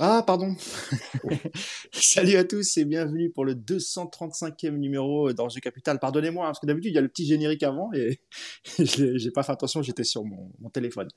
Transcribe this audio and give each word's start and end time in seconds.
Ah, 0.00 0.24
pardon. 0.26 0.56
Salut 1.92 2.36
à 2.36 2.44
tous 2.44 2.76
et 2.78 2.84
bienvenue 2.84 3.30
pour 3.30 3.44
le 3.44 3.54
235e 3.54 4.70
numéro 4.70 5.32
d'Enjeu 5.32 5.60
Capital. 5.60 6.00
Pardonnez-moi, 6.00 6.44
hein, 6.44 6.48
parce 6.48 6.58
que 6.58 6.66
d'habitude, 6.66 6.90
il 6.90 6.94
y 6.94 6.98
a 6.98 7.00
le 7.00 7.08
petit 7.08 7.26
générique 7.26 7.62
avant 7.62 7.92
et 7.92 8.18
j'ai 8.78 9.30
pas 9.30 9.44
fait 9.44 9.52
attention, 9.52 9.82
j'étais 9.82 10.02
sur 10.02 10.24
mon, 10.24 10.50
téléphone. 10.72 11.08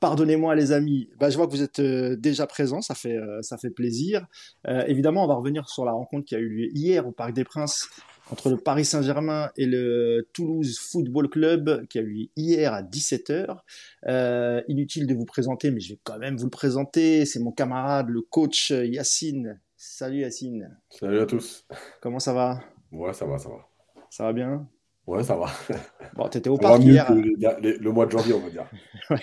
Pardonnez-moi 0.00 0.56
les 0.56 0.72
amis, 0.72 1.08
bah, 1.20 1.30
je 1.30 1.36
vois 1.36 1.46
que 1.46 1.52
vous 1.52 1.62
êtes 1.62 1.78
euh, 1.78 2.16
déjà 2.16 2.46
présents, 2.48 2.80
ça 2.80 2.94
fait, 2.94 3.16
euh, 3.16 3.40
ça 3.42 3.58
fait 3.58 3.70
plaisir. 3.70 4.26
Euh, 4.66 4.84
évidemment, 4.86 5.24
on 5.24 5.28
va 5.28 5.34
revenir 5.34 5.68
sur 5.68 5.84
la 5.84 5.92
rencontre 5.92 6.24
qui 6.24 6.34
a 6.34 6.38
eu 6.38 6.48
lieu 6.48 6.68
hier 6.72 7.06
au 7.06 7.12
Parc 7.12 7.32
des 7.32 7.44
Princes 7.44 7.88
entre 8.30 8.50
le 8.50 8.56
Paris 8.56 8.84
Saint-Germain 8.84 9.50
et 9.56 9.66
le 9.66 10.28
Toulouse 10.32 10.78
Football 10.78 11.28
Club 11.28 11.86
qui 11.88 11.98
a 11.98 12.02
eu 12.02 12.06
lieu 12.06 12.26
hier 12.36 12.72
à 12.72 12.82
17h. 12.82 13.58
Euh, 14.06 14.62
inutile 14.68 15.06
de 15.06 15.14
vous 15.14 15.24
présenter, 15.24 15.70
mais 15.70 15.80
je 15.80 15.94
vais 15.94 16.00
quand 16.04 16.18
même 16.18 16.36
vous 16.36 16.44
le 16.44 16.50
présenter. 16.50 17.24
C'est 17.26 17.40
mon 17.40 17.52
camarade, 17.52 18.08
le 18.08 18.22
coach 18.22 18.70
Yacine. 18.70 19.60
Salut 19.76 20.20
Yacine. 20.20 20.76
Salut 20.90 21.20
à 21.20 21.26
tous. 21.26 21.66
Comment 22.00 22.18
ça 22.18 22.32
va? 22.32 22.60
Ouais, 22.92 23.12
ça 23.12 23.26
va, 23.26 23.38
ça 23.38 23.48
va. 23.48 23.68
Ça 24.10 24.24
va 24.24 24.32
bien? 24.32 24.68
Ouais, 25.08 25.24
ça 25.24 25.36
va. 25.36 25.46
Bon, 26.16 26.28
t'étais 26.28 26.50
au 26.50 26.58
parc 26.58 26.82
hier. 26.82 27.10
le 27.10 27.90
mois 27.90 28.04
de 28.04 28.10
janvier, 28.10 28.34
on 28.34 28.40
va 28.40 28.50
dire. 28.50 28.68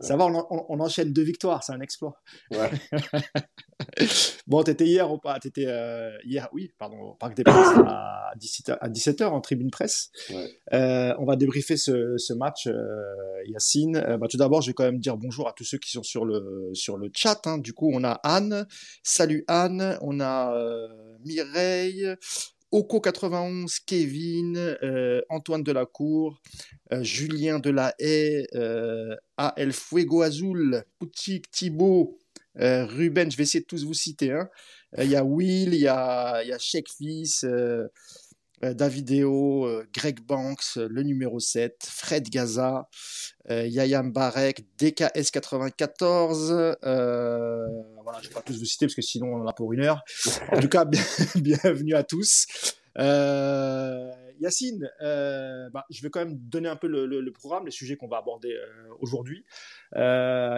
Ça 0.00 0.16
va, 0.16 0.26
on, 0.26 0.78
enchaîne 0.78 1.12
deux 1.12 1.24
victoires, 1.24 1.64
c'est 1.64 1.72
un 1.72 1.80
exploit. 1.80 2.22
Ouais. 2.52 2.70
bon, 4.46 4.62
t'étais 4.62 4.84
hier 4.84 5.10
au 5.10 5.20
euh, 5.24 6.10
hier, 6.24 6.48
oui, 6.52 6.70
pardon, 6.78 6.98
au 6.98 7.14
parc 7.14 7.34
des 7.34 7.42
Princes 7.42 7.76
à 7.88 8.34
17h, 8.38 8.78
à 8.80 8.88
17h 8.88 9.24
en 9.24 9.40
tribune 9.40 9.72
presse. 9.72 10.12
Euh, 10.72 11.12
on 11.18 11.24
va 11.24 11.34
débriefer 11.34 11.76
ce, 11.76 12.16
ce 12.18 12.32
match, 12.32 12.68
euh, 12.68 12.76
Yacine. 13.46 14.16
Bah, 14.20 14.28
tout 14.30 14.36
d'abord, 14.36 14.62
je 14.62 14.68
vais 14.68 14.74
quand 14.74 14.84
même 14.84 15.00
dire 15.00 15.16
bonjour 15.16 15.48
à 15.48 15.52
tous 15.54 15.64
ceux 15.64 15.78
qui 15.78 15.90
sont 15.90 16.04
sur 16.04 16.24
le 16.24 16.70
sur 16.72 16.98
le 16.98 17.10
chat. 17.12 17.40
Hein. 17.46 17.58
Du 17.58 17.72
coup, 17.72 17.90
on 17.92 18.04
a 18.04 18.20
Anne. 18.22 18.64
Salut 19.02 19.44
Anne. 19.48 19.98
On 20.02 20.20
a 20.20 20.54
Mireille. 21.24 22.16
Oko 22.76 23.00
91, 23.00 23.80
Kevin, 23.86 24.54
euh, 24.82 25.22
Antoine 25.30 25.62
Delacour, 25.62 26.42
euh, 26.92 27.02
Julien 27.02 27.58
Delahaye, 27.58 28.46
euh, 28.54 29.16
AL 29.38 29.72
Fuego 29.72 30.20
Azul, 30.20 30.84
Poutik, 30.98 31.50
Thibaut, 31.50 32.18
euh, 32.58 32.84
Ruben, 32.84 33.30
je 33.30 33.38
vais 33.38 33.44
essayer 33.44 33.62
de 33.62 33.66
tous 33.66 33.82
vous 33.86 33.94
citer. 33.94 34.32
Hein. 34.32 34.50
Il 34.98 35.08
y 35.08 35.16
a 35.16 35.24
Will, 35.24 35.72
il 35.72 35.80
y 35.80 35.88
a, 35.88 36.44
y 36.44 36.52
a 36.52 36.58
euh, 37.44 37.88
Davideo, 38.62 39.66
euh, 39.66 39.86
Greg 39.92 40.20
Banks, 40.20 40.78
euh, 40.78 40.88
le 40.90 41.02
numéro 41.02 41.38
7, 41.38 41.86
Fred 41.88 42.28
Gaza, 42.30 42.88
Yayam 43.48 44.12
Barek, 44.12 44.64
DKS94. 44.78 46.76
voilà, 48.02 48.18
je 48.20 48.24
ne 48.24 48.28
vais 48.28 48.34
pas 48.34 48.42
tous 48.42 48.58
vous 48.58 48.64
citer 48.64 48.86
parce 48.86 48.94
que 48.94 49.02
sinon 49.02 49.34
on 49.34 49.42
en 49.42 49.46
a 49.46 49.52
pour 49.52 49.72
une 49.72 49.80
heure. 49.80 50.02
En 50.52 50.60
tout 50.60 50.68
cas, 50.68 50.84
bienvenue 51.36 51.94
à 51.94 52.02
tous. 52.02 52.46
Yacine, 54.40 54.90
bah, 55.00 55.84
je 55.90 56.02
vais 56.02 56.10
quand 56.10 56.20
même 56.20 56.36
donner 56.36 56.68
un 56.68 56.76
peu 56.76 56.88
le, 56.88 57.30
programme, 57.32 57.66
les 57.66 57.70
sujets 57.70 57.96
qu'on 57.96 58.08
va 58.08 58.18
aborder 58.18 58.56
aujourd'hui. 59.00 59.44
Il 59.94 59.98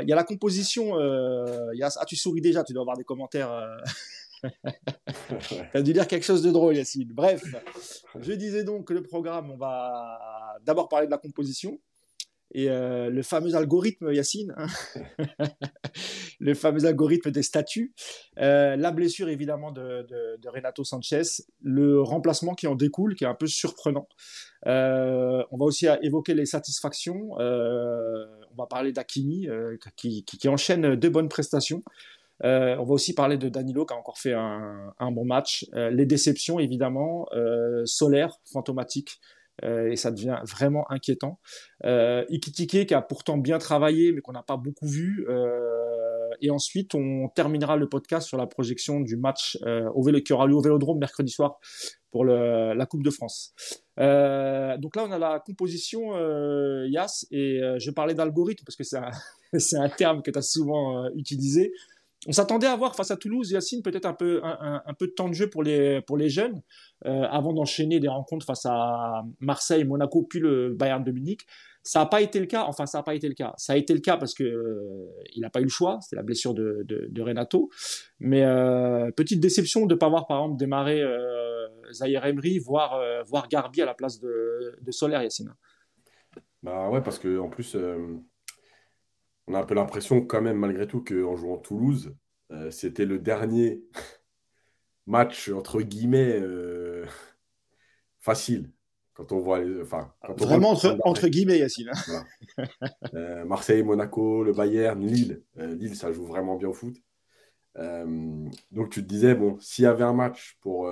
y 0.07 0.13
a 0.13 0.17
la 0.17 0.25
composition. 0.25 0.95
ah, 0.97 2.05
tu 2.07 2.17
souris 2.17 2.41
déjà, 2.41 2.65
tu 2.65 2.73
dois 2.73 2.83
avoir 2.83 2.97
des 2.97 3.05
commentaires. 3.05 3.51
T'as 5.73 5.83
dû 5.83 5.93
dire 5.93 6.07
quelque 6.07 6.25
chose 6.25 6.43
de 6.43 6.51
drôle, 6.51 6.77
Yacine. 6.77 7.11
Bref, 7.13 7.43
je 8.21 8.33
disais 8.33 8.65
donc 8.65 8.89
que 8.89 8.95
le 8.95 9.03
programme, 9.03 9.51
on 9.51 9.57
va 9.57 10.59
d'abord 10.65 10.89
parler 10.89 11.07
de 11.07 11.11
la 11.11 11.19
composition 11.19 11.79
et 12.55 12.71
euh, 12.71 13.11
le 13.11 13.23
fameux 13.23 13.55
algorithme, 13.55 14.13
Yacine, 14.13 14.55
hein. 14.57 14.67
le 16.41 16.55
fameux 16.55 16.87
algorithme 16.87 17.31
des 17.31 17.43
statuts, 17.43 17.93
euh, 18.39 18.75
la 18.77 18.91
blessure 18.91 19.29
évidemment 19.29 19.71
de, 19.71 20.07
Renato 20.47 20.83
Sanchez, 20.83 21.23
le 21.61 22.01
remplacement 22.01 22.55
qui 22.55 22.67
en 22.67 22.75
découle, 22.75 23.15
qui 23.15 23.25
est 23.25 23.29
un 23.29 23.35
peu 23.35 23.47
surprenant. 23.47 24.09
Euh, 24.67 25.45
on 25.51 25.59
va 25.59 25.67
aussi 25.67 25.87
évoquer 26.03 26.35
les 26.35 26.47
satisfactions. 26.47 27.33
on 27.33 28.57
va 28.57 28.67
parler 28.67 28.93
d'Akimi 28.93 29.47
qui, 29.97 30.49
enchaîne 30.49 30.97
deux 30.97 31.11
bonnes 31.11 31.29
prestations. 31.29 31.83
Euh, 32.45 32.77
on 32.79 32.85
va 32.85 32.93
aussi 32.93 33.15
parler 33.15 33.37
de 33.37 33.49
Danilo 33.49 33.85
qui 33.85 33.95
a 33.95 33.97
encore 33.97 34.19
fait 34.19 34.33
un, 34.33 35.13
bon 35.13 35.25
match. 35.25 35.67
Euh, 35.75 35.91
les 35.91 36.07
déceptions, 36.07 36.59
évidemment. 36.59 37.27
Euh, 37.33 37.83
Solaire, 37.85 38.39
fantomatique. 38.53 39.21
et 39.63 39.97
ça 39.97 40.13
devient 40.13 40.39
vraiment 40.45 40.89
inquiétant. 40.89 41.41
Ikitike 41.83 42.87
qui 42.87 42.95
a 42.95 43.03
pourtant 43.03 43.37
bien 43.39 43.59
travaillé, 43.59 44.13
mais 44.13 44.21
qu'on 44.21 44.33
n'a 44.33 44.45
pas 44.45 44.57
beaucoup 44.57 44.87
vu. 44.87 45.27
et 46.41 46.51
ensuite, 46.51 46.95
on 46.95 47.29
terminera 47.35 47.77
le 47.77 47.89
podcast 47.89 48.29
sur 48.29 48.37
la 48.37 48.47
projection 48.47 49.01
du 49.01 49.17
match 49.17 49.59
au 49.95 50.03
vélo, 50.03 50.21
qui 50.21 50.33
aura 50.33 50.47
lieu 50.47 50.55
au 50.55 50.61
Vélodrome 50.61 50.99
mercredi 50.99 51.33
soir 51.33 51.59
pour 52.13 52.25
la 52.25 52.87
Coupe 52.87 53.03
de 53.03 53.11
France. 53.11 53.53
donc 53.97 54.95
là, 54.95 55.05
on 55.09 55.11
a 55.11 55.19
la 55.19 55.41
composition 55.45 56.13
Yas, 56.87 57.27
et 57.33 57.61
je 57.79 57.91
parlais 57.91 58.15
d'algorithme 58.15 58.65
parce 58.65 58.77
que 58.77 58.85
c'est 58.85 59.77
un, 59.77 59.89
terme 59.99 60.23
que 60.23 60.31
tu 60.31 60.39
as 60.39 60.43
souvent 60.43 61.09
utilisé 61.17 61.73
on 62.29 62.33
s'attendait 62.33 62.67
à 62.67 62.77
voir 62.77 62.95
face 62.95 63.11
à 63.11 63.17
Toulouse, 63.17 63.51
Yacine, 63.51 63.83
peut-être 63.83 64.05
un 64.05 64.13
peu, 64.13 64.43
un, 64.45 64.95
peu 64.99 65.07
de 65.07 65.13
temps 65.13 65.29
de 65.29 65.33
jeu 65.33 65.49
pour 65.49 65.63
les, 65.63 66.03
pour 66.03 66.19
les 66.19 66.29
jeunes, 66.29 66.61
euh, 67.07 67.23
avant 67.23 67.55
d'enchaîner 67.55 68.01
des 68.01 68.09
rencontres 68.09 68.45
face 68.45 68.67
à 68.67 69.25
Marseille, 69.41 69.85
Monaco, 69.85 70.27
puis 70.29 70.39
le 70.39 70.75
Bayern 70.75 71.03
de 71.03 71.11
Munich. 71.11 71.47
Ça 71.83 72.01
n'a 72.01 72.07
pas 72.07 72.21
été 72.21 72.39
le 72.39 72.45
cas, 72.45 72.65
enfin 72.65 72.85
ça 72.85 72.99
n'a 72.99 73.03
pas 73.03 73.15
été 73.15 73.29
le 73.29 73.35
cas. 73.35 73.55
Ça 73.57 73.73
a 73.73 73.77
été 73.77 73.95
le 73.95 74.01
cas 74.01 74.19
parce 74.19 74.39
euh, 74.43 75.09
n'a 75.39 75.49
pas 75.49 75.61
eu 75.61 75.65
le 75.65 75.71
choix, 75.71 76.01
c'était 76.03 76.17
la 76.17 76.23
blessure 76.23 76.53
de, 76.53 76.85
de, 76.87 77.23
Renato. 77.23 77.71
Mais 78.21 78.45
euh, 78.45 79.11
petite 79.13 79.41
déception 79.41 79.87
de 79.87 79.95
ne 79.95 79.99
pas 79.99 80.11
voir 80.11 80.27
par 80.27 80.41
exemple 80.41 80.59
démarrer 80.59 81.03
Zahir 81.93 82.27
Emery, 82.27 82.59
voire, 82.59 83.01
voir 83.27 83.49
Garbi 83.49 83.81
à 83.81 83.87
la 83.87 83.95
place 83.95 84.21
de, 84.21 84.77
de 84.83 84.91
Solaire, 84.91 85.23
Yacine. 85.23 85.55
Bah 86.63 86.91
ouais, 86.91 87.01
parce 87.01 87.19
que 87.19 87.39
en 87.39 87.49
plus, 87.49 87.75
on 89.49 89.55
a 89.55 89.61
un 89.61 89.65
peu 89.65 89.75
l'impression 89.75 90.21
quand 90.21 90.43
même, 90.43 90.59
malgré 90.59 90.87
tout, 90.87 91.03
qu'en 91.03 91.35
jouant 91.35 91.57
Toulouse, 91.57 92.15
euh, 92.53 92.71
c'était 92.71 93.07
le 93.07 93.19
dernier 93.19 93.83
match, 95.07 95.49
entre 95.49 95.81
guillemets, 95.81 96.39
euh, 96.39 97.07
facile. 98.21 98.71
Quand 99.15 99.33
on 99.33 99.41
voit 99.41 99.61
Enfin, 99.83 100.13
Vraiment 100.37 100.71
entre, 100.71 101.27
guillemets, 101.27 101.59
Yacine. 101.59 101.91
Hein. 101.91 102.25
Euh, 103.15 103.45
Marseille, 103.45 103.83
Monaco, 103.83 104.45
le 104.45 104.53
Bayern, 104.53 105.05
Lille. 105.05 105.43
Lille, 105.57 105.97
ça 105.97 106.13
joue 106.13 106.25
vraiment 106.25 106.55
bien 106.57 106.69
au 106.69 106.73
foot. 106.73 106.97
donc 107.75 108.91
tu 108.91 109.03
te 109.03 109.09
disais, 109.09 109.35
bon, 109.35 109.59
s'il 109.59 109.85
y 109.85 109.87
avait 109.89 110.05
un 110.05 110.13
match 110.13 110.57
pour, 110.61 110.89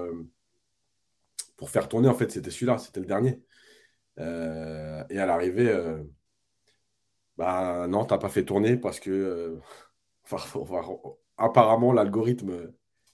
pour 1.56 1.70
faire 1.70 1.88
tourner, 1.88 2.08
en 2.08 2.14
fait, 2.14 2.32
c'était 2.32 2.50
celui-là, 2.50 2.78
c'était 2.78 2.98
le 2.98 3.06
dernier. 3.06 3.40
et 4.18 5.18
à 5.20 5.26
l'arrivée, 5.26 5.72
bah 7.36 7.86
non, 7.88 8.04
t'as 8.04 8.18
pas 8.18 8.28
fait 8.28 8.44
tourner 8.44 8.76
parce 8.76 9.00
que 9.00 9.10
euh, 9.10 9.60
apparemment 11.36 11.92
l'algorithme 11.92 12.72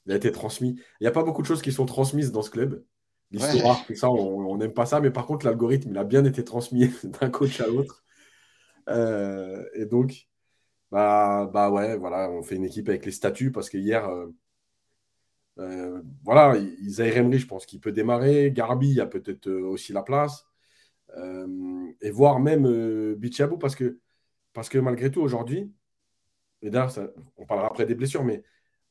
a 0.08 0.14
été 0.14 0.32
transmis. 0.32 0.76
Il 1.00 1.04
n'y 1.04 1.08
a 1.08 1.12
pas 1.12 1.24
beaucoup 1.24 1.42
de 1.42 1.46
choses 1.46 1.62
qui 1.62 1.72
sont 1.72 1.86
transmises 1.86 2.32
dans 2.32 2.42
ce 2.42 2.50
club. 2.50 2.84
L'histoire, 3.30 3.84
tout 3.86 3.94
ça, 3.94 4.10
on 4.10 4.56
n'aime 4.58 4.74
pas 4.74 4.84
ça, 4.84 5.00
mais 5.00 5.10
par 5.10 5.26
contre 5.26 5.46
l'algorithme, 5.46 5.90
il 5.90 5.98
a 5.98 6.04
bien 6.04 6.24
été 6.24 6.44
transmis 6.44 6.90
d'un 7.04 7.30
coach 7.30 7.60
à 7.60 7.66
l'autre. 7.66 8.04
Euh, 8.88 9.64
et 9.74 9.86
donc, 9.86 10.28
bah, 10.90 11.50
bah 11.52 11.70
ouais, 11.70 11.96
voilà, 11.96 12.30
on 12.30 12.42
fait 12.42 12.56
une 12.56 12.64
équipe 12.64 12.88
avec 12.88 13.06
les 13.06 13.12
statuts 13.12 13.50
parce 13.50 13.70
que 13.70 13.78
hier, 13.78 14.06
euh, 15.58 16.02
voilà, 16.24 16.58
Isaïe 16.82 17.16
Emery, 17.16 17.38
je 17.38 17.46
pense 17.46 17.64
qu'il 17.64 17.80
peut 17.80 17.92
démarrer. 17.92 18.52
Garbi, 18.52 19.00
a 19.00 19.06
peut-être 19.06 19.50
aussi 19.50 19.92
la 19.92 20.02
place. 20.02 20.46
et 22.02 22.10
voire 22.10 22.38
même 22.38 23.14
Bichabou 23.14 23.56
parce 23.56 23.74
que 23.74 24.01
parce 24.52 24.68
que 24.68 24.78
malgré 24.78 25.10
tout, 25.10 25.20
aujourd'hui, 25.20 25.72
et 26.62 26.70
d'ailleurs, 26.70 26.92
on 27.36 27.44
parlera 27.44 27.66
après 27.68 27.86
des 27.86 27.94
blessures, 27.94 28.24
mais 28.24 28.42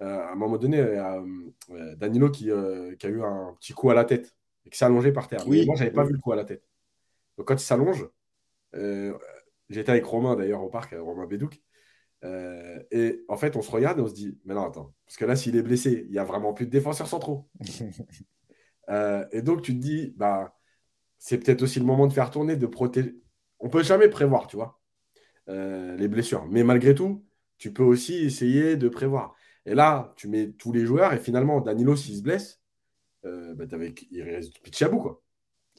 euh, 0.01 0.19
à 0.19 0.31
un 0.31 0.35
moment 0.35 0.57
donné, 0.57 0.77
il 0.77 0.83
y 0.83 0.97
a 0.97 1.23
euh, 1.71 1.95
Danilo 1.95 2.27
euh, 2.27 2.95
qui, 2.95 3.05
a 3.05 3.09
eu 3.09 3.23
un 3.23 3.55
petit 3.59 3.73
coup 3.73 3.89
à 3.89 3.93
la 3.93 4.03
tête 4.03 4.35
et 4.65 4.69
qui 4.69 4.77
s'est 4.77 4.85
allongé 4.85 5.11
par 5.11 5.27
terre. 5.27 5.47
Oui, 5.47 5.65
moi, 5.65 5.75
je 5.75 5.83
n'avais 5.83 5.93
pas 5.93 6.03
vu 6.03 6.13
le 6.13 6.19
coup 6.19 6.31
à 6.31 6.35
la 6.35 6.43
tête. 6.43 6.63
Donc, 7.37 7.47
quand 7.47 7.55
il 7.55 7.59
s'allonge, 7.59 8.07
j'étais 9.69 9.91
avec 9.91 10.05
Romain 10.05 10.35
d'ailleurs 10.35 10.63
au 10.63 10.69
parc, 10.69 10.95
Romain 10.97 11.25
Bédouc. 11.27 11.61
et 12.23 13.23
en 13.27 13.37
fait, 13.37 13.55
on 13.55 13.61
se 13.61 13.71
regarde 13.71 13.99
et 13.99 14.01
on 14.01 14.07
se 14.07 14.13
dit 14.13 14.37
Mais 14.45 14.53
non, 14.53 14.65
attends, 14.65 14.93
parce 15.05 15.17
que 15.17 15.25
là, 15.25 15.35
s'il 15.35 15.55
est 15.55 15.63
blessé, 15.63 16.05
il 16.07 16.11
n'y 16.11 16.19
a 16.19 16.25
vraiment 16.25 16.53
plus 16.53 16.65
de 16.65 16.71
défenseurs 16.71 17.07
centraux. 17.07 17.47
et 19.31 19.41
donc, 19.41 19.61
tu 19.61 19.73
te 19.73 19.79
dis 19.79 20.13
bah, 20.17 20.57
C'est 21.19 21.37
peut-être 21.37 21.61
aussi 21.61 21.79
le 21.79 21.85
moment 21.85 22.07
de 22.07 22.13
faire 22.13 22.31
tourner, 22.31 22.57
de 22.57 22.67
protéger. 22.67 23.15
On 23.59 23.67
ne 23.67 23.71
peut 23.71 23.83
jamais 23.83 24.09
prévoir, 24.09 24.47
tu 24.47 24.55
vois. 24.57 24.80
Euh, 25.49 25.95
les 25.97 26.07
blessures. 26.07 26.45
Mais 26.49 26.63
malgré 26.63 26.93
tout, 26.93 27.23
tu 27.57 27.73
peux 27.73 27.83
aussi 27.83 28.15
essayer 28.15 28.77
de 28.77 28.89
prévoir. 28.89 29.35
Et 29.65 29.73
là, 29.73 30.13
tu 30.15 30.27
mets 30.27 30.51
tous 30.51 30.71
les 30.71 30.85
joueurs 30.85 31.13
et 31.13 31.17
finalement, 31.17 31.61
Danilo, 31.61 31.95
s'il 31.95 32.15
se 32.15 32.21
blesse, 32.21 32.61
euh, 33.25 33.53
bah, 33.55 33.65
il 34.11 34.23
reste 34.23 34.59
Pichabou, 34.61 34.99
quoi. 34.99 35.23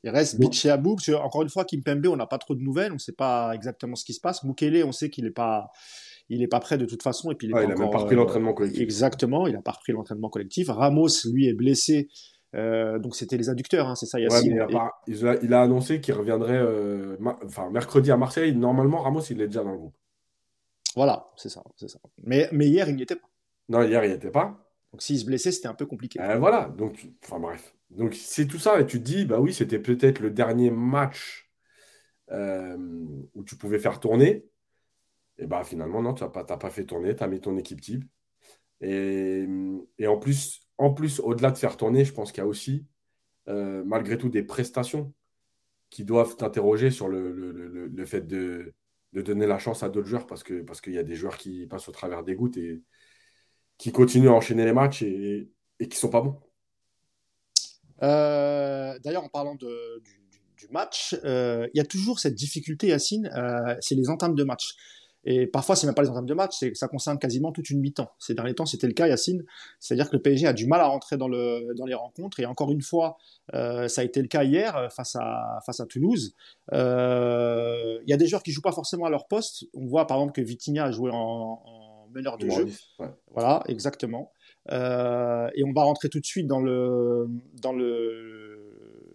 Il 0.05 0.11
reste 0.11 0.39
que, 0.39 1.15
encore 1.15 1.43
une 1.43 1.49
fois, 1.49 1.65
Kimpembe, 1.65 2.07
on 2.09 2.17
n'a 2.17 2.27
pas 2.27 2.39
trop 2.39 2.57
de 2.57 2.61
nouvelles, 2.61 2.91
on 2.91 2.97
ne 2.97 3.01
sait 3.01 3.13
pas 3.13 3.55
exactement 3.55 3.95
ce 3.95 4.05
qui 4.05 4.15
se 4.15 4.21
passe. 4.21 4.43
Mukele, 4.43 4.83
on 4.85 4.91
sait 4.91 5.11
qu'il 5.11 5.25
n'est 5.25 5.31
pas, 5.31 5.71
il 6.29 6.41
n'est 6.41 6.49
pas 6.49 6.59
prêt 6.59 6.77
de 6.77 6.87
toute 6.87 7.05
façon. 7.05 7.31
Et 7.31 7.37
puis 7.37 7.47
il, 7.47 7.55
n'a 7.55 7.67
même 7.67 7.91
pas 7.91 7.99
repris 7.99 8.17
l'entraînement 8.17 8.53
collectif. 8.53 8.83
Exactement, 8.83 9.47
il 9.47 9.53
n'a 9.53 9.63
pas 9.63 9.71
repris 9.71 9.93
l'entraînement 9.93 10.29
collectif. 10.29 10.69
Ramos, 10.71 11.09
lui, 11.33 11.47
est 11.47 11.55
blessé. 11.55 12.09
Donc 12.55 13.17
c'était 13.17 13.37
les 13.37 13.49
adducteurs, 13.49 13.89
hein, 13.89 13.95
c'est 13.95 14.07
ça, 14.07 14.21
Yacine. 14.21 14.67
il, 15.07 15.55
a, 15.55 15.63
annoncé 15.63 16.01
qu'il 16.01 16.15
reviendrait 16.15 16.61
enfin, 17.45 17.71
mercredi 17.71 18.11
à 18.11 18.17
Marseille. 18.17 18.55
Normalement, 18.55 19.01
Ramos, 19.01 19.23
il 19.31 19.41
est 19.41 19.47
déjà 19.47 19.65
dans 19.65 19.73
le 19.73 19.79
groupe. 19.79 19.95
Voilà, 20.95 21.27
c'est 21.37 21.49
ça, 21.49 21.63
c'est 21.77 21.89
ça. 21.89 21.99
Mais, 22.23 22.49
mais 22.53 22.67
hier, 22.67 22.89
il 22.89 22.97
n'y 22.97 23.03
était 23.03 23.17
pas. 23.17 23.29
Non, 23.69 23.83
hier, 23.83 24.05
il 24.05 24.09
n'y 24.09 24.15
était 24.15 24.31
pas. 24.31 24.63
Donc 24.93 25.01
s'il 25.03 25.19
se 25.19 25.25
blessait, 25.25 25.53
c'était 25.53 25.69
un 25.69 25.75
peu 25.75 25.87
compliqué. 25.87 26.21
Euh, 26.21 26.39
voilà, 26.39 26.69
donc, 26.69 27.09
enfin 27.25 27.41
bref. 27.41 27.75
Donc 27.91 28.15
c'est 28.15 28.47
tout 28.47 28.59
ça, 28.59 28.81
et 28.81 28.87
tu 28.87 28.99
te 28.99 29.05
dis, 29.05 29.25
bah 29.25 29.41
oui, 29.41 29.55
c'était 29.55 29.79
peut-être 29.79 30.21
le 30.21 30.31
dernier 30.31 30.71
match 30.71 31.51
euh, 32.31 32.77
où 33.35 33.43
tu 33.45 33.57
pouvais 33.57 33.79
faire 33.79 34.01
tourner. 34.01 34.47
Et 35.39 35.47
bah 35.47 35.65
finalement, 35.65 36.03
non, 36.03 36.13
tu 36.13 36.23
n'as 36.23 36.29
pas, 36.29 36.45
pas 36.45 36.71
fait 36.71 36.85
tourner, 36.85 37.17
tu 37.17 37.23
as 37.23 37.29
mis 37.29 37.41
ton 37.41 37.57
équipe 37.57 37.81
type. 37.81 38.05
Et, 38.83 39.47
et 39.99 40.07
en 40.07 40.19
plus, 40.19 40.69
en 40.83 40.93
plus 40.93 41.21
au-delà 41.21 41.53
de 41.53 41.59
faire 41.59 41.77
tourner, 41.77 42.05
je 42.05 42.13
pense 42.13 42.33
qu'il 42.33 42.43
y 42.43 42.45
a 42.45 42.47
aussi, 42.47 42.85
euh, 43.49 43.85
malgré 43.87 44.19
tout, 44.19 44.29
des 44.29 44.43
prestations 44.43 45.13
qui 45.91 46.05
doivent 46.05 46.37
t'interroger 46.37 46.91
sur 46.91 47.09
le, 47.09 48.05
fait 48.05 48.27
de, 48.27 48.75
donner 49.13 49.47
la 49.47 49.61
chance 49.61 49.85
à 49.85 49.89
d'autres 49.89 50.09
joueurs 50.09 50.27
parce 50.27 50.43
qu'il 50.43 50.93
y 50.93 50.99
a 50.99 51.05
des 51.05 51.15
joueurs 51.15 51.37
qui 51.37 51.67
passent 51.69 51.89
au 51.89 51.93
travers 51.93 52.25
des 52.25 52.35
gouttes 52.35 52.57
et 52.57 52.83
qui 53.79 53.93
continuent 53.93 54.31
à 54.31 54.33
enchaîner 54.33 54.65
les 54.65 54.73
matchs 54.73 55.03
et, 55.03 55.53
qui 55.89 55.97
sont 55.97 56.09
pas 56.09 56.21
bons. 56.21 56.41
Euh, 58.03 58.99
d'ailleurs, 59.05 59.23
en 59.23 59.29
parlant 59.29 59.55
du, 59.55 59.67
match, 60.71 61.15
euh, 61.25 61.69
il 61.75 61.79
y 61.79 61.81
a 61.81 61.85
toujours 61.85 62.19
cette 62.19 62.35
difficulté, 62.35 62.89
Yacine, 62.89 63.31
c'est 63.81 63.95
les 63.95 64.09
entames 64.09 64.35
de 64.35 64.43
match. 64.43 64.75
Et 65.25 65.47
parfois, 65.47 65.77
c'est 65.77 65.87
même 65.87 65.95
pas 65.95 66.03
les 66.03 66.11
entames 66.11 66.27
de 66.27 66.35
match, 66.35 66.57
c'est 66.59 66.75
ça 66.75 66.89
concerne 66.89 67.19
quasiment 67.19 67.53
toute 67.53 67.71
une 67.71 67.81
mi-temps. 67.81 68.11
Ces 68.19 68.35
derniers 68.35 68.55
temps, 68.55 68.67
c'était 68.67 68.89
le 68.89 68.93
cas, 68.93 69.07
Yacine. 69.07 69.45
C'est-à-dire 69.79 70.11
que 70.11 70.17
le 70.17 70.23
PSG 70.23 70.47
a 70.47 70.53
du 70.53 70.67
mal 70.67 70.81
à 70.81 70.87
rentrer 70.87 71.17
dans, 71.17 71.29
le, 71.29 71.75
dans 71.77 71.87
les 71.87 71.95
rencontres. 71.95 72.41
Et 72.41 72.47
encore 72.47 72.73
une 72.73 72.83
fois, 72.83 73.19
euh, 73.55 73.87
ça 73.87 74.01
a 74.01 74.05
été 74.05 74.21
le 74.21 74.27
cas 74.27 74.43
hier 74.43 74.77
euh, 74.77 74.89
face 74.89 75.17
à, 75.17 75.61
face 75.65 75.79
à 75.79 75.87
Toulouse. 75.87 76.35
Euh, 76.73 78.01
il 78.05 78.11
y 78.11 78.13
a 78.13 78.17
des 78.17 78.27
joueurs 78.27 78.43
qui 78.43 78.51
jouent 78.51 78.63
pas 78.63 78.73
forcément 78.73 79.05
à 79.05 79.11
leur 79.11 79.29
poste. 79.29 79.65
On 79.75 79.87
voit 79.87 80.07
par 80.09 80.19
exemple 80.19 80.33
que 80.33 80.43
Vitinha 80.43 80.87
a 80.87 80.91
joué 80.91 81.11
en, 81.13 81.63
meneur 82.13 82.37
de 82.37 82.51
jeu. 82.51 82.67
Voilà, 83.31 83.63
exactement. 83.69 84.33
et 84.69 85.65
on 85.65 85.73
va 85.73 85.83
rentrer 85.85 86.09
tout 86.09 86.21
de 86.21 86.27
suite 86.27 86.47
dans 86.47 86.61
le, 86.61 87.27
dans 87.63 87.73
le, 87.73 88.59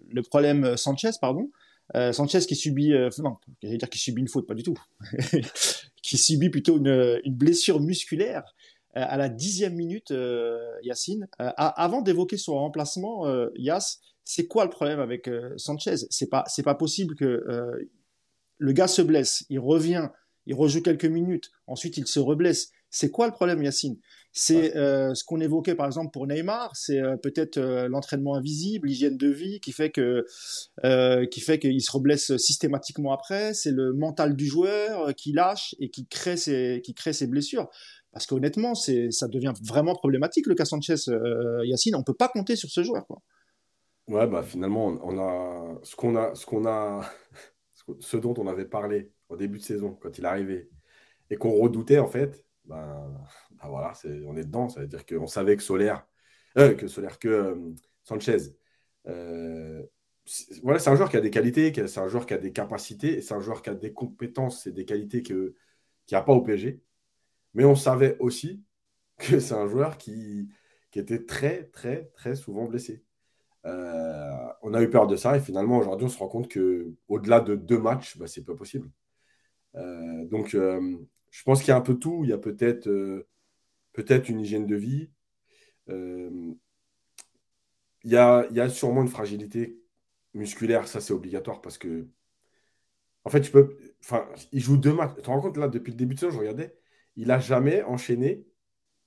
le 0.10 0.22
problème 0.24 0.78
Sanchez, 0.78 1.12
pardon. 1.22 1.52
Sanchez 1.94 2.40
qui 2.40 2.56
subit, 2.56 2.94
non, 3.20 3.38
j'allais 3.62 3.78
dire 3.78 3.90
qui 3.90 4.00
subit 4.00 4.22
une 4.22 4.28
faute, 4.28 4.46
pas 4.46 4.54
du 4.54 4.64
tout. 4.64 4.78
qui 6.08 6.18
subit 6.18 6.50
plutôt 6.50 6.78
une, 6.78 7.22
blessure 7.28 7.82
musculaire 7.82 8.56
euh, 8.96 9.04
à 9.06 9.18
la 9.18 9.28
dixième 9.28 9.76
minute, 9.76 10.12
euh, 10.12 10.58
Yacine. 10.82 11.28
Euh, 11.42 11.52
avant 11.58 12.02
d'évoquer 12.02 12.38
son 12.38 12.56
remplacement, 12.56 13.26
Yass, 13.56 14.00
c'est 14.24 14.48
quoi 14.48 14.64
le 14.64 14.70
problème 14.70 15.02
avec 15.02 15.30
Sanchez? 15.58 15.96
C'est 16.10 16.30
pas, 16.30 16.46
c'est 16.48 16.64
pas 16.64 16.76
possible 16.76 17.16
que 17.16 17.44
le 18.60 18.72
gars 18.72 18.88
se 18.88 19.02
blesse, 19.02 19.46
il 19.50 19.60
revient, 19.60 20.10
il 20.46 20.56
rejoue 20.56 20.82
quelques 20.82 21.06
minutes, 21.06 21.52
ensuite 21.68 21.98
il 21.98 22.08
se 22.08 22.20
reblesse. 22.20 22.72
C'est 22.90 23.12
quoi 23.12 23.28
le 23.28 23.34
problème, 23.34 23.62
Yacine? 23.62 23.98
C'est 24.40 24.78
euh, 24.78 25.16
ce 25.16 25.24
qu'on 25.24 25.40
évoquait 25.40 25.74
par 25.74 25.88
exemple 25.88 26.12
pour 26.12 26.28
Neymar, 26.28 26.76
c'est 26.76 27.02
euh, 27.02 27.18
peut-être 27.18 27.58
euh, 27.58 27.88
l'entraînement 27.88 28.36
invisible, 28.36 28.88
l'hygiène 28.88 29.18
de 29.18 29.30
vie 29.30 29.60
qui 29.60 29.72
fait 29.72 29.90
que 29.90 30.28
qui 31.32 31.42
fait 31.42 31.58
qu'il 31.58 31.82
se 31.82 31.92
reblesse 31.92 32.38
systématiquement 32.38 33.14
après. 33.14 33.56
C'est 33.56 33.72
le 33.72 33.94
mental 33.94 34.36
du 34.36 34.46
joueur 34.46 35.16
qui 35.16 35.34
lâche 35.34 35.74
et 35.80 35.90
qui 35.90 36.06
crée 36.06 36.38
ses 36.38 36.84
qui 36.84 36.94
crée 36.94 37.14
ses 37.14 37.26
blessures. 37.26 37.68
Parce 38.12 38.28
qu'honnêtement, 38.28 38.76
c'est 38.76 39.10
ça 39.10 39.28
devient 39.28 39.54
vraiment 39.64 39.96
problématique 39.96 40.46
le 40.46 40.54
cas 40.54 40.66
Sanchez, 40.66 40.96
Yacine. 41.64 41.96
On 41.96 42.04
peut 42.04 42.14
pas 42.14 42.28
compter 42.28 42.56
sur 42.56 42.70
ce 42.70 42.84
joueur. 42.84 43.08
Quoi. 43.08 43.24
Ouais, 44.08 44.28
bah 44.28 44.44
finalement, 44.44 44.86
on 44.86 45.18
a 45.18 45.80
ce 45.82 45.96
qu'on 45.96 46.16
a, 46.16 46.36
ce 46.36 46.46
qu'on 46.46 46.68
a, 46.68 47.10
ce 48.00 48.18
dont 48.18 48.36
on 48.38 48.46
avait 48.46 48.66
parlé 48.66 49.12
au 49.30 49.36
début 49.36 49.58
de 49.58 49.64
saison 49.64 49.98
quand 50.00 50.16
il 50.16 50.28
arrivait 50.28 50.70
et 51.32 51.38
qu'on 51.38 51.54
redoutait 51.60 51.98
en 51.98 52.08
fait 52.08 52.47
ben, 52.68 53.18
ben, 53.52 53.70
voilà, 53.70 53.94
on 54.26 54.36
est 54.38 54.44
dedans. 54.44 54.70
Ça 54.70 54.82
veut 54.82 54.88
dire 54.88 55.06
qu'on 55.06 55.28
savait 55.28 55.56
que 55.56 55.64
Solaire, 55.64 56.06
euh, 56.58 56.74
que 56.76 56.88
Solaire, 56.88 57.20
que 57.20 57.28
euh, 57.28 57.56
Sanchez, 58.04 58.38
euh, 59.08 59.84
voilà, 60.64 60.80
c'est 60.80 60.90
un 60.90 60.96
joueur 60.96 61.10
qui 61.10 61.18
a 61.18 61.22
des 61.22 61.32
qualités, 61.32 61.74
c'est 61.88 62.00
un 62.00 62.08
joueur 62.10 62.26
qui 62.26 62.34
a 62.34 62.38
des 62.38 62.52
capacités, 62.52 63.22
c'est 63.22 63.34
un 63.34 63.40
joueur 63.40 63.62
qui 63.62 63.70
a 63.70 63.76
des 63.76 63.94
compétences 63.94 64.68
et 64.68 64.74
des 64.74 64.86
qualités 64.86 65.24
que, 65.24 65.56
qui 66.06 66.14
n'y 66.16 66.18
a 66.18 66.22
pas 66.22 66.34
au 66.34 66.42
PSG. 66.42 66.82
Mais 67.54 67.66
on 67.66 67.76
savait 67.76 68.18
aussi 68.20 68.64
que 69.18 69.40
c'est 69.40 69.54
un 69.54 69.68
joueur 69.68 69.98
qui, 69.98 70.50
qui, 70.92 71.00
était 71.00 71.26
très, 71.26 71.66
très, 71.66 72.12
très 72.16 72.36
souvent 72.36 72.66
blessé. 72.66 73.04
on 73.64 74.74
a 74.74 74.82
eu 74.82 74.90
peur 74.90 75.08
de 75.08 75.16
ça 75.16 75.38
et 75.38 75.40
finalement 75.40 75.78
aujourd'hui 75.78 76.06
on 76.06 76.10
se 76.10 76.18
rend 76.20 76.28
compte 76.28 76.50
que 76.50 76.94
au-delà 77.08 77.40
de 77.40 77.56
deux 77.56 77.80
matchs, 77.80 78.18
bah, 78.18 78.28
c'est 78.28 78.44
pas 78.44 78.56
possible. 78.56 78.90
donc 79.74 80.56
je 81.30 81.44
pense 81.44 81.60
qu'il 81.60 81.70
y 81.70 81.72
a 81.72 81.78
un 81.78 81.82
peu 81.82 81.96
tout. 81.96 82.22
Il 82.24 82.30
y 82.30 82.34
a 82.34 82.38
peut-être 82.38 82.88
euh, 82.88 83.28
peut-être 83.94 84.30
une 84.30 84.40
hygiène 84.40 84.66
de 84.66 84.76
vie. 84.76 85.10
Euh, 85.90 86.54
il, 88.04 88.12
y 88.12 88.18
a, 88.18 88.46
il 88.50 88.56
y 88.56 88.62
a 88.62 88.70
sûrement 88.70 89.02
une 89.02 89.08
fragilité 89.08 89.80
musculaire. 90.34 90.88
Ça, 90.88 91.02
c'est 91.02 91.14
obligatoire 91.14 91.62
parce 91.62 91.78
que, 91.78 92.08
en 93.24 93.30
fait, 93.30 93.42
tu 93.42 93.52
peux. 93.52 93.78
Enfin, 94.02 94.28
il 94.52 94.62
joue 94.62 94.78
deux 94.78 94.94
matchs. 94.94 95.16
Tu 95.16 95.22
te 95.24 95.28
rends 95.28 95.42
compte, 95.42 95.58
là, 95.58 95.68
depuis 95.68 95.92
le 95.92 95.98
début 95.98 96.16
de 96.16 96.20
saison, 96.20 96.32
je 96.32 96.40
regardais, 96.40 96.78
il 97.16 97.28
n'a 97.28 97.40
jamais 97.40 97.84
enchaîné 97.84 98.46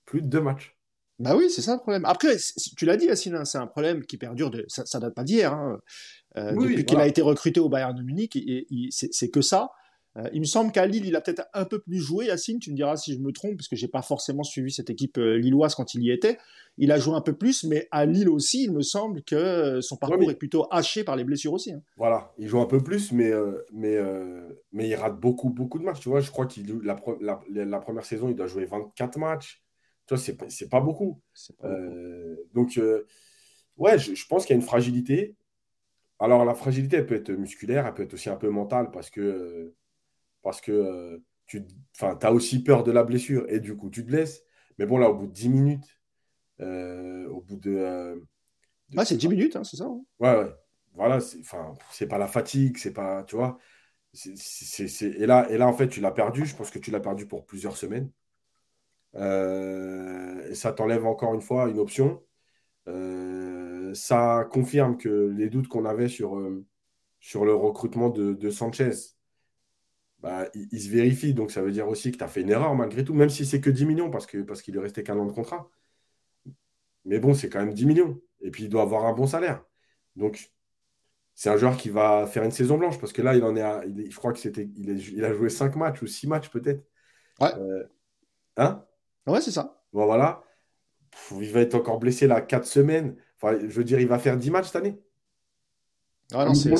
plus 0.04 0.22
de 0.22 0.26
deux 0.26 0.40
matchs. 0.40 0.76
Bah 1.20 1.36
oui, 1.36 1.50
c'est 1.50 1.60
ça 1.60 1.74
le 1.74 1.80
problème. 1.80 2.04
Après, 2.06 2.36
tu 2.76 2.86
l'as 2.86 2.96
dit, 2.96 3.04
Yacine, 3.04 3.34
hein, 3.34 3.44
c'est 3.44 3.58
un 3.58 3.66
problème 3.66 4.06
qui 4.06 4.16
perdure, 4.16 4.50
de, 4.50 4.64
ça, 4.68 4.84
ne 4.94 5.00
date 5.00 5.14
pas 5.14 5.22
d'hier. 5.22 5.52
Hein. 5.52 5.78
Euh, 6.36 6.52
depuis 6.52 6.84
qu'il 6.86 6.98
a 6.98 7.06
été 7.06 7.20
recruté 7.20 7.60
au 7.60 7.68
Bayern 7.68 7.94
de 7.94 8.02
Munich, 8.02 8.38
c'est 8.90 9.28
que 9.28 9.42
ça. 9.42 9.70
Euh, 10.16 10.28
il 10.32 10.40
me 10.40 10.46
semble 10.46 10.72
qu'à 10.72 10.86
Lille, 10.86 11.06
il 11.06 11.14
a 11.14 11.20
peut-être 11.20 11.46
un 11.54 11.64
peu 11.64 11.80
plus 11.80 11.98
joué, 11.98 12.26
Yacine, 12.26 12.58
tu 12.58 12.70
me 12.70 12.76
diras 12.76 12.96
si 12.96 13.14
je 13.14 13.20
me 13.20 13.32
trompe, 13.32 13.56
parce 13.56 13.68
que 13.68 13.76
j'ai 13.76 13.86
pas 13.86 14.02
forcément 14.02 14.42
suivi 14.42 14.72
cette 14.72 14.90
équipe 14.90 15.18
euh, 15.18 15.36
lilloise 15.36 15.74
quand 15.74 15.94
il 15.94 16.02
y 16.02 16.10
était. 16.10 16.38
Il 16.78 16.90
a 16.90 16.98
joué 16.98 17.14
un 17.14 17.20
peu 17.20 17.32
plus, 17.32 17.64
mais 17.64 17.86
à 17.92 18.06
Lille 18.06 18.28
aussi, 18.28 18.64
il 18.64 18.72
me 18.72 18.82
semble 18.82 19.22
que 19.22 19.36
euh, 19.36 19.80
son 19.80 19.96
parcours 19.96 20.30
est 20.30 20.36
plutôt 20.36 20.66
haché 20.70 21.04
par 21.04 21.14
les 21.14 21.22
blessures 21.22 21.52
aussi. 21.52 21.72
Hein. 21.72 21.82
Voilà, 21.96 22.32
il 22.38 22.48
joue 22.48 22.60
un 22.60 22.66
peu 22.66 22.82
plus, 22.82 23.12
mais, 23.12 23.30
mais, 23.72 23.98
mais 24.72 24.88
il 24.88 24.94
rate 24.94 25.20
beaucoup, 25.20 25.50
beaucoup 25.50 25.78
de 25.78 25.84
matchs. 25.84 26.00
Tu 26.00 26.08
vois, 26.08 26.20
je 26.20 26.30
crois 26.30 26.46
qu'il 26.46 26.66
la, 26.82 26.98
la, 27.48 27.78
première 27.78 28.04
saison, 28.04 28.28
il 28.28 28.34
doit 28.34 28.46
jouer 28.46 28.64
24 28.64 29.18
matchs. 29.18 29.62
Tu 30.06 30.14
vois, 30.14 30.22
c'est 30.22 30.68
pas 30.68 30.80
beaucoup. 30.80 31.20
Pas 31.60 31.68
beaucoup. 31.68 32.36
donc, 32.54 32.80
ouais, 33.76 33.98
je, 33.98 34.14
je 34.14 34.26
pense 34.26 34.44
qu'il 34.44 34.54
y 34.54 34.58
a 34.58 34.60
une 34.60 34.66
fragilité. 34.66 35.36
Alors, 36.18 36.44
la 36.44 36.54
fragilité, 36.54 36.96
elle 36.96 37.06
peut 37.06 37.14
être 37.14 37.30
musculaire, 37.30 37.86
elle 37.86 37.94
peut 37.94 38.02
être 38.02 38.14
aussi 38.14 38.28
un 38.28 38.36
peu 38.36 38.50
mentale, 38.50 38.90
parce 38.90 39.10
que 39.10 39.74
parce 40.42 40.60
que 40.60 40.72
euh, 40.72 41.18
tu 41.46 41.64
as 42.00 42.32
aussi 42.32 42.62
peur 42.62 42.84
de 42.84 42.92
la 42.92 43.04
blessure 43.04 43.44
et 43.48 43.60
du 43.60 43.76
coup, 43.76 43.90
tu 43.90 44.02
te 44.02 44.08
blesses. 44.08 44.42
Mais 44.78 44.86
bon, 44.86 44.98
là, 44.98 45.10
au 45.10 45.14
bout 45.14 45.26
de 45.26 45.32
10 45.32 45.48
minutes, 45.48 46.00
euh, 46.60 47.28
au 47.28 47.40
bout 47.40 47.56
de. 47.56 47.74
Euh, 47.74 48.16
ah, 48.96 49.04
c'est 49.04 49.16
10 49.16 49.28
minutes, 49.28 49.56
hein, 49.56 49.64
c'est 49.64 49.76
ça 49.76 49.84
hein. 49.84 50.00
Ouais, 50.18 50.36
ouais. 50.36 50.52
Voilà, 50.94 51.18
c'est 51.20 52.08
pas 52.08 52.18
la 52.18 52.26
fatigue, 52.26 52.76
c'est 52.76 52.92
pas. 52.92 53.22
Tu 53.24 53.36
vois 53.36 53.58
Et, 55.00 55.26
là, 55.26 55.48
et 55.50 55.56
là, 55.56 55.68
en 55.68 55.72
fait, 55.72 55.88
tu 55.88 56.00
l'as 56.00 56.10
perdu. 56.10 56.44
Je 56.44 56.56
pense 56.56 56.70
que 56.70 56.80
tu 56.80 56.90
l'as 56.90 57.00
perdu 57.00 57.26
pour 57.26 57.46
plusieurs 57.46 57.76
semaines. 57.76 58.10
et 59.14 60.54
ça 60.54 60.72
t'enlève 60.72 61.06
encore 61.06 61.34
une 61.34 61.42
fois 61.42 61.68
une 61.68 61.78
option. 61.78 62.22
ça 63.94 64.48
confirme 64.50 64.96
que 64.96 65.32
les 65.36 65.48
doutes 65.48 65.68
qu'on 65.68 65.84
avait 65.84 66.08
sur, 66.08 66.36
sur 67.20 67.44
le 67.44 67.54
recrutement 67.54 68.10
de, 68.10 68.34
de 68.34 68.50
Sanchez, 68.50 68.90
bah, 70.22 70.48
il, 70.54 70.80
se 70.80 70.88
vérifie. 70.88 71.34
Donc, 71.34 71.50
ça 71.50 71.62
veut 71.62 71.72
dire 71.72 71.88
aussi 71.88 72.12
que 72.12 72.18
tu 72.18 72.24
as 72.24 72.28
fait 72.28 72.42
une 72.42 72.50
erreur 72.50 72.74
malgré 72.74 73.04
tout, 73.04 73.14
même 73.14 73.30
si 73.30 73.46
c'est 73.46 73.60
que 73.60 73.70
10 73.70 73.86
millions 73.86 74.10
parce 74.10 74.26
qu'il 74.26 74.44
parce 74.44 74.62
qu'il 74.62 74.74
lui 74.74 74.80
restait 74.80 75.02
qu'un 75.02 75.18
an 75.18 75.26
de 75.26 75.32
contrat. 75.32 75.70
Mais 77.04 77.18
bon, 77.18 77.34
c'est 77.34 77.48
quand 77.48 77.60
même 77.60 77.72
10 77.72 77.86
millions. 77.86 78.20
Et 78.40 78.50
puis, 78.50 78.64
il 78.64 78.68
doit 78.68 78.82
avoir 78.82 79.06
un 79.06 79.12
bon 79.12 79.26
salaire. 79.26 79.64
Donc, 80.16 80.52
c'est 81.34 81.48
un 81.48 81.56
joueur 81.56 81.76
qui 81.76 81.88
va 81.88 82.26
faire 82.26 82.42
une 82.42 82.50
saison 82.50 82.76
blanche 82.76 82.98
parce 82.98 83.12
que 83.12 83.22
là, 83.22 83.34
il 83.34 83.44
en 83.44 83.56
est 83.56 83.62
à. 83.62 83.82
je 83.82 84.16
crois 84.16 84.32
que 84.32 84.38
c'était. 84.38 84.68
Il, 84.76 85.24
a 85.24 85.32
joué 85.32 85.48
5 85.48 85.74
matchs 85.76 86.02
ou 86.02 86.06
6 86.06 86.26
matchs 86.26 86.50
peut-être. 86.50 86.84
Ouais. 87.40 87.54
Euh, 87.56 87.84
hein? 88.58 88.84
Ouais, 89.26 89.40
c'est 89.40 89.50
ça. 89.50 89.82
Bon, 89.92 90.04
voilà. 90.04 90.42
il 91.32 91.50
va 91.50 91.60
être 91.60 91.74
encore 91.74 91.98
blessé 91.98 92.26
là 92.26 92.42
4 92.42 92.66
semaines. 92.66 93.16
Enfin, 93.36 93.58
je 93.58 93.74
veux 93.74 93.84
dire, 93.84 94.00
il 94.00 94.08
va 94.08 94.18
faire 94.18 94.36
10 94.36 94.50
matchs 94.50 94.66
cette 94.66 94.76
année. 94.76 95.00
Ah 96.32 96.44
non, 96.44 96.54
c'est. 96.54 96.70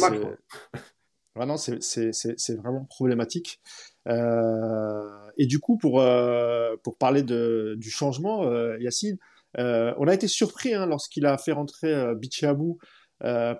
Vraiment, 1.40 1.56
c'est 1.56 2.54
vraiment 2.58 2.84
problématique. 2.84 3.60
Euh, 4.06 5.30
et 5.38 5.46
du 5.46 5.58
coup, 5.58 5.78
pour, 5.78 6.02
euh, 6.02 6.76
parler 6.98 7.22
du 7.22 7.90
changement, 7.90 8.44
euh, 8.44 8.76
Yacine, 8.78 9.16
on 9.56 10.06
a 10.06 10.12
été 10.12 10.28
surpris 10.28 10.74
hein, 10.74 10.84
lorsqu'il 10.84 11.24
a 11.24 11.38
fait 11.38 11.52
rentrer 11.52 12.14
Bichabou 12.14 12.76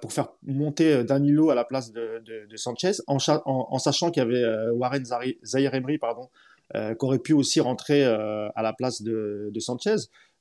pour 0.03 0.13
faire 0.13 0.29
monter 0.43 1.05
Danilo 1.05 1.49
à 1.49 1.55
la 1.55 1.65
place 1.65 1.91
de, 1.91 2.23
Sanchez, 2.57 2.93
en, 3.07 3.17
en, 3.47 3.79
sachant 3.79 4.11
qu'il 4.11 4.25
y 4.25 4.27
avait 4.27 4.45
Warren 4.73 5.03
Zahir 5.43 5.75
Emery 5.75 5.97
pardon, 5.97 6.29
qui 6.75 7.05
aurait 7.07 7.19
pu 7.19 7.33
aussi 7.33 7.61
rentrer 7.61 8.05
à 8.05 8.63
la 8.63 8.75
place 8.75 9.01
de, 9.01 9.49
de 9.55 9.61
Sanchez. 9.61 9.97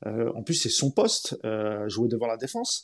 en 0.05 0.43
plus, 0.43 0.55
c'est 0.55 0.67
son 0.67 0.91
poste, 0.91 1.39
jouer 1.87 2.09
devant 2.09 2.27
la 2.27 2.35
défense. 2.35 2.83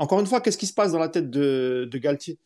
Encore 0.00 0.18
une 0.18 0.26
fois, 0.26 0.40
qu'est-ce 0.40 0.56
qui 0.56 0.66
se 0.66 0.72
passe 0.72 0.92
dans 0.92 0.98
la 0.98 1.10
tête 1.10 1.28
de, 1.28 1.88
Galtier? 1.92 2.38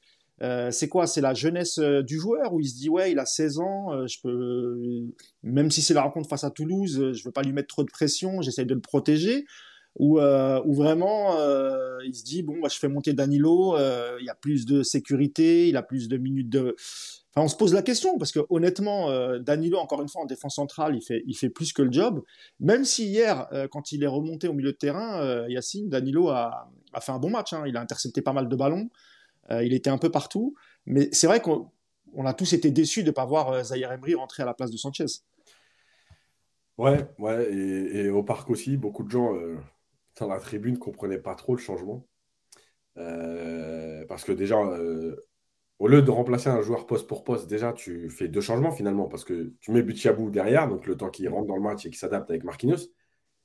Euh, 0.42 0.72
c'est 0.72 0.88
quoi? 0.88 1.06
C'est 1.06 1.20
la 1.20 1.34
jeunesse 1.34 1.78
euh, 1.78 2.02
du 2.02 2.18
joueur 2.18 2.52
où 2.52 2.60
il 2.60 2.68
se 2.68 2.74
dit 2.74 2.88
ouais, 2.88 3.12
il 3.12 3.20
a 3.20 3.24
16 3.24 3.60
ans, 3.60 3.92
euh, 3.94 5.06
même 5.44 5.70
si 5.70 5.80
c'est 5.80 5.94
la 5.94 6.02
rencontre 6.02 6.28
face 6.28 6.42
à 6.42 6.50
Toulouse, 6.50 7.12
je 7.12 7.24
veux 7.24 7.30
pas 7.30 7.42
lui 7.42 7.52
mettre 7.52 7.68
trop 7.68 7.84
de 7.84 7.90
pression, 7.90 8.42
j'essaye 8.42 8.66
de 8.66 8.74
le 8.74 8.80
protéger. 8.80 9.44
Ou, 10.00 10.16
vraiment, 10.16 11.38
il 12.04 12.12
se 12.12 12.24
dit 12.24 12.42
bon, 12.42 12.56
je 12.68 12.76
fais 12.76 12.88
monter 12.88 13.12
Danilo, 13.12 13.76
il 13.78 14.24
y 14.24 14.28
a 14.28 14.34
plus 14.34 14.66
de 14.66 14.82
sécurité, 14.82 15.68
il 15.68 15.76
a 15.76 15.84
plus 15.84 16.08
de 16.08 16.16
minutes 16.16 16.50
de. 16.50 16.74
Enfin, 17.30 17.44
on 17.44 17.48
se 17.48 17.54
pose 17.54 17.72
la 17.72 17.82
question 17.82 18.18
parce 18.18 18.32
que 18.32 18.40
honnêtement, 18.50 19.38
Danilo, 19.38 19.78
encore 19.78 20.02
une 20.02 20.08
fois, 20.08 20.22
en 20.22 20.26
défense 20.26 20.56
centrale, 20.56 20.96
il 20.96 21.02
fait, 21.02 21.22
il 21.28 21.36
fait 21.36 21.48
plus 21.48 21.72
que 21.72 21.82
le 21.82 21.92
job. 21.92 22.24
Même 22.58 22.84
si 22.84 23.06
hier, 23.06 23.48
quand 23.70 23.92
il 23.92 24.02
est 24.02 24.08
remonté 24.08 24.48
au 24.48 24.52
milieu 24.52 24.72
de 24.72 24.76
terrain, 24.76 25.46
Yacine, 25.48 25.88
Danilo 25.88 26.28
a, 26.28 26.72
a, 26.94 27.00
fait 27.00 27.12
un 27.12 27.18
bon 27.18 27.30
match. 27.30 27.52
Hein. 27.52 27.64
il 27.66 27.76
a 27.76 27.80
intercepté 27.80 28.22
pas 28.22 28.32
mal 28.32 28.48
de 28.48 28.56
ballons. 28.56 28.88
Euh, 29.50 29.62
il 29.64 29.74
était 29.74 29.90
un 29.90 29.98
peu 29.98 30.10
partout. 30.10 30.54
Mais 30.86 31.08
c'est 31.12 31.26
vrai 31.26 31.40
qu'on 31.40 31.70
a 32.24 32.34
tous 32.34 32.52
été 32.52 32.70
déçus 32.70 33.02
de 33.02 33.08
ne 33.08 33.14
pas 33.14 33.24
voir 33.24 33.50
euh, 33.50 33.62
Emery 33.74 34.14
rentrer 34.14 34.42
à 34.42 34.46
la 34.46 34.54
place 34.54 34.70
de 34.70 34.76
Sanchez. 34.76 35.06
Ouais, 36.76 37.08
ouais, 37.18 37.52
et, 37.52 38.08
au 38.08 38.24
parc 38.24 38.50
aussi, 38.50 38.76
beaucoup 38.76 39.04
de 39.04 39.10
gens 39.10 39.34
euh, 39.36 39.56
dans 40.18 40.26
la 40.26 40.40
tribune 40.40 40.74
ne 40.74 40.78
comprenaient 40.78 41.18
pas 41.18 41.34
trop 41.36 41.54
le 41.54 41.60
changement. 41.60 42.04
parce 42.96 44.24
que 44.24 44.32
déjà, 44.32 44.58
au 45.78 45.88
lieu 45.88 46.02
de 46.02 46.10
remplacer 46.10 46.48
un 46.48 46.62
joueur 46.62 46.86
poste 46.86 47.06
pour 47.06 47.22
poste, 47.22 47.48
déjà, 47.48 47.72
tu 47.72 48.08
fais 48.10 48.28
deux 48.28 48.40
changements 48.40 48.72
finalement, 48.72 49.06
parce 49.06 49.24
que 49.24 49.52
tu 49.60 49.70
mets 49.70 49.82
Butchabou 49.82 50.30
derrière, 50.30 50.68
donc 50.68 50.86
le 50.86 50.96
temps 50.96 51.10
qu'il 51.10 51.28
rentre 51.28 51.46
dans 51.46 51.56
le 51.56 51.62
match 51.62 51.86
et 51.86 51.90
qu'il 51.90 51.98
s'adapte 51.98 52.30
avec 52.30 52.42
Marquinhos, 52.42 52.88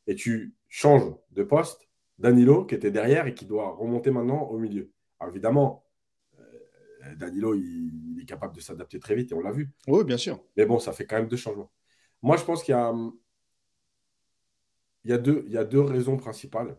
et 0.07 0.15
tu 0.15 0.55
changes 0.67 1.13
de 1.31 1.43
poste 1.43 1.88
Danilo, 2.19 2.65
qui 2.65 2.75
était 2.75 2.91
derrière 2.91 3.27
et 3.27 3.33
qui 3.33 3.45
doit 3.45 3.71
remonter 3.71 4.11
maintenant 4.11 4.43
au 4.43 4.57
milieu. 4.57 4.91
Alors 5.19 5.33
évidemment, 5.33 5.85
euh, 6.39 7.15
Danilo, 7.15 7.55
il, 7.55 8.19
est 8.21 8.25
capable 8.25 8.55
de 8.55 8.61
s'adapter 8.61 8.99
très 8.99 9.15
vite 9.15 9.31
et 9.31 9.35
on 9.35 9.39
l'a 9.39 9.51
vu. 9.51 9.71
Oui, 9.87 10.03
bien 10.03 10.17
sûr. 10.17 10.43
Mais 10.57 10.65
bon, 10.65 10.79
ça 10.79 10.91
fait 10.91 11.05
quand 11.05 11.15
même 11.15 11.29
deux 11.29 11.37
changements. 11.37 11.71
Moi, 12.21 12.35
je 12.35 12.43
pense 12.43 12.63
qu'il 12.63 12.73
y 12.73 12.77
a, 12.77 12.93
il 15.05 15.11
y 15.11 15.13
a, 15.13 15.17
deux, 15.17 15.43
il 15.47 15.53
y 15.53 15.57
a 15.57 15.63
deux 15.63 15.79
raisons 15.79 16.17
principales. 16.17 16.77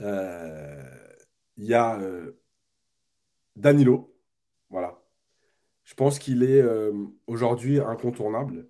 Euh, 0.00 0.82
il 1.56 1.64
y 1.64 1.74
a 1.74 1.98
euh, 2.00 2.32
Danilo. 3.56 4.14
Voilà. 4.68 5.02
Je 5.84 5.94
pense 5.94 6.18
qu'il 6.18 6.44
est 6.44 6.62
aujourd'hui 7.26 7.80
incontournable. 7.80 8.68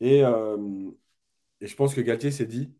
Et, 0.00 0.20
et, 0.20 1.66
je 1.66 1.76
pense 1.76 1.94
que 1.94 2.00
Galtier 2.00 2.32
s'est 2.32 2.46
dit 2.46 2.74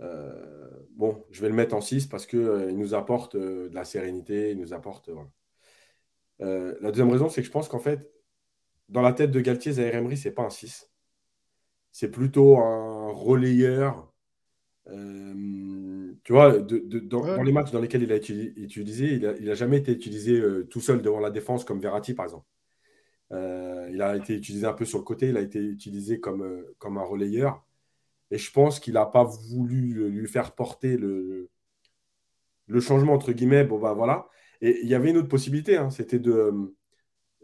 bon, 0.00 1.24
je 1.30 1.40
vais 1.40 1.48
le 1.48 1.54
mettre 1.54 1.74
en 1.74 1.80
6 1.80 2.06
parce 2.06 2.26
qu'il 2.26 2.38
euh, 2.38 2.72
nous 2.72 2.94
apporte 2.94 3.34
euh, 3.34 3.68
de 3.68 3.74
la 3.74 3.84
sérénité, 3.84 4.52
il 4.52 4.58
nous 4.58 4.72
apporte. 4.72 5.10
Euh, 6.40 6.76
la 6.80 6.90
deuxième 6.90 7.10
raison, 7.10 7.28
c'est 7.28 7.42
que 7.42 7.46
je 7.46 7.52
pense 7.52 7.68
qu'en 7.68 7.78
fait, 7.78 8.10
dans 8.88 9.02
la 9.02 9.12
tête 9.12 9.30
de 9.30 9.40
Galtier, 9.40 9.72
Zaire 9.72 9.94
Emery, 9.94 10.16
ce 10.16 10.28
n'est 10.28 10.34
pas 10.34 10.42
un 10.42 10.50
6. 10.50 10.90
C'est 11.92 12.10
plutôt 12.10 12.58
un 12.58 13.12
relayeur. 13.12 14.12
tu 14.86 16.32
vois, 16.32 16.58
dans, 16.58 17.42
les 17.42 17.52
matchs 17.52 17.70
dans 17.70 17.80
lesquels 17.80 18.02
il 18.02 18.12
a 18.12 18.16
été 18.16 18.52
utilisé, 18.56 19.14
il 19.14 19.46
n'a 19.46 19.54
jamais 19.54 19.78
été 19.78 19.92
utilisé 19.92 20.42
tout 20.70 20.80
seul 20.80 21.02
devant 21.02 21.20
la 21.20 21.30
défense 21.30 21.64
comme 21.64 21.80
Verratti, 21.80 22.14
par 22.14 22.26
exemple. 22.26 22.46
il 23.30 24.02
a 24.02 24.16
été 24.16 24.34
utilisé 24.34 24.66
un 24.66 24.72
peu 24.72 24.84
sur 24.84 24.98
le 24.98 25.04
côté, 25.04 25.28
il 25.28 25.36
a 25.36 25.40
été 25.40 25.60
utilisé 25.60 26.20
comme, 26.20 26.64
comme 26.78 26.98
un 26.98 27.04
relayeur. 27.04 27.64
Et 28.34 28.38
je 28.38 28.50
pense 28.50 28.80
qu'il 28.80 28.94
n'a 28.94 29.06
pas 29.06 29.22
voulu 29.22 30.10
lui 30.10 30.26
faire 30.26 30.56
porter 30.56 30.96
le, 30.96 31.50
le 32.66 32.80
changement, 32.80 33.12
entre 33.12 33.30
guillemets. 33.30 33.62
Bon, 33.62 33.78
bah 33.78 33.92
voilà. 33.92 34.26
Et 34.60 34.80
il 34.82 34.88
y 34.88 34.94
avait 34.96 35.10
une 35.10 35.18
autre 35.18 35.28
possibilité, 35.28 35.76
hein, 35.76 35.90
c'était 35.90 36.18
de. 36.18 36.52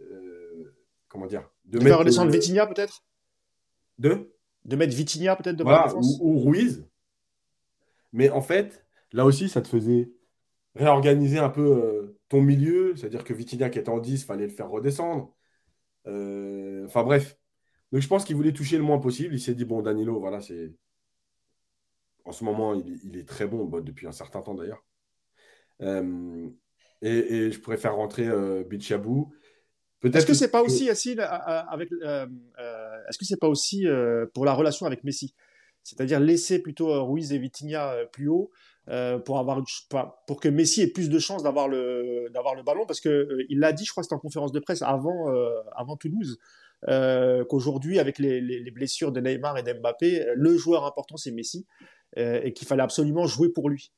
Euh, 0.00 0.74
comment 1.06 1.26
dire 1.26 1.48
De, 1.64 1.78
mettre. 1.78 1.90
Faire 1.90 1.98
redescendre 2.00 2.32
Vitinha, 2.32 2.66
peut-être? 2.66 3.04
De? 3.98 4.34
De 4.64 4.74
mettre 4.74 4.92
Vitinha, 4.92 5.36
peut-être, 5.36 5.54
de 5.54 5.62
voilà, 5.62 5.94
ou, 5.94 6.18
ou, 6.22 6.40
Ruiz. 6.40 6.84
Mais 8.12 8.28
en 8.30 8.42
fait, 8.42 8.84
là 9.12 9.24
aussi, 9.24 9.48
ça 9.48 9.62
te 9.62 9.68
faisait 9.68 10.10
réorganiser 10.74 11.38
un 11.38 11.50
peu 11.50 11.70
euh, 11.70 12.18
ton 12.28 12.42
milieu. 12.42 12.96
C'est-à-dire 12.96 13.22
que 13.22 13.32
Vitinha, 13.32 13.70
qui 13.70 13.78
était 13.78 13.90
en 13.90 14.00
10, 14.00 14.24
fallait 14.24 14.48
le 14.48 14.52
faire 14.52 14.68
redescendre. 14.68 15.32
Euh, 16.08 16.84
enfin, 16.86 17.04
bref. 17.04 17.36
Donc 17.92 18.02
je 18.02 18.08
pense 18.08 18.24
qu'il 18.24 18.36
voulait 18.36 18.52
toucher 18.52 18.76
le 18.76 18.82
moins 18.82 18.98
possible. 18.98 19.34
Il 19.34 19.40
s'est 19.40 19.54
dit, 19.54 19.64
bon, 19.64 19.82
Danilo, 19.82 20.18
voilà, 20.20 20.40
c'est. 20.40 20.72
En 22.24 22.32
ce 22.32 22.44
moment, 22.44 22.74
il, 22.74 23.16
est 23.16 23.26
très 23.26 23.46
bon, 23.46 23.64
depuis 23.80 24.06
un 24.06 24.12
certain 24.12 24.42
temps 24.42 24.54
d'ailleurs. 24.54 24.84
Euh, 25.80 26.50
et, 27.02 27.50
je 27.50 27.60
préfère 27.60 27.96
rentrer 27.96 28.26
euh, 28.26 28.62
Bichabou. 28.64 29.32
Est-ce 30.02 30.26
que 30.26 30.34
c'est 30.34 30.50
pas 30.50 30.62
aussi, 30.62 30.86
Yacine, 30.86 31.20
avec, 31.20 31.92
euh, 31.92 32.26
euh, 32.58 32.96
est-ce 33.08 33.18
que 33.18 33.24
c'est 33.24 33.38
pas 33.38 33.48
aussi 33.48 33.86
pour 34.32 34.46
la 34.46 34.54
relation 34.54 34.86
avec 34.86 35.04
Messi? 35.04 35.34
C'est-à-dire 35.82 36.20
laisser 36.20 36.58
plutôt 36.60 37.04
Ruiz 37.04 37.32
et 37.32 37.38
Vitinha 37.38 38.06
plus 38.12 38.28
haut 38.28 38.50
pour, 39.24 39.38
avoir 39.38 39.62
pour 40.26 40.40
que 40.40 40.48
Messi 40.48 40.82
ait 40.82 40.86
plus 40.86 41.10
de 41.10 41.18
chances 41.18 41.42
d'avoir 41.42 41.68
le, 41.68 42.28
d'avoir 42.32 42.54
le 42.54 42.62
ballon 42.62 42.86
Parce 42.86 43.00
qu'il 43.00 43.46
il 43.50 43.58
l'a 43.58 43.72
dit, 43.72 43.84
je 43.84 43.90
crois 43.90 44.02
que 44.02 44.06
c'était 44.06 44.14
en 44.14 44.20
conférence 44.20 44.52
de 44.52 44.60
presse 44.60 44.80
avant, 44.80 45.26
avant 45.72 45.96
Toulouse. 45.96 46.38
Euh, 46.88 47.44
qu'aujourd'hui, 47.44 47.98
avec 47.98 48.18
les, 48.18 48.70
blessures 48.70 49.12
de 49.12 49.20
Neymar 49.20 49.58
et 49.58 49.62
d'Mbappé, 49.62 50.26
le 50.34 50.56
joueur 50.56 50.86
important, 50.86 51.16
c'est 51.16 51.30
Messi, 51.30 51.66
euh, 52.16 52.40
et 52.42 52.52
qu'il 52.52 52.66
fallait 52.66 52.82
absolument 52.82 53.26
jouer 53.26 53.50
pour 53.50 53.68
lui. 53.68 53.92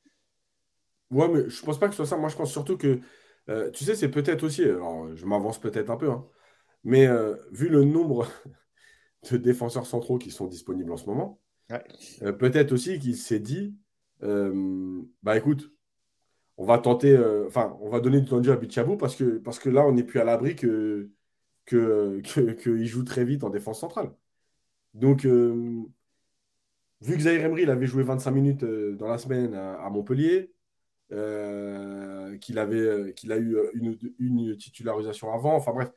Ouais, 1.11 1.27
mais 1.29 1.49
je 1.49 1.63
pense 1.63 1.79
pas 1.79 1.87
que 1.87 1.93
ce 1.93 1.97
soit 1.97 2.05
ça. 2.05 2.17
Moi, 2.17 2.29
je 2.29 2.35
pense 2.35 2.51
surtout 2.51 2.77
que, 2.77 2.99
euh, 3.49 3.71
tu 3.71 3.85
sais, 3.85 3.95
c'est 3.95 4.09
peut-être 4.09 4.43
aussi, 4.43 4.63
alors 4.63 5.15
je 5.15 5.25
m'avance 5.25 5.59
peut-être 5.59 5.89
un 5.89 5.97
peu, 5.97 6.09
hein, 6.09 6.25
mais 6.83 7.07
vu 7.51 7.69
le 7.69 7.83
nombre 7.83 8.27
de 9.31 9.37
défenseurs 9.37 9.85
centraux 9.85 10.17
qui 10.17 10.31
sont 10.31 10.47
disponibles 10.47 10.91
en 10.91 10.97
ce 10.97 11.05
moment, 11.05 11.39
peut-être 12.19 12.71
aussi 12.73 12.99
qu'il 12.99 13.15
s'est 13.15 13.39
dit, 13.39 13.77
bah 14.21 15.37
écoute, 15.37 15.71
on 16.57 16.65
va 16.65 16.77
tenter, 16.77 17.17
enfin, 17.47 17.77
on 17.81 17.89
va 17.89 17.99
donner 18.01 18.19
du 18.19 18.27
temps 18.27 18.39
de 18.39 18.43
jeu 18.43 18.51
à 18.51 18.57
Bichabou 18.57 18.97
parce 18.97 19.15
que, 19.15 19.37
parce 19.37 19.59
que 19.59 19.69
là, 19.69 19.85
on 19.85 19.93
n'est 19.93 20.03
plus 20.03 20.19
à 20.19 20.25
l'abri 20.25 20.55
que 20.55 21.09
qu'il 21.65 22.55
que, 22.57 22.85
joue 22.85 23.03
très 23.03 23.25
vite 23.25 23.43
en 23.43 23.49
défense 23.49 23.79
centrale. 23.79 24.11
Donc, 24.93 25.25
euh, 25.25 25.83
vu 27.01 27.15
que 27.15 27.21
Zaire 27.21 27.45
Emery 27.45 27.65
avait 27.65 27.87
joué 27.87 28.03
25 28.03 28.31
minutes 28.31 28.63
euh, 28.63 28.95
dans 28.95 29.07
la 29.07 29.17
semaine 29.17 29.53
à, 29.55 29.89
Montpellier, 29.89 30.53
euh, 31.11 32.37
qu'il 32.39 32.59
avait 32.59 33.13
qu'il 33.15 33.31
a 33.31 33.37
eu 33.37 33.57
une, 34.19 34.57
titularisation 34.57 35.33
avant, 35.33 35.55
enfin 35.55 35.73
bref. 35.73 35.91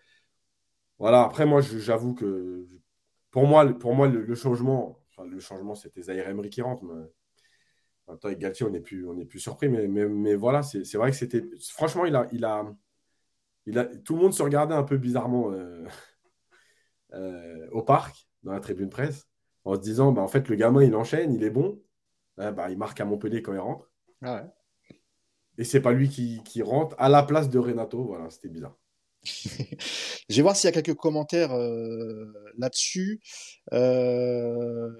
Voilà, 0.99 1.23
après, 1.23 1.47
moi, 1.47 1.61
j'avoue 1.61 2.15
que 2.15 2.67
pour 3.31 3.47
moi, 3.47 3.67
pour 3.79 3.95
moi 3.95 4.09
le, 4.09 4.35
changement, 4.35 4.99
le 5.25 5.41
changement, 5.41 5.75
c'était 5.75 6.03
Zaire 6.03 6.29
Emery 6.29 6.51
qui 6.51 6.63
rentre. 6.63 6.85
Mais... 6.85 7.05
Attends, 8.09 8.29
avec 8.29 8.39
Galtier, 8.39 8.67
on 8.67 8.71
n'est 8.71 8.81
plus, 8.81 9.07
plus 9.29 9.41
surpris, 9.41 9.69
mais, 9.69 9.89
mais, 9.89 10.09
mais 10.09 10.35
voilà, 10.37 10.63
c'est 10.63 10.95
vrai 10.95 11.11
que 11.11 11.17
c'était. 11.17 11.45
Franchement, 11.73 12.07
il 12.07 12.15
a, 12.15 12.27
il 12.33 12.45
a, 12.45 12.65
tout 14.05 14.15
le 14.15 14.23
monde 14.23 14.35
se 14.35 14.43
regardait 14.43 14.75
un 14.75 14.83
peu 14.83 14.97
bizarrement 14.97 15.53
euh, 15.53 15.85
euh, 17.15 17.69
au 17.73 17.83
parc, 17.83 18.29
dans 18.43 18.53
la 18.53 18.61
tribune 18.61 18.91
presse, 18.91 19.27
en 19.65 19.75
se 19.75 19.81
disant 19.81 20.13
bah, 20.13 20.23
en 20.23 20.29
fait, 20.29 20.49
le 20.49 20.57
gamin, 20.57 20.83
il 20.83 20.95
enchaîne, 20.95 21.33
il 21.33 21.43
est 21.43 21.51
bon. 21.51 21.81
bah, 22.37 22.71
il 22.71 22.79
marque 22.79 23.01
à 23.01 23.05
Montpellier 23.05 23.43
quand 23.43 23.53
il 23.53 23.59
rentre. 23.59 23.91
Ah 24.23 24.45
Et 25.59 25.65
c'est 25.65 25.81
pas 25.81 25.93
lui 25.93 26.09
qui, 26.09 26.63
rentre 26.63 26.95
à 26.99 27.09
la 27.09 27.23
place 27.23 27.51
de 27.51 27.59
Renato. 27.59 28.05
Voilà, 28.05 28.31
c'était 28.31 28.49
bizarre. 28.49 28.77
Je 29.25 30.37
vais 30.37 30.43
voir 30.43 30.55
s'il 30.55 30.69
y 30.69 30.73
a 30.73 30.81
quelques 30.81 30.97
commentaires 30.97 31.53
euh, 31.53 32.33
là-dessus. 32.59 33.21
alors, 33.73 34.93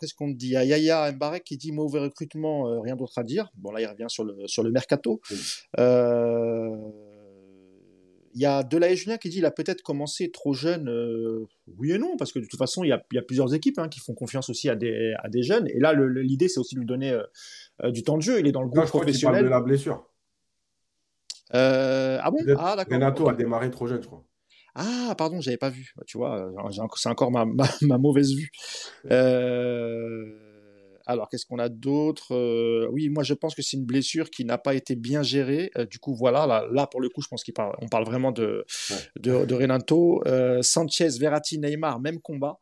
qu'est-ce 0.00 0.14
qu'on 0.14 0.28
dit? 0.28 0.48
Il 0.48 0.52
y 0.52 0.56
a 0.56 0.64
Yaya 0.64 1.12
Mbarek 1.12 1.44
qui 1.44 1.56
dit 1.56 1.72
mauvais 1.72 2.00
recrutement, 2.00 2.82
rien 2.82 2.96
d'autre 2.96 3.18
à 3.18 3.24
dire. 3.24 3.50
Bon, 3.54 3.72
là, 3.72 3.80
il 3.80 3.86
revient 3.86 4.08
sur 4.08 4.24
le, 4.24 4.46
sur 4.46 4.62
le 4.62 4.70
mercato. 4.70 5.22
Il 8.36 8.42
y 8.42 8.44
a 8.44 8.62
Delahaye 8.62 8.96
Julien 8.96 9.16
qui 9.16 9.30
dit 9.30 9.36
qu'il 9.36 9.46
a 9.46 9.50
peut-être 9.50 9.80
commencé 9.80 10.30
trop 10.30 10.52
jeune. 10.52 10.90
Euh, 10.90 11.48
oui 11.78 11.92
et 11.92 11.98
non, 11.98 12.18
parce 12.18 12.32
que 12.32 12.38
de 12.38 12.44
toute 12.44 12.58
façon, 12.58 12.84
il 12.84 12.88
y 12.88 12.92
a, 12.92 13.22
plusieurs 13.22 13.54
équipes 13.54 13.78
hein, 13.78 13.88
qui 13.88 13.98
font 13.98 14.12
confiance 14.12 14.50
aussi 14.50 14.68
à 14.68 14.76
des, 14.76 15.14
à 15.24 15.30
des 15.30 15.42
jeunes. 15.42 15.66
Et 15.68 15.80
là, 15.80 15.94
l'idée, 15.94 16.48
c'est 16.48 16.60
aussi 16.60 16.74
de 16.74 16.80
lui 16.80 16.86
donner 16.86 17.12
euh, 17.12 17.22
euh, 17.82 17.90
du 17.90 18.02
temps 18.02 18.18
de 18.18 18.22
jeu. 18.22 18.38
Il 18.38 18.46
est 18.46 18.52
dans 18.52 18.60
le 18.60 18.68
groupe 18.68 18.84
professionnel. 18.84 19.42
de 19.42 19.48
la 19.48 19.62
blessure. 19.62 20.06
ah 21.50 22.30
bon? 22.30 22.36
Ah 22.58 22.76
d'accord. 22.76 22.92
Renato 22.92 23.26
a 23.30 23.32
démarré 23.32 23.70
trop 23.70 23.86
jeune, 23.86 24.02
je 24.02 24.06
crois. 24.06 24.22
Ah, 24.74 25.14
pardon, 25.16 25.40
j'avais 25.40 25.56
pas 25.56 25.70
vu. 25.70 25.94
Tu 26.06 26.18
vois, 26.18 26.52
c'est 26.96 27.08
encore 27.08 27.30
ma, 27.30 27.46
ma, 27.80 27.96
mauvaise 27.96 28.34
vue. 28.34 28.50
Alors, 31.06 31.28
qu'est-ce 31.28 31.46
qu'on 31.46 31.60
a 31.60 31.68
d'autre 31.68 32.34
Oui, 32.90 33.08
moi, 33.08 33.22
je 33.22 33.32
pense 33.32 33.54
que 33.54 33.62
c'est 33.62 33.76
une 33.76 33.86
blessure 33.86 34.28
qui 34.28 34.44
n'a 34.44 34.58
pas 34.58 34.74
été 34.74 34.96
bien 34.96 35.22
gérée. 35.22 35.70
du 35.88 36.00
coup, 36.00 36.14
voilà, 36.14 36.66
là, 36.70 36.86
pour 36.88 37.00
le 37.00 37.08
coup, 37.08 37.22
je 37.22 37.28
pense 37.28 37.44
qu'on 37.44 37.52
parle, 37.52 37.76
on 37.80 37.88
parle 37.88 38.04
vraiment 38.04 38.32
de, 38.32 38.64
de, 39.20 39.44
de, 39.44 39.54
Renato. 39.54 40.22
Sanchez, 40.62 41.10
Verratti, 41.20 41.58
Neymar, 41.58 42.00
même 42.00 42.20
combat. 42.20 42.58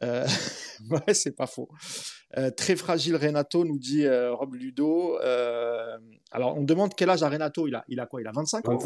ouais, 0.02 1.14
c'est 1.14 1.36
pas 1.36 1.46
faux. 1.46 1.68
très 2.56 2.74
fragile 2.74 3.14
Renato, 3.14 3.64
nous 3.64 3.78
dit 3.78 4.08
Rob 4.08 4.54
Ludo. 4.54 5.16
alors, 6.32 6.56
on 6.56 6.64
demande 6.64 6.94
quel 6.96 7.10
âge 7.10 7.22
a 7.22 7.28
Renato. 7.28 7.68
Il 7.68 7.76
a, 7.76 7.84
il 7.86 8.00
a 8.00 8.06
quoi? 8.06 8.20
Il 8.20 8.26
a 8.26 8.32
25, 8.32 8.68
ans 8.68 8.78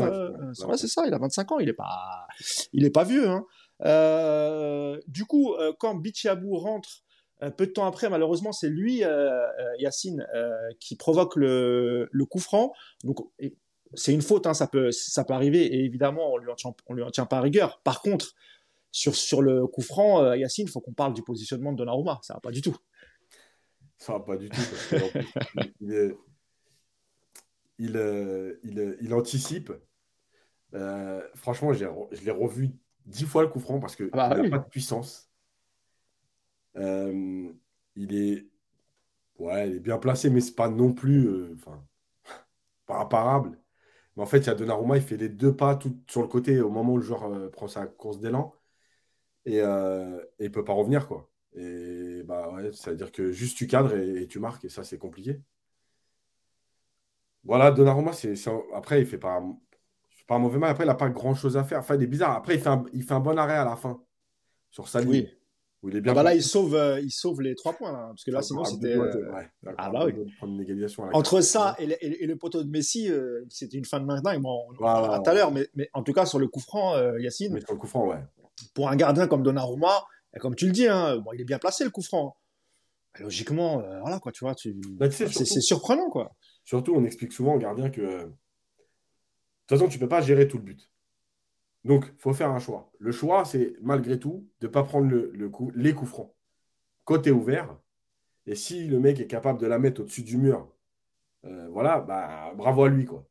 c'est 0.76 0.86
ça, 0.86 1.06
il 1.06 1.14
a 1.14 1.18
25 1.18 1.52
ans. 1.52 1.58
Il 1.60 1.66
n'est 1.66 1.72
pas, 1.72 2.26
il 2.74 2.84
est 2.84 2.90
pas 2.90 3.04
vieux. 3.04 3.26
Hein. 3.26 4.98
du 5.06 5.24
coup, 5.24 5.54
quand 5.78 5.94
Bichiabou 5.94 6.58
rentre 6.58 6.90
euh, 6.90 7.07
peu 7.56 7.66
de 7.66 7.72
temps 7.72 7.86
après, 7.86 8.10
malheureusement, 8.10 8.52
c'est 8.52 8.68
lui, 8.68 9.04
euh, 9.04 9.46
euh, 9.46 9.76
Yacine, 9.78 10.26
qui 10.80 10.96
provoque 10.96 11.36
le, 11.36 12.08
coup 12.28 12.40
franc. 12.40 12.72
Donc, 13.04 13.18
c'est 13.94 14.12
une 14.12 14.22
faute, 14.22 14.46
hein, 14.46 14.54
ça, 14.54 14.66
peut, 14.66 14.90
ça 14.90 15.24
peut 15.24 15.34
arriver, 15.34 15.64
et 15.64 15.84
évidemment, 15.84 16.32
on 16.32 16.38
lui 16.38 16.50
en 16.50 16.94
lui 16.94 17.02
en 17.02 17.10
tient 17.10 17.26
pas 17.26 17.40
rigueur. 17.40 17.80
Par 17.84 18.02
contre, 18.02 18.34
sur, 18.90 19.14
sur 19.14 19.42
le 19.42 19.66
coup 19.66 19.82
franc, 19.82 20.34
Yacine, 20.34 20.66
il 20.66 20.70
faut 20.70 20.80
qu'on 20.80 20.92
parle 20.92 21.14
du 21.14 21.22
positionnement 21.22 21.72
de 21.72 21.78
Donnarumma. 21.78 22.20
Ça 22.22 22.34
va 22.34 22.40
pas 22.40 22.50
du 22.50 22.60
tout. 22.60 22.76
Ça 23.98 24.12
va 24.14 24.20
pas 24.20 24.36
du 24.36 24.48
tout. 24.48 24.60
il, 25.80 26.16
il, 27.80 29.14
anticipe. 29.14 29.72
franchement, 31.34 31.72
je 31.72 32.24
l'ai 32.24 32.30
revu 32.30 32.72
dix 33.08 33.24
fois 33.24 33.42
le 33.42 33.48
coup 33.48 33.60
franc 33.60 33.80
parce 33.80 33.96
qu'il 33.96 34.10
ah 34.12 34.28
bah 34.28 34.42
n'a 34.42 34.50
pas 34.50 34.58
de 34.58 34.68
puissance. 34.68 35.27
Euh, 36.78 37.52
il 37.96 38.14
est 38.14 38.46
bien 39.80 39.98
placé, 39.98 40.30
mais 40.30 40.40
c'est 40.40 40.54
pas 40.54 40.68
non 40.68 40.92
plus 40.92 41.28
euh, 41.28 41.54
enfin, 41.56 41.84
pas 42.86 43.00
imparable. 43.00 43.58
Mais 44.16 44.22
en 44.22 44.26
fait, 44.26 44.38
il 44.38 44.46
y 44.46 44.50
a 44.50 44.54
Donnarumma, 44.54 44.96
il 44.96 45.02
fait 45.02 45.16
les 45.16 45.28
deux 45.28 45.54
pas 45.56 45.76
tout 45.76 45.96
sur 46.08 46.22
le 46.22 46.28
côté 46.28 46.60
au 46.60 46.70
moment 46.70 46.94
où 46.94 46.98
le 46.98 47.02
joueur 47.04 47.24
euh, 47.24 47.50
prend 47.50 47.68
sa 47.68 47.86
course 47.86 48.20
d'élan 48.20 48.54
et, 49.46 49.58
et, 49.58 49.64
il 50.40 50.50
peut 50.52 50.64
pas 50.64 50.72
revenir 50.74 51.08
quoi. 51.08 51.30
Et 51.54 52.22
bah 52.24 52.52
ça 52.72 52.90
veut 52.90 52.96
dire 52.96 53.12
que 53.12 53.32
juste 53.32 53.56
tu 53.56 53.66
cadres 53.66 53.94
et, 53.96 54.26
tu 54.28 54.38
marques 54.40 54.64
et 54.64 54.68
ça 54.68 54.84
c'est 54.84 54.98
compliqué. 54.98 55.40
Voilà, 57.44 57.70
Donnarumma, 57.70 58.12
c'est 58.12 58.34
après 58.74 59.00
il 59.00 59.06
fait 59.06 59.18
pas 59.18 59.40
pas 60.28 60.36
un 60.36 60.38
mauvais 60.38 60.58
mal. 60.58 60.70
Après, 60.70 60.84
il 60.84 60.86
n'a 60.86 60.94
pas 60.94 61.08
grand 61.08 61.34
chose 61.34 61.56
à 61.56 61.64
faire. 61.64 61.80
Enfin, 61.80 61.96
il 61.96 62.02
est 62.02 62.06
bizarre. 62.06 62.36
Après, 62.36 62.54
il 62.54 62.60
fait 62.60 62.68
un, 62.68 62.84
il 62.92 63.02
fait 63.02 63.14
un 63.14 63.20
bon 63.20 63.36
arrêt 63.36 63.56
à 63.56 63.64
la 63.64 63.74
fin 63.74 64.00
sur 64.70 64.86
sa 64.86 65.00
ligne. 65.00 65.26
Oui 65.82 65.92
il 65.94 66.00
bien 66.00 66.10
ah 66.10 66.14
bah 66.14 66.22
là, 66.24 66.34
il 66.34 66.42
sauve, 66.42 66.74
euh, 66.74 67.00
il 67.00 67.10
sauve 67.10 67.40
les 67.40 67.54
trois 67.54 67.72
points, 67.72 67.92
là, 67.92 68.06
parce 68.08 68.24
que 68.24 68.32
là, 68.32 68.42
sinon, 68.42 68.64
c'était. 68.64 68.96
Euh, 68.96 69.32
ah 69.76 69.90
bah 69.90 70.06
oui. 70.06 70.12
Entre 71.12 71.40
ça 71.40 71.76
et 71.78 72.26
le, 72.26 72.36
poteau 72.36 72.64
de 72.64 72.70
Messi, 72.70 73.08
euh, 73.10 73.44
c'était 73.48 73.76
une 73.78 73.84
fin 73.84 74.00
de 74.00 74.04
main 74.04 74.20
dingue. 74.20 74.42
Bon, 74.42 74.66
on 74.68 74.84
en 74.84 75.22
tout 75.22 75.30
à 75.30 75.34
l'heure, 75.34 75.52
mais, 75.52 75.68
mais, 75.74 75.88
en 75.92 76.02
tout 76.02 76.12
cas, 76.12 76.26
sur 76.26 76.40
le 76.40 76.48
coup 76.48 76.60
franc, 76.60 76.96
Yacine. 77.18 77.52
Mais 77.52 77.60
sur 77.60 77.74
le 77.74 77.78
coup 77.78 77.86
franc, 77.86 78.08
ouais. 78.08 78.18
Pour 78.74 78.88
un 78.88 78.96
gardien 78.96 79.28
comme 79.28 79.44
Donnarumma, 79.44 80.04
comme 80.40 80.56
tu 80.56 80.66
le 80.66 80.72
dis, 80.72 80.88
hein, 80.88 81.18
bon, 81.18 81.32
il 81.32 81.40
est 81.40 81.44
bien 81.44 81.58
placé, 81.58 81.84
le 81.84 81.90
coup 81.90 82.02
franc. 82.02 82.36
Logiquement, 83.20 83.82
voilà, 84.00 84.18
quoi, 84.18 84.32
tu 84.32 84.44
vois, 84.44 84.56
tu... 84.56 84.76
Bah, 84.98 85.10
c'est 85.10 85.60
surprenant, 85.60 86.10
quoi. 86.10 86.34
Surtout, 86.64 86.94
on 86.94 87.04
explique 87.04 87.32
souvent 87.32 87.54
aux 87.54 87.58
gardiens 87.58 87.88
que. 87.88 88.00
De 88.00 88.32
toute 89.66 89.78
façon, 89.78 89.88
tu 89.88 89.98
peux 89.98 90.08
pas 90.08 90.22
gérer 90.22 90.48
tout 90.48 90.56
le 90.56 90.64
but. 90.64 90.90
Donc, 91.88 92.04
il 92.14 92.20
faut 92.20 92.34
faire 92.34 92.50
un 92.50 92.58
choix. 92.58 92.92
Le 92.98 93.12
choix, 93.12 93.46
c'est 93.46 93.74
malgré 93.80 94.18
tout 94.18 94.46
de 94.60 94.66
ne 94.66 94.72
pas 94.72 94.84
prendre 94.84 95.10
les 95.74 95.94
coups 95.94 96.10
francs. 96.10 96.34
Côté 97.04 97.30
ouvert. 97.30 97.78
Et 98.44 98.54
si 98.54 98.86
le 98.88 99.00
mec 99.00 99.20
est 99.20 99.26
capable 99.26 99.58
de 99.58 99.66
la 99.66 99.78
mettre 99.78 100.02
au-dessus 100.02 100.22
du 100.22 100.36
mur, 100.36 100.70
euh, 101.46 101.66
voilà, 101.70 102.00
bah, 102.00 102.52
bravo 102.54 102.84
à 102.84 102.90
lui. 102.90 103.06
Quoi. 103.06 103.26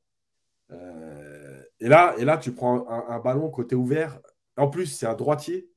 Euh, 0.71 1.61
et, 1.79 1.87
là, 1.87 2.15
et 2.17 2.25
là, 2.25 2.39
tu 2.39 2.51
prends 2.51 2.89
un, 2.89 3.19
ballon 3.19 3.51
côté 3.51 3.75
ouvert. 3.75 4.19
En 4.57 4.67
plus, 4.69 4.87
c'est 4.87 5.05
un 5.05 5.13
droitier. 5.13 5.69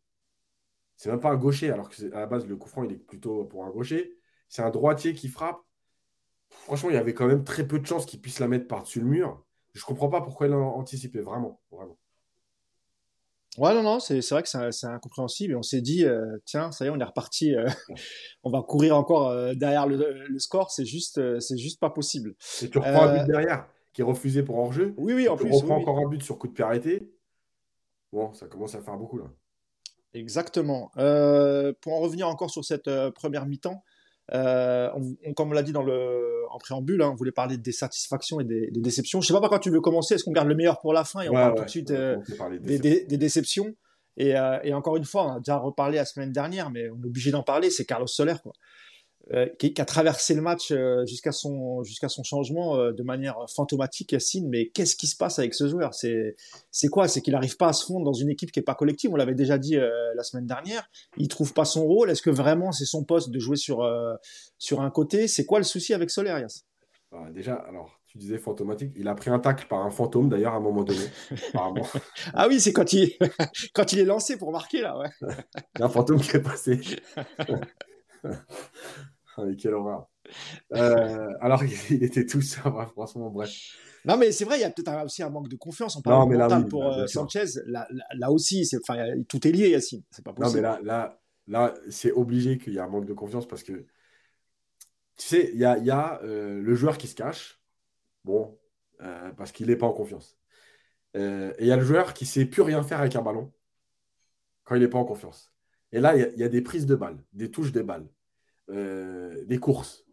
C'est 0.96 1.10
même 1.10 1.20
pas 1.20 1.32
un 1.32 1.36
gaucher, 1.36 1.70
alors 1.70 1.90
que 1.90 2.14
à 2.14 2.20
la 2.20 2.26
base, 2.26 2.46
le 2.46 2.56
coup 2.56 2.70
franc, 2.70 2.84
il 2.84 2.92
est 2.92 2.96
plutôt 2.96 3.44
pour 3.44 3.66
un 3.66 3.70
gaucher. 3.70 4.16
C'est 4.48 4.62
un 4.62 4.70
droitier 4.70 5.12
qui 5.12 5.28
frappe. 5.28 5.60
Franchement, 6.48 6.88
il 6.88 6.94
y 6.94 6.98
avait 6.98 7.12
quand 7.12 7.26
même 7.26 7.44
très 7.44 7.68
peu 7.68 7.78
de 7.78 7.84
chances 7.86 8.06
qu'il 8.06 8.22
puisse 8.22 8.38
la 8.38 8.48
mettre 8.48 8.66
par-dessus 8.68 9.00
le 9.00 9.06
mur. 9.06 9.44
Je 9.74 9.82
ne 9.82 9.84
comprends 9.84 10.08
pas 10.08 10.22
pourquoi 10.22 10.46
il 10.46 10.54
a 10.54 10.56
anticipé, 10.56 11.20
vraiment. 11.20 11.60
vraiment. 11.70 11.98
Ouais, 13.58 13.74
non, 13.74 13.82
non, 13.82 13.98
c'est 13.98 14.20
vrai 14.30 14.42
que 14.42 14.48
c'est 14.48 14.86
incompréhensible. 14.86 15.52
Et 15.54 15.56
on 15.56 15.62
s'est 15.62 15.80
dit, 15.80 16.04
euh, 16.04 16.38
tiens, 16.44 16.70
ça 16.70 16.84
y 16.84 16.88
est, 16.88 16.90
on 16.90 17.00
est 17.00 17.04
reparti. 17.04 17.54
Euh, 17.54 17.66
on 18.44 18.50
va 18.50 18.62
courir 18.62 18.96
encore 18.96 19.28
euh, 19.28 19.54
derrière 19.54 19.86
le, 19.86 20.26
le 20.28 20.38
score. 20.38 20.70
C'est 20.70 20.84
juste, 20.84 21.20
c'est 21.40 21.58
juste 21.58 21.80
pas 21.80 21.90
possible. 21.90 22.36
Et 22.62 22.70
tu 22.70 22.78
reprends 22.78 23.08
un 23.08 23.18
but 23.18 23.30
derrière 23.30 23.66
qui 23.92 24.02
est 24.02 24.04
refusé 24.04 24.44
pour 24.44 24.56
hors-jeu. 24.58 24.94
Oui, 24.96 25.14
oui, 25.14 25.28
en 25.28 25.36
tu 25.36 25.44
plus. 25.44 25.54
reprends 25.54 25.76
encore 25.76 25.98
un 25.98 26.08
but 26.08 26.22
sur 26.22 26.38
coup 26.38 26.46
de 26.46 26.52
pied 26.52 26.64
arrêté. 26.64 27.10
Bon, 28.12 28.32
ça 28.34 28.46
commence 28.46 28.74
à 28.76 28.80
faire 28.80 28.96
beaucoup 28.96 29.18
là. 29.18 29.24
Exactement. 30.14 30.90
pour 30.94 31.92
en 31.92 32.00
revenir 32.00 32.28
encore 32.28 32.50
sur 32.50 32.64
cette 32.64 32.90
première 33.10 33.46
mi-temps, 33.46 33.82
euh, 34.32 34.90
on, 35.24 35.34
comme 35.34 35.50
on 35.50 35.52
l'a 35.52 35.62
dit 35.62 35.72
dans 35.72 35.82
le, 35.82 36.44
en 36.50 36.58
préambule, 36.58 37.02
hein, 37.02 37.10
on 37.12 37.14
voulait 37.14 37.32
parler 37.32 37.56
des 37.56 37.72
satisfactions 37.72 38.40
et 38.40 38.44
des, 38.44 38.70
déceptions. 38.70 39.20
Je 39.20 39.26
sais 39.26 39.32
pas 39.32 39.40
par 39.40 39.50
quoi 39.50 39.58
tu 39.58 39.70
veux 39.70 39.80
commencer. 39.80 40.14
Est-ce 40.14 40.24
qu'on 40.24 40.32
garde 40.32 40.48
le 40.48 40.54
meilleur 40.54 40.80
pour 40.80 40.92
la 40.92 41.04
fin 41.04 41.22
et 41.22 41.28
on 41.28 41.32
parle 41.32 41.54
tout 41.56 41.64
de 41.64 41.70
suite 41.70 41.90
euh, 41.90 42.16
des, 42.60 43.04
déceptions 43.16 43.74
euh, 44.20 44.58
et, 44.62 44.74
encore 44.74 44.96
une 44.96 45.04
fois, 45.04 45.26
on 45.26 45.32
a 45.36 45.38
déjà 45.38 45.56
reparlé 45.56 45.96
la 45.96 46.04
semaine 46.04 46.32
dernière, 46.32 46.70
mais 46.70 46.90
on 46.90 47.02
est 47.02 47.06
obligé 47.06 47.30
d'en 47.30 47.42
parler. 47.42 47.70
C'est 47.70 47.84
Carlos 47.84 48.06
Soler, 48.06 48.34
quoi. 48.42 48.52
Euh, 49.32 49.46
qui, 49.58 49.80
a 49.80 49.84
traversé 49.84 50.34
le 50.34 50.42
match 50.42 50.72
euh, 50.72 51.06
jusqu'à 51.06 51.30
son, 51.30 51.84
jusqu'à 51.84 52.08
son 52.08 52.24
changement 52.24 52.76
euh, 52.76 52.92
de 52.92 53.02
manière 53.04 53.36
fantomatique, 53.54 54.10
Yacine. 54.10 54.48
Mais 54.48 54.70
qu'est-ce 54.70 54.96
qui 54.96 55.06
se 55.06 55.16
passe 55.16 55.38
avec 55.38 55.54
ce 55.54 55.68
joueur? 55.68 55.94
C'est, 55.94 56.34
c'est 56.72 56.88
quoi? 56.88 57.06
C'est 57.06 57.20
qu'il 57.20 57.34
n'arrive 57.34 57.56
pas 57.56 57.68
à 57.68 57.72
se 57.72 57.84
fondre 57.86 58.04
dans 58.04 58.12
une 58.12 58.28
équipe 58.28 58.50
qui 58.50 58.58
n'est 58.58 58.64
pas 58.64 58.74
collective. 58.74 59.12
On 59.12 59.16
l'avait 59.16 59.34
déjà 59.34 59.56
dit 59.58 59.76
la 59.76 60.22
semaine 60.24 60.46
dernière. 60.46 60.88
Il 61.16 61.28
trouve 61.28 61.52
pas 61.52 61.64
son 61.64 61.84
rôle. 61.84 62.10
Est-ce 62.10 62.22
que 62.22 62.30
vraiment 62.30 62.72
c'est 62.72 62.86
son 62.86 63.04
poste 63.04 63.30
de 63.30 63.38
jouer 63.38 63.56
sur, 63.56 63.88
sur 64.58 64.80
un 64.80 64.90
côté? 64.90 65.28
C'est 65.28 65.46
quoi 65.46 65.58
le 65.58 65.64
souci 65.64 65.94
avec 65.94 66.10
Soler, 66.10 66.30
Yass? 66.40 66.64
Bah, 67.12 67.28
Déjà, 67.32 67.54
alors, 67.54 68.00
tu 68.06 68.18
disais 68.18 68.38
fantomatique. 68.38 68.92
Il 68.96 69.06
a 69.06 69.14
pris 69.14 69.30
un 69.30 69.38
tacle 69.38 69.66
par 69.68 69.80
un 69.80 69.90
fantôme, 69.90 70.28
d'ailleurs, 70.28 70.54
à 70.54 70.56
un 70.56 70.60
moment 70.60 70.82
donné. 70.82 71.04
ah 72.34 72.48
oui, 72.48 72.60
c'est 72.60 72.72
quand 72.72 72.92
il... 72.92 73.16
quand 73.74 73.92
il 73.92 74.00
est 74.00 74.04
lancé 74.04 74.36
pour 74.36 74.50
marquer, 74.50 74.80
là, 74.80 74.98
ouais. 74.98 75.08
il 75.22 75.80
y 75.80 75.82
a 75.82 75.86
un 75.86 75.88
fantôme 75.88 76.20
qui 76.20 76.36
est 76.36 76.42
passé. 76.42 76.80
quelle 79.58 79.74
horreur. 79.74 80.08
Euh, 80.74 81.32
alors 81.40 81.64
qu'il 81.64 82.02
était 82.02 82.26
tout 82.26 82.42
ça, 82.42 82.62
franchement, 82.92 83.30
bref. 83.30 83.50
Non, 84.04 84.16
mais 84.16 84.32
c'est 84.32 84.44
vrai, 84.44 84.58
il 84.58 84.62
y 84.62 84.64
a 84.64 84.70
peut-être 84.70 85.04
aussi 85.04 85.22
un 85.22 85.30
manque 85.30 85.48
de 85.48 85.56
confiance 85.56 85.96
en 85.96 86.02
parlant 86.02 86.26
mental 86.26 86.66
pour 86.66 86.82
bah, 86.82 87.00
euh, 87.00 87.06
Sanchez. 87.06 87.44
Là, 87.66 87.86
là, 88.14 88.30
aussi, 88.30 88.68
tout 89.28 89.46
est 89.46 89.52
lié, 89.52 89.70
Yacine. 89.70 90.02
C'est 90.10 90.24
pas 90.24 90.32
possible. 90.32 90.62
Non, 90.62 90.72
mais 90.72 90.80
là, 90.80 90.80
là, 90.82 91.20
là 91.46 91.74
c'est 91.90 92.12
obligé 92.12 92.58
qu'il 92.58 92.74
y 92.74 92.76
ait 92.76 92.80
un 92.80 92.88
manque 92.88 93.06
de 93.06 93.12
confiance 93.12 93.46
parce 93.46 93.62
que, 93.62 93.72
tu 95.16 95.26
sais, 95.26 95.50
il 95.52 95.58
y 95.58 95.64
a, 95.64 95.76
y 95.78 95.90
a 95.90 96.20
euh, 96.22 96.60
le 96.62 96.74
joueur 96.74 96.96
qui 96.96 97.08
se 97.08 97.14
cache, 97.14 97.60
bon, 98.24 98.58
parce 99.36 99.52
qu'il 99.52 99.66
n'est 99.68 99.76
pas 99.76 99.86
en 99.86 99.92
confiance. 99.92 100.38
et 101.14 101.52
il 101.58 101.66
y 101.66 101.72
a 101.72 101.76
le 101.76 101.84
joueur 101.84 102.14
qui 102.14 102.24
ne 102.24 102.28
sait 102.28 102.44
plus 102.44 102.62
rien 102.62 102.82
faire 102.82 103.00
avec 103.00 103.16
un 103.16 103.22
ballon 103.22 103.52
quand 104.64 104.76
il 104.76 104.82
n'est 104.82 104.88
pas 104.88 104.98
en 104.98 105.04
confiance. 105.04 105.52
Et 105.92 106.00
là, 106.00 106.16
il 106.16 106.34
y, 106.36 106.40
y, 106.40 106.44
a 106.44 106.48
des 106.48 106.62
prises 106.62 106.86
de 106.86 106.94
balles, 106.94 107.22
des 107.32 107.50
touches 107.50 107.72
de 107.72 107.82
balles. 107.82 108.08
Euh, 108.70 109.44
des 109.46 109.58
courses, 109.58 110.04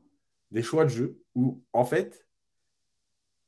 des 0.50 0.64
choix 0.64 0.84
de 0.84 0.90
jeu 0.90 1.22
où, 1.36 1.64
en 1.74 1.86
fait, 1.86 2.28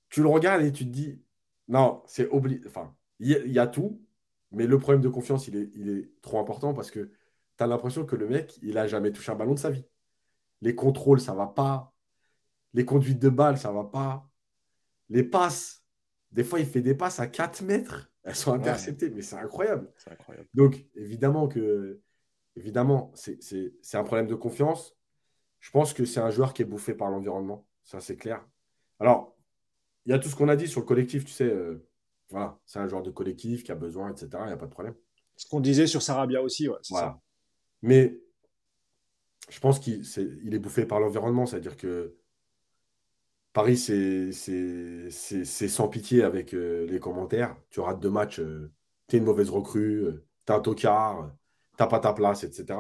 tu 0.10 0.22
le 0.22 0.28
regardes 0.28 0.62
et 0.62 0.72
tu 0.72 0.86
te 0.86 0.92
dis, 0.92 1.20
non, 1.68 2.04
c'est 2.06 2.30
obligé. 2.30 2.62
Enfin, 2.68 2.96
il 3.20 3.32
y, 3.32 3.58
a 3.58 3.66
tout, 3.66 4.06
mais 4.52 4.68
le 4.68 4.78
problème 4.78 5.02
de 5.02 5.10
confiance, 5.10 5.48
il 5.48 5.56
est, 5.56 5.72
il 5.74 5.90
est 5.90 6.12
trop 6.22 6.40
important 6.40 6.76
parce 6.76 6.92
que 6.92 7.12
tu 7.58 7.64
as 7.64 7.66
l'impression 7.66 8.06
que 8.06 8.16
le 8.16 8.28
mec, 8.28 8.60
il 8.62 8.78
a 8.78 8.86
jamais 8.86 9.12
touché 9.12 9.32
un 9.32 9.36
ballon 9.36 9.56
de 9.56 9.60
sa 9.60 9.72
vie. 9.72 9.86
Les 10.62 10.76
contrôles, 10.76 11.20
ça 11.20 11.34
va 11.34 11.48
pas. 11.48 11.92
Les 12.76 12.86
conduites 12.86 13.20
de 13.20 13.30
balles, 13.30 13.58
ça 13.58 13.72
va 13.72 13.86
pas. 13.86 14.30
Les 15.10 15.24
passes, 15.24 15.84
des 16.32 16.44
fois, 16.44 16.60
il 16.60 16.68
fait 16.68 16.82
des 16.82 16.94
passes 16.94 17.20
à 17.20 17.26
4 17.26 17.64
mètres. 17.64 18.12
Elles 18.24 18.36
sont 18.36 18.54
interceptées, 18.54 19.10
mais 19.10 19.24
c'est 19.24 19.38
incroyable. 19.38 19.92
incroyable. 20.06 20.48
Donc, 20.54 20.86
évidemment 20.94 21.48
que 21.48 22.00
évidemment, 22.60 23.12
c'est 23.16 23.72
un 23.94 24.04
problème 24.04 24.28
de 24.28 24.36
confiance. 24.36 24.96
Je 25.60 25.72
pense 25.72 25.94
que 25.94 26.06
c'est 26.06 26.20
un 26.20 26.30
joueur 26.30 26.54
qui 26.54 26.62
est 26.62 26.66
bouffé 26.66 26.94
par 26.94 27.10
l'environnement. 27.10 27.66
Ça, 27.84 28.02
c'est 28.02 28.18
clair. 28.18 28.46
Alors, 29.00 29.36
il 30.06 30.12
y 30.12 30.14
a 30.14 30.20
tout 30.20 30.30
ce 30.30 30.36
qu'on 30.36 30.50
a 30.50 30.56
dit 30.56 30.68
sur 30.68 30.82
le 30.82 30.86
collectif, 30.86 31.26
tu 31.26 31.32
sais. 31.32 31.46
Euh, 31.46 31.88
voilà, 32.30 32.60
c'est 32.66 32.80
un 32.80 32.88
joueur 32.88 33.02
de 33.02 33.12
collectif 33.12 33.64
qui 33.64 33.72
a 33.72 33.76
besoin, 33.76 34.12
etc. 34.12 34.30
Il 34.42 34.48
n'y 34.48 34.54
a 34.54 34.58
pas 34.58 34.68
de 34.68 34.72
problème. 34.72 34.94
Ce 35.36 35.48
qu'on 35.48 35.62
disait 35.62 35.88
sur 35.88 36.02
Sarabia 36.02 36.44
aussi, 36.44 36.68
ouais, 36.68 36.78
Ça. 36.82 37.20
Mais 37.82 38.20
je 39.50 39.60
pense 39.60 39.80
qu'il 39.80 40.02
est, 40.02 40.54
est, 40.54 40.60
bouffé 40.60 40.86
par 40.86 41.00
l'environnement, 41.00 41.46
c'est-à-dire 41.46 41.78
que 41.78 42.18
Paris, 43.54 43.78
c'est 43.78 44.32
sans 44.32 45.88
pitié 45.88 46.24
avec 46.24 46.54
euh, 46.54 46.86
les 46.88 47.00
commentaires. 47.00 47.56
Tu 47.70 47.80
rates 47.80 48.00
deux 48.00 48.12
matchs, 48.12 48.40
euh, 48.40 48.72
tu 49.08 49.16
es 49.16 49.20
une 49.20 49.26
mauvaise 49.26 49.50
recrue, 49.50 50.06
tu 50.46 50.52
es 50.52 50.56
un 50.56 50.60
tocard, 50.60 51.32
t'as 51.80 51.88
pas 51.88 52.00
ta 52.00 52.12
place, 52.12 52.44
etc 52.44 52.78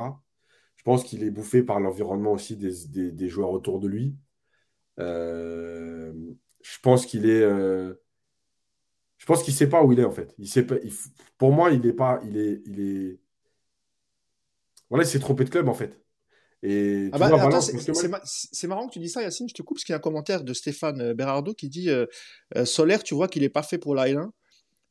Je 0.75 0.83
pense 0.83 1.05
qu'il 1.05 1.23
est 1.23 1.31
bouffé 1.31 1.63
par 1.63 1.79
l'environnement 1.79 2.33
aussi 2.33 2.57
des, 2.57 3.29
joueurs 3.29 3.51
autour 3.51 3.79
de 3.79 3.87
lui. 3.87 4.17
Euh, 4.99 6.13
je 6.61 6.79
pense 6.83 7.05
qu'il 7.05 7.25
est. 7.25 7.41
Euh, 7.41 7.93
je 9.17 9.25
pense 9.25 9.41
qu'il 9.43 9.53
ne 9.53 9.57
sait 9.57 9.69
pas 9.69 9.83
où 9.83 9.93
il 9.93 9.99
est 10.01 10.05
en 10.05 10.11
fait. 10.11 10.35
Il 10.37 10.49
sait 10.49 10.63
pas, 10.63 10.75
pour 11.37 11.53
moi, 11.53 11.71
il 11.71 11.79
n'est 11.79 11.93
pas. 11.93 12.19
Il 12.25 12.37
est, 12.37 12.61
il 12.65 12.81
est. 12.81 13.19
Voilà, 14.89 15.05
il 15.05 15.07
s'est 15.07 15.19
trompé 15.19 15.45
de 15.45 15.49
club 15.49 15.69
en 15.69 15.73
fait. 15.73 15.97
Et 16.61 17.09
ah 17.13 17.17
bah, 17.17 17.29
c'est 18.25 18.67
marrant 18.67 18.87
que 18.87 18.91
tu 18.91 18.99
dis 18.99 19.07
ça, 19.07 19.21
Yacine. 19.21 19.47
Je 19.47 19.53
te 19.53 19.61
coupe 19.61 19.77
parce 19.77 19.85
qu'il 19.85 19.93
y 19.93 19.95
a 19.95 19.97
un 19.97 20.01
commentaire 20.01 20.43
de 20.43 20.53
Stéphane 20.53 21.13
Berardo 21.13 21.53
qui 21.53 21.69
dit 21.69 21.89
Solaire, 22.65 23.01
tu 23.01 23.15
vois 23.15 23.29
qu'il 23.29 23.43
n'est 23.43 23.49
pas 23.49 23.63
fait 23.63 23.77
pour 23.77 23.95
la 23.95 24.09
L1. 24.09 24.29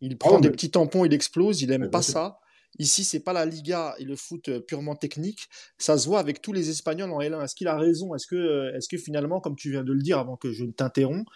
Il 0.01 0.17
prend 0.17 0.37
oh, 0.37 0.41
des 0.41 0.51
petits 0.51 0.71
tampons, 0.71 1.05
il 1.05 1.13
explose, 1.13 1.61
il 1.61 1.69
n'aime 1.69 1.91
pas 1.91 2.01
ça. 2.01 2.41
Ici, 2.79 3.03
c'est 3.03 3.21
pas 3.21 3.33
la 3.33 3.45
Liga 3.45 3.95
et 3.99 4.05
le 4.05 4.15
foot 4.15 4.49
euh, 4.49 4.61
purement 4.61 4.95
technique. 4.95 5.49
Ça 5.79 5.99
se 5.99 6.07
voit 6.07 6.21
avec 6.21 6.41
tous 6.41 6.53
les 6.53 6.71
Espagnols 6.71 7.11
en 7.11 7.21
L1. 7.21 7.43
Est-ce 7.43 7.57
qu'il 7.57 7.67
a 7.67 7.77
raison? 7.77 8.15
Est-ce 8.15 8.27
que, 8.27 8.37
euh, 8.37 8.77
est 8.77 8.89
que 8.89 8.97
finalement, 8.97 9.41
comme 9.41 9.57
tu 9.57 9.71
viens 9.71 9.83
de 9.83 9.93
le 9.93 10.01
dire 10.01 10.19
avant 10.19 10.37
que 10.37 10.53
je 10.53 10.65
ne 10.65 10.71
t'interromps, 10.71 11.29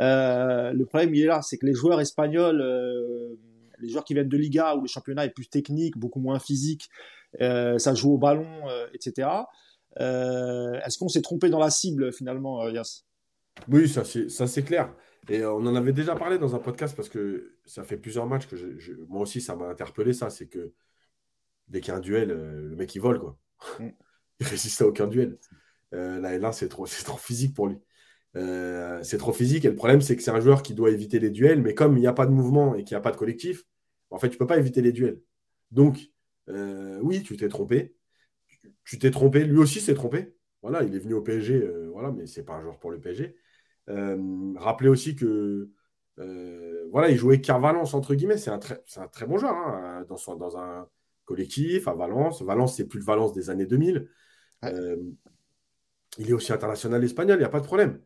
euh, 0.00 0.72
le 0.72 0.84
problème 0.84 1.14
il 1.14 1.22
est 1.22 1.26
là, 1.26 1.40
c'est 1.42 1.56
que 1.56 1.66
les 1.66 1.74
joueurs 1.74 2.00
espagnols, 2.00 2.62
les 3.78 3.88
joueurs 3.88 4.04
qui 4.04 4.14
viennent 4.14 4.28
de 4.28 4.36
Liga 4.36 4.76
où 4.76 4.82
le 4.82 4.88
championnat 4.88 5.24
est 5.24 5.30
plus 5.30 5.48
technique, 5.48 5.96
beaucoup 5.96 6.20
moins 6.20 6.38
physique, 6.38 6.90
ça 7.40 7.94
joue 7.94 8.12
au 8.12 8.18
ballon, 8.18 8.46
etc. 8.94 9.28
Est-ce 9.96 10.96
qu'on 10.96 11.08
s'est 11.08 11.22
trompé 11.22 11.48
dans 11.48 11.58
la 11.58 11.70
cible 11.70 12.12
finalement, 12.12 12.68
Yas? 12.68 13.04
Oui, 13.68 13.88
ça 13.88 14.04
c'est 14.04 14.62
clair. 14.62 14.94
Et 15.28 15.44
on 15.44 15.56
en 15.56 15.74
avait 15.74 15.92
déjà 15.92 16.14
parlé 16.14 16.38
dans 16.38 16.54
un 16.54 16.60
podcast 16.60 16.94
parce 16.94 17.08
que 17.08 17.56
ça 17.64 17.82
fait 17.82 17.96
plusieurs 17.96 18.26
matchs 18.26 18.46
que 18.46 18.56
moi 19.08 19.22
aussi 19.22 19.40
ça 19.40 19.56
m'a 19.56 19.66
interpellé 19.66 20.12
ça, 20.12 20.30
c'est 20.30 20.46
que 20.46 20.72
dès 21.70 21.80
qu'il 21.80 21.92
y 21.92 21.94
a 21.94 21.98
un 21.98 22.00
duel, 22.00 22.30
euh, 22.30 22.68
le 22.68 22.76
mec 22.76 22.94
il 22.94 23.00
vole 23.00 23.18
quoi. 23.18 23.38
Mm. 23.78 23.88
il 24.40 24.46
résiste 24.46 24.82
à 24.82 24.86
aucun 24.86 25.06
duel. 25.06 25.38
Euh, 25.94 26.20
là, 26.20 26.38
là 26.38 26.52
c'est 26.52 26.68
trop, 26.68 26.86
trop 26.86 27.18
physique 27.18 27.54
pour 27.54 27.66
lui. 27.66 27.78
Euh, 28.36 29.02
c'est 29.02 29.18
trop 29.18 29.32
physique 29.32 29.64
et 29.64 29.68
le 29.68 29.74
problème 29.74 30.00
c'est 30.00 30.16
que 30.16 30.22
c'est 30.22 30.30
un 30.30 30.40
joueur 30.40 30.62
qui 30.62 30.74
doit 30.74 30.90
éviter 30.90 31.18
les 31.18 31.30
duels, 31.30 31.62
mais 31.62 31.74
comme 31.74 31.96
il 31.96 32.00
n'y 32.00 32.06
a 32.06 32.12
pas 32.12 32.26
de 32.26 32.32
mouvement 32.32 32.74
et 32.74 32.84
qu'il 32.84 32.94
n'y 32.94 32.98
a 32.98 33.02
pas 33.02 33.10
de 33.10 33.16
collectif, 33.16 33.64
en 34.10 34.18
fait 34.18 34.28
tu 34.28 34.38
peux 34.38 34.46
pas 34.46 34.58
éviter 34.58 34.82
les 34.82 34.92
duels. 34.92 35.20
Donc 35.70 36.10
oui, 37.02 37.22
tu 37.22 37.36
t'es 37.36 37.48
trompé. 37.48 37.94
Tu 38.84 38.98
t'es 38.98 39.12
trompé, 39.12 39.44
lui 39.44 39.58
aussi 39.58 39.80
s'est 39.80 39.94
trompé. 39.94 40.34
Voilà, 40.62 40.82
il 40.82 40.94
est 40.94 40.98
venu 40.98 41.14
au 41.14 41.22
PSG, 41.22 41.64
voilà, 41.92 42.10
mais 42.10 42.26
c'est 42.26 42.44
pas 42.44 42.54
un 42.54 42.62
joueur 42.62 42.78
pour 42.78 42.90
le 42.90 43.00
PSG. 43.00 43.36
Euh, 43.90 44.52
rappelez 44.56 44.88
aussi 44.88 45.16
que 45.16 45.70
euh, 46.18 46.88
voilà, 46.92 47.10
il 47.10 47.16
jouait 47.16 47.40
qu'à 47.40 47.58
Valence, 47.58 47.94
entre 47.94 48.14
guillemets. 48.14 48.36
C'est 48.36 48.50
un, 48.50 48.58
très, 48.58 48.82
un 48.96 49.08
très 49.08 49.26
bon 49.26 49.38
joueur 49.38 49.54
hein, 49.54 50.04
dans, 50.08 50.36
dans 50.36 50.56
un 50.58 50.88
collectif 51.30 51.86
à 51.86 51.94
Valence. 51.94 52.42
Valence, 52.42 52.76
c'est 52.76 52.88
plus 52.88 52.98
le 52.98 53.04
Valence 53.04 53.32
des 53.32 53.50
années 53.50 53.66
2000. 53.66 54.08
Euh, 54.64 54.96
il 56.18 56.28
est 56.28 56.32
aussi 56.32 56.52
international 56.52 57.02
espagnol, 57.04 57.36
il 57.36 57.40
n'y 57.40 57.44
a 57.44 57.50
pas 57.50 57.60
de 57.60 57.66
problème. 57.66 58.02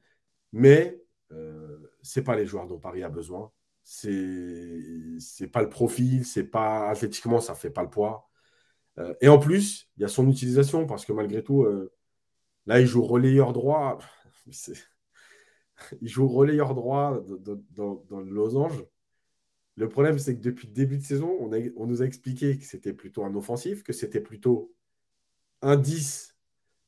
Mais 0.53 1.01
euh, 1.33 1.79
ce 2.03 2.21
n'est 2.21 2.25
pas 2.25 2.37
les 2.37 2.45
joueurs 2.45 2.67
dont 2.67 2.79
Paris 2.79 3.03
a 3.03 3.09
besoin. 3.09 3.51
C'est 3.83 4.11
n'est 4.11 5.47
pas 5.49 5.63
le 5.63 5.71
profil, 5.71 6.25
c'est 6.27 6.45
pas 6.45 6.89
athlétiquement, 6.91 7.41
ça 7.41 7.55
ne 7.55 7.59
fait 7.59 7.71
pas 7.71 7.83
le 7.83 7.91
poids. 7.91 8.29
et 9.21 9.29
en 9.29 9.39
plus, 9.39 9.91
il 9.97 10.03
y 10.03 10.05
a 10.05 10.09
son 10.09 10.29
utilisation 10.29 10.87
parce 10.87 11.05
que 11.05 11.13
malgré 11.13 11.43
tout, 11.43 11.67
là, 12.67 12.81
il 12.81 12.87
joue 12.87 13.03
relayeur 13.03 13.53
droit. 13.53 13.99
il 16.01 16.09
joue 16.09 16.29
relayeur 16.29 16.75
droit 16.75 17.21
dans, 17.71 18.21
le 18.21 18.31
losange. 18.31 18.85
Le 19.77 19.89
problème, 19.89 20.19
c'est 20.19 20.37
que 20.37 20.41
depuis 20.41 20.69
le 20.69 20.73
début 20.73 20.99
de 20.99 21.03
saison, 21.03 21.37
on, 21.41 21.87
nous 21.87 22.03
a 22.03 22.05
expliqué 22.05 22.57
que 22.57 22.65
c'était 22.65 22.93
plutôt 22.93 23.25
un 23.25 23.35
offensif, 23.35 23.83
que 23.83 23.93
c'était 23.93 24.21
plutôt 24.21 24.73
un 25.63 25.77
10 25.77 26.35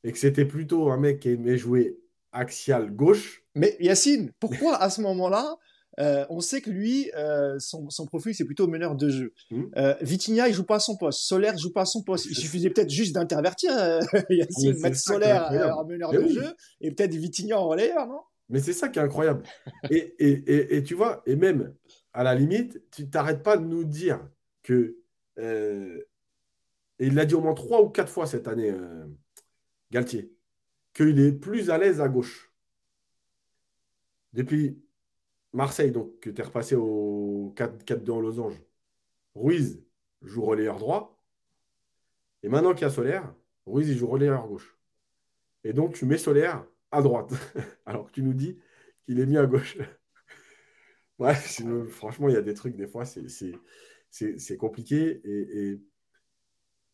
et 0.03 0.11
que 0.11 0.17
c'était 0.17 0.45
plutôt 0.45 0.89
un 0.89 0.97
mec 0.97 1.19
qui 1.19 1.29
aimait 1.29 1.57
jouer 1.57 1.99
axial 2.31 2.91
gauche. 2.95 3.43
Mais 3.55 3.75
Yacine, 3.79 4.31
pourquoi 4.39 4.77
à 4.77 4.89
ce 4.89 5.01
moment-là, 5.01 5.57
euh, 5.99 6.25
on 6.29 6.39
sait 6.39 6.61
que 6.61 6.69
lui, 6.69 7.11
euh, 7.17 7.57
son, 7.59 8.05
profil, 8.05 8.33
c'est 8.35 8.45
plutôt 8.45 8.67
meneur 8.67 8.95
de 8.95 9.09
jeu. 9.09 9.33
Hmm. 9.51 9.65
Euh, 9.75 9.95
Vitinha, 10.01 10.47
il 10.47 10.53
joue 10.53 10.63
pas 10.63 10.75
à 10.75 10.79
son 10.79 10.95
poste. 10.95 11.21
Solaire 11.21 11.57
joue 11.57 11.73
pas 11.73 11.81
à 11.81 11.85
son 11.85 12.03
poste. 12.03 12.27
Il 12.29 12.35
suffisait 12.35 12.69
peut-être 12.69 12.89
juste 12.89 13.15
d'intervertir 13.15 13.71
Yacine, 14.29 14.79
mettre 14.79 14.97
Solaire 14.97 15.49
en 15.77 15.85
meneur 15.85 16.11
de 16.11 16.27
jeu 16.27 16.55
et 16.79 16.91
peut-être 16.91 17.13
Vitinha 17.15 17.57
en 17.57 17.67
relayeur, 17.67 18.07
non? 18.07 18.21
Mais 18.49 18.61
c'est 18.61 18.73
ça 18.73 18.87
qui 18.87 18.99
est 18.99 19.01
incroyable. 19.01 19.43
et, 19.89 20.15
et, 20.19 20.77
et, 20.77 20.83
tu 20.83 20.93
vois, 20.93 21.21
et 21.25 21.35
même 21.35 21.73
à 22.13 22.23
la 22.23 22.35
limite, 22.35 22.81
tu 22.91 23.09
t'arrêtes 23.09 23.43
pas 23.43 23.57
de 23.57 23.65
nous 23.65 23.83
dire 23.83 24.19
que. 24.63 24.97
Euh, 25.37 26.01
et 26.99 27.07
il 27.07 27.13
l'a 27.13 27.25
dit 27.25 27.35
au 27.35 27.41
moins 27.41 27.53
trois 27.53 27.81
ou 27.83 27.89
quatre 27.89 28.11
fois 28.11 28.25
cette 28.25 28.47
année, 28.47 28.71
euh, 28.71 29.05
Galtier, 29.91 30.33
qu'il 30.93 31.19
est 31.19 31.31
plus 31.31 31.69
à 31.69 31.77
l'aise 31.77 32.01
à 32.01 32.09
gauche. 32.09 32.51
Depuis 34.33 34.81
Marseille, 35.53 35.91
donc, 35.91 36.19
que 36.19 36.29
tu 36.29 36.41
es 36.41 36.43
repassé 36.43 36.75
au 36.75 37.53
4-2 37.55 38.11
en 38.11 38.19
losange. 38.19 38.61
Ruiz 39.35 39.83
joue 40.21 40.43
relayeur 40.43 40.77
droit. 40.77 41.19
Et 42.43 42.49
maintenant 42.49 42.73
qu'il 42.73 42.83
y 42.83 42.85
a 42.85 42.89
Solaire, 42.89 43.33
Ruiz, 43.65 43.89
il 43.89 43.97
joue 43.97 44.07
relayeur 44.07 44.47
gauche. 44.47 44.77
Et 45.63 45.73
donc, 45.73 45.93
tu 45.93 46.05
mets 46.05 46.17
Solaire 46.17 46.65
à 46.91 47.01
droite, 47.01 47.33
alors 47.85 48.07
que 48.07 48.11
tu 48.11 48.23
nous 48.23 48.33
dis 48.33 48.57
qu'il 49.05 49.19
est 49.19 49.25
mis 49.25 49.37
à 49.37 49.45
gauche. 49.45 49.77
Bref, 51.19 51.61
franchement, 51.89 52.29
il 52.29 52.33
y 52.33 52.37
a 52.37 52.41
des 52.41 52.53
trucs, 52.53 52.75
des 52.75 52.87
fois, 52.87 53.05
c'est 53.05 54.57
compliqué. 54.57 55.21
Et, 55.23 55.79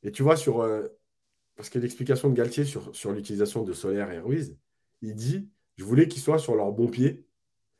et, 0.04 0.12
tu 0.12 0.24
vois, 0.24 0.36
sur. 0.36 0.62
Euh, 0.62 0.88
parce 1.56 1.70
que 1.70 1.78
l'explication 1.78 2.30
de 2.30 2.34
Galtier 2.34 2.66
sur, 2.66 2.96
sur 2.96 3.12
l'utilisation 3.12 3.64
de 3.64 3.74
Solaire 3.74 4.12
et 4.12 4.20
Ruiz, 4.20 4.58
il 5.02 5.16
dit 5.16 5.50
Je 5.78 5.84
voulais 5.84 6.08
qu'ils 6.08 6.22
soient 6.22 6.40
sur 6.40 6.56
leur 6.56 6.72
bon 6.72 6.88
pied, 6.88 7.28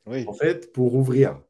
en 0.06 0.32
fait, 0.32 0.72
pour 0.72 0.94
ouvrir. 0.94 1.40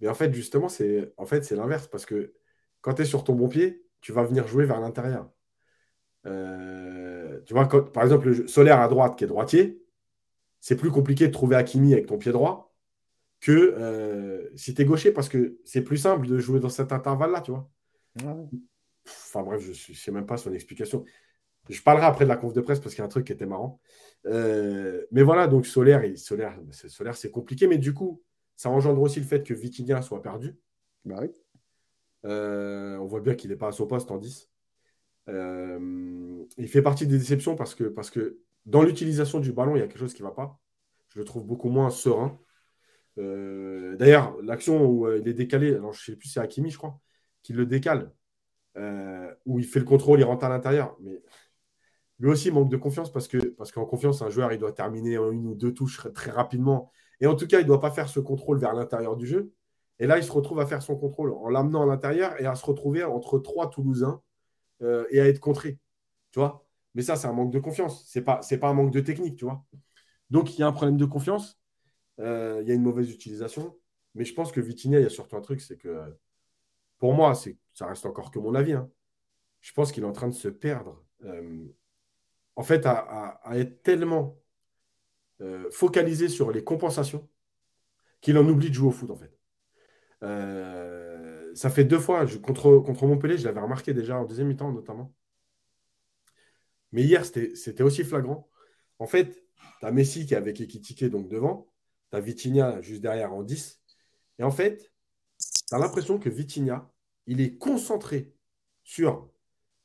Mais 0.00 0.08
en 0.08 0.14
fait, 0.14 0.32
justement, 0.34 0.68
c'est 0.68 1.12
en 1.16 1.26
fait, 1.26 1.48
l'inverse. 1.50 1.86
Parce 1.88 2.06
que 2.06 2.34
quand 2.80 2.94
tu 2.94 3.02
es 3.02 3.04
sur 3.04 3.24
ton 3.24 3.34
bon 3.34 3.48
pied, 3.48 3.84
tu 4.00 4.12
vas 4.12 4.24
venir 4.24 4.46
jouer 4.46 4.66
vers 4.66 4.80
l'intérieur. 4.80 5.30
Euh, 6.26 7.40
tu 7.46 7.54
vois, 7.54 7.68
par 7.68 8.02
exemple, 8.02 8.28
le 8.28 8.48
Solaire 8.48 8.80
à 8.80 8.88
droite 8.88 9.16
qui 9.16 9.24
est 9.24 9.28
droitier, 9.28 9.82
c'est 10.60 10.76
plus 10.76 10.90
compliqué 10.90 11.28
de 11.28 11.32
trouver 11.32 11.56
Hakimi 11.56 11.92
avec 11.92 12.06
ton 12.06 12.18
pied 12.18 12.32
droit 12.32 12.65
que 13.40 13.52
euh, 13.52 14.50
si 14.56 14.74
tu 14.74 14.82
es 14.82 14.84
gaucher 14.84 15.12
parce 15.12 15.28
que 15.28 15.58
c'est 15.64 15.82
plus 15.82 15.98
simple 15.98 16.26
de 16.26 16.38
jouer 16.38 16.60
dans 16.60 16.68
cet 16.68 16.92
intervalle-là, 16.92 17.40
tu 17.42 17.52
vois. 17.52 17.70
Enfin 19.06 19.42
bref, 19.42 19.60
je 19.60 19.70
ne 19.70 19.96
sais 19.96 20.10
même 20.10 20.26
pas 20.26 20.36
son 20.36 20.52
explication. 20.52 21.04
Je 21.68 21.82
parlerai 21.82 22.06
après 22.06 22.24
de 22.24 22.28
la 22.28 22.36
conf 22.36 22.52
de 22.52 22.60
presse 22.60 22.80
parce 22.80 22.94
qu'il 22.94 23.00
y 23.00 23.02
a 23.02 23.06
un 23.06 23.08
truc 23.08 23.26
qui 23.26 23.32
était 23.32 23.46
marrant. 23.46 23.80
Euh, 24.26 25.04
mais 25.10 25.22
voilà, 25.22 25.48
donc 25.48 25.66
Solaire, 25.66 26.04
et 26.04 26.16
Solaire, 26.16 26.58
Solaire 26.70 27.16
c'est 27.16 27.30
compliqué, 27.30 27.66
mais 27.66 27.78
du 27.78 27.92
coup, 27.92 28.22
ça 28.56 28.70
engendre 28.70 29.02
aussi 29.02 29.20
le 29.20 29.26
fait 29.26 29.42
que 29.42 29.52
Vitinha 29.52 30.02
soit 30.02 30.22
perdu. 30.22 30.56
Bah 31.04 31.20
oui. 31.20 31.28
on 32.24 33.06
voit 33.06 33.20
bien 33.20 33.34
qu'il 33.34 33.50
n'est 33.50 33.56
pas 33.56 33.68
à 33.68 33.72
son 33.72 33.86
poste 33.86 34.10
en 34.10 34.18
10. 34.18 34.48
Euh, 35.28 36.44
il 36.56 36.68
fait 36.68 36.82
partie 36.82 37.06
des 37.06 37.18
déceptions 37.18 37.56
parce 37.56 37.74
que, 37.74 37.84
parce 37.84 38.10
que 38.10 38.38
dans 38.64 38.82
l'utilisation 38.82 39.40
du 39.40 39.52
ballon, 39.52 39.76
il 39.76 39.80
y 39.80 39.82
a 39.82 39.86
quelque 39.86 39.98
chose 39.98 40.14
qui 40.14 40.22
ne 40.22 40.28
va 40.28 40.34
pas. 40.34 40.58
Je 41.08 41.18
le 41.18 41.24
trouve 41.24 41.44
beaucoup 41.44 41.68
moins 41.68 41.90
serein. 41.90 42.38
Euh, 43.18 43.96
d'ailleurs, 43.96 44.36
l'action 44.42 44.84
où 44.84 45.06
euh, 45.06 45.18
il 45.18 45.28
est 45.28 45.34
décalé, 45.34 45.74
alors 45.74 45.92
je 45.92 46.00
ne 46.00 46.14
sais 46.14 46.16
plus, 46.16 46.28
c'est 46.28 46.40
Hakimi, 46.40 46.70
je 46.70 46.78
crois, 46.78 47.00
qui 47.42 47.52
le 47.52 47.66
décale, 47.66 48.12
où 49.46 49.58
il 49.58 49.64
fait 49.64 49.78
le 49.78 49.84
contrôle, 49.86 50.20
il 50.20 50.24
rentre 50.24 50.44
à 50.44 50.48
l'intérieur. 50.48 50.96
Mais 51.00 51.22
lui 52.20 52.30
aussi 52.30 52.50
manque 52.50 52.70
de 52.70 52.76
confiance 52.76 53.12
parce 53.12 53.28
que 53.28 53.38
parce 53.38 53.72
qu'en 53.72 53.86
confiance, 53.86 54.22
un 54.22 54.30
joueur, 54.30 54.52
il 54.52 54.58
doit 54.58 54.72
terminer 54.72 55.18
en 55.18 55.30
une 55.30 55.46
ou 55.46 55.54
deux 55.54 55.72
touches 55.74 56.06
très 56.14 56.30
rapidement. 56.30 56.92
Et 57.20 57.26
en 57.26 57.34
tout 57.36 57.46
cas, 57.46 57.58
il 57.60 57.62
ne 57.62 57.68
doit 57.68 57.80
pas 57.80 57.90
faire 57.90 58.08
ce 58.08 58.20
contrôle 58.20 58.58
vers 58.58 58.74
l'intérieur 58.74 59.16
du 59.16 59.26
jeu. 59.26 59.52
Et 59.98 60.06
là, 60.06 60.18
il 60.18 60.24
se 60.24 60.32
retrouve 60.32 60.60
à 60.60 60.66
faire 60.66 60.82
son 60.82 60.96
contrôle 60.96 61.32
en 61.32 61.48
l'amenant 61.48 61.82
à 61.82 61.86
l'intérieur 61.86 62.40
et 62.40 62.46
à 62.46 62.54
se 62.54 62.64
retrouver 62.66 63.04
entre 63.04 63.38
trois 63.38 63.70
Toulousains 63.70 64.20
euh, 64.82 65.06
et 65.10 65.20
à 65.20 65.28
être 65.28 65.40
contré. 65.40 65.78
Tu 66.32 66.38
vois? 66.38 66.66
Mais 66.94 67.02
ça, 67.02 67.16
c'est 67.16 67.28
un 67.28 67.32
manque 67.32 67.52
de 67.52 67.58
confiance. 67.60 68.06
Ce 68.08 68.18
n'est 68.18 68.24
pas, 68.24 68.40
pas 68.60 68.68
un 68.68 68.74
manque 68.74 68.92
de 68.92 69.00
technique, 69.00 69.36
tu 69.36 69.44
vois? 69.44 69.64
Donc, 70.30 70.56
il 70.56 70.60
y 70.60 70.62
a 70.64 70.66
un 70.66 70.72
problème 70.72 70.96
de 70.96 71.04
confiance. 71.06 71.58
Euh, 72.20 72.60
il 72.62 72.68
y 72.68 72.70
a 72.70 72.74
une 72.74 72.82
mauvaise 72.82 73.10
utilisation. 73.10 73.78
Mais 74.14 74.24
je 74.24 74.34
pense 74.34 74.52
que 74.52 74.60
Vitinha, 74.60 74.98
il 74.98 75.02
y 75.02 75.06
a 75.06 75.10
surtout 75.10 75.36
un 75.36 75.40
truc, 75.40 75.60
c'est 75.60 75.76
que 75.76 76.16
pour 76.98 77.12
moi, 77.12 77.34
ça 77.74 77.86
reste 77.86 78.06
encore 78.06 78.30
que 78.30 78.38
mon 78.38 78.54
avis. 78.54 78.72
Hein. 78.72 78.90
Je 79.60 79.72
pense 79.72 79.92
qu'il 79.92 80.02
est 80.02 80.06
en 80.06 80.12
train 80.12 80.28
de 80.28 80.34
se 80.34 80.48
perdre. 80.48 81.04
Euh, 81.24 81.66
en 82.56 82.62
fait, 82.62 82.86
à, 82.86 83.40
être 83.52 83.82
tellement 83.82 84.38
focalisé 85.70 86.30
sur 86.30 86.50
les 86.50 86.64
compensations 86.64 87.28
qu'il 88.22 88.38
en 88.38 88.48
oublie 88.48 88.70
de 88.70 88.74
jouer 88.74 88.88
au 88.88 88.92
foot, 88.92 89.10
en 89.10 89.16
fait. 89.16 89.36
Euh, 90.22 91.54
ça 91.54 91.70
fait 91.70 91.84
deux 91.84 91.98
fois. 91.98 92.26
contre, 92.42 92.78
contre 92.78 93.06
Montpellier, 93.06 93.38
je 93.38 93.44
l'avais 93.44 93.60
remarqué 93.60 93.94
déjà 93.94 94.18
en 94.18 94.24
deuxième 94.24 94.48
mi-temps, 94.48 94.72
notamment. 94.72 95.14
Mais 96.92 97.02
hier, 97.02 97.24
c'était 97.24 97.82
aussi 97.82 98.04
flagrant. 98.04 98.48
En 98.98 99.06
fait, 99.06 99.44
tu 99.80 99.86
as 99.86 99.90
Messi 99.90 100.26
qui 100.26 100.34
est 100.34 100.36
avec 100.36 100.60
Ekitike 100.60 101.04
donc 101.04 101.28
devant. 101.28 101.68
Tu 102.10 102.16
as 102.16 102.20
Vitinha 102.20 102.80
juste 102.80 103.02
derrière 103.02 103.32
en 103.32 103.42
10. 103.42 103.80
Et 104.38 104.42
en 104.42 104.50
fait, 104.50 104.92
tu 105.68 105.74
as 105.74 105.78
l'impression 105.78 106.18
que 106.18 106.28
Vitinha, 106.28 106.90
il 107.26 107.40
est 107.40 107.56
concentré 107.58 108.32
sur, 108.84 109.30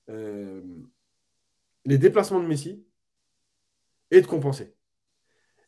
euh, 0.09 0.61
les 1.85 1.97
déplacements 1.97 2.39
de 2.39 2.47
Messi 2.47 2.85
et 4.11 4.21
de 4.21 4.27
compenser. 4.27 4.75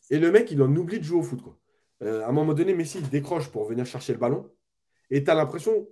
Et 0.10 0.20
le 0.20 0.32
mec, 0.32 0.52
il 0.52 0.62
en 0.62 0.76
oublie 0.76 1.00
de 1.00 1.04
jouer 1.04 1.20
au 1.20 1.24
foot. 1.24 1.42
Euh, 2.02 2.24
à 2.24 2.30
un 2.30 2.32
moment 2.32 2.54
donné, 2.54 2.74
Messi 2.74 3.02
décroche 3.02 3.50
pour 3.50 3.66
venir 3.66 3.86
chercher 3.86 4.14
le 4.14 4.20
ballon. 4.20 4.52
Et 5.10 5.24
tu 5.24 5.32
as 5.32 5.36
l'impression, 5.36 5.88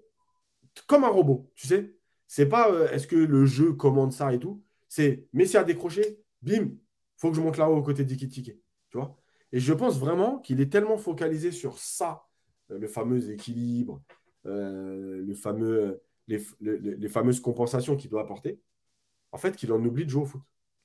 comme 0.88 1.04
un 1.04 1.10
robot, 1.10 1.52
tu 1.56 1.68
sais. 1.68 1.96
C'est 2.28 2.48
pas 2.48 2.72
euh, 2.72 2.90
est-ce 2.92 3.08
que 3.08 3.16
le 3.16 3.46
jeu 3.46 3.74
commande 3.74 4.14
ça 4.14 4.34
et 4.34 4.40
tout. 4.40 4.64
C'est 4.88 5.28
Messi 5.34 5.58
a 5.58 5.64
décroché, 5.64 6.20
bim, 6.42 6.72
faut 7.18 7.30
que 7.30 7.36
je 7.36 7.42
monte 7.42 7.58
là-haut 7.58 7.78
aux 7.78 7.84
côtés 7.84 8.06
d'Ikitike. 8.06 8.54
Tu 8.90 8.98
vois 8.98 9.21
Et 9.52 9.60
je 9.60 9.74
pense 9.74 10.00
vraiment 10.00 10.40
qu'il 10.40 10.62
est 10.62 10.72
tellement 10.72 10.98
focalisé 10.98 11.52
sur 11.52 11.78
ça, 11.78 12.24
euh, 12.72 12.78
le 12.78 12.88
fameux 12.88 13.32
équilibre, 13.32 14.02
le 14.44 15.34
fameux, 15.36 16.02
les, 16.28 17.10
fameuses 17.10 17.40
compensations 17.40 17.96
qu'il 17.96 18.10
doit 18.10 18.22
apporter, 18.22 18.60
en 19.32 19.38
fait, 19.38 19.56
qu'il 19.56 19.72
en 19.72 19.84
oublie 19.84 20.06
de 20.06 20.10
jouer 20.10 20.24
au 20.24 20.26
foot. 20.26 20.42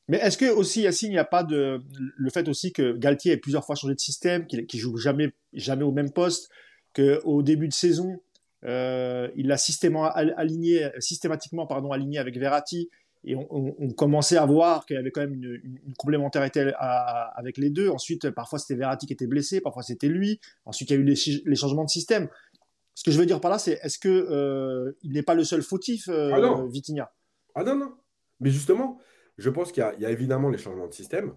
Mais 0.08 0.18
est-ce 0.18 0.36
que 0.36 0.52
aussi, 0.52 0.82
Yacine, 0.82 1.10
il 1.10 1.14
n'y 1.14 1.18
a 1.18 1.24
pas 1.24 1.46
le 1.48 2.30
fait 2.30 2.48
aussi 2.48 2.72
que 2.72 2.92
Galtier 2.92 3.32
ait 3.32 3.36
plusieurs 3.38 3.64
fois 3.64 3.74
changé 3.74 3.94
de 3.94 4.00
système, 4.00 4.46
qu'il 4.46 4.60
ne 4.60 4.78
joue 4.78 4.96
jamais, 4.98 5.32
jamais 5.52 5.84
au 5.84 5.90
même 5.90 6.12
poste, 6.12 6.50
qu'au 6.94 7.42
début 7.42 7.68
de 7.68 7.72
saison, 7.72 8.20
euh, 8.64 9.28
il 9.36 9.48
l'a 9.48 9.58
systématiquement 9.58 10.10
aligné, 10.36 10.90
systématiquement 10.98 11.66
pardon, 11.66 11.92
aligné 11.92 12.18
avec 12.18 12.38
Verratti, 12.38 12.88
et 13.24 13.34
on, 13.34 13.90
commençait 13.96 14.36
à 14.36 14.46
voir 14.46 14.86
qu'il 14.86 14.94
y 14.94 14.98
avait 14.98 15.10
quand 15.10 15.20
même 15.20 15.34
une, 15.34 15.94
complémentarité 15.98 16.72
avec 16.78 17.58
les 17.58 17.70
deux. 17.70 17.88
Ensuite, 17.88 18.30
parfois 18.30 18.58
c'était 18.58 18.76
Verratti 18.76 19.06
qui 19.06 19.12
était 19.12 19.26
blessé, 19.26 19.60
parfois 19.60 19.82
c'était 19.82 20.08
lui. 20.08 20.40
Ensuite, 20.64 20.90
il 20.90 20.92
y 20.94 20.96
a 20.96 21.00
eu 21.00 21.04
les, 21.04 21.56
changements 21.56 21.84
de 21.84 21.90
système. 21.90 22.28
Ce 22.94 23.02
que 23.02 23.10
je 23.10 23.18
veux 23.18 23.26
dire 23.26 23.40
par 23.40 23.50
là, 23.50 23.58
c'est 23.58 23.80
est-ce 23.82 23.98
que 23.98 24.08
euh, 24.08 24.96
il 25.02 25.12
n'est 25.12 25.22
pas 25.22 25.34
le 25.34 25.44
seul 25.44 25.62
fautif, 25.62 26.08
euh, 26.08 26.30
ah 26.32 26.40
non. 26.40 26.70
Ah 27.54 27.64
non, 27.64 27.76
non. 27.76 27.94
Mais 28.40 28.50
justement, 28.50 28.98
je 29.38 29.50
pense 29.50 29.72
qu'il 29.72 29.82
y, 29.98 30.06
a 30.06 30.10
évidemment 30.10 30.48
les 30.48 30.58
changements 30.58 30.86
de 30.86 30.94
système. 30.94 31.34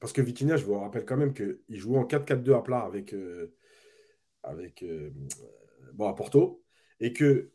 Parce 0.00 0.12
que 0.12 0.20
Vitinha, 0.20 0.56
je 0.56 0.64
vous 0.64 0.78
rappelle 0.78 1.04
quand 1.04 1.16
même 1.16 1.32
qu'il 1.32 1.58
jouait 1.68 1.98
en 1.98 2.04
4-4-2 2.04 2.56
à 2.56 2.62
plat 2.62 2.80
avec, 2.80 3.14
euh, 3.14 3.54
avec 4.42 4.82
euh, 4.82 5.10
bon, 5.94 6.08
à 6.08 6.14
Porto. 6.14 6.62
Et 6.98 7.12
que 7.12 7.52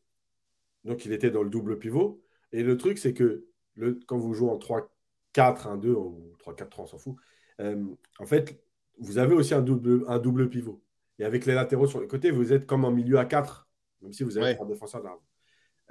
donc 0.84 1.06
il 1.06 1.12
était 1.12 1.32
dans 1.32 1.43
le 1.43 1.49
double 1.49 1.77
pivot. 1.77 2.23
Et 2.51 2.63
le 2.63 2.77
truc, 2.77 2.97
c'est 2.97 3.13
que 3.13 3.45
le, 3.75 3.99
quand 4.07 4.17
vous 4.17 4.33
jouez 4.33 4.49
en 4.49 4.57
3-4-1-2 4.57 5.88
ou 5.89 6.33
3-4-3, 6.39 6.81
on 6.83 6.88
s'en 6.88 6.97
fout, 6.97 7.15
euh, 7.60 7.83
en 8.19 8.25
fait, 8.25 8.62
vous 8.99 9.17
avez 9.17 9.36
aussi 9.36 9.53
un 9.53 9.62
double, 9.62 10.05
un 10.07 10.19
double 10.19 10.49
pivot. 10.49 10.81
Et 11.19 11.25
avec 11.25 11.45
les 11.45 11.53
latéraux 11.53 11.88
sur 11.88 11.99
le 11.99 12.07
côté, 12.07 12.31
vous 12.31 12.53
êtes 12.53 12.65
comme 12.65 12.86
en 12.86 12.91
milieu 12.91 13.17
à 13.17 13.25
4, 13.25 13.67
même 14.01 14.13
si 14.13 14.23
vous 14.23 14.38
avez 14.38 14.55
trois 14.55 14.67
défenseurs 14.67 15.01
derrière. 15.01 15.19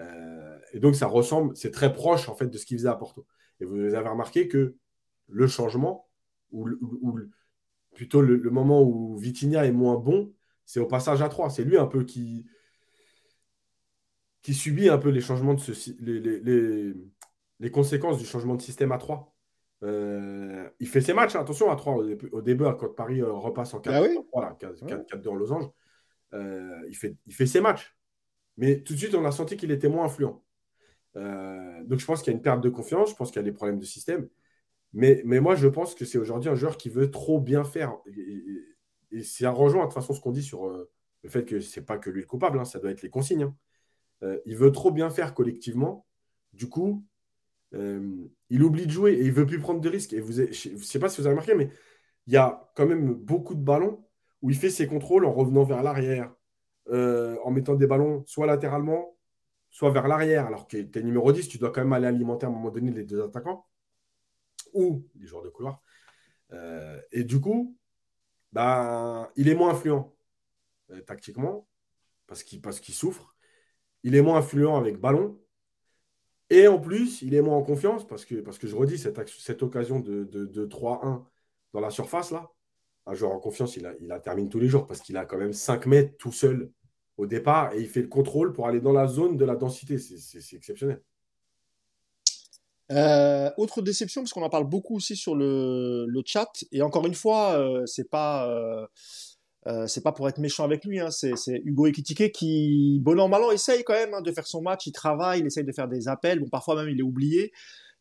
Euh, 0.01 0.59
et 0.73 0.81
donc, 0.81 0.95
ça 0.95 1.07
ressemble, 1.07 1.57
c'est 1.57 1.71
très 1.71 1.93
proche 1.93 2.29
en 2.29 2.35
fait 2.35 2.47
de 2.47 2.59
ce 2.59 2.67
qu'il 2.67 2.79
faisait 2.79 2.89
à 2.89 2.95
Porto. 2.95 3.27
Et 3.61 3.65
vous 3.65 3.95
avez 3.95 4.09
remarqué 4.09 4.49
que 4.49 4.77
le 5.29 5.47
changement, 5.47 6.09
ou, 6.53 6.69
plutôt 7.95 8.21
le, 8.21 8.39
moment 8.51 8.83
où 8.83 9.17
Vitinha 9.17 9.65
est 9.65 9.73
moins 9.73 9.97
bon, 9.97 10.33
c'est 10.65 10.81
au 10.81 10.87
passage 10.87 11.23
à 11.23 11.29
3. 11.29 11.51
C'est 11.51 11.65
lui 11.65 11.79
un 11.79 11.87
peu 11.87 12.05
qui, 12.05 12.47
qui 14.47 14.55
subit 14.55 14.89
un 14.89 14.99
peu 14.99 15.09
les 15.09 15.21
changements 15.21 15.55
de 15.55 15.59
ce, 15.59 15.91
les, 15.99 16.95
les, 17.59 17.71
conséquences 17.73 18.17
du 18.17 18.25
changement 18.25 18.55
de 18.55 18.63
système 18.63 18.93
à 18.93 18.99
3. 18.99 19.35
Euh, 19.83 20.71
il 20.79 20.87
fait 20.87 21.01
ses 21.01 21.15
matchs, 21.15 21.35
hein. 21.35 21.41
attention, 21.41 21.69
à 21.69 21.75
3 21.75 21.97
au, 22.31 22.43
début, 22.43 22.63
quand 22.79 22.95
Paris 22.95 23.23
euh, 23.23 23.33
repasse 23.33 23.75
en 23.75 23.81
4-2 23.81 23.91
ah 23.91 24.23
voilà, 24.33 24.57
en 25.27 25.35
losange. 25.35 25.65
il, 26.33 26.95
fait, 26.95 27.17
il 27.27 27.35
fait 27.35 27.47
ses 27.47 27.61
matchs. 27.61 27.97
Mais 28.57 28.83
tout 28.83 28.93
de 28.93 28.99
suite, 29.01 29.17
on 29.17 29.25
a 29.25 29.33
senti 29.33 29.57
qu'il 29.57 29.73
était 29.73 29.89
moins 29.89 30.05
influent. 30.05 30.45
Euh, 31.17 31.83
donc 31.83 31.99
je 31.99 32.07
pense 32.07 32.23
qu'il 32.23 32.33
y 32.33 32.35
a 32.35 32.37
une 32.37 32.43
perte 32.43 32.61
de 32.61 32.69
confiance, 32.69 33.11
je 33.11 33.17
pense 33.17 33.33
qu'il 33.33 33.41
y 33.41 33.45
a 33.45 33.51
des 33.51 33.51
problèmes 33.51 33.81
de 33.81 33.85
système. 33.85 34.29
Mais, 34.93 35.23
mais 35.25 35.41
moi, 35.41 35.57
je 35.57 35.67
pense 35.67 35.97
que 35.97 36.05
c'est 36.05 36.19
aujourd'hui 36.19 36.51
un 36.51 36.55
joueur 36.55 36.77
qui 36.77 36.89
veut 36.89 37.11
trop 37.11 37.41
bien 37.41 37.65
faire. 37.65 37.97
Et, 38.17 39.25
c'est 39.25 39.45
un 39.45 39.51
rejoint, 39.51 39.81
de 39.81 39.87
toute 39.87 39.95
façon, 39.95 40.15
ce 40.15 40.21
qu'on 40.21 40.31
dit 40.31 40.45
sur 40.45 40.69
euh, 40.69 40.89
le 41.25 41.31
fait 41.31 41.45
que 41.45 41.59
c'est 41.59 41.85
pas 41.85 41.99
que 41.99 42.11
lui 42.11 42.21
le 42.21 42.29
coupable, 42.29 42.61
hein, 42.61 42.65
ça 42.65 42.79
doit 42.79 42.93
être 42.93 43.03
les 43.03 43.11
consignes. 43.11 43.43
Hein. 43.43 43.57
Euh, 44.23 44.39
il 44.47 44.57
veut 44.57 44.73
trop 44.73 44.91
bien 44.91 45.11
faire 45.11 45.35
collectivement. 45.35 46.07
Du 46.53 46.69
coup, 46.69 47.05
il 47.73 48.63
oublie 48.63 48.87
de 48.87 48.91
jouer 48.91 49.13
et 49.13 49.25
il 49.25 49.33
veut 49.33 49.45
plus 49.45 49.59
prendre 49.59 49.81
de 49.81 49.89
risques. 49.89 50.15
Et 50.15 50.21
vous, 50.21 50.33
je 50.33 50.71
ne 50.71 50.79
sais 50.79 50.99
pas 50.99 51.11
si 51.11 51.21
vous 51.21 51.27
avez 51.27 51.35
remarqué, 51.35 51.55
mais 51.55 51.69
il 52.27 52.33
y 52.33 52.37
a 52.37 52.71
quand 52.75 52.87
même 52.87 53.15
beaucoup 53.15 53.55
de 53.55 53.61
ballons 53.61 54.05
où 54.43 54.51
il 54.51 54.57
fait 54.57 54.71
ses 54.71 54.87
contrôles 54.87 55.25
en 55.25 55.33
revenant 55.33 55.65
vers 55.65 55.83
l'arrière, 55.83 56.33
euh, 56.89 57.37
en 57.45 57.51
mettant 57.51 57.75
des 57.75 57.87
ballons 57.87 58.25
soit 58.27 58.47
latéralement, 58.47 59.17
soit 59.71 59.91
vers 59.91 60.09
l'arrière. 60.09 60.47
Alors 60.47 60.67
que 60.67 60.77
tu 60.77 60.99
es 60.99 61.03
numéro 61.03 61.33
10, 61.33 61.49
tu 61.49 61.59
dois 61.59 61.71
quand 61.71 61.83
même 61.83 61.93
aller 61.93 62.07
alimenter 62.07 62.47
à 62.47 62.49
un 62.49 62.53
moment 62.53 62.71
donné 62.71 62.91
les 62.91 63.05
deux 63.05 63.23
attaquants 63.23 63.67
ou 64.73 65.07
les 65.15 65.27
joueurs 65.27 65.43
de 65.43 65.49
couloir. 65.49 65.81
Euh, 66.53 67.01
et 67.13 67.25
du 67.25 67.41
coup, 67.41 67.77
ben, 68.53 69.29
il 69.37 69.49
est 69.49 69.55
moins 69.55 69.71
influent 69.71 70.15
euh, 70.91 71.01
tactiquement 71.03 71.69
parce 72.27 72.43
qu'il 72.43 72.95
souffre. 72.95 73.36
Il 74.07 74.15
est 74.15 74.23
moins 74.23 74.39
influent 74.39 74.77
avec 74.77 75.01
ballon. 75.01 75.37
Et 76.49 76.69
en 76.69 76.79
plus, 76.79 77.23
il 77.23 77.35
est 77.35 77.43
moins 77.43 77.57
en 77.57 77.65
confiance 77.65 78.07
parce 78.07 78.25
que, 78.25 78.37
parce 78.37 78.57
que 78.57 78.69
je 78.69 78.77
redis, 78.77 78.99
cette, 78.99 79.29
cette 79.29 79.65
occasion 79.65 79.99
de, 79.99 80.23
de 80.23 80.65
3-1 80.65 81.25
dans 81.73 81.81
la 81.81 81.91
surface, 81.91 82.31
là, 82.31 82.49
un 83.07 83.15
joueur 83.15 83.33
en 83.33 83.41
confiance, 83.41 83.77
il, 83.77 83.85
a, 83.85 83.95
il 84.01 84.17
termine 84.23 84.49
tous 84.49 84.61
les 84.61 84.69
jours 84.69 84.87
parce 84.87 85.01
qu'il 85.01 85.17
a 85.17 85.25
quand 85.25 85.39
même 85.39 85.53
5 85.53 85.87
mètres 85.87 86.17
tout 86.19 86.31
seul 86.31 86.71
au 87.17 87.27
départ 87.27 87.73
et 87.73 87.81
il 87.81 87.89
fait 87.89 88.03
le 88.03 88.07
contrôle 88.07 88.53
pour 88.53 88.69
aller 88.69 88.81
dans 88.81 88.93
la 88.93 89.09
zone 89.09 89.37
de 89.37 89.45
la 89.45 89.57
densité. 89.57 89.99
C'est 89.99 90.57
exceptionnel. 90.57 91.03
Euh, 92.93 93.51
autre 93.57 93.83
déception, 93.83 94.23
parce 94.23 94.33
qu'on 94.33 94.45
en 94.45 94.49
parle 94.49 94.69
beaucoup 94.69 94.95
aussi 94.95 95.17
sur 95.17 95.35
le, 95.35 96.07
chat, 96.25 96.49
et 96.71 96.81
encore 96.81 97.07
une 97.07 97.15
fois, 97.15 97.59
euh, 97.59 97.85
c'est 97.87 98.09
pas. 98.09 98.49
Euh, 98.49 98.87
c'est 99.87 100.03
pas 100.03 100.13
pour 100.13 100.29
être 100.29 100.39
méchant 100.39 100.65
avec 100.65 100.85
lui, 100.85 101.01
hein, 101.01 101.11
c'est 101.11 101.35
Hugo 101.65 101.87
Ekitike 101.87 102.33
qui, 102.33 103.01
bon 103.03 103.19
an, 103.19 103.29
mal 103.29 103.43
an, 103.43 103.51
essaye 103.51 103.83
quand 103.85 103.95
même 103.95 104.15
hein, 104.15 104.23
de 104.23 104.31
faire 104.31 104.47
son 104.47 104.63
match, 104.63 104.87
il 104.87 104.93
travaille, 104.93 105.41
il 105.41 105.47
essaye 105.47 105.65
de 105.65 105.73
faire 105.73 105.89
des 105.89 106.09
appels, 106.09 106.39
bon, 106.39 106.49
parfois 106.49 106.77
même 106.77 106.89
il 106.89 107.01
est 107.01 107.03
oublié, 107.03 107.53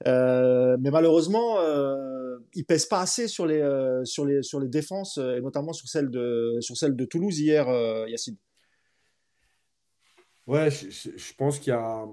euh, 0.07 0.77
mais 0.79 0.91
malheureusement, 0.91 1.59
euh, 1.59 2.37
il 2.53 2.65
pèse 2.65 2.85
pas 2.85 2.99
assez 2.99 3.27
sur 3.27 3.45
les, 3.45 3.61
euh, 3.61 4.03
sur 4.03 4.25
les, 4.25 4.43
sur 4.43 4.59
les 4.59 4.67
défenses, 4.67 5.17
et 5.17 5.41
notamment 5.41 5.73
sur 5.73 5.87
celle 5.87 6.09
de, 6.09 6.57
sur 6.59 6.75
de 6.89 7.05
Toulouse 7.05 7.39
hier, 7.39 7.67
Yacine. 8.07 8.37
Ouais, 10.47 10.69
je, 10.69 11.33
pense 11.35 11.57
qu'il 11.59 11.71
y 11.71 11.75
a, 11.75 12.05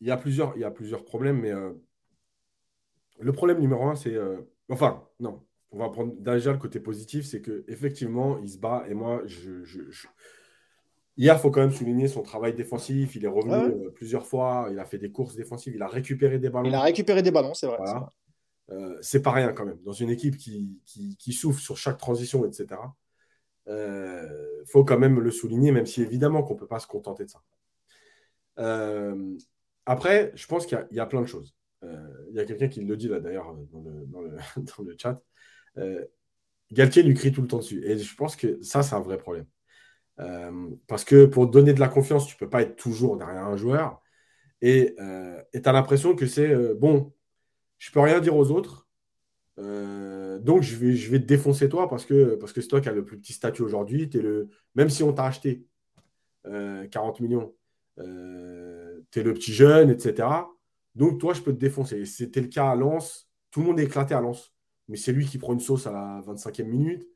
il 0.00 0.06
y 0.06 0.10
a, 0.10 0.16
plusieurs, 0.16 0.52
il 0.56 0.60
y 0.60 0.64
a 0.64 0.70
plusieurs 0.70 1.04
problèmes, 1.04 1.40
mais 1.40 1.52
le 3.18 3.32
problème 3.32 3.58
numéro 3.58 3.84
un, 3.88 3.96
c'est. 3.96 4.16
enfin, 4.68 5.08
non, 5.18 5.42
on 5.72 5.78
va 5.78 5.88
prendre 5.88 6.14
déjà 6.14 6.52
le 6.52 6.58
côté 6.58 6.80
positif, 6.80 7.26
c'est 7.26 7.40
qu'effectivement, 7.40 8.38
il 8.38 8.48
se 8.48 8.58
bat, 8.58 8.84
et 8.88 8.94
moi, 8.94 9.22
je, 9.26 9.62
Hier, 11.20 11.36
il 11.36 11.38
faut 11.38 11.50
quand 11.50 11.60
même 11.60 11.70
souligner 11.70 12.08
son 12.08 12.22
travail 12.22 12.54
défensif. 12.54 13.14
Il 13.14 13.26
est 13.26 13.28
revenu 13.28 13.52
euh, 13.52 13.90
plusieurs 13.90 14.26
fois. 14.26 14.68
Il 14.70 14.78
a 14.78 14.86
fait 14.86 14.96
des 14.96 15.10
courses 15.10 15.34
défensiies. 15.34 15.72
Il 15.74 15.82
a 15.82 15.86
récupéré 15.86 16.38
des 16.38 16.48
ballons. 16.48 16.66
Il 16.66 16.74
a 16.74 16.80
récupéré 16.80 17.22
des 17.22 17.30
ballons, 17.30 17.52
c'est 17.52 17.66
vrai. 17.66 17.78
Euh, 18.70 18.96
c'est 19.02 19.20
pas 19.20 19.32
rien 19.32 19.52
quand 19.52 19.66
même. 19.66 19.78
Dans 19.84 19.92
une 19.92 20.08
équipe 20.08 20.38
qui, 20.38 20.80
qui, 20.86 21.32
souffre 21.34 21.60
sur 21.60 21.76
chaque 21.76 21.98
transition, 21.98 22.46
etc. 22.46 22.80
Il 23.66 23.72
euh, 23.72 24.64
faut 24.64 24.82
quand 24.82 24.98
même 24.98 25.20
le 25.20 25.30
souligner, 25.30 25.72
même 25.72 25.84
si 25.84 26.00
évidemment 26.00 26.42
qu'on 26.42 26.54
ne 26.54 26.58
peut 26.58 26.66
pas 26.66 26.78
se 26.78 26.86
contenter 26.86 27.26
de 27.26 27.30
ça. 27.30 27.42
après, 29.84 30.32
je 30.34 30.46
pense 30.46 30.64
qu'il 30.64 30.86
y, 30.90 31.00
a 31.00 31.06
plein 31.06 31.20
de 31.20 31.26
choses. 31.26 31.54
Il 31.82 32.34
y 32.34 32.40
a 32.40 32.46
quelqu'un 32.46 32.68
qui 32.68 32.80
le 32.80 32.96
dit 32.96 33.08
là 33.08 33.20
d'ailleurs 33.20 33.54
dans 33.72 33.82
le, 33.82 34.06
dans, 34.06 34.20
le, 34.22 34.30
dans 34.56 34.84
le, 34.84 34.96
chat. 34.96 35.20
Galtier 36.72 37.02
lui 37.02 37.14
crie 37.14 37.32
tout 37.32 37.42
le 37.42 37.48
temps 37.48 37.58
dessus. 37.58 37.84
Et 37.84 37.98
je 37.98 38.14
pense 38.14 38.36
que 38.36 38.62
ça, 38.62 38.82
c'est 38.82 38.94
un 38.94 39.00
vrai 39.00 39.18
problème. 39.18 39.46
Euh, 40.20 40.70
parce 40.86 41.04
que 41.04 41.24
pour 41.24 41.46
donner 41.46 41.72
de 41.72 41.80
la 41.80 41.88
confiance, 41.88 42.26
tu 42.26 42.34
ne 42.36 42.38
peux 42.38 42.50
pas 42.50 42.62
être 42.62 42.76
toujours 42.76 43.16
derrière 43.16 43.46
un 43.46 43.56
joueur. 43.56 44.02
Et 44.60 44.94
euh, 45.00 45.40
tu 45.52 45.62
as 45.64 45.72
l'impression 45.72 46.14
que 46.14 46.26
c'est 46.26 46.50
euh, 46.50 46.74
bon, 46.74 47.12
je 47.78 47.90
peux 47.90 48.00
rien 48.00 48.20
dire 48.20 48.36
aux 48.36 48.50
autres. 48.50 48.86
donc 49.56 50.62
je 50.62 50.76
vais, 50.76 51.20
te 51.20 51.26
défoncer 51.26 51.68
toi 51.68 51.88
parce 51.88 52.04
que 52.06 52.36
parce 52.36 52.52
que 52.52 52.60
c'est 52.60 52.68
toi 52.68 52.80
qui 52.80 52.88
as 52.88 52.92
le 52.92 53.04
plus 53.04 53.18
petit 53.18 53.32
statut 53.32 53.62
aujourd'hui. 53.62 54.10
Même 54.74 54.90
si 54.90 55.02
on 55.02 55.12
t'a 55.12 55.24
acheté 55.26 55.64
40 56.44 57.20
millions, 57.20 57.54
tu 57.96 59.22
le 59.22 59.34
petit 59.34 59.52
jeune, 59.52 59.90
etc. 59.90 60.28
Donc 60.94 61.20
toi, 61.20 61.34
je 61.34 61.42
peux 61.42 61.52
te 61.52 61.58
défoncer. 61.58 62.04
C'était 62.06 62.40
le 62.40 62.48
cas 62.48 62.70
à 62.70 62.74
Lens. 62.76 63.28
Tout 63.50 63.60
le 63.60 63.66
monde 63.66 63.80
est 63.80 63.84
éclaté 63.84 64.14
à 64.14 64.20
Lens. 64.20 64.54
Mais 64.90 64.96
c'est 64.96 65.12
lui 65.12 65.24
qui 65.24 65.38
prend 65.38 65.52
une 65.52 65.60
sauce 65.60 65.86
à 65.86 65.92
la 65.92 66.20
25e 66.26 66.64
minute. 66.64 67.08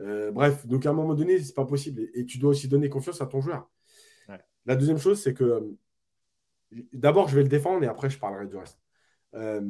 Euh, 0.00 0.30
bref, 0.30 0.64
donc 0.64 0.86
à 0.86 0.90
un 0.90 0.92
moment 0.92 1.14
donné, 1.14 1.40
c'est 1.40 1.54
pas 1.54 1.66
possible. 1.66 2.08
Et, 2.14 2.24
tu 2.24 2.38
dois 2.38 2.50
aussi 2.50 2.68
donner 2.68 2.88
confiance 2.88 3.20
à 3.20 3.26
ton 3.26 3.40
joueur. 3.40 3.68
La 4.64 4.76
deuxième 4.76 4.98
chose, 4.98 5.20
c'est 5.20 5.34
que 5.34 5.44
euh, 5.44 5.60
d'abord, 6.92 7.28
je 7.28 7.36
vais 7.36 7.42
le 7.42 7.48
défendre 7.48 7.82
et 7.82 7.88
après, 7.88 8.08
je 8.08 8.18
parlerai 8.18 8.46
du 8.46 8.56
reste. 8.56 8.80
Euh, 9.34 9.60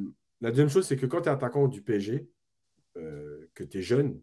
la 0.42 0.50
deuxième 0.50 0.68
chose, 0.68 0.86
c'est 0.86 0.96
que 0.96 1.06
quand 1.06 1.22
tu 1.22 1.28
es 1.28 1.32
attaquant 1.32 1.66
du 1.66 1.82
PSG, 1.82 2.28
que 2.94 3.64
tu 3.64 3.78
es 3.78 3.82
jeune, 3.82 4.20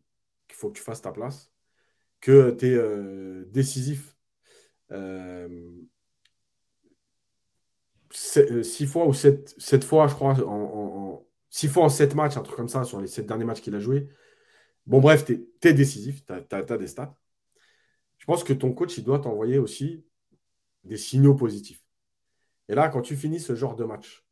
qu'il 0.47 0.57
faut 0.57 0.69
que 0.69 0.77
tu 0.77 0.83
fasses 0.83 1.01
ta 1.01 1.11
place, 1.11 1.51
que 2.21 2.51
tu 2.51 2.67
es 2.67 3.45
décisif 3.51 4.15
six 8.11 8.85
fois 8.87 9.07
ou 9.07 9.13
sept, 9.13 9.83
fois, 9.83 10.07
je 10.07 10.15
crois, 10.15 10.39
en, 10.43 11.25
six 11.53 11.67
fois 11.67 11.83
en 11.83 11.89
sept 11.89 12.15
matchs, 12.15 12.35
un 12.35 12.41
truc 12.41 12.57
comme 12.57 12.67
ça, 12.67 12.83
sur 12.83 12.99
les 12.99 13.05
sept 13.05 13.27
derniers 13.27 13.45
matchs 13.45 13.61
qu'il 13.61 13.75
a 13.75 13.79
joué. 13.79 14.09
Bon, 14.87 14.99
bref, 14.99 15.23
tu 15.23 15.47
es, 15.61 15.73
décisif, 15.73 16.25
tu 16.25 16.33
as, 16.33 16.77
des 16.77 16.87
stats. 16.87 17.15
Je 18.17 18.25
pense 18.25 18.43
que 18.43 18.53
ton 18.53 18.73
coach, 18.73 18.97
il 18.97 19.03
doit 19.03 19.19
t'envoyer 19.19 19.59
aussi 19.59 20.03
des 20.83 20.97
signaux 20.97 21.35
positifs. 21.35 21.83
Et 22.69 22.73
là, 22.73 22.89
quand 22.89 23.03
tu 23.03 23.15
finis 23.15 23.39
ce 23.39 23.53
genre 23.53 23.75
de 23.75 23.83
match, 23.83 24.25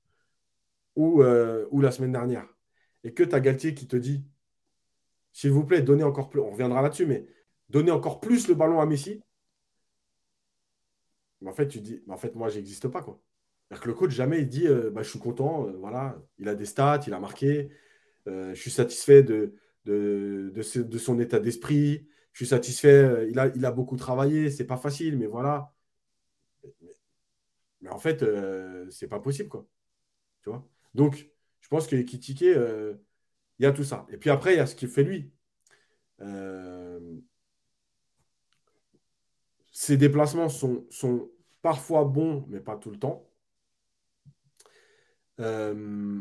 ou, 0.95 1.21
euh, 1.21 1.67
ou 1.69 1.79
la 1.79 1.91
semaine 1.91 2.12
dernière, 2.12 2.47
et 3.03 3.13
que 3.13 3.21
tu 3.21 3.36
as 3.36 3.39
Galtier 3.39 3.75
qui 3.75 3.88
te 3.88 3.95
dit, 3.95 4.25
s'il 5.31 5.51
vous 5.51 5.63
plaît, 5.63 5.84
donnez 5.84 6.03
encore 6.03 6.27
plus, 6.27 6.39
on 6.39 6.49
reviendra 6.49 6.81
là-dessus, 6.81 7.05
mais 7.05 7.27
donnez 7.69 7.91
encore 7.91 8.19
plus 8.19 8.47
le 8.47 8.55
ballon 8.55 8.81
à 8.81 8.88
Messi, 8.88 9.21
en 11.45 11.53
fait, 11.53 11.67
tu 11.67 11.81
dis, 11.81 12.01
en 12.10 12.17
fait, 12.17 12.34
moi, 12.34 12.49
j'existe 12.49 12.88
pas, 12.88 13.03
quoi. 13.03 13.21
Que 13.79 13.88
le 13.88 13.93
coach, 13.93 14.12
jamais 14.12 14.39
il 14.39 14.49
dit 14.49 14.67
euh, 14.67 14.89
bah, 14.91 15.01
Je 15.01 15.10
suis 15.10 15.19
content, 15.19 15.67
euh, 15.67 15.71
voilà, 15.77 16.21
il 16.38 16.49
a 16.49 16.55
des 16.55 16.65
stats, 16.65 17.01
il 17.07 17.13
a 17.13 17.19
marqué, 17.19 17.69
je 18.25 18.53
suis 18.53 18.71
satisfait 18.71 19.23
de, 19.23 19.55
son 20.97 21.19
état 21.19 21.39
d'esprit, 21.39 22.07
je 22.34 22.39
suis 22.39 22.47
satisfait, 22.47 23.27
il 23.29 23.39
a, 23.65 23.71
beaucoup 23.71 23.95
travaillé, 23.95 24.49
c'est 24.51 24.67
pas 24.67 24.77
facile, 24.77 25.17
mais 25.17 25.25
voilà. 25.27 25.73
Mais, 27.81 27.89
en 27.89 27.97
fait, 27.97 28.23
c'est 28.89 29.07
pas 29.07 29.19
possible. 29.19 29.49
Tu 30.43 30.49
vois? 30.49 30.67
Donc, 30.93 31.29
je 31.62 31.67
pense 31.69 31.88
que 31.88 31.95
Kitike, 31.95 32.41
il 32.41 32.97
y 33.60 33.65
a 33.65 33.71
tout 33.71 33.84
ça. 33.84 34.05
Et 34.10 34.17
puis 34.17 34.29
après, 34.29 34.53
il 34.53 34.57
y 34.57 34.60
a 34.60 34.67
ce 34.67 34.75
qu'il 34.75 34.89
fait 34.89 35.03
lui. 35.03 35.31
ses 39.71 39.97
déplacements 39.97 40.49
sont 40.49 41.31
parfois 41.62 42.05
bons, 42.05 42.45
mais 42.49 42.60
pas 42.60 42.77
tout 42.77 42.91
le 42.91 42.99
temps. 42.99 43.31
Euh, 45.39 46.20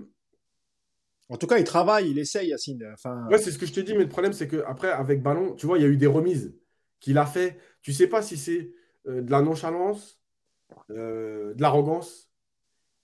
en 1.28 1.36
tout 1.36 1.46
cas, 1.46 1.58
il 1.58 1.64
travaille, 1.64 2.10
il 2.10 2.18
essaye, 2.18 2.48
Yacine. 2.48 2.94
Ouais, 3.30 3.38
c'est 3.38 3.50
ce 3.50 3.58
que 3.58 3.66
je 3.66 3.72
te 3.72 3.80
dis, 3.80 3.92
mais 3.94 4.04
le 4.04 4.08
problème, 4.08 4.32
c'est 4.32 4.48
qu'après, 4.48 4.90
avec 4.90 5.22
ballon, 5.22 5.54
tu 5.54 5.66
vois, 5.66 5.78
il 5.78 5.82
y 5.82 5.84
a 5.84 5.88
eu 5.88 5.96
des 5.96 6.06
remises 6.06 6.54
qu'il 6.98 7.18
a 7.18 7.26
fait. 7.26 7.58
Tu 7.82 7.92
sais 7.92 8.06
pas 8.06 8.22
si 8.22 8.36
c'est 8.36 8.72
euh, 9.06 9.22
de 9.22 9.30
la 9.30 9.42
nonchalance, 9.42 10.20
euh, 10.90 11.54
de 11.54 11.62
l'arrogance, 11.62 12.30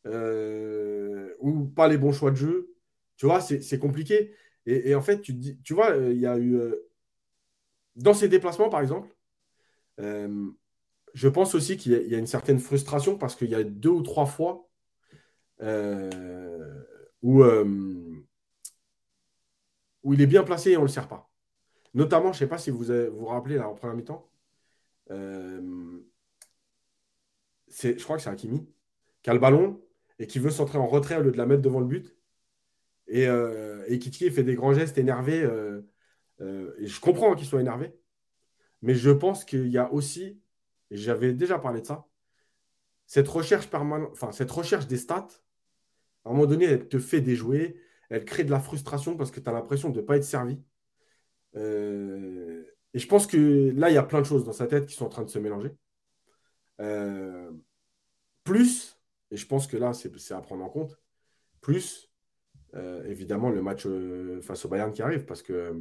ou 0.04 1.64
pas 1.74 1.88
les 1.88 1.98
bons 1.98 2.12
choix 2.12 2.30
de 2.30 2.36
jeu. 2.36 2.74
Tu 3.16 3.26
vois, 3.26 3.40
c'est 3.40 3.78
compliqué. 3.78 4.34
Et, 4.66 4.94
en 4.94 5.02
fait, 5.02 5.22
tu 5.22 5.74
vois, 5.74 5.96
il 5.96 6.18
y 6.18 6.26
a 6.26 6.38
eu. 6.38 6.58
dans 7.94 8.14
ses 8.14 8.28
déplacements, 8.28 8.68
par 8.68 8.80
exemple, 8.80 9.08
je 11.16 11.28
pense 11.28 11.54
aussi 11.54 11.78
qu'il 11.78 11.92
y, 11.92 12.14
a 12.14 12.18
une 12.18 12.26
certaine 12.26 12.58
frustration 12.58 13.16
parce 13.16 13.34
qu'il 13.36 13.48
y 13.48 13.54
a 13.54 13.64
deux 13.64 13.88
ou 13.88 14.02
trois 14.02 14.26
fois 14.26 14.65
euh, 15.60 16.84
où, 17.22 17.42
euh, 17.42 18.24
où 20.02 20.14
il 20.14 20.20
est 20.20 20.26
bien 20.26 20.42
placé 20.42 20.72
et 20.72 20.76
on 20.76 20.82
ne 20.82 20.86
le 20.86 20.92
sert 20.92 21.08
pas. 21.08 21.30
Notamment, 21.94 22.32
je 22.32 22.36
ne 22.36 22.40
sais 22.40 22.46
pas 22.48 22.58
si 22.58 22.70
vous 22.70 22.84
vous, 22.84 23.26
rappelez 23.26 23.56
là, 23.56 23.68
en 23.68 23.74
première 23.74 23.96
mi-temps, 23.96 24.30
euh, 25.10 25.98
je 27.68 28.02
crois 28.02 28.16
que 28.16 28.22
c'est 28.22 28.30
Hakimi 28.30 28.68
qui 29.22 29.30
a 29.30 29.34
le 29.34 29.40
ballon 29.40 29.82
et 30.18 30.26
qui 30.26 30.38
veut 30.38 30.50
s'entrer 30.50 30.78
en 30.78 30.86
retrait 30.86 31.16
au 31.16 31.22
lieu 31.22 31.32
de 31.32 31.36
la 31.36 31.46
mettre 31.46 31.62
devant 31.62 31.80
le 31.80 31.86
but. 31.86 32.16
Et, 33.08 33.24
et 33.24 33.98
Kitiki 33.98 34.30
fait 34.30 34.42
des 34.42 34.54
grands 34.54 34.74
gestes 34.74 34.98
énervés. 34.98 35.42
et 36.40 36.86
je 36.86 37.00
comprends 37.00 37.34
qu'il 37.34 37.46
soit 37.46 37.60
énervé. 37.60 37.94
Mais 38.82 38.94
je 38.94 39.10
pense 39.10 39.44
qu'il 39.44 39.68
y 39.68 39.78
a 39.78 39.92
aussi, 39.92 40.40
et 40.90 40.96
j'avais 40.96 41.32
déjà 41.32 41.58
parlé 41.58 41.80
de 41.80 41.86
ça, 41.86 42.06
cette 43.06 43.28
recherche 43.28 43.68
permanente, 43.68 44.10
enfin 44.12 44.32
cette 44.32 44.50
recherche 44.50 44.86
des 44.86 44.96
stats, 44.96 45.28
à 46.26 46.30
un 46.30 46.32
moment 46.32 46.46
donné, 46.46 46.64
elle 46.64 46.88
te 46.88 46.98
fait 46.98 47.20
déjouer, 47.20 47.80
elle 48.10 48.24
crée 48.24 48.42
de 48.42 48.50
la 48.50 48.58
frustration 48.58 49.16
parce 49.16 49.30
que 49.30 49.38
tu 49.38 49.48
as 49.48 49.52
l'impression 49.52 49.90
de 49.90 50.00
ne 50.00 50.04
pas 50.04 50.16
être 50.16 50.24
servi. 50.24 50.60
Euh, 51.54 52.64
et 52.94 52.98
je 52.98 53.06
pense 53.06 53.28
que 53.28 53.72
là, 53.76 53.90
il 53.90 53.94
y 53.94 53.96
a 53.98 54.02
plein 54.02 54.20
de 54.20 54.26
choses 54.26 54.44
dans 54.44 54.52
sa 54.52 54.66
tête 54.66 54.86
qui 54.86 54.94
sont 54.94 55.06
en 55.06 55.08
train 55.08 55.22
de 55.22 55.30
se 55.30 55.38
mélanger. 55.38 55.70
Euh, 56.80 57.52
plus, 58.42 58.98
et 59.30 59.36
je 59.36 59.46
pense 59.46 59.68
que 59.68 59.76
là, 59.76 59.92
c'est 59.92 60.34
à 60.34 60.40
prendre 60.40 60.64
en 60.64 60.68
compte, 60.68 61.00
plus, 61.60 62.12
euh, 62.74 63.04
évidemment, 63.04 63.50
le 63.50 63.62
match 63.62 63.86
face 64.42 64.64
au 64.64 64.68
Bayern 64.68 64.92
qui 64.92 65.02
arrive, 65.02 65.26
parce 65.26 65.42
que 65.42 65.80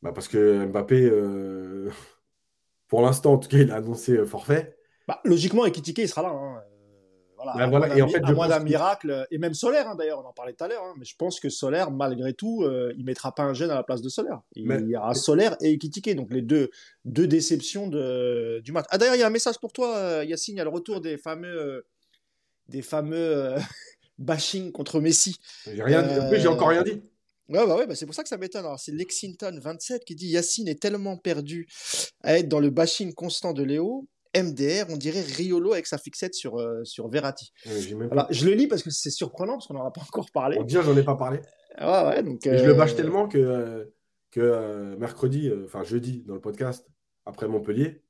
bah 0.00 0.12
parce 0.12 0.28
que 0.28 0.66
Mbappé, 0.66 1.10
pour 2.86 3.02
l'instant, 3.02 3.32
en 3.34 3.38
tout 3.38 3.48
cas, 3.48 3.58
il 3.58 3.72
a 3.72 3.76
annoncé 3.76 4.24
forfait. 4.26 4.76
Bah, 5.08 5.20
logiquement, 5.24 5.66
Ekitike, 5.66 5.98
il 5.98 6.08
sera 6.08 6.22
là. 6.22 6.30
Hein. 6.30 6.62
Euh, 7.46 7.66
voilà, 7.66 7.96
et 7.96 8.02
en 8.02 8.08
fait, 8.08 8.22
à 8.24 8.32
moins 8.32 8.48
d'un 8.48 8.60
miracle, 8.60 9.26
et 9.30 9.38
même 9.38 9.54
Solaire, 9.54 9.88
hein, 9.88 9.94
d'ailleurs, 9.94 10.22
on 10.24 10.28
en 10.28 10.32
parlait 10.32 10.52
tout 10.52 10.64
à 10.64 10.68
l'heure, 10.68 10.82
hein, 10.84 10.94
mais 10.98 11.04
je 11.04 11.16
pense 11.16 11.40
que 11.40 11.48
Solaire, 11.48 11.90
malgré 11.90 12.32
tout, 12.32 12.64
il 12.64 13.02
il 13.02 13.04
mettra 13.04 13.34
pas 13.34 13.42
un 13.42 13.52
jeune 13.52 13.70
à 13.70 13.74
la 13.74 13.82
place 13.82 14.00
de 14.00 14.08
Solaire. 14.08 14.42
Il 14.54 14.64
y 14.88 14.96
aura 14.96 15.14
Solaire 15.14 15.56
et 15.60 15.72
Ekitike, 15.72 16.14
donc 16.14 16.32
les 16.32 16.40
deux, 16.40 16.70
deux 17.04 17.26
déceptions 17.26 17.88
de, 17.88 18.60
du 18.64 18.70
match. 18.70 18.86
Ah, 18.90 18.98
d'ailleurs, 18.98 19.16
il 19.16 19.18
y 19.18 19.24
a 19.24 19.26
un 19.26 19.30
message 19.30 19.58
pour 19.58 19.72
toi, 19.72 20.24
Yacine, 20.24 20.54
il 20.54 20.58
y 20.58 20.60
a 20.60 20.64
le 20.64 20.70
retour 20.70 21.00
des 21.00 21.18
fameux, 21.18 21.84
des 22.68 22.82
fameux 22.82 23.56
bashing 24.18 24.70
contre 24.70 25.00
Messi. 25.00 25.36
J'ai 25.66 25.82
rien 25.82 26.30
j'ai 26.32 26.46
encore 26.46 26.68
rien 26.68 26.82
dit. 26.82 27.02
Ouais, 27.48 27.66
bah 27.66 27.76
ouais, 27.76 27.86
bah 27.86 27.94
c'est 27.94 28.06
pour 28.06 28.14
ça 28.14 28.22
que 28.22 28.28
ça 28.28 28.38
m'étonne. 28.38 28.64
c'est 28.78 28.92
Lexington27 28.92 30.04
qui 30.04 30.14
dit 30.14 30.28
Yacine 30.28 30.68
est 30.68 30.80
tellement 30.80 31.16
perdu 31.16 31.68
à 32.22 32.38
être 32.38 32.48
dans 32.48 32.60
le 32.60 32.70
bashing 32.70 33.12
constant 33.12 33.52
de 33.52 33.62
Léo. 33.62 34.06
MDR, 34.36 34.86
on 34.88 34.96
dirait 34.96 35.20
Riolo 35.20 35.72
avec 35.72 35.86
sa 35.86 35.98
fixette 35.98 36.34
sur, 36.34 36.58
euh, 36.58 36.84
sur 36.84 37.08
Verratti. 37.08 37.52
je 37.64 38.46
le 38.46 38.52
lis 38.52 38.66
parce 38.66 38.82
que 38.82 38.90
c'est 38.90 39.10
surprenant 39.10 39.54
parce 39.54 39.66
qu'on 39.66 39.74
n'en 39.74 39.86
a 39.86 39.90
pas 39.90 40.02
encore 40.02 40.30
parlé. 40.32 40.56
On 40.58 40.64
dit, 40.64 40.74
j'en 40.74 40.96
ai 40.96 41.02
pas 41.02 41.16
parlé. 41.16 41.40
Ouais, 41.80 42.22
donc, 42.22 42.40
Je 42.44 42.66
le 42.66 42.74
bâche 42.74 42.92
euh, 42.92 42.96
tellement 42.96 43.28
que, 43.28 43.92
que 44.30 44.40
euh, 44.40 44.96
mercredi, 44.96 45.50
enfin 45.64 45.82
jeudi, 45.82 46.22
dans 46.26 46.34
le 46.34 46.40
podcast, 46.40 46.86
après 47.26 47.48
Montpellier, 47.48 48.02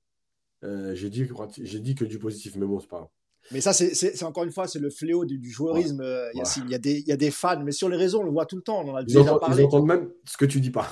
j'ai 0.62 1.10
dit, 1.10 1.26
dit 1.26 1.94
que 1.94 2.04
du 2.04 2.18
positif, 2.18 2.56
mais 2.56 2.66
bon, 2.66 2.78
c'est 2.80 2.88
pas 2.88 2.98
grave. 2.98 3.08
Mais 3.50 3.60
ça, 3.60 3.72
c'est 3.72 4.22
encore 4.22 4.44
une 4.44 4.52
fois, 4.52 4.68
c'est 4.68 4.78
le 4.78 4.90
fléau 4.90 5.24
du, 5.24 5.50
joueurisme. 5.50 6.00
Euh, 6.00 6.30
il, 6.34 6.70
y 6.70 6.74
a, 6.74 6.78
des, 6.78 6.98
il, 7.00 7.08
y 7.08 7.12
a 7.12 7.16
des, 7.16 7.30
fans, 7.30 7.60
mais 7.62 7.72
sur 7.72 7.88
les 7.88 7.96
réseaux, 7.96 8.20
on 8.20 8.24
le 8.24 8.30
voit 8.30 8.46
tout 8.46 8.56
le 8.56 8.62
temps. 8.62 8.82
On 8.84 8.90
en 8.90 8.96
a 8.96 9.02
déjà 9.02 9.20
ils, 9.20 9.28
entendent, 9.28 9.54
ils 9.58 9.64
entendent 9.64 9.86
même 9.86 10.10
ce 10.26 10.36
que 10.36 10.44
tu 10.44 10.60
dis 10.60 10.70
pas. 10.70 10.88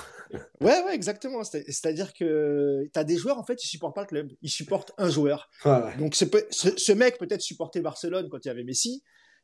Ouais, 0.61 0.83
ouais, 0.83 0.93
exactement. 0.93 1.43
C'est-à-dire 1.43 2.13
que 2.13 2.83
tu 2.93 2.99
as 2.99 3.03
des 3.03 3.17
joueurs, 3.17 3.37
en 3.37 3.43
fait, 3.43 3.63
ils 3.63 3.67
supportent 3.67 3.95
pas 3.95 4.01
le 4.01 4.07
club. 4.07 4.29
Ils 4.41 4.49
supportent 4.49 4.91
un 4.97 5.09
joueur. 5.09 5.49
Donc, 5.99 6.15
ce, 6.15 6.25
ce 6.51 6.91
mec 6.91 7.17
peut-être 7.17 7.41
supportait 7.41 7.81
Barcelone 7.81 8.29
quand 8.29 8.43
il 8.45 8.47
y 8.47 8.51
avait 8.51 8.63
Messi. 8.63 9.03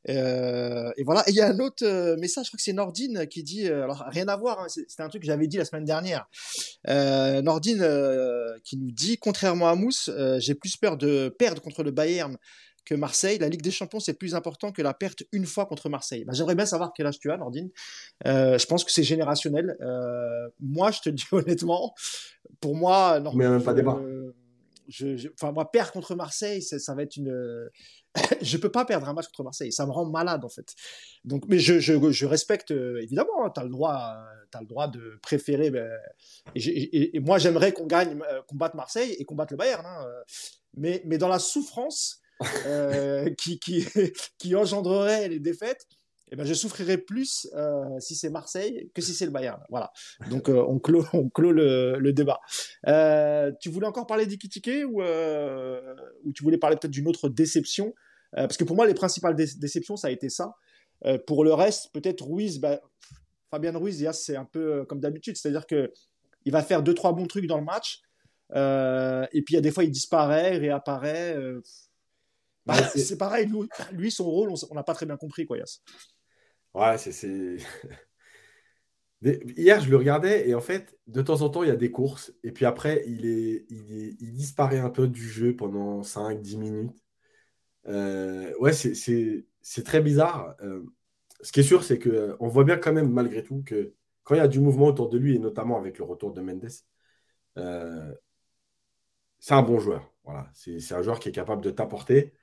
Euh, 0.10 0.92
et 0.96 1.04
voilà. 1.04 1.28
Et 1.28 1.32
il 1.32 1.36
y 1.36 1.42
a 1.42 1.48
un 1.48 1.60
autre 1.60 1.86
euh, 1.86 2.16
message, 2.18 2.46
je 2.46 2.50
crois 2.52 2.58
que 2.58 2.64
c'est 2.64 2.74
Nordine 2.74 3.28
qui 3.28 3.44
dit, 3.44 3.68
alors 3.68 4.06
rien 4.08 4.28
à 4.28 4.38
voir, 4.38 4.62
hein, 4.62 4.68
c'était 4.70 5.04
un 5.04 5.10
truc 5.10 5.22
que 5.22 5.28
j'avais 5.28 5.48
dit 5.48 5.58
la 5.58 5.66
semaine 5.66 5.86
dernière. 5.86 6.28
Nordine 6.88 7.86
qui 8.64 8.78
nous 8.78 8.92
dit, 8.92 9.18
contrairement 9.18 9.68
à 9.68 9.76
Mousse, 9.76 10.10
j'ai 10.38 10.56
plus 10.56 10.78
peur 10.78 10.98
de 10.98 11.34
perdre 11.38 11.62
contre 11.62 11.84
le 11.84 11.92
Bayern 11.92 12.38
que 12.88 12.96
Marseille. 12.96 13.38
La 13.38 13.50
Ligue 13.50 13.62
des 13.62 13.72
Champions, 13.72 14.00
c'est 14.00 14.14
plus 14.14 14.34
important 14.34 14.72
que 14.72 14.82
la 14.82 14.94
perte 14.94 15.24
une 15.34 15.46
fois 15.46 15.66
contre 15.66 15.90
Marseille. 15.90 16.24
Bah, 16.24 16.32
j'aimerais 16.34 16.56
bien 16.56 16.66
savoir 16.66 16.94
quel 16.96 17.06
âge 17.06 17.20
tu 17.20 17.30
as, 17.30 17.38
Nordine. 17.38 17.70
Euh, 18.26 18.58
je 18.58 18.66
pense 18.66 18.86
que 18.86 18.92
c'est 18.92 19.04
générationnel. 19.04 19.78
Euh, 19.82 20.50
moi, 20.62 20.92
je 20.92 21.02
te 21.02 21.10
dis 21.10 21.26
honnêtement, 21.32 21.94
pour 22.62 22.76
moi, 22.76 23.20
non. 23.20 23.34
Mais 23.36 23.48
même 23.48 23.64
pas 23.64 23.74
débat. 23.74 24.00
Je, 24.88 25.28
enfin, 25.34 25.52
moi, 25.52 25.70
perdre 25.70 25.92
contre 25.92 26.16
Marseille, 26.16 26.62
ça, 26.62 26.96
va 26.96 27.04
être 27.04 27.18
une. 27.18 27.70
je 28.42 28.58
peux 28.58 28.72
pas 28.72 28.86
perdre 28.86 29.10
un 29.10 29.14
match 29.14 29.28
contre 29.28 29.44
Marseille. 29.44 29.74
Ça 29.74 29.86
me 29.86 29.92
rend 29.92 30.06
malade, 30.06 30.46
en 30.46 30.50
fait. 30.50 30.74
Donc, 31.26 31.44
mais 31.50 31.60
je, 31.60 31.80
je, 31.80 32.26
respecte, 32.26 32.72
euh, 32.72 33.02
évidemment, 33.02 33.46
hein, 33.46 33.52
tu 33.54 33.60
as, 33.60 33.66
le 33.66 33.70
droit, 33.70 34.18
as 34.54 34.62
le 34.62 34.66
droit 34.66 34.88
de 34.88 35.20
préférer. 35.22 35.72
Ben, 35.72 35.92
et, 36.56 37.20
moi, 37.20 37.38
j'aimerais 37.38 37.74
qu'on 37.74 37.86
gagne, 37.86 38.18
qu'on 38.48 38.56
batte 38.56 38.76
Marseille 38.76 39.12
et 39.20 39.26
qu'on 39.26 39.36
batte 39.36 39.52
le 39.52 39.58
Bayern. 39.58 39.86
Hein, 39.86 40.08
mais, 40.78 41.02
mais 41.06 41.18
dans 41.18 41.28
la 41.28 41.40
souffrance, 41.40 42.22
euh, 42.22 42.27
qui, 43.38 43.60
qui, 44.38 44.56
engendrerait 44.56 45.28
les 45.30 45.40
défaites, 45.40 45.88
eh 46.32 46.36
ben, 46.36 46.46
je 46.46 46.54
souffrirais 46.54 46.98
plus 46.98 47.48
euh, 47.56 48.00
si 48.00 48.16
c'est 48.16 48.30
Marseille 48.30 48.92
que 48.94 49.02
si 49.02 49.14
c'est 49.14 49.26
le 49.26 49.32
Bayern. 49.32 49.62
Voilà. 49.70 49.92
Donc 50.30 50.50
euh, 50.50 50.62
on 50.68 50.80
clôt, 50.80 51.06
le 51.38 52.12
débat. 52.12 52.40
tu 53.62 53.70
voulais 53.70 53.88
encore 53.88 54.08
parler 54.08 54.26
d'Ikitike 54.26 54.86
ou, 54.88 55.02
ou 55.02 56.34
tu 56.34 56.44
voulais 56.44 56.58
parler 56.58 56.76
peut-être 56.76 56.92
d'une 56.92 57.08
autre 57.08 57.30
déception? 57.30 57.94
Parce 58.34 58.58
que 58.58 58.66
pour 58.66 58.76
moi, 58.76 58.86
les 58.86 58.94
principales 58.94 59.36
déceptions, 59.36 59.96
ça 59.96 60.10
a 60.10 60.12
été 60.12 60.30
ça. 60.30 60.54
pour 61.26 61.46
le 61.46 61.54
reste, 61.54 61.92
peut-être 61.94 62.28
Ruiz, 62.28 62.60
bah, 62.60 62.82
Fabien 63.50 63.72
Ruiz, 63.78 64.06
c'est 64.12 64.36
un 64.36 64.46
peu 64.46 64.84
comme 64.86 65.00
d'habitude, 65.00 65.38
c'est-à-dire 65.38 65.66
que 65.66 65.92
il 66.44 66.52
va 66.52 66.62
faire 66.62 66.84
deux 66.84 66.94
trois 66.94 67.14
bons 67.14 67.26
trucs 67.26 67.48
dans 67.48 67.58
le 67.58 67.64
match, 67.64 68.02
et 68.54 69.42
puis 69.44 69.54
il 69.54 69.56
y 69.56 69.58
a 69.58 69.62
des 69.62 69.72
fois 69.72 69.86
il 69.86 69.92
disparaît, 69.92 70.58
réapparaît. 70.58 71.38
Bah, 72.68 72.84
c'est 72.90 73.18
pareil, 73.18 73.50
lui, 73.94 74.12
son 74.12 74.26
rôle, 74.26 74.52
on 74.70 74.76
n'a 74.76 74.84
pas 74.84 74.94
très 74.94 75.06
bien 75.06 75.16
compris, 75.16 75.46
quoi, 75.46 75.58
Yass. 75.58 75.82
Ouais, 76.74 76.98
c'est. 76.98 77.58
Hier, 79.22 79.80
je 79.80 79.90
le 79.90 79.98
regardais 79.98 80.48
et 80.48 80.54
en 80.54 80.60
fait, 80.60 80.96
de 81.08 81.24
temps 81.24 81.42
en 81.42 81.50
temps, 81.50 81.64
il 81.64 81.70
y 81.70 81.72
a 81.72 81.78
des 81.78 81.90
courses 81.90 82.34
et 82.44 82.52
puis 82.52 82.66
après, 82.66 83.04
il, 83.08 83.26
est, 83.26 83.66
il, 83.70 84.34
disparaît 84.34 84.78
un 84.78 84.92
peu 84.92 85.08
du 85.08 85.28
jeu 85.28 85.56
pendant 85.56 86.04
5-10 86.04 86.58
minutes. 86.58 87.04
ouais, 87.86 88.74
c'est 88.74 89.84
très 89.84 90.02
bizarre. 90.02 90.56
ce 91.42 91.52
qui 91.52 91.62
est 91.62 91.64
sûr, 91.64 91.84
c'est 91.84 91.98
qu'on 91.98 92.48
voit 92.48 92.64
bien 92.64 92.78
quand 92.78 92.94
même, 92.94 93.12
malgré 93.12 93.42
tout, 93.44 93.64
que 93.66 93.96
quand 94.24 94.36
il 94.36 94.40
y 94.40 94.42
a 94.42 94.48
du 94.48 94.60
mouvement 94.60 94.88
autour 94.88 95.10
de 95.10 95.18
lui, 95.18 95.36
et 95.36 95.40
notamment 95.40 95.80
avec 95.80 95.98
le 95.98 96.04
retour 96.04 96.34
de 96.34 96.42
Mendes, 96.42 96.70
c'est 99.40 99.54
un 99.54 99.64
bon 99.64 99.80
joueur. 99.80 100.12
Voilà, 100.26 100.50
c'est 100.54 100.94
un 100.94 101.02
joueur 101.02 101.20
qui 101.20 101.30
est 101.30 101.32
capable 101.32 101.64
de 101.64 101.72
t'apporter. 101.72 102.34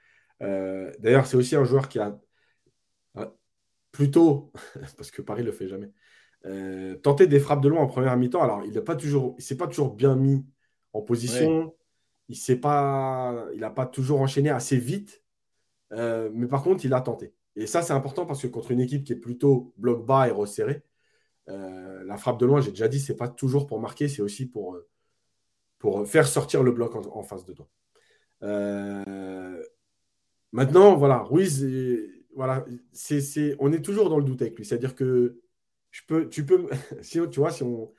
D'ailleurs, 0.40 1.26
c'est 1.26 1.36
aussi 1.36 1.56
un 1.56 1.64
joueur 1.64 1.88
qui 1.88 1.98
a 1.98 2.18
plutôt, 3.94 4.52
parce 4.98 5.10
que 5.10 5.22
Paris 5.22 5.42
ne 5.42 5.46
le 5.46 5.52
fait 5.52 5.68
jamais, 5.68 5.90
euh, 6.46 6.96
tenter 6.96 7.26
des 7.26 7.40
frappes 7.40 7.62
de 7.62 7.68
loin 7.68 7.80
en 7.80 7.86
première 7.86 8.16
mi-temps. 8.16 8.42
Alors, 8.42 8.62
il 8.64 8.72
ne 8.72 8.80
pas 8.80 8.96
toujours, 8.96 9.34
s'est 9.38 9.56
pas 9.56 9.66
toujours 9.66 9.94
bien 9.94 10.14
mis 10.14 10.44
en 10.92 11.00
position. 11.00 11.74
Il 12.28 12.38
n'a 12.48 12.56
pas, 12.56 13.46
il 13.54 13.72
pas 13.74 13.86
toujours 13.86 14.20
enchaîné 14.20 14.50
assez 14.50 14.76
vite. 14.76 15.22
Euh, 15.92 16.30
mais 16.34 16.46
par 16.46 16.62
contre, 16.62 16.84
il 16.84 16.92
a 16.92 17.00
tenté. 17.00 17.34
Et 17.56 17.66
ça, 17.66 17.82
c'est 17.82 17.92
important 17.92 18.26
parce 18.26 18.42
que 18.42 18.48
contre 18.48 18.72
une 18.72 18.80
équipe 18.80 19.04
qui 19.04 19.12
est 19.12 19.16
plutôt 19.16 19.72
bloc 19.78 20.04
bas 20.04 20.28
et 20.28 20.32
resserré, 20.32 20.82
euh, 21.48 22.02
la 22.04 22.16
frappe 22.16 22.40
de 22.40 22.46
loin, 22.46 22.60
j'ai 22.60 22.70
déjà 22.70 22.88
dit, 22.88 22.98
c'est 22.98 23.16
pas 23.16 23.28
toujours 23.28 23.66
pour 23.66 23.80
marquer, 23.80 24.08
c'est 24.08 24.22
aussi 24.22 24.46
pour, 24.46 24.78
pour 25.78 26.06
faire 26.06 26.26
sortir 26.26 26.62
le 26.62 26.72
bloc 26.72 26.96
en, 26.96 27.22
face 27.22 27.44
de 27.44 27.52
toi. 27.52 27.68
Maintenant, 30.54 30.96
voilà, 30.96 31.18
Ruiz, 31.18 31.66
voilà, 32.34 32.64
c'est, 32.92 33.56
on 33.58 33.72
est 33.72 33.82
toujours 33.82 34.08
dans 34.08 34.18
le 34.18 34.24
doute 34.24 34.40
avec 34.40 34.56
lui. 34.56 34.64
C'est-à-dire 34.64 34.94
que 34.94 35.40
je 35.90 36.02
peux, 36.06 36.28
tu 36.28 36.46
peux, 36.46 36.68
si, 37.02 37.20
tu 37.30 37.40
vois, 37.40 37.50
si 37.50 37.62
on, 37.62 37.92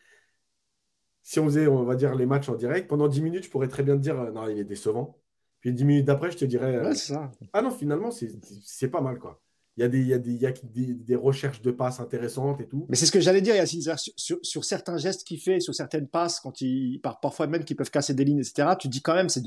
si 1.21 1.39
on 1.39 1.45
faisait, 1.45 1.67
on 1.67 1.83
va 1.83 1.95
dire, 1.95 2.15
les 2.15 2.25
matchs 2.25 2.49
en 2.49 2.55
direct, 2.55 2.87
pendant 2.87 3.07
10 3.07 3.21
minutes, 3.21 3.43
je 3.45 3.49
pourrais 3.49 3.67
très 3.67 3.83
bien 3.83 3.95
te 3.95 4.01
dire, 4.01 4.19
euh, 4.19 4.31
non, 4.31 4.47
il 4.47 4.57
est 4.57 4.63
décevant. 4.63 5.19
Puis 5.59 5.73
10 5.73 5.85
minutes 5.85 6.05
d'après, 6.05 6.31
je 6.31 6.37
te 6.37 6.45
dirais, 6.45 6.75
euh, 6.75 6.93
ça. 6.93 7.31
ah 7.53 7.61
non, 7.61 7.71
finalement, 7.71 8.11
c'est 8.11 8.89
pas 8.89 9.01
mal, 9.01 9.19
quoi. 9.19 9.41
Il 9.77 9.81
y 9.81 9.83
a, 9.83 9.89
des, 9.89 9.99
il 9.99 10.07
y 10.07 10.13
a, 10.13 10.19
des, 10.19 10.31
il 10.31 10.41
y 10.41 10.45
a 10.45 10.51
des, 10.51 10.93
des, 10.93 11.15
recherches 11.15 11.61
de 11.61 11.69
passes 11.69 11.99
intéressantes 11.99 12.61
et 12.61 12.67
tout. 12.67 12.85
Mais 12.87 12.95
c'est 12.95 13.05
ce 13.05 13.11
que 13.11 13.19
j'allais 13.19 13.41
dire, 13.41 13.55
Yacine, 13.55 13.81
sur, 13.81 13.97
sur, 14.15 14.39
sur, 14.41 14.63
certains 14.63 14.97
gestes 14.97 15.25
qu'il 15.25 15.37
fait, 15.37 15.59
sur 15.59 15.75
certaines 15.75 16.07
passes, 16.07 16.39
quand 16.39 16.61
il, 16.61 17.01
parfois 17.01 17.47
même 17.47 17.65
qu'ils 17.65 17.75
peuvent 17.75 17.91
casser 17.91 18.13
des 18.13 18.23
lignes, 18.23 18.39
etc., 18.39 18.69
tu 18.79 18.87
dis 18.87 19.01
quand 19.01 19.15
même, 19.15 19.27
c'est 19.27 19.41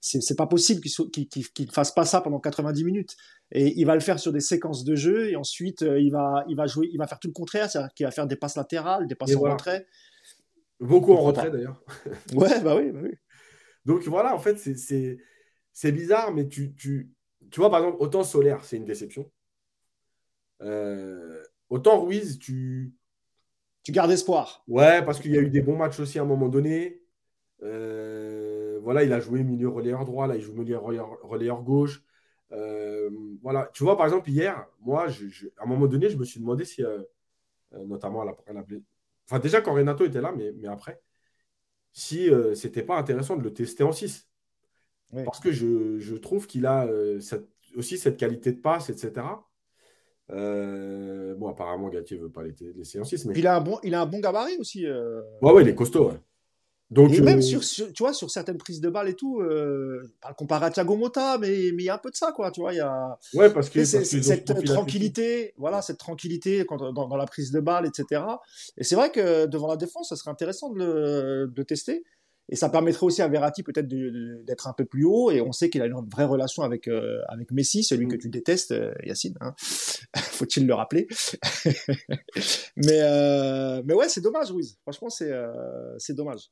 c'est 0.00 0.36
pas 0.36 0.46
possible 0.46 0.80
qu'il 0.80 1.66
ne 1.66 1.72
fasse 1.72 1.92
pas 1.92 2.04
ça 2.04 2.20
pendant 2.20 2.38
90 2.38 2.84
minutes. 2.84 3.16
Et 3.50 3.78
il 3.80 3.84
va 3.84 3.94
le 3.94 4.00
faire 4.00 4.18
sur 4.18 4.32
des 4.32 4.40
séquences 4.40 4.84
de 4.84 4.94
jeu 4.94 5.30
et 5.30 5.36
ensuite 5.36 5.82
euh, 5.82 6.00
il 6.00 6.12
va, 6.12 6.44
il 6.48 6.56
va 6.56 6.66
jouer, 6.66 6.88
il 6.92 6.98
va 6.98 7.06
faire 7.06 7.18
tout 7.18 7.28
le 7.28 7.32
contraire, 7.32 7.70
c'est-à-dire 7.70 7.92
qu'il 7.94 8.06
va 8.06 8.12
faire 8.12 8.26
des 8.26 8.36
passes 8.36 8.56
latérales, 8.56 9.06
des 9.06 9.14
passes 9.14 9.34
en 9.34 9.40
retrait. 9.40 9.86
Beaucoup 10.80 11.12
en 11.14 11.22
retrait 11.22 11.50
d'ailleurs. 11.50 11.82
ouais, 12.34 12.60
bah 12.60 12.76
oui, 12.76 12.92
bah 12.92 13.00
oui. 13.02 13.14
Donc 13.84 14.02
voilà, 14.02 14.34
en 14.34 14.38
fait, 14.38 14.58
c'est 14.58 15.92
bizarre, 15.92 16.32
mais 16.32 16.46
tu, 16.46 16.74
tu, 16.74 17.10
tu 17.50 17.60
vois, 17.60 17.70
par 17.70 17.80
exemple, 17.80 17.96
autant 18.00 18.22
Solaire, 18.22 18.64
c'est 18.64 18.76
une 18.76 18.84
déception. 18.84 19.30
Euh, 20.62 21.42
autant 21.70 22.04
Ruiz, 22.04 22.38
tu. 22.38 22.94
Tu 23.84 23.92
gardes 23.92 24.10
espoir. 24.10 24.64
Ouais, 24.68 25.02
parce 25.02 25.18
qu'il 25.18 25.32
y 25.32 25.38
a 25.38 25.40
eu 25.40 25.48
des 25.48 25.62
bons 25.62 25.76
matchs 25.76 25.98
aussi 26.00 26.18
à 26.18 26.22
un 26.22 26.26
moment 26.26 26.48
donné. 26.48 27.00
Euh, 27.62 28.47
voilà, 28.88 29.04
il 29.04 29.12
a 29.12 29.20
joué 29.20 29.44
milieu 29.44 29.68
relayeur 29.68 30.06
droit, 30.06 30.26
là, 30.26 30.34
il 30.34 30.40
joue 30.40 30.54
milieu 30.54 30.78
relayeur, 30.78 31.62
gauche. 31.62 32.02
Euh, 32.52 33.10
voilà, 33.42 33.68
tu 33.74 33.84
vois, 33.84 33.98
par 33.98 34.06
exemple, 34.06 34.30
hier, 34.30 34.66
moi, 34.80 35.08
à 35.08 35.62
un 35.62 35.66
moment 35.66 35.86
donné, 35.86 36.08
je 36.08 36.16
me 36.16 36.24
suis 36.24 36.40
demandé 36.40 36.64
si, 36.64 36.82
euh, 36.82 37.02
notamment 37.84 38.22
à 38.22 38.24
la, 38.24 38.34
enfin, 39.26 39.40
déjà 39.40 39.60
quand 39.60 39.74
Renato 39.74 40.06
était 40.06 40.22
là, 40.22 40.32
mais, 40.34 40.52
mais 40.52 40.68
après, 40.68 41.02
si 41.92 42.30
c'était 42.54 42.82
pas 42.82 42.96
intéressant 42.96 43.36
de 43.36 43.42
le 43.42 43.52
tester 43.52 43.82
en 43.82 43.92
6. 43.92 44.26
Parce 45.22 45.40
que 45.40 45.52
je, 45.52 46.14
trouve 46.14 46.46
qu'il 46.46 46.64
a 46.64 46.88
aussi 47.76 47.98
cette 47.98 48.16
qualité 48.16 48.52
de 48.52 48.60
passe, 48.62 48.88
etc. 48.88 49.26
bon, 50.30 51.46
apparemment, 51.46 51.90
Gatier 51.90 52.16
veut 52.16 52.30
pas 52.30 52.42
les 52.42 52.54
laisser 52.74 52.98
en 52.98 53.04
6. 53.04 53.26
Mais... 53.26 53.34
Il, 53.36 53.46
a 53.46 53.54
un 53.54 53.60
bon, 53.60 53.78
il 53.82 53.94
a 53.94 54.00
un 54.00 54.06
bon 54.06 54.20
gabarit 54.20 54.56
aussi. 54.56 54.86
Ouais, 54.86 55.52
ouais, 55.52 55.60
il 55.60 55.68
est 55.68 55.74
costaud. 55.74 56.08
Ouais. 56.08 56.20
Donc, 56.90 57.12
et 57.12 57.20
même 57.20 57.38
euh, 57.38 57.42
sur, 57.42 57.92
tu 57.92 58.02
vois, 58.02 58.14
sur 58.14 58.30
certaines 58.30 58.56
prises 58.56 58.80
de 58.80 58.88
balles 58.88 59.08
et 59.08 59.14
tout, 59.14 59.40
euh, 59.40 60.10
pas 60.22 60.32
comparé 60.32 60.66
à 60.66 60.70
Thiago 60.70 60.96
Motta, 60.96 61.36
mais 61.36 61.66
il 61.66 61.82
y 61.82 61.90
a 61.90 61.94
un 61.94 61.98
peu 61.98 62.10
de 62.10 62.16
ça, 62.16 62.32
quoi. 62.32 62.50
Tu 62.50 62.60
vois, 62.60 62.72
il 62.72 62.78
y 62.78 62.80
a 62.80 63.18
ouais, 63.34 63.52
parce 63.52 63.68
que, 63.68 63.84
cette 63.84 64.64
tranquillité, 64.64 65.52
voilà, 65.58 65.82
cette 65.82 65.98
tranquillité 65.98 66.64
quand, 66.66 66.92
dans, 66.92 67.16
la 67.16 67.26
prise 67.26 67.50
de 67.52 67.60
balle, 67.60 67.86
etc. 67.86 68.22
Et 68.78 68.84
c'est 68.84 68.94
vrai 68.94 69.10
que 69.10 69.46
devant 69.46 69.68
la 69.68 69.76
défense, 69.76 70.08
ça 70.08 70.16
serait 70.16 70.30
intéressant 70.30 70.70
de 70.70 70.78
le 70.78 71.52
de 71.54 71.62
tester. 71.62 72.04
Et 72.50 72.56
ça 72.56 72.70
permettrait 72.70 73.04
aussi 73.04 73.20
à 73.20 73.28
Verratti 73.28 73.62
peut-être 73.62 73.88
d'être 73.88 74.68
un 74.68 74.72
peu 74.72 74.86
plus 74.86 75.04
haut. 75.04 75.30
Et 75.30 75.40
on 75.40 75.52
sait 75.52 75.68
qu'il 75.68 75.82
a 75.82 75.86
une 75.86 75.94
vraie 76.10 76.24
relation 76.24 76.62
avec, 76.62 76.88
euh, 76.88 77.20
avec 77.28 77.50
Messi, 77.50 77.84
celui 77.84 78.06
mm. 78.06 78.10
que 78.10 78.16
tu 78.16 78.28
détestes, 78.30 78.72
euh, 78.72 78.94
Yacine. 79.04 79.36
Hein. 79.40 79.54
Faut-il 80.16 80.66
le 80.66 80.74
rappeler? 80.74 81.06
Mais, 82.76 83.00
euh, 83.02 83.82
mais 83.84 83.94
ouais, 83.94 84.08
c'est 84.08 84.20
dommage, 84.20 84.50
Ruiz. 84.50 84.78
Franchement, 84.82 85.10
c'est 85.10 85.32
c'est 85.98 86.14
dommage. 86.14 86.48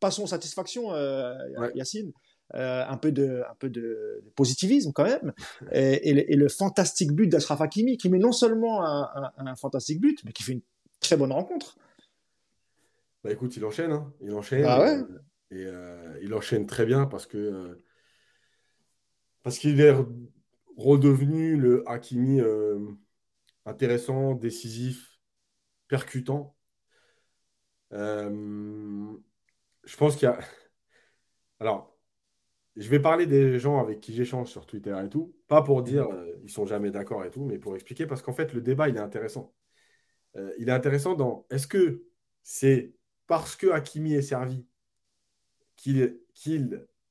passons 0.00 0.24
aux 0.24 0.26
satisfactions, 0.26 0.92
Yacine. 1.74 2.12
un 2.52 2.96
peu 2.98 3.10
de 3.10 3.42
un 3.50 3.54
peu 3.58 3.70
de, 3.70 4.22
positivisme 4.36 4.92
quand 4.92 5.04
même 5.04 5.32
et, 5.72 6.32
et, 6.32 6.36
le, 6.36 6.48
fantastique 6.48 7.12
but 7.12 7.26
d'Ashraf 7.26 7.60
Hakimi 7.60 7.96
qui 7.96 8.10
met 8.10 8.18
non 8.18 8.32
seulement 8.32 8.84
un, 8.84 9.32
un 9.38 9.56
fantastique 9.56 10.00
but 10.00 10.22
mais 10.24 10.32
qui 10.32 10.42
fait 10.42 10.52
une 10.52 10.62
très 11.00 11.16
bonne 11.16 11.32
rencontre 11.32 11.76
bah 13.24 13.32
écoute, 13.32 13.56
il 13.56 13.64
enchaîne, 13.64 13.90
hein. 13.90 14.12
il 14.20 14.34
enchaîne. 14.34 14.66
Ah 14.66 14.80
ouais? 14.80 14.98
euh, 14.98 15.18
et 15.50 15.64
euh, 15.64 16.18
il 16.22 16.34
enchaîne 16.34 16.66
très 16.66 16.84
bien 16.84 17.06
parce 17.06 17.26
que 17.26 17.38
euh, 17.38 17.82
parce 19.42 19.58
qu'il 19.58 19.80
est 19.80 19.94
redevenu 20.76 21.56
le 21.56 21.88
Hakimi 21.88 22.40
intéressant, 23.64 24.34
décisif, 24.34 25.18
percutant. 25.88 26.56
je 27.90 29.16
pense 29.96 30.16
qu'il 30.16 30.24
y 30.24 30.30
a. 30.30 30.38
Alors, 31.60 31.96
je 32.76 32.88
vais 32.88 33.00
parler 33.00 33.26
des 33.26 33.58
gens 33.58 33.80
avec 33.80 34.00
qui 34.00 34.14
j'échange 34.14 34.48
sur 34.48 34.66
Twitter 34.66 34.96
et 35.04 35.08
tout, 35.08 35.34
pas 35.46 35.62
pour 35.62 35.82
dire 35.82 36.08
ils 36.42 36.50
sont 36.50 36.66
jamais 36.66 36.90
d'accord 36.90 37.24
et 37.24 37.30
tout, 37.30 37.44
mais 37.44 37.58
pour 37.58 37.74
expliquer 37.74 38.06
parce 38.06 38.22
qu'en 38.22 38.32
fait 38.32 38.52
le 38.52 38.60
débat 38.60 38.88
il 38.88 38.96
est 38.96 39.00
intéressant. 39.00 39.54
il 40.58 40.68
est 40.68 40.72
intéressant 40.72 41.14
dans 41.14 41.46
est-ce 41.50 41.66
que 41.66 42.04
c'est 42.42 42.94
parce 43.26 43.56
que 43.56 43.68
Hakimi 43.68 44.14
est 44.14 44.22
servi 44.22 44.66
qu'il 45.76 46.18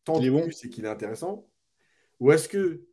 tente 0.03 0.21
plus 0.21 0.65
et 0.65 0.69
qu'il 0.69 0.85
est 0.85 0.89
intéressant 0.89 1.47
Ou 2.19 2.31
est-ce 2.31 2.47
que 2.47 2.85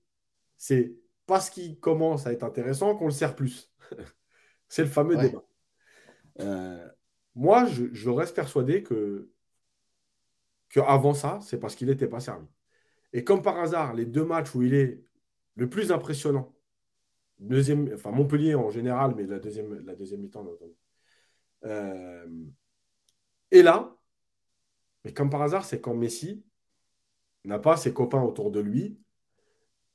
c'est 0.56 0.94
parce 1.26 1.48
qu'il 1.50 1.78
commence 1.78 2.26
à 2.26 2.32
être 2.32 2.42
intéressant 2.42 2.96
qu'on 2.96 3.06
le 3.06 3.12
sert 3.12 3.34
plus 3.36 3.72
C'est 4.68 4.82
le 4.82 4.88
fameux 4.88 5.16
débat. 5.16 5.44
Euh, 6.40 6.88
moi, 7.34 7.66
je, 7.66 8.08
reste 8.08 8.34
persuadé 8.34 8.82
que, 8.82 9.30
que 10.68 10.80
avant 10.80 11.14
ça, 11.14 11.40
c'est 11.42 11.58
parce 11.58 11.74
qu'il 11.74 11.88
n'était 11.88 12.08
pas 12.08 12.20
servi. 12.20 12.46
Et 13.12 13.24
comme 13.24 13.42
par 13.42 13.58
hasard, 13.58 13.94
les 13.94 14.06
deux 14.06 14.24
matchs 14.24 14.54
où 14.54 14.62
il 14.62 14.74
est 14.74 15.02
le 15.56 15.68
plus 15.68 15.90
impressionnant, 15.90 16.54
deuxième, 17.38 17.90
enfin 17.94 18.10
Montpellier 18.10 18.54
en 18.54 18.70
général, 18.70 19.14
mais 19.16 19.24
la 19.24 19.38
deuxième, 19.38 19.84
la 19.84 19.94
deuxième 19.94 20.20
mi-temps, 20.20 20.46
euh, 21.64 22.26
et 23.50 23.62
là, 23.62 23.96
mais 25.04 25.12
comme 25.12 25.30
par 25.30 25.42
hasard, 25.42 25.64
c'est 25.64 25.80
quand 25.80 25.94
Messi 25.94 26.44
n'a 27.44 27.58
pas 27.58 27.76
ses 27.76 27.92
copains 27.92 28.22
autour 28.22 28.50
de 28.50 28.60
lui 28.60 29.00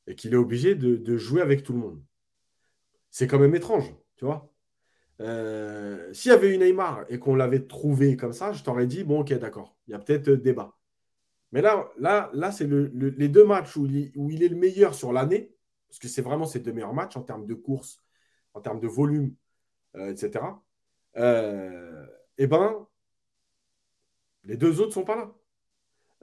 et 0.08 0.16
qu'il 0.16 0.34
est 0.34 0.38
obligé 0.38 0.76
de, 0.76 1.18
jouer 1.18 1.42
avec 1.42 1.64
tout 1.64 1.74
le 1.74 1.80
monde. 1.80 2.04
C'est 3.10 3.28
quand 3.28 3.40
même 3.40 3.56
étrange, 3.56 3.96
tu 4.18 4.26
vois. 4.26 4.52
Euh, 5.22 6.12
s'il 6.14 6.32
y 6.32 6.34
avait 6.34 6.54
eu 6.54 6.58
Neymar 6.58 7.06
et 7.10 7.20
qu'on 7.20 7.36
l'avait 7.36 7.66
trouvé 7.66 8.18
comme 8.18 8.34
ça, 8.34 8.52
je 8.52 8.64
t'aurais 8.64 8.88
dit, 8.88 9.04
bon, 9.04 9.22
ok, 9.22 9.34
d'accord, 9.34 9.78
il 9.88 9.92
y 9.92 9.94
a 9.94 10.00
peut-être 10.00 10.30
débat. 10.30 10.76
Mais 11.52 11.62
là, 11.62 11.90
là, 11.98 12.52
c'est 12.52 12.68
les 12.68 13.30
deux 13.30 13.46
matchs 13.46 13.78
où 13.78 13.86
il, 13.86 14.44
est 14.44 14.50
le 14.50 14.58
meilleur 14.58 14.94
sur 14.94 15.14
l'année, 15.14 15.56
parce 15.88 16.00
que 16.00 16.08
c'est 16.08 16.22
vraiment 16.22 16.46
ses 16.46 16.60
deux 16.60 16.74
meilleurs 16.74 16.94
matchs 16.94 17.16
en 17.16 17.22
termes 17.22 17.46
de 17.46 17.54
course, 17.54 18.02
en 18.54 18.62
termes 18.62 18.82
de 18.82 18.88
volume, 18.88 19.34
euh, 19.96 20.12
etc. 20.12 20.46
Euh, 21.16 22.06
eh 22.38 22.48
ben, 22.48 22.86
les 24.46 24.58
deux 24.58 24.82
autres 24.82 24.94
sont 24.94 25.04
pas 25.04 25.16
là. 25.16 25.32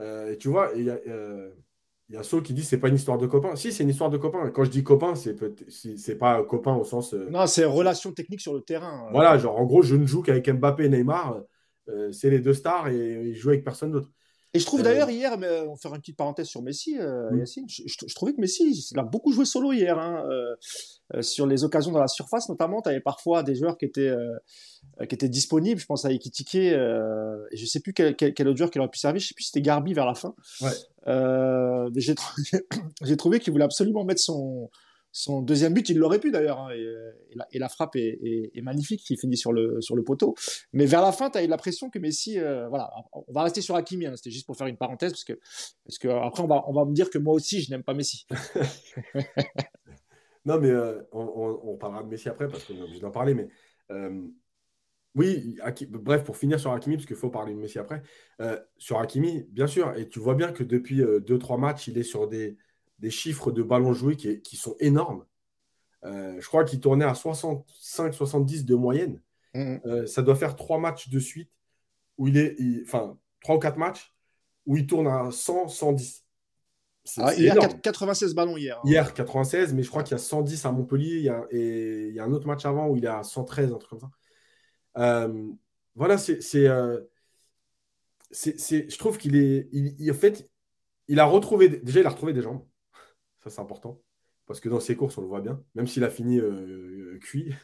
Euh, 0.01 0.33
et 0.33 0.39
tu 0.39 0.49
vois, 0.49 0.71
il 0.75 0.85
y 0.85 0.91
a, 0.91 0.99
euh, 1.07 1.51
y 2.09 2.17
a 2.17 2.23
qui 2.23 2.55
dit 2.55 2.65
c'est 2.65 2.79
pas 2.79 2.89
une 2.89 2.95
histoire 2.95 3.19
de 3.19 3.27
copain. 3.27 3.57
Si, 3.57 3.73
c'est 3.73 3.83
une 3.83 3.91
histoire 3.91 4.11
de 4.11 4.19
copain. 4.19 4.51
Quand 4.51 4.65
je 4.65 4.71
dis 4.71 4.83
copain, 4.83 5.15
c'est 5.15 5.37
c'est 5.69 6.17
pas 6.17 6.43
copain 6.45 6.75
au 6.75 6.85
sens. 6.85 7.15
Euh, 7.15 7.29
non, 7.31 7.47
c'est 7.47 7.65
relation 7.65 8.13
technique 8.13 8.41
sur 8.41 8.55
le 8.55 8.63
terrain. 8.63 9.09
Voilà, 9.13 9.39
genre 9.39 9.59
en 9.59 9.65
gros, 9.65 9.83
je 9.83 9.97
ne 9.97 10.07
joue 10.07 10.23
qu'avec 10.23 10.49
Mbappé 10.49 10.85
et 10.85 10.89
Neymar. 10.89 11.43
c'est 12.13 12.31
les 12.31 12.41
deux 12.41 12.55
stars 12.55 12.89
et, 12.89 13.29
ils 13.29 13.35
jouent 13.35 13.51
avec 13.51 13.65
personne 13.65 13.93
d'autre. 13.93 14.11
Et 14.55 14.59
je 14.59 14.67
trouve 14.67 14.81
euh, 14.81 14.85
d'ailleurs 14.85 15.09
hier, 15.11 15.39
mais 15.39 15.49
on 15.61 15.77
faire 15.77 15.95
une 15.95 16.01
petite 16.01 16.17
parenthèse 16.17 16.47
sur 16.47 16.61
Messi, 16.63 16.99
euh, 16.99 17.31
mm. 17.31 17.39
Yacine, 17.39 17.67
je, 17.69 18.15
trouvais 18.15 18.35
que 18.35 18.41
Messi, 18.41 18.87
il 18.91 18.99
a 18.99 19.03
beaucoup 19.03 19.33
joué 19.33 19.47
solo 19.47 19.73
hier. 19.73 19.99
Hein, 19.99 20.25
euh, 20.29 21.23
sur 21.23 21.47
les 21.47 21.65
occasions 21.65 21.93
dans 21.93 22.01
la 22.01 22.09
surface, 22.09 22.49
notamment, 22.49 22.81
tu 22.81 22.89
avais 22.89 23.01
parfois 23.01 23.43
des 23.43 23.55
joueurs 23.55 23.77
qui 23.77 23.85
étaient, 23.85 24.13
qui 25.09 25.15
étaient 25.15 25.29
disponibles. 25.29 25.79
Je 25.79 25.87
pense 25.87 26.07
à 26.07 26.13
Ekitike, 26.13 26.55
et 26.55 27.57
je 27.57 27.67
sais 27.67 27.81
plus 27.81 27.93
quel, 27.93 28.15
quel, 28.17 28.49
autre 28.49 28.57
joueur 28.57 28.71
qui 28.71 28.79
aurait 28.79 28.89
pu 28.89 28.99
servir. 28.99 29.21
Je 29.21 29.29
sais 29.29 29.35
plus 29.35 29.45
si 29.45 29.51
c'était 29.51 29.61
Garbi 29.61 29.93
vers 29.93 30.07
la 30.07 30.15
fin. 30.15 30.35
j'ai 33.03 33.17
trouvé 33.17 33.41
qu'il 33.41 33.53
voulait 33.53 33.65
absolument 33.65 34.05
mettre 34.05 34.21
son, 34.21 34.71
son 35.13 35.43
deuxième 35.43 35.75
but, 35.75 35.91
il 35.91 35.99
l'aurait 35.99 36.19
pu 36.19 36.31
d'ailleurs, 36.31 36.59
hein, 36.59 36.71
et, 36.73 37.59
la, 37.59 37.69
frappe 37.69 37.97
est, 37.97 38.63
magnifique, 38.63 39.05
qui 39.05 39.19
finit 39.19 39.37
sur 39.37 39.53
le, 39.53 39.83
sur 39.83 39.95
le 39.95 40.03
poteau. 40.03 40.35
Mais 40.73 40.87
vers 40.87 41.03
la 41.03 41.13
fin, 41.13 41.29
tu 41.29 41.37
as 41.37 41.45
eu 41.45 41.47
l'impression 41.47 41.91
que 41.91 41.99
Messi, 41.99 42.41
euh, 42.41 42.67
voilà, 42.69 42.91
on 43.13 43.31
va 43.31 43.43
rester 43.43 43.61
sur 43.61 43.77
Hakimi, 43.77 44.07
hein, 44.07 44.17
c'était 44.17 44.31
juste 44.31 44.47
pour 44.47 44.57
faire 44.57 44.67
une 44.67 44.79
parenthèse, 44.79 45.13
parce 45.13 45.25
que, 45.25 45.35
parce 45.85 45.99
que 45.99 46.09
après 46.09 46.43
on 46.43 46.47
va, 46.47 46.65
on 46.67 46.73
va 46.73 46.87
me 46.87 46.95
dire 46.95 47.11
que 47.11 47.19
moi 47.19 47.35
aussi 47.35 47.61
je 47.61 47.71
n'aime 47.71 47.83
pas 47.83 47.93
Messi. 47.93 48.27
non, 50.47 50.59
mais 50.59 50.71
euh, 50.71 51.03
on, 51.13 51.77
parlera 51.77 52.03
de 52.03 52.09
Messi 52.09 52.31
après, 52.31 52.49
parce 52.49 52.65
qu'on 52.65 52.81
a 52.81 52.85
obligé 52.85 53.01
d'en 53.01 53.11
parler, 53.11 53.35
mais 53.35 53.49
euh, 53.91 54.23
oui, 55.15 55.59
bref, 55.91 56.25
pour 56.25 56.39
finir 56.39 56.59
sur 56.59 56.73
Hakimi, 56.73 56.97
parce 56.97 57.07
qu'il 57.07 57.17
faut 57.17 57.29
parler 57.29 57.53
de 57.53 57.59
Messi 57.59 57.79
après, 57.79 58.03
sur 58.79 58.99
Hakimi, 58.99 59.45
bien 59.51 59.67
sûr, 59.67 59.95
et 59.95 60.09
tu 60.09 60.21
vois 60.21 60.35
bien 60.35 60.53
que 60.53 60.65
depuis 60.65 61.03
2-3 61.03 61.61
matchs, 61.61 61.89
il 61.89 61.99
est 61.99 62.03
sur 62.03 62.29
des 62.29 62.57
des 63.03 63.11
chiffres 63.11 63.51
de 63.51 63.63
ballons 63.63 63.93
joués 63.93 64.17
qui, 64.17 64.57
sont 64.57 64.77
énormes. 64.79 65.27
Euh, 66.05 66.41
je 66.41 66.47
crois 66.47 66.65
qu'il 66.65 66.81
tournait 66.81 67.05
à 67.05 67.13
65-70 67.13 68.65
de 68.65 68.75
moyenne. 68.77 69.21
Mm-hmm. 69.55 69.87
Euh, 69.87 70.07
ça 70.07 70.23
doit 70.23 70.37
faire 70.37 70.57
trois 70.57 70.79
matchs 70.79 71.09
de 71.09 71.19
suite 71.19 71.51
où 72.17 72.29
il 72.29 72.39
est, 72.39 72.57
enfin, 72.87 73.19
trois 73.41 73.57
ou 73.57 73.59
quatre 73.59 73.77
matchs 73.77 74.15
où 74.67 74.77
il 74.77 74.87
tourne 74.87 75.09
à 75.09 75.31
100, 75.33 75.69
110. 75.69 76.25
Ah, 77.19 77.35
il 77.37 77.43
y 77.43 77.51
a 77.51 77.57
96 77.57 78.33
ballons 78.35 78.57
hier. 78.57 78.79
Hein. 78.79 78.83
Hier, 78.85 79.13
96, 79.13 79.75
mais 79.75 79.83
je 79.83 79.91
crois 79.91 80.05
qu'il 80.05 80.13
y 80.13 80.15
a 80.15 80.19
110 80.19 80.65
à 80.65 80.71
Montpellier. 80.71 81.17
Il 81.17 81.23
y 81.23 81.29
a, 81.29 81.45
et 81.51 82.07
il 82.09 82.15
y 82.15 82.21
a 82.21 82.25
un 82.25 82.33
autre 82.33 82.47
match 82.47 82.65
avant 82.65 82.87
où 82.87 82.97
il 82.97 83.05
est 83.05 83.09
à 83.09 83.25
113, 83.25 83.73
un 83.73 83.79
truc 83.79 83.91
comme 83.91 83.99
ça. 83.99 84.11
Euh, 84.99 85.51
voilà, 85.97 86.19
c'est. 86.19 86.41
je 86.41 87.09
trouve 88.99 89.19
qu'il 89.19 89.35
est. 89.35 89.69
Il, 89.73 90.09
en 90.09 90.15
fait, 90.15 90.49
il 91.09 91.19
a 91.19 91.25
retrouvé. 91.25 91.69
Déjà, 91.69 91.99
il 91.99 92.07
a 92.07 92.11
retrouvé 92.11 92.33
des 92.33 92.43
jambes. 92.43 92.65
Ça, 93.43 93.51
c'est 93.51 93.61
important. 93.61 94.01
Parce 94.47 94.61
que 94.61 94.69
dans 94.69 94.81
ses 94.81 94.97
courses, 94.97 95.17
on 95.19 95.23
le 95.23 95.29
voit 95.29 95.41
bien, 95.41 95.63
même 95.75 95.87
s'il 95.87 96.05
a 96.05 96.11
fini 96.11 96.39
euh, 96.39 97.19
cuit. 97.21 97.53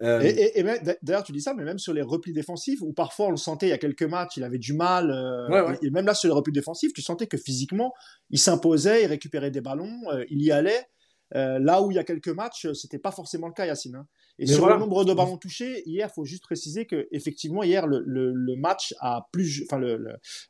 Euh, 0.00 0.20
et, 0.22 0.62
d'ailleurs, 1.02 1.24
tu 1.24 1.32
dis 1.32 1.40
ça, 1.40 1.54
mais 1.54 1.64
même 1.64 1.80
sur 1.80 1.92
les 1.92 2.02
replis 2.02 2.32
défensifs, 2.32 2.80
où 2.82 2.92
parfois 2.92 3.26
on 3.26 3.30
le 3.32 3.36
sentait 3.36 3.66
il 3.66 3.70
y 3.70 3.72
a 3.72 3.78
quelques 3.78 4.04
matchs, 4.04 4.36
il 4.36 4.44
avait 4.44 4.60
du 4.60 4.72
mal. 4.72 5.10
Euh, 5.10 5.74
et 5.82 5.90
même 5.90 6.06
là, 6.06 6.14
sur 6.14 6.28
les 6.28 6.34
replis 6.34 6.52
défensifs, 6.52 6.92
tu 6.92 7.02
sentais 7.02 7.26
que 7.26 7.36
physiquement, 7.36 7.92
il 8.30 8.38
s'imposait, 8.38 9.02
il 9.02 9.06
récupérait 9.08 9.50
des 9.50 9.60
ballons, 9.60 10.00
il 10.30 10.40
y 10.40 10.52
allait. 10.52 10.86
là 11.32 11.82
où 11.82 11.90
il 11.90 11.96
y 11.96 11.98
a 11.98 12.04
quelques 12.04 12.28
matchs, 12.28 12.68
c'était 12.74 13.00
pas 13.00 13.10
forcément 13.10 13.48
le 13.48 13.54
cas, 13.54 13.66
Yacine. 13.66 13.96
Hein. 13.96 14.06
Et 14.38 14.46
sur 14.46 14.68
le 14.68 14.76
nombre 14.76 15.04
de 15.04 15.12
ballons 15.12 15.36
touchés, 15.36 15.82
hier, 15.84 16.08
il 16.08 16.14
faut 16.14 16.24
juste 16.24 16.44
préciser 16.44 16.86
que 16.86 17.08
effectivement 17.10 17.64
hier, 17.64 17.88
le, 17.88 18.54
match 18.56 18.94
a 19.00 19.26
plus, 19.32 19.64
enfin 19.68 19.80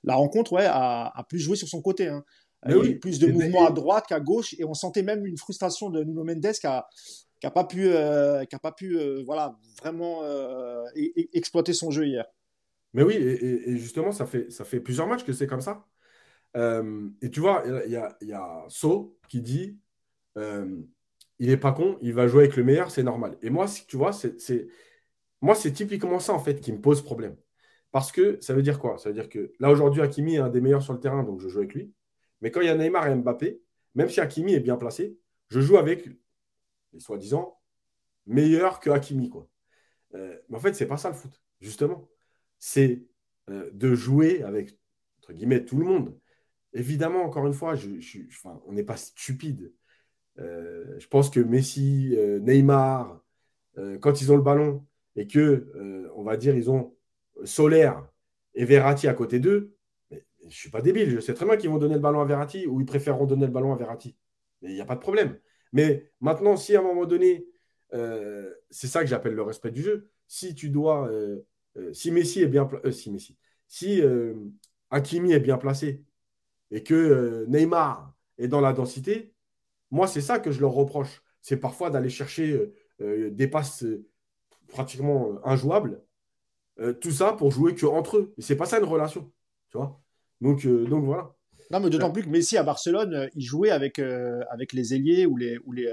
la 0.05 0.15
rencontre, 0.15 0.53
ouais, 0.53 0.67
a, 0.69 1.25
plus 1.31 1.39
joué 1.39 1.57
sur 1.57 1.69
son 1.69 1.81
côté. 1.81 2.09
Hein. 2.09 2.23
Il 2.67 2.73
y 2.73 2.93
a 2.93 2.99
plus 2.99 3.19
de 3.19 3.29
mouvements 3.29 3.67
à 3.67 3.71
droite 3.71 4.07
qu'à 4.09 4.21
gauche 4.21 4.55
et 4.59 4.65
on 4.65 4.75
sentait 4.75 5.03
même 5.03 5.25
une 5.27 5.37
frustration 5.37 5.91
de 5.91 6.03
Nuno 6.03 6.25
Mendes 6.25 6.53
qui 6.61 6.67
a, 6.67 6.89
qui 7.41 7.47
a 7.47 7.51
pas 7.51 7.65
pu, 7.65 7.87
euh, 7.87 8.45
qui 8.45 8.57
a 8.57 8.59
pas 8.59 8.73
pu 8.73 8.99
euh, 8.99 9.23
voilà, 9.25 9.57
vraiment 9.81 10.23
euh, 10.25 10.85
exploiter 11.33 11.73
son 11.73 11.91
jeu 11.91 12.07
hier. 12.07 12.25
Mais 12.95 13.03
oui, 13.03 13.15
et, 13.15 13.77
justement, 13.77 14.13
ça 14.13 14.27
fait, 14.27 14.51
ça 14.51 14.65
fait 14.65 14.81
plusieurs 14.81 15.07
matchs 15.07 15.25
que 15.25 15.33
c'est 15.33 15.47
comme 15.47 15.61
ça. 15.61 15.87
et 16.57 17.31
tu 17.31 17.41
vois, 17.41 17.63
il 17.87 17.93
y 17.93 17.97
a, 17.97 18.17
y 18.23 18.33
a 18.33 18.65
So 18.69 19.17
qui 19.29 19.41
dit 19.41 19.79
il 20.37 21.49
n'est 21.49 21.57
pas 21.57 21.73
con, 21.73 21.99
il 22.01 22.15
va 22.15 22.27
jouer 22.27 22.45
avec 22.45 22.57
le 22.57 22.65
meilleur, 22.65 22.91
c'est 22.91 23.03
normal. 23.03 23.37
Et 23.43 23.51
moi, 23.51 23.67
tu 23.87 23.97
vois, 23.97 24.13
c'est 24.13 24.69
moi, 25.41 25.55
c'est 25.55 25.73
typiquement 25.73 26.19
ça 26.19 26.33
en 26.33 26.41
fait 26.41 26.61
qui 26.61 26.73
me 26.73 26.81
pose 26.81 27.03
problème. 27.03 27.37
Parce 27.93 28.13
que 28.13 28.39
ça 28.41 28.55
veut 28.55 28.63
dire 28.63 28.79
quoi? 28.79 28.99
Ça 28.99 29.09
veut 29.09 29.15
dire 29.15 29.29
que 29.29 29.53
là, 29.61 29.71
aujourd'hui, 29.71 30.03
Hakimi 30.03 30.35
est 30.35 30.39
un 30.39 30.49
des 30.49 30.61
meilleurs 30.61 30.83
sur 30.83 30.93
le 30.93 31.01
terrain, 31.01 31.23
donc 31.23 31.41
je 31.41 31.49
joue 31.49 31.59
avec 31.59 31.75
lui. 31.75 31.93
Mais 32.41 32.51
quand 32.51 32.61
il 32.61 32.67
y 32.67 32.71
a 32.71 32.75
Neymar 32.75 33.09
et 33.09 33.15
Mbappé, 33.15 33.61
même 33.95 34.09
si 34.09 34.21
Hakimi 34.21 34.55
est 34.55 34.61
bien 34.61 34.77
placé, 34.77 35.19
je 35.49 35.61
joue 35.61 35.77
avec 35.77 36.09
les 36.93 37.01
soi-disant 37.01 37.59
meilleurs 38.27 38.81
que 38.81 38.91
Hakimi. 38.91 39.31
Euh, 40.15 40.39
mais 40.49 40.57
en 40.57 40.61
fait, 40.61 40.75
ce 40.75 40.85
n'est 40.85 40.89
pas 40.89 40.97
ça 40.97 41.09
le 41.09 41.15
foot, 41.15 41.43
justement. 41.61 42.09
C'est 42.59 43.05
euh, 43.51 43.71
de 43.73 43.95
jouer 43.95 44.43
avec, 44.43 44.79
entre 45.19 45.33
guillemets, 45.33 45.65
tout 45.65 45.79
le 45.79 45.85
monde. 45.85 46.19
Évidemment, 46.73 47.25
encore 47.25 47.47
une 47.47 47.55
fois, 47.55 47.75
on 48.67 48.73
n'est 48.73 48.85
pas 48.85 48.97
stupide. 48.97 49.73
Euh, 50.39 50.99
je 50.99 51.09
pense 51.09 51.31
que 51.31 51.41
Messi, 51.41 52.17
Neymar, 52.43 53.21
quand 54.01 54.21
ils 54.21 54.33
ont 54.33 54.37
le 54.37 54.43
ballon 54.43 54.85
et 55.17 55.27
que, 55.27 56.11
on 56.15 56.25
va 56.25 56.37
dire, 56.37 56.57
ils 56.57 56.71
ont 56.71 56.97
Solaire 57.45 58.07
et 58.55 58.65
Verratti 58.65 59.09
à 59.09 59.15
côté 59.15 59.39
d'eux, 59.39 59.78
je 60.43 60.47
ne 60.47 60.51
suis 60.51 60.71
pas 60.71 60.81
débile, 60.81 61.11
je 61.11 61.21
sais 61.21 61.35
très 61.35 61.45
bien 61.45 61.57
qu'ils 61.57 61.71
vont 61.71 61.79
donner 61.79 61.95
le 61.95 62.01
ballon 62.01 62.21
à 62.21 62.25
Verratti 62.25 62.67
ou 62.67 62.81
ils 62.81 62.87
préféreront 62.87 63.27
donner 63.27 63.47
le 63.47 63.53
ballon 63.53 63.73
à 63.73 63.77
Verratti. 63.77 64.17
Mais 64.63 64.71
il 64.71 64.75
n'y 64.75 64.81
a 64.81 64.85
pas 64.85 64.95
de 64.95 65.01
problème. 65.01 65.39
Mais 65.73 66.11
maintenant, 66.21 66.57
si 66.57 66.75
à 66.77 66.81
un 66.81 66.83
moment 66.83 67.07
donné, 67.07 67.47
euh, 67.95 68.53
c'est 68.71 68.87
ça 68.87 69.01
que 69.01 69.07
j'appelle 69.07 69.35
le 69.35 69.43
respect 69.43 69.71
du 69.71 69.83
jeu, 69.83 70.11
si 70.27 70.55
tu 70.55 70.71
dois, 70.71 71.09
euh, 71.09 71.41
euh, 71.77 71.93
si 71.93 72.11
Messi 72.11 72.43
est 72.43 72.49
bien, 72.49 72.69
si 72.91 73.11
Messi, 73.11 73.37
si 73.67 74.03
Hakimi 74.91 75.33
est 75.33 75.41
bien 75.41 75.59
placé 75.59 76.05
et 76.71 76.83
que 76.83 77.45
Neymar 77.49 78.15
est 78.39 78.49
dans 78.49 78.61
la 78.61 78.73
densité, 78.73 79.35
moi 79.91 80.07
c'est 80.07 80.21
ça 80.21 80.39
que 80.39 80.51
je 80.51 80.61
leur 80.61 80.73
reproche. 80.73 81.23
C'est 81.43 81.59
parfois 81.59 81.91
d'aller 81.91 82.09
chercher 82.09 82.73
des 82.99 83.49
passes 83.49 83.85
pratiquement 84.69 85.39
injouables, 85.47 86.03
tout 87.01 87.11
ça 87.11 87.35
pour 87.35 87.51
jouer 87.51 87.75
que 87.75 87.87
entre 87.87 88.19
eux. 88.19 88.35
Et 88.39 88.43
c'est 88.43 88.57
pas 88.57 88.67
ça 88.67 88.79
une 88.79 88.85
relation, 88.85 89.31
tu 89.69 89.77
vois. 89.77 90.01
Donc, 90.41 90.65
euh, 90.65 90.85
donc 90.87 91.05
voilà. 91.05 91.33
Non, 91.71 91.81
mais 91.81 91.91
d'autant 91.91 92.11
plus 92.11 92.23
que 92.23 92.29
Messi 92.29 92.57
à 92.57 92.63
Barcelone, 92.63 93.15
euh, 93.15 93.29
il 93.35 93.43
jouait 93.43 93.71
avec, 93.71 93.99
euh, 93.99 94.43
avec 94.51 94.73
les 94.73 94.95
ailiers 94.95 95.27
ou 95.27 95.37
les, 95.37 95.59
ou 95.67 95.73
les, 95.73 95.93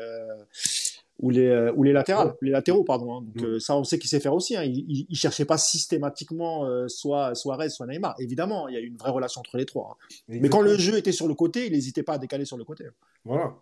ou 1.20 1.30
les, 1.30 1.72
ou 1.76 1.84
les 1.84 1.92
latérales, 1.92 2.36
les 2.42 2.52
latéraux, 2.52 2.84
pardon. 2.84 3.18
Hein. 3.18 3.26
Donc 3.26 3.62
ça, 3.62 3.76
on 3.76 3.84
sait 3.84 4.00
qu'il 4.00 4.10
sait 4.10 4.20
faire 4.20 4.34
aussi. 4.34 4.56
Hein. 4.56 4.64
Il, 4.64 5.06
ne 5.10 5.16
cherchait 5.16 5.46
pas 5.46 5.58
systématiquement 5.58 6.66
soit 6.88 7.36
Suarez, 7.36 7.70
soit 7.70 7.88
Neymar. 7.88 8.16
Évidemment, 8.20 8.68
il 8.68 8.76
y 8.76 8.78
a 8.78 8.82
eu 8.82 8.88
une 8.88 8.98
vraie 8.98 9.12
relation 9.12 9.40
entre 9.40 9.58
les 9.58 9.66
trois. 9.66 9.98
Hein. 10.00 10.24
Mais 10.30 10.50
quand 10.50 10.62
le 10.62 10.78
jeu 10.78 10.98
était 10.98 11.12
sur 11.12 11.28
le 11.28 11.34
côté, 11.34 11.66
il 11.66 11.74
n'hésitait 11.74 12.04
pas 12.04 12.14
à 12.14 12.18
décaler 12.18 12.46
sur 12.46 12.58
le 12.58 12.64
côté. 12.64 12.86
Voilà. 13.26 13.56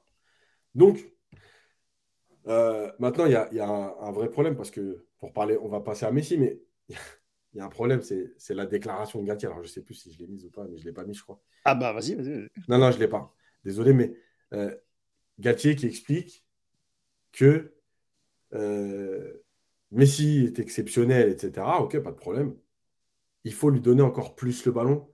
Donc, 0.76 1.00
maintenant, 2.46 3.26
il 3.26 3.32
y 3.32 3.36
a, 3.36 3.52
y 3.52 3.60
a 3.60 3.68
un, 3.68 3.94
un, 4.02 4.12
vrai 4.12 4.30
problème 4.30 4.56
parce 4.56 4.70
que 4.70 5.06
pour 5.20 5.34
parler, 5.34 5.58
on 5.62 5.68
va 5.68 5.80
passer 5.80 6.06
à 6.06 6.12
Messi, 6.12 6.38
mais 6.38 6.60
il 7.54 7.60
y 7.60 7.62
a 7.62 7.66
un 7.66 7.70
problème, 7.70 8.02
c'est 8.02 8.54
la 8.54 8.66
déclaration 8.66 9.22
de 9.22 9.28
Galtier. 9.28 9.48
Alors, 9.48 9.62
je 9.62 9.68
ne 9.68 9.72
sais 9.72 9.82
plus 9.82 9.94
si 9.94 10.12
je 10.12 10.20
l'ai 10.20 10.28
mise 10.28 10.46
ou 10.46 10.50
pas, 10.50 10.64
mais 10.64 10.78
je 10.78 10.84
ne 10.84 10.88
l'ai 10.88 10.94
pas 10.94 11.06
mise, 11.06 11.18
je 11.18 11.24
crois. 11.24 11.40
Ah 11.66 11.76
bah, 11.76 11.94
vas-y, 11.94 12.16
vas-y. 12.16 12.48
non, 12.68 12.80
non, 12.80 12.90
je 12.90 12.98
ne 12.98 13.02
l'ai 13.02 13.08
pas. 13.08 13.34
Désolé, 13.64 13.94
mais 13.94 14.16
euh, 14.54 14.76
Galtier 15.40 15.76
qui 15.76 15.86
explique 15.86 16.46
que 17.32 17.74
euh, 18.54 19.34
Messi 19.92 20.46
est 20.46 20.60
exceptionnel, 20.60 21.30
etc. 21.30 21.82
Ok, 21.82 22.00
pas 22.00 22.12
de 22.12 22.18
problème. 22.18 22.56
Il 23.44 23.54
faut 23.54 23.70
lui 23.70 23.82
donner 23.82 24.02
encore 24.02 24.36
plus 24.36 24.66
le 24.66 24.72
ballon. 24.72 25.08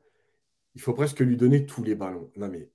Il 0.76 0.82
faut 0.82 0.94
presque 0.94 1.20
lui 1.20 1.36
donner 1.36 1.66
tous 1.66 1.84
les 1.84 1.96
ballons. 1.96 2.32
Non, 2.38 2.48
mais 2.48 2.70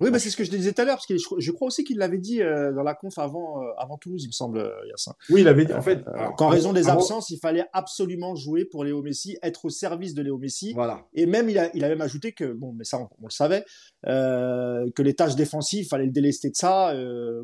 oui, 0.00 0.10
bah, 0.10 0.18
c'est 0.18 0.30
ce 0.30 0.36
que 0.36 0.44
je 0.44 0.50
te 0.50 0.56
disais 0.56 0.72
tout 0.72 0.82
à 0.82 0.84
l'heure, 0.84 0.96
parce 0.96 1.06
que 1.06 1.16
je, 1.16 1.50
crois 1.52 1.68
aussi 1.68 1.84
qu'il 1.84 1.98
l'avait 1.98 2.18
dit 2.18 2.42
euh, 2.42 2.72
dans 2.72 2.82
la 2.82 2.94
conf 2.94 3.18
avant, 3.18 3.62
euh, 3.62 3.70
avant 3.78 3.96
Toulouse, 3.96 4.22
il 4.24 4.28
me 4.28 4.32
semble, 4.32 4.58
euh, 4.58 4.86
Yassin. 4.88 5.14
Oui, 5.30 5.40
il 5.40 5.48
avait 5.48 5.64
dit, 5.64 5.72
en 5.72 5.80
fait. 5.80 6.04
Qu'en 6.36 6.48
raison 6.48 6.72
des 6.72 6.88
absences, 6.88 7.30
il 7.30 7.38
fallait 7.38 7.64
absolument 7.72 8.34
jouer 8.34 8.64
pour 8.64 8.84
Léo 8.84 9.02
Messi, 9.02 9.38
être 9.42 9.64
au 9.64 9.70
service 9.70 10.14
de 10.14 10.22
Léo 10.22 10.38
Messi. 10.38 10.72
Voilà. 10.74 11.06
Et 11.14 11.26
même, 11.26 11.48
il 11.48 11.58
a, 11.58 11.74
il 11.74 11.84
a 11.84 11.88
même 11.88 12.02
ajouté 12.02 12.32
que, 12.32 12.52
bon, 12.52 12.72
mais 12.72 12.84
ça, 12.84 12.98
on, 12.98 13.24
le 13.24 13.30
savait, 13.30 13.64
que 14.04 15.02
les 15.02 15.14
tâches 15.14 15.36
défensives, 15.36 15.84
il 15.84 15.88
fallait 15.88 16.06
le 16.06 16.12
délester 16.12 16.50
de 16.50 16.56
ça 16.56 16.94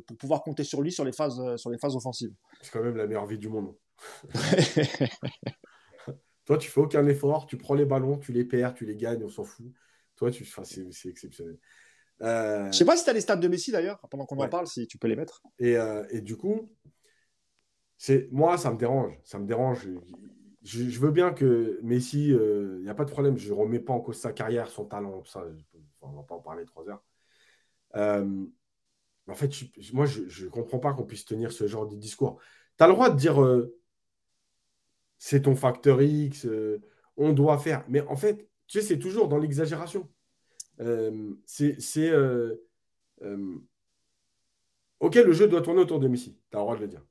pour 0.06 0.16
pouvoir 0.16 0.42
compter 0.42 0.64
sur 0.64 0.82
lui 0.82 0.92
sur 0.92 1.04
les 1.04 1.12
phases, 1.12 1.40
sur 1.56 1.70
les 1.70 1.78
phases 1.78 1.96
offensives. 1.96 2.32
C'est 2.60 2.70
quand 2.70 2.82
même 2.82 2.96
la 2.96 3.06
meilleure 3.06 3.26
vie 3.26 3.38
du 3.38 3.48
monde. 3.48 3.74
Toi, 6.44 6.58
tu 6.58 6.68
fais 6.68 6.80
aucun 6.80 7.06
effort, 7.06 7.46
tu 7.46 7.56
prends 7.56 7.74
les 7.74 7.84
ballons, 7.84 8.18
tu 8.18 8.32
les 8.32 8.44
perds, 8.44 8.74
tu 8.74 8.84
les 8.84 8.96
gagnes, 8.96 9.22
on 9.24 9.28
s'en 9.28 9.44
fout. 9.44 9.66
Toi, 10.16 10.30
tu, 10.30 10.44
c'est 10.44 11.08
exceptionnel. 11.08 11.58
Euh... 12.22 12.70
Je 12.70 12.76
sais 12.76 12.84
pas 12.84 12.96
si 12.96 13.04
tu 13.04 13.10
as 13.10 13.12
les 13.12 13.20
stats 13.20 13.36
de 13.36 13.48
Messi 13.48 13.72
d'ailleurs, 13.72 13.98
pendant 14.10 14.26
qu'on 14.26 14.38
en 14.38 14.48
parle, 14.48 14.66
si 14.66 14.86
tu 14.86 14.98
peux 14.98 15.08
les 15.08 15.16
mettre. 15.16 15.42
Et, 15.58 15.76
euh, 15.76 16.04
et 16.10 16.20
du 16.20 16.36
coup, 16.36 16.70
c'est 17.98 18.28
moi, 18.30 18.56
ça 18.58 18.70
me 18.70 18.78
dérange. 18.78 19.18
Ça 19.24 19.38
me 19.38 19.46
dérange. 19.46 19.88
Je, 20.62 21.00
veux 21.00 21.10
bien 21.10 21.32
que 21.32 21.80
Messi, 21.82 22.28
il 22.28 22.34
euh, 22.34 22.80
n'y 22.82 22.88
a 22.88 22.94
pas 22.94 23.04
de 23.04 23.10
problème, 23.10 23.36
je 23.36 23.48
ne 23.48 23.58
remets 23.58 23.80
pas 23.80 23.92
en 23.92 24.00
cause 24.00 24.18
sa 24.18 24.32
carrière, 24.32 24.68
son 24.68 24.84
talent, 24.84 25.24
ça, 25.24 25.44
on 26.00 26.10
ne 26.10 26.16
va 26.16 26.22
pas 26.22 26.36
en 26.36 26.40
parler 26.40 26.64
trois 26.64 26.88
heures. 26.88 27.02
Euh, 27.96 28.44
en 29.28 29.34
fait, 29.34 29.50
moi, 29.92 30.06
je 30.06 30.44
ne 30.44 30.50
comprends 30.50 30.78
pas 30.78 30.92
qu'on 30.94 31.04
puisse 31.04 31.24
tenir 31.24 31.50
ce 31.50 31.66
genre 31.66 31.88
de 31.88 31.96
discours. 31.96 32.40
Tu 32.78 32.84
as 32.84 32.86
le 32.86 32.92
droit 32.92 33.10
de 33.10 33.16
dire 33.16 33.36
c'est 35.18 35.42
ton 35.42 35.56
facteur 35.56 36.00
X, 36.00 36.46
on 37.16 37.32
doit 37.32 37.58
faire. 37.58 37.84
Mais 37.88 38.00
en 38.02 38.16
fait, 38.16 38.48
tu 38.66 38.80
sais, 38.80 38.86
c'est 38.86 38.98
toujours 38.98 39.28
dans 39.28 39.38
l'exagération. 39.38 40.08
Euh, 40.80 41.34
c'est. 41.46 41.76
Euh, 42.10 42.56
euh, 43.22 43.58
ok, 45.00 45.14
le 45.16 45.32
jeu 45.32 45.48
doit 45.48 45.62
tourner 45.62 45.80
autour 45.80 46.00
de 46.00 46.08
Messi, 46.08 46.38
tu 46.50 46.56
as 46.56 46.60
le 46.60 46.64
droit 46.64 46.76
de 46.76 46.82
le 46.82 46.88
dire. 46.88 47.04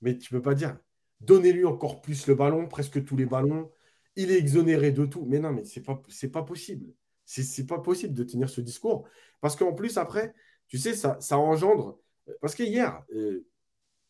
Mais 0.00 0.16
tu 0.16 0.32
ne 0.32 0.38
peux 0.38 0.42
pas 0.42 0.54
dire 0.54 0.78
donnez-lui 1.20 1.64
encore 1.64 2.00
plus 2.00 2.26
le 2.28 2.34
ballon, 2.34 2.68
presque 2.68 3.04
tous 3.04 3.16
les 3.16 3.26
ballons. 3.26 3.70
Il 4.16 4.30
est 4.30 4.38
exonéré 4.38 4.92
de 4.92 5.04
tout. 5.06 5.24
Mais 5.26 5.40
non, 5.40 5.52
mais 5.52 5.64
c'est 5.64 5.82
pas, 5.82 6.00
pas 6.32 6.42
possible. 6.42 6.92
C'est 7.24 7.66
pas 7.66 7.78
possible 7.80 8.14
de 8.14 8.24
tenir 8.24 8.48
ce 8.48 8.60
discours. 8.60 9.08
Parce 9.40 9.56
qu'en 9.56 9.72
plus, 9.74 9.98
après, 9.98 10.34
tu 10.68 10.78
sais, 10.78 10.94
ça, 10.94 11.18
ça 11.20 11.38
engendre. 11.38 11.98
Parce 12.40 12.54
que 12.54 12.62
hier, 12.62 13.04
euh, 13.14 13.46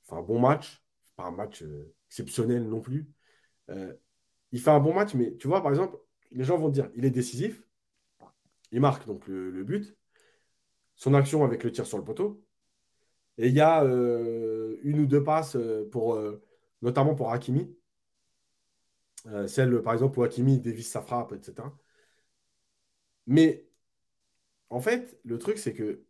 enfin, 0.06 0.22
bon 0.22 0.38
match, 0.38 0.82
pas 1.16 1.24
un 1.24 1.30
match 1.30 1.64
exceptionnel 2.08 2.68
non 2.68 2.80
plus. 2.80 3.08
Il 4.52 4.60
fait 4.60 4.70
un 4.70 4.80
bon 4.80 4.94
match, 4.94 5.14
mais 5.14 5.36
tu 5.36 5.46
vois, 5.48 5.62
par 5.62 5.70
exemple, 5.70 5.98
les 6.30 6.44
gens 6.44 6.58
vont 6.58 6.68
dire 6.68 6.90
il 6.94 7.04
est 7.04 7.10
décisif, 7.10 7.62
il 8.72 8.80
marque 8.80 9.06
donc 9.06 9.26
le, 9.28 9.64
but, 9.64 9.96
son 10.94 11.14
action 11.14 11.44
avec 11.44 11.64
le 11.64 11.72
tir 11.72 11.86
sur 11.86 11.98
le 11.98 12.04
poteau, 12.04 12.44
et 13.38 13.48
il 13.48 13.54
y 13.54 13.60
a 13.60 13.82
une 13.82 15.00
ou 15.00 15.06
deux 15.06 15.22
passes 15.22 15.56
pour, 15.92 16.20
notamment 16.82 17.14
pour 17.14 17.32
Hakimi, 17.32 17.74
celle 19.46 19.80
par 19.82 19.92
exemple 19.92 20.18
où 20.18 20.22
Hakimi 20.24 20.58
dévisse 20.58 20.90
sa 20.90 21.02
frappe, 21.02 21.32
etc. 21.32 21.68
Mais 23.26 23.68
en 24.70 24.80
fait, 24.80 25.18
le 25.24 25.38
truc, 25.38 25.58
c'est 25.58 25.74
que 25.74 26.04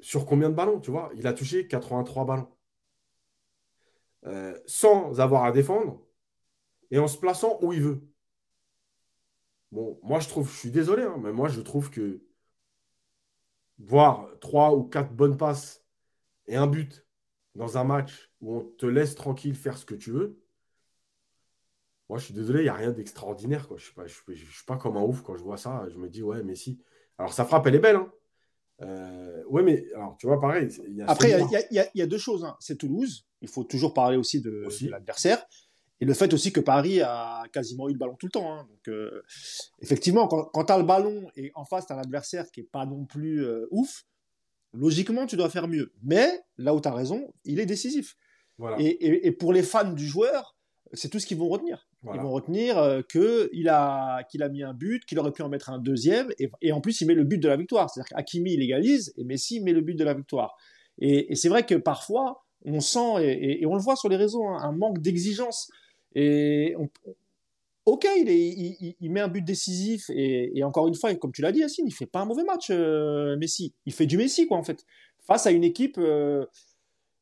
sur 0.00 0.26
combien 0.26 0.50
de 0.50 0.54
ballons, 0.54 0.80
tu 0.80 0.90
vois? 0.90 1.10
Il 1.16 1.26
a 1.26 1.32
touché 1.32 1.66
83 1.66 2.24
ballons. 2.26 2.48
Euh, 4.26 4.58
sans 4.66 5.20
avoir 5.20 5.44
à 5.44 5.52
défendre 5.52 6.00
et 6.90 6.98
en 6.98 7.08
se 7.08 7.18
plaçant 7.18 7.58
où 7.60 7.72
il 7.74 7.82
veut. 7.82 8.08
Bon, 9.74 9.98
moi 10.02 10.20
je 10.20 10.28
trouve, 10.28 10.50
je 10.50 10.56
suis 10.56 10.70
désolé, 10.70 11.02
hein, 11.02 11.18
mais 11.22 11.32
moi 11.32 11.48
je 11.48 11.60
trouve 11.60 11.90
que 11.90 12.22
voir 13.78 14.26
trois 14.40 14.74
ou 14.74 14.84
quatre 14.84 15.12
bonnes 15.12 15.36
passes 15.36 15.84
et 16.46 16.56
un 16.56 16.66
but 16.66 17.06
dans 17.54 17.76
un 17.76 17.84
match 17.84 18.32
où 18.40 18.56
on 18.56 18.64
te 18.64 18.86
laisse 18.86 19.14
tranquille 19.14 19.56
faire 19.56 19.76
ce 19.76 19.84
que 19.84 19.94
tu 19.94 20.12
veux, 20.12 20.40
moi, 22.08 22.18
je 22.18 22.26
suis 22.26 22.34
désolé, 22.34 22.60
il 22.60 22.64
n'y 22.64 22.68
a 22.68 22.74
rien 22.74 22.92
d'extraordinaire. 22.92 23.66
Je 23.76 23.90
ne 24.00 24.06
suis, 24.08 24.36
suis, 24.36 24.64
pas 24.66 24.76
comme 24.76 24.96
un 24.96 25.02
ouf 25.02 25.22
quand 25.22 25.36
je 25.36 25.42
vois 25.42 25.56
ça. 25.56 25.86
Je 25.90 25.98
me 25.98 26.08
dis, 26.08 26.22
ouais, 26.22 26.42
mais 26.42 26.54
si. 26.54 26.78
Alors, 27.18 27.32
sa 27.32 27.44
frappe, 27.44 27.66
elle 27.66 27.76
est 27.76 27.80
belle. 27.80 27.96
Hein. 27.96 28.12
Euh, 28.82 29.42
ouais, 29.48 29.62
mais 29.62 29.86
alors, 29.94 30.16
tu 30.18 30.26
vois, 30.26 30.40
pareil. 30.40 30.68
Après, 31.06 31.30
il 31.30 31.88
y, 31.94 32.02
a 32.02 32.06
deux 32.06 32.18
choses. 32.18 32.44
Hein. 32.44 32.56
C'est 32.60 32.76
Toulouse. 32.76 33.26
Il 33.40 33.48
faut 33.48 33.64
toujours 33.64 33.94
parler 33.94 34.16
aussi 34.16 34.40
de, 34.40 34.66
l'adversaire. 34.90 35.44
Et 36.00 36.04
le 36.04 36.14
fait 36.14 36.32
aussi 36.34 36.52
que 36.52 36.60
Paris 36.60 37.00
a 37.00 37.44
quasiment 37.52 37.88
eu 37.88 37.92
le 37.92 37.98
ballon 37.98 38.16
tout 38.16 38.26
le 38.26 38.32
temps. 38.32 38.52
Hein. 38.52 38.66
Donc, 38.68 38.88
euh, 38.88 39.22
effectivement, 39.80 40.26
quand, 40.26 40.64
tu 40.64 40.72
as 40.72 40.78
le 40.78 40.84
ballon 40.84 41.30
et 41.36 41.52
en 41.54 41.64
face, 41.64 41.86
tu 41.86 41.92
as 41.92 41.96
un 41.96 42.00
adversaire 42.00 42.50
qui 42.50 42.60
n'est 42.60 42.66
pas 42.66 42.84
non 42.84 43.04
plus 43.04 43.44
euh, 43.44 43.66
ouf, 43.70 44.04
logiquement, 44.72 45.26
tu 45.26 45.36
dois 45.36 45.50
faire 45.50 45.68
mieux. 45.68 45.92
Mais 46.02 46.40
là 46.58 46.74
où 46.74 46.80
tu 46.80 46.88
as 46.88 46.94
raison, 46.94 47.32
il 47.44 47.60
est 47.60 47.66
décisif. 47.66 48.16
et, 48.78 49.32
pour 49.32 49.52
les 49.52 49.62
fans 49.62 49.92
du 49.92 50.06
joueur, 50.06 50.56
c'est 50.92 51.08
tout 51.08 51.18
ce 51.18 51.26
qu'ils 51.26 51.38
vont 51.38 51.48
retenir. 51.48 51.88
Ils 52.12 52.20
vont 52.20 52.30
retenir 52.30 52.78
euh, 52.78 53.00
qu'il 53.02 53.68
a, 53.68 54.22
qu'il 54.24 54.42
a 54.42 54.48
mis 54.48 54.62
un 54.62 54.74
but, 54.74 55.04
qu'il 55.06 55.18
aurait 55.18 55.32
pu 55.32 55.42
en 55.42 55.48
mettre 55.48 55.70
un 55.70 55.78
deuxième, 55.78 56.30
et, 56.38 56.72
en 56.72 56.80
plus 56.80 57.00
il 57.00 57.06
met 57.06 57.14
le 57.14 57.24
but 57.24 57.38
de 57.38 57.48
la 57.48 57.56
victoire. 57.56 57.90
C'est-à-dire 57.90 58.14
qu'Akimi 58.14 58.52
il 58.52 58.62
égalise, 58.62 59.14
et 59.16 59.24
Messi 59.24 59.60
met 59.60 59.72
le 59.72 59.80
but 59.80 59.94
de 59.94 60.04
la 60.04 60.14
victoire. 60.14 60.54
Et, 60.98 61.34
c'est 61.34 61.48
vrai 61.48 61.64
que 61.64 61.74
parfois, 61.74 62.44
on 62.64 62.80
sent, 62.80 63.22
et, 63.22 63.64
on 63.66 63.74
le 63.74 63.80
voit 63.80 63.96
sur 63.96 64.08
les 64.08 64.16
réseaux, 64.16 64.46
hein, 64.46 64.58
un 64.62 64.72
manque 64.72 65.00
d'exigence. 65.00 65.70
Et 66.14 66.76
ok, 67.86 68.06
il, 68.16 69.10
met 69.10 69.20
un 69.20 69.28
but 69.28 69.42
décisif, 69.42 70.10
et, 70.10 70.62
encore 70.64 70.88
une 70.88 70.94
fois, 70.94 71.14
comme 71.14 71.32
tu 71.32 71.42
l'as 71.42 71.52
dit, 71.52 71.60
Yacine, 71.60 71.86
il 71.86 71.94
fait 71.94 72.06
pas 72.06 72.20
un 72.20 72.24
mauvais 72.24 72.44
match, 72.44 72.68
euh, 72.70 73.36
Messi. 73.36 73.74
Il 73.86 73.92
fait 73.92 74.06
du 74.06 74.16
Messi, 74.16 74.46
quoi, 74.46 74.56
en 74.56 74.62
fait. 74.62 74.84
Face 75.20 75.46
à 75.46 75.50
une 75.50 75.64
équipe 75.64 75.96
euh, 75.98 76.46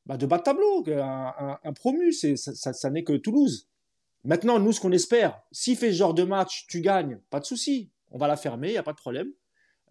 bah, 0.07 0.17
de 0.17 0.27
bas 0.27 0.39
de 0.39 0.43
tableau, 0.43 0.85
un, 0.89 1.73
promu, 1.73 2.13
ça, 2.13 2.73
ça 2.73 2.91
n'est 2.91 3.05
que 3.05 3.15
Toulouse. 3.15 3.69
Maintenant, 4.25 4.59
nous, 4.59 4.73
ce 4.73 4.81
qu'on 4.81 4.93
espère, 4.93 5.41
s'il 5.51 5.77
fait 5.77 5.91
ce 5.91 5.97
genre 5.97 6.15
de 6.15 6.23
match, 6.23 6.67
tu 6.69 6.81
gagnes, 6.81 7.19
pas 7.31 7.41
de 7.41 7.45
souci. 7.45 7.91
On 8.11 8.19
va 8.19 8.29
la 8.29 8.37
fermer, 8.37 8.69
il 8.69 8.73
n'y 8.73 8.79
a 8.79 8.83
pas 8.83 8.93
de 8.93 8.99
problème. 8.99 9.33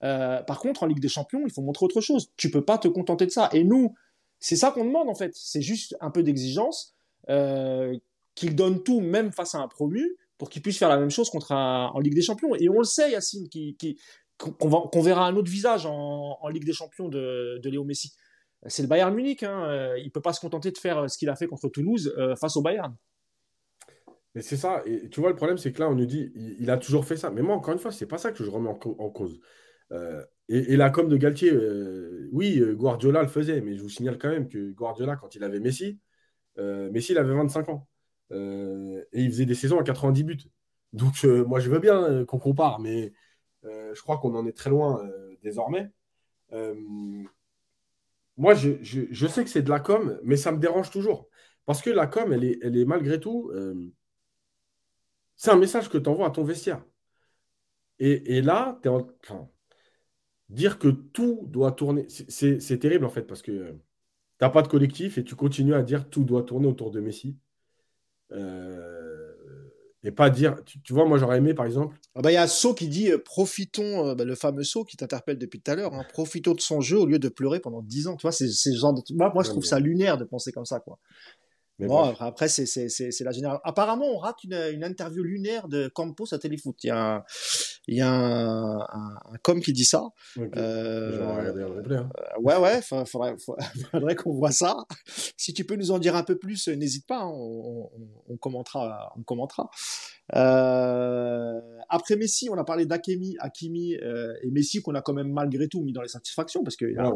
Euh, 0.03 0.41
par 0.43 0.59
contre, 0.59 0.83
en 0.83 0.85
Ligue 0.85 0.99
des 0.99 1.09
Champions, 1.09 1.41
il 1.45 1.51
faut 1.51 1.61
montrer 1.61 1.85
autre 1.85 2.01
chose. 2.01 2.31
Tu 2.37 2.49
peux 2.49 2.63
pas 2.63 2.77
te 2.77 2.87
contenter 2.87 3.25
de 3.25 3.31
ça. 3.31 3.49
Et 3.51 3.63
nous, 3.63 3.93
c'est 4.39 4.55
ça 4.55 4.71
qu'on 4.71 4.85
demande 4.85 5.09
en 5.09 5.15
fait. 5.15 5.31
C'est 5.35 5.61
juste 5.61 5.95
un 5.99 6.11
peu 6.11 6.23
d'exigence, 6.23 6.95
qu'il 8.41 8.55
donne 8.55 8.83
tout, 8.83 8.99
même 8.99 9.31
face 9.31 9.55
à 9.55 9.59
un 9.59 9.67
promu, 9.67 10.17
pour 10.37 10.49
qu'il 10.49 10.61
puisse 10.61 10.77
faire 10.77 10.89
la 10.89 10.97
même 10.97 11.11
chose 11.11 11.29
contre 11.29 11.51
en 11.53 11.99
Ligue 11.99 12.15
des 12.15 12.21
Champions. 12.21 12.55
Et 12.55 12.69
on 12.69 12.79
le 12.79 12.83
sait, 12.83 13.11
Yacine, 13.11 13.47
qu'on 14.37 15.01
verra 15.01 15.27
un 15.27 15.35
autre 15.35 15.49
visage 15.49 15.85
en, 15.85 16.47
Ligue 16.49 16.65
des 16.65 16.73
Champions 16.73 17.07
de, 17.09 17.61
Léo 17.63 17.83
Messi. 17.83 18.13
C'est 18.67 18.81
le 18.81 18.87
Bayern 18.87 19.13
Munich. 19.13 19.43
Hein. 19.43 19.65
Euh, 19.65 19.99
il 19.99 20.11
peut 20.11 20.21
pas 20.21 20.33
se 20.33 20.39
contenter 20.39 20.71
de 20.71 20.77
faire 20.77 21.09
ce 21.09 21.17
qu'il 21.17 21.29
a 21.29 21.35
fait 21.35 21.47
contre 21.47 21.69
Toulouse 21.69 22.13
face 22.39 22.57
au 22.57 22.61
Bayern. 22.61 22.95
Mais 24.35 24.41
c'est 24.41 24.57
ça. 24.57 24.81
Et 24.85 25.09
tu 25.09 25.19
vois, 25.19 25.29
le 25.29 25.35
problème, 25.35 25.57
c'est 25.57 25.71
que 25.71 25.79
là, 25.79 25.89
on 25.89 25.95
nous 25.95 26.05
dit, 26.05 26.31
il, 26.35 26.69
a 26.69 26.77
toujours 26.77 27.05
fait 27.05 27.17
ça. 27.17 27.31
Mais 27.31 27.41
moi, 27.41 27.55
encore 27.55 27.73
une 27.73 27.79
fois, 27.79 27.91
c'est 27.91 28.05
pas 28.05 28.17
ça 28.17 28.31
que 28.31 28.43
je 28.43 28.49
remets 28.49 28.69
en, 28.69 28.75
cause. 28.75 29.39
Euh, 29.91 30.23
et, 30.47 30.77
la 30.77 30.89
com 30.89 31.09
de 31.09 31.17
Galtier, 31.17 31.51
euh, 31.51 32.29
oui, 32.31 32.59
euh, 32.59 32.73
Guardiola 32.73 33.21
le 33.23 33.27
faisait, 33.27 33.61
mais 33.61 33.75
je 33.75 33.81
vous 33.81 33.89
signale 33.89 34.17
quand 34.17 34.29
même 34.29 34.47
que 34.47 34.71
Guardiola, 34.71 35.17
quand 35.17 35.35
il 35.35 35.43
avait 35.43 35.59
Messi, 35.59 35.99
Messi, 36.57 37.13
il 37.13 37.17
avait 37.17 37.33
25 37.33 37.69
ans. 37.69 37.87
Et 38.31 39.21
il 39.21 39.29
faisait 39.29 39.45
des 39.45 39.55
saisons 39.55 39.79
à 39.79 39.83
90 39.83 40.23
buts. 40.23 40.37
Donc, 40.93 41.23
moi, 41.23 41.59
je 41.59 41.69
veux 41.69 41.79
bien 41.79 42.25
qu'on 42.25 42.39
compare, 42.39 42.79
mais 42.79 43.13
je 43.63 44.01
crois 44.01 44.17
qu'on 44.17 44.35
en 44.35 44.45
est 44.47 44.57
très 44.57 44.69
loin 44.69 45.03
désormais. 45.43 45.91
moi, 48.37 48.53
je, 48.53 49.27
sais 49.27 49.43
que 49.43 49.49
c'est 49.49 49.61
de 49.61 49.69
la 49.69 49.79
com, 49.79 50.19
mais 50.23 50.37
ça 50.37 50.51
me 50.51 50.59
dérange 50.59 50.91
toujours. 50.91 51.27
Parce 51.65 51.81
que 51.81 51.89
la 51.89 52.07
com, 52.07 52.33
elle 52.33 52.43
est, 52.43 52.85
malgré 52.85 53.19
tout 53.19 53.51
c'est 55.41 55.49
un 55.49 55.57
message 55.57 55.89
que 55.89 55.97
tu 55.97 56.07
envoies 56.07 56.27
à 56.27 56.29
ton 56.29 56.43
vestiaire. 56.43 56.83
Et, 57.97 58.41
là, 58.43 58.79
dire 60.49 60.77
que 60.77 60.87
tout 60.87 61.47
doit 61.47 61.71
tourner, 61.71 62.05
c'est 62.09 62.77
terrible 62.77 63.05
en 63.05 63.09
fait, 63.09 63.23
parce 63.23 63.41
que 63.41 63.71
tu 63.71 63.79
n'as 64.39 64.49
pas 64.51 64.61
de 64.61 64.67
collectif 64.67 65.17
et 65.17 65.23
tu 65.23 65.35
continues 65.35 65.73
à 65.73 65.81
dire 65.81 66.11
tout 66.11 66.25
doit 66.25 66.43
tourner 66.43 66.67
autour 66.67 66.91
de 66.91 66.99
Messi. 66.99 67.39
Euh, 68.31 69.31
et 70.03 70.11
pas 70.11 70.31
dire, 70.31 70.55
tu, 70.83 70.93
vois, 70.93 71.05
moi 71.05 71.19
j'aurais 71.19 71.37
aimé 71.37 71.53
par 71.53 71.65
exemple. 71.67 71.95
Ah 72.15 72.21
bah, 72.21 72.31
il 72.31 72.33
y 72.33 72.37
a 72.37 72.47
So 72.47 72.73
qui 72.73 72.87
dit 72.87 73.11
euh, 73.11 73.19
profitons, 73.19 74.07
euh, 74.07 74.15
bah, 74.15 74.23
le 74.23 74.33
fameux 74.33 74.63
So 74.63 74.83
qui 74.83 74.97
t'interpelle 74.97 75.37
depuis 75.37 75.61
tout 75.61 75.69
à 75.69 75.75
l'heure, 75.75 75.93
hein, 75.93 76.03
profitons 76.11 76.55
de 76.55 76.59
son 76.59 76.81
jeu 76.81 76.97
au 76.97 77.05
lieu 77.05 77.19
de 77.19 77.29
pleurer 77.29 77.59
pendant 77.59 77.83
10 77.83 78.07
ans. 78.07 78.15
Tu 78.15 78.23
vois, 78.23 78.31
c'est 78.31 78.47
genre 78.75 78.95
de... 78.95 79.01
moi, 79.13 79.31
moi 79.33 79.43
je 79.43 79.49
trouve 79.49 79.63
ça 79.63 79.79
lunaire 79.79 80.17
de 80.17 80.23
penser 80.23 80.51
comme 80.51 80.65
ça. 80.65 80.79
quoi 80.79 80.97
bon, 81.87 82.13
après, 82.19 82.47
c'est 82.47 83.23
la 83.23 83.31
générale. 83.31 83.59
Apparemment, 83.63 84.05
on 84.05 84.17
rate 84.17 84.43
une, 84.43 84.53
une, 84.73 84.83
interview 84.83 85.23
lunaire 85.23 85.67
de 85.67 85.87
Campos 85.87 86.33
à 86.33 86.39
Téléfoot. 86.39 86.75
Il 86.83 86.87
y 86.87 86.89
a 86.89 87.15
un, 87.15 87.23
il 87.87 87.97
y 87.97 88.01
a 88.01 88.09
un, 88.09 88.79
un, 88.79 89.37
com 89.43 89.61
qui 89.61 89.73
dit 89.73 89.85
ça. 89.85 90.09
Euh, 90.37 91.21
hein. 91.21 91.53
euh, 91.57 92.03
ouais, 92.39 92.57
ouais, 92.57 92.79
il 92.79 93.05
faudrait, 93.05 93.35
faudrait 93.91 94.15
qu'on 94.15 94.33
voit 94.33 94.51
ça. 94.51 94.75
Si 95.37 95.53
tu 95.53 95.65
peux 95.65 95.75
nous 95.75 95.91
en 95.91 95.99
dire 95.99 96.15
un 96.15 96.23
peu 96.23 96.37
plus, 96.37 96.67
n'hésite 96.67 97.07
pas, 97.07 97.19
hein, 97.19 97.31
on, 97.33 97.89
on, 98.29 98.37
commentera. 98.37 99.13
On 99.17 99.23
commentera. 99.23 99.69
Euh, 100.35 101.59
après 101.89 102.15
Messi, 102.15 102.49
on 102.49 102.57
a 102.57 102.63
parlé 102.63 102.85
d'Akemi, 102.85 103.35
Akimi 103.39 103.95
euh, 103.97 104.33
et 104.41 104.49
Messi 104.49 104.81
qu'on 104.81 104.95
a 104.95 105.01
quand 105.01 105.13
même 105.13 105.29
malgré 105.29 105.67
tout 105.67 105.81
mis 105.81 105.91
dans 105.91 106.01
les 106.01 106.07
satisfactions 106.07 106.63
parce 106.63 106.77
qu'il 106.77 106.97
a, 106.97 107.13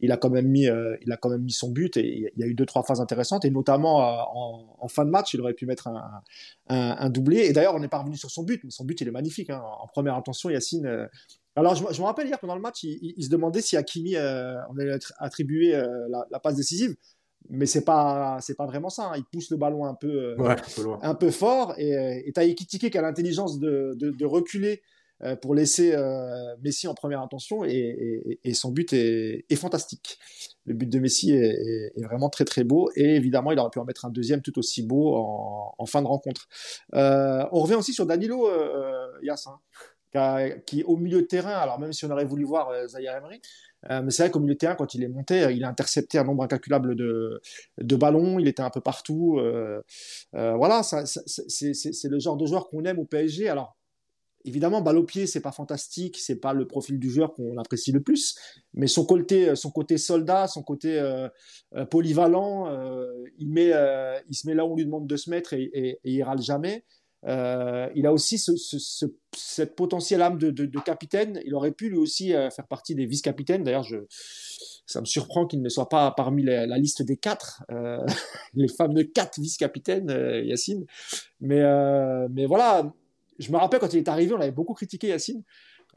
il 0.00 0.10
a 0.10 0.16
quand 0.16 0.30
même 0.30 0.48
mis, 0.48 0.68
euh, 0.68 0.96
il 1.02 1.12
a 1.12 1.16
quand 1.16 1.30
même 1.30 1.42
mis 1.42 1.52
son 1.52 1.70
but 1.70 1.96
et 1.96 2.32
il 2.34 2.40
y 2.40 2.42
a 2.42 2.46
eu 2.46 2.54
deux 2.54 2.66
trois 2.66 2.82
phases 2.82 3.00
intéressantes 3.00 3.44
et 3.44 3.50
notamment 3.50 3.98
en, 3.98 4.76
en, 4.80 4.88
fin 4.88 5.04
de 5.04 5.10
match, 5.10 5.34
il 5.34 5.40
aurait 5.40 5.54
pu 5.54 5.66
mettre 5.66 5.86
un, 5.86 6.22
un, 6.68 6.96
un 6.98 7.10
doublé. 7.10 7.46
Et 7.46 7.52
d'ailleurs, 7.52 7.76
on 7.76 7.80
n'est 7.80 7.88
pas 7.88 7.98
revenu 7.98 8.16
sur 8.16 8.30
son 8.30 8.42
but, 8.42 8.62
mais 8.64 8.70
son 8.70 8.84
but 8.84 9.00
il 9.00 9.06
est 9.06 9.12
magnifique. 9.12 9.50
Hein. 9.50 9.62
En 9.80 9.86
première 9.86 10.16
intention, 10.16 10.50
Yacine. 10.50 11.08
alors, 11.54 11.76
je, 11.76 11.84
je, 11.92 12.00
me 12.00 12.06
rappelle 12.06 12.26
hier 12.26 12.40
pendant 12.40 12.56
le 12.56 12.60
match, 12.60 12.82
il, 12.82 13.14
il, 13.16 13.24
se 13.24 13.30
demandait 13.30 13.60
si 13.60 13.76
Akimi 13.76 14.16
on 14.16 14.78
allait 14.78 14.98
attribuer 15.18 15.72
la, 15.72 16.26
la 16.28 16.40
passe 16.40 16.56
décisive 16.56 16.96
mais 17.50 17.66
c'est 17.66 17.84
pas 17.84 18.38
c'est 18.40 18.56
pas 18.56 18.66
vraiment 18.66 18.90
ça. 18.90 19.10
Hein. 19.10 19.16
Il 19.16 19.24
pousse 19.24 19.50
le 19.50 19.56
ballon 19.56 19.84
un 19.84 19.94
peu 19.94 20.34
euh, 20.38 20.56
un, 21.02 21.14
peu 21.14 21.30
fort 21.30 21.74
et 21.78 21.96
euh, 21.96 22.20
tu 22.32 22.40
as 22.40 22.44
Ekitike 22.44 22.90
qui 22.90 22.98
a 22.98 23.02
l'intelligence 23.02 23.58
de, 23.58 23.96
de, 23.98 24.24
reculer 24.24 24.82
euh, 25.22 25.34
pour 25.36 25.54
laisser 25.54 25.96
Messi 26.62 26.86
en 26.88 26.94
première 26.94 27.20
intention 27.22 27.64
et, 27.64 28.38
et, 28.44 28.54
son 28.54 28.70
but 28.70 28.92
est, 28.92 29.44
est, 29.48 29.56
fantastique. 29.56 30.18
Le 30.66 30.74
but 30.74 30.88
de 30.88 30.98
Messi 30.98 31.32
est, 31.32 31.92
est, 31.96 32.04
vraiment 32.04 32.28
très 32.28 32.44
très 32.44 32.64
beau 32.64 32.90
et 32.94 33.16
évidemment 33.16 33.52
il 33.52 33.58
aurait 33.58 33.70
pu 33.70 33.78
en 33.78 33.84
mettre 33.84 34.04
un 34.04 34.10
deuxième 34.10 34.42
tout 34.42 34.58
aussi 34.58 34.82
beau 34.82 35.16
en, 35.16 35.74
en 35.78 35.86
fin 35.86 36.02
de 36.02 36.06
rencontre. 36.06 36.48
on 36.92 37.60
revient 37.60 37.76
aussi 37.76 37.94
sur 37.94 38.06
Danilo 38.06 38.48
Yass, 39.22 39.46
hein, 39.46 39.58
qui, 40.66 40.82
au 40.84 40.96
milieu 40.96 41.22
de 41.22 41.26
terrain, 41.26 41.54
alors 41.54 41.78
même 41.78 41.92
si 41.92 42.04
on 42.04 42.10
aurait 42.10 42.24
voulu 42.24 42.44
voir 42.44 42.70
Zahir 42.88 43.16
Emery, 43.16 43.40
euh, 43.90 44.02
mais 44.02 44.10
c'est 44.10 44.24
vrai 44.24 44.30
qu'au 44.30 44.40
milieu 44.40 44.54
de 44.54 44.58
terrain, 44.58 44.74
quand 44.74 44.94
il 44.94 45.04
est 45.04 45.08
monté, 45.08 45.44
euh, 45.44 45.52
il 45.52 45.64
a 45.64 45.68
intercepté 45.68 46.18
un 46.18 46.24
nombre 46.24 46.42
incalculable 46.42 46.96
de, 46.96 47.40
ballons, 47.96 48.38
il 48.38 48.48
était 48.48 48.62
un 48.62 48.70
peu 48.70 48.80
partout. 48.80 49.38
Euh, 49.38 49.82
voilà, 50.32 50.82
c'est 50.82 52.08
le 52.08 52.18
genre 52.18 52.36
de 52.36 52.46
joueur 52.46 52.68
qu'on 52.68 52.84
aime 52.84 52.98
au 52.98 53.04
PSG. 53.04 53.48
Alors, 53.48 53.76
évidemment, 54.44 54.80
balle 54.80 54.98
au 54.98 55.04
pied, 55.04 55.26
c'est 55.26 55.40
pas 55.40 55.52
fantastique, 55.52 56.18
c'est 56.18 56.40
pas 56.40 56.52
le 56.52 56.66
profil 56.66 56.98
du 56.98 57.10
joueur 57.10 57.34
qu'on 57.34 57.56
apprécie 57.56 57.92
le 57.92 58.00
plus, 58.00 58.36
mais 58.74 58.86
son 58.86 59.04
côté, 59.04 59.54
son 59.54 59.70
côté 59.70 59.98
soldat, 59.98 60.48
son 60.48 60.62
côté 60.62 61.00
polyvalent, 61.90 62.68
il 63.38 64.34
se 64.34 64.46
met 64.46 64.54
là 64.54 64.64
où 64.64 64.72
on 64.72 64.76
lui 64.76 64.86
demande 64.86 65.06
de 65.06 65.16
se 65.16 65.30
mettre 65.30 65.52
et, 65.52 65.70
et, 65.72 65.88
et 66.04 66.12
il 66.12 66.22
râle 66.22 66.40
jamais. 66.40 66.84
Euh, 67.26 67.88
il 67.94 68.06
a 68.06 68.12
aussi 68.12 68.38
cette 68.38 69.74
potentielle 69.74 70.22
âme 70.22 70.38
de, 70.38 70.80
capitaine. 70.80 71.40
Il 71.44 71.54
aurait 71.54 71.72
pu 71.72 71.90
lui 71.90 71.96
aussi 71.96 72.34
euh, 72.34 72.50
faire 72.50 72.66
partie 72.66 72.94
des 72.94 73.06
vice-capitaines. 73.06 73.64
D'ailleurs, 73.64 73.86
ça 74.86 75.00
me 75.00 75.06
surprend 75.06 75.46
qu'il 75.46 75.60
ne 75.60 75.68
soit 75.68 75.88
pas 75.88 76.10
parmi 76.12 76.44
la, 76.44 76.66
liste 76.78 77.02
des 77.02 77.16
quatre, 77.16 77.64
euh, 77.70 78.04
les 78.54 78.68
fameux 78.68 79.04
quatre 79.04 79.40
vice-capitaines, 79.40 80.10
Yacine. 80.44 80.86
Mais, 81.40 81.62
mais 82.30 82.46
voilà, 82.46 82.92
je 83.38 83.50
me 83.52 83.56
rappelle 83.56 83.80
quand 83.80 83.92
il 83.92 83.98
est 83.98 84.08
arrivé, 84.08 84.32
on 84.32 84.40
avait 84.40 84.50
beaucoup 84.50 84.74
critiqué 84.74 85.08
Yacine. 85.08 85.42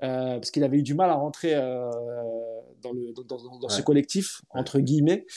Euh, 0.03 0.35
parce 0.35 0.49
qu'il 0.49 0.63
avait 0.63 0.77
eu 0.77 0.83
du 0.83 0.95
mal 0.95 1.11
à 1.11 1.13
rentrer 1.13 1.53
euh, 1.53 1.91
dans, 2.81 2.91
le, 2.91 3.13
dans, 3.13 3.59
dans, 3.59 3.69
ce 3.69 3.83
collectif, 3.83 4.41
entre 4.49 4.79
guillemets. 4.79 5.27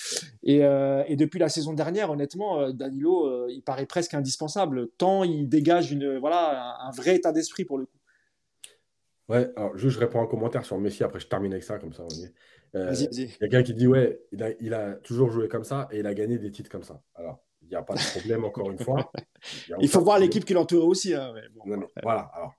Et, 0.43 0.65
euh, 0.65 1.05
et, 1.07 1.17
depuis 1.17 1.39
la 1.39 1.51
saison 1.51 1.75
dernière, 1.75 2.11
honnêtement, 2.11 2.71
Danilo, 2.73 3.49
il 3.49 3.63
paraît 3.63 3.85
presque 3.85 4.15
indispensable, 4.15 4.89
tant 4.97 5.23
il 5.23 5.49
dégage 5.49 5.93
une, 5.93 6.19
voilà, 6.19 6.77
un, 6.81 6.91
vrai 6.93 7.17
état 7.17 7.31
d'esprit 7.31 7.67
pour 7.67 7.77
le 7.77 7.85
coup. 7.85 7.99
Ouais, 9.29 9.51
alors 9.57 9.77
juste 9.77 9.95
je 9.95 10.01
réponds 10.01 10.21
en 10.21 10.27
commentaire 10.27 10.65
sur 10.65 10.79
Messi, 10.79 11.03
après 11.05 11.21
je 11.21 11.27
termine 11.27 11.53
avec 11.53 11.65
ça, 11.65 11.79
comme 11.79 11.93
ça. 11.93 12.05
vas-y, 12.73 13.05
vas-y. 13.07 13.09
Il 13.11 13.21
y 13.21 13.25
a 13.25 13.39
quelqu'un 13.39 13.63
qui 13.63 13.75
dit, 13.75 13.87
ouais, 13.87 14.21
il 14.33 14.43
a, 14.43 14.51
il 14.61 14.73
a, 14.73 14.95
toujours 14.95 15.31
joué 15.31 15.49
comme 15.49 15.65
ça 15.65 15.89
et 15.91 15.99
il 15.99 16.07
a 16.07 16.15
gagné 16.15 16.39
des 16.39 16.51
titres 16.51 16.71
comme 16.71 16.83
ça. 16.83 17.03
Alors, 17.15 17.39
il 17.63 17.69
n'y 17.69 17.77
a 17.77 17.83
pas 17.83 17.95
de 17.95 18.19
problème, 18.19 18.45
encore 18.45 18.71
une 18.71 18.79
fois. 18.79 19.11
Il, 19.81 19.89
faut 19.89 20.01
voir 20.01 20.19
l'équipe 20.19 20.45
qui 20.45 20.53
l'entourait 20.53 20.87
aussi. 20.87 21.15
Hein, 21.15 21.35
voilà, 22.03 22.31
alors 22.35 22.53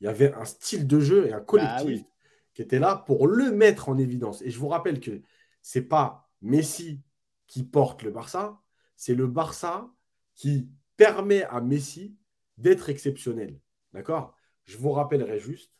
il 0.00 0.04
y 0.04 0.08
avait 0.08 0.32
un 0.34 0.44
style 0.44 0.86
de 0.86 1.00
jeu 1.00 1.26
et 1.26 1.32
un 1.32 1.40
collectif 1.40 2.02
bah 2.02 2.08
qui 2.54 2.62
était 2.62 2.78
là 2.78 2.96
pour 2.96 3.26
le 3.26 3.52
mettre 3.52 3.88
en 3.88 3.98
évidence. 3.98 4.42
Et 4.42 4.50
je 4.50 4.58
vous 4.58 4.68
rappelle 4.68 5.00
que 5.00 5.22
c'est 5.62 5.82
pas 5.82 6.28
Messi 6.40 7.02
qui 7.46 7.64
porte 7.64 8.02
le 8.02 8.10
Barça, 8.10 8.60
c'est 8.96 9.14
le 9.14 9.26
Barça 9.26 9.92
qui 10.34 10.70
permet 10.96 11.44
à 11.44 11.60
Messi 11.60 12.16
d'être 12.56 12.88
exceptionnel. 12.88 13.60
D'accord? 13.92 14.34
Je 14.64 14.78
vous 14.78 14.92
rappellerai 14.92 15.38
juste 15.38 15.72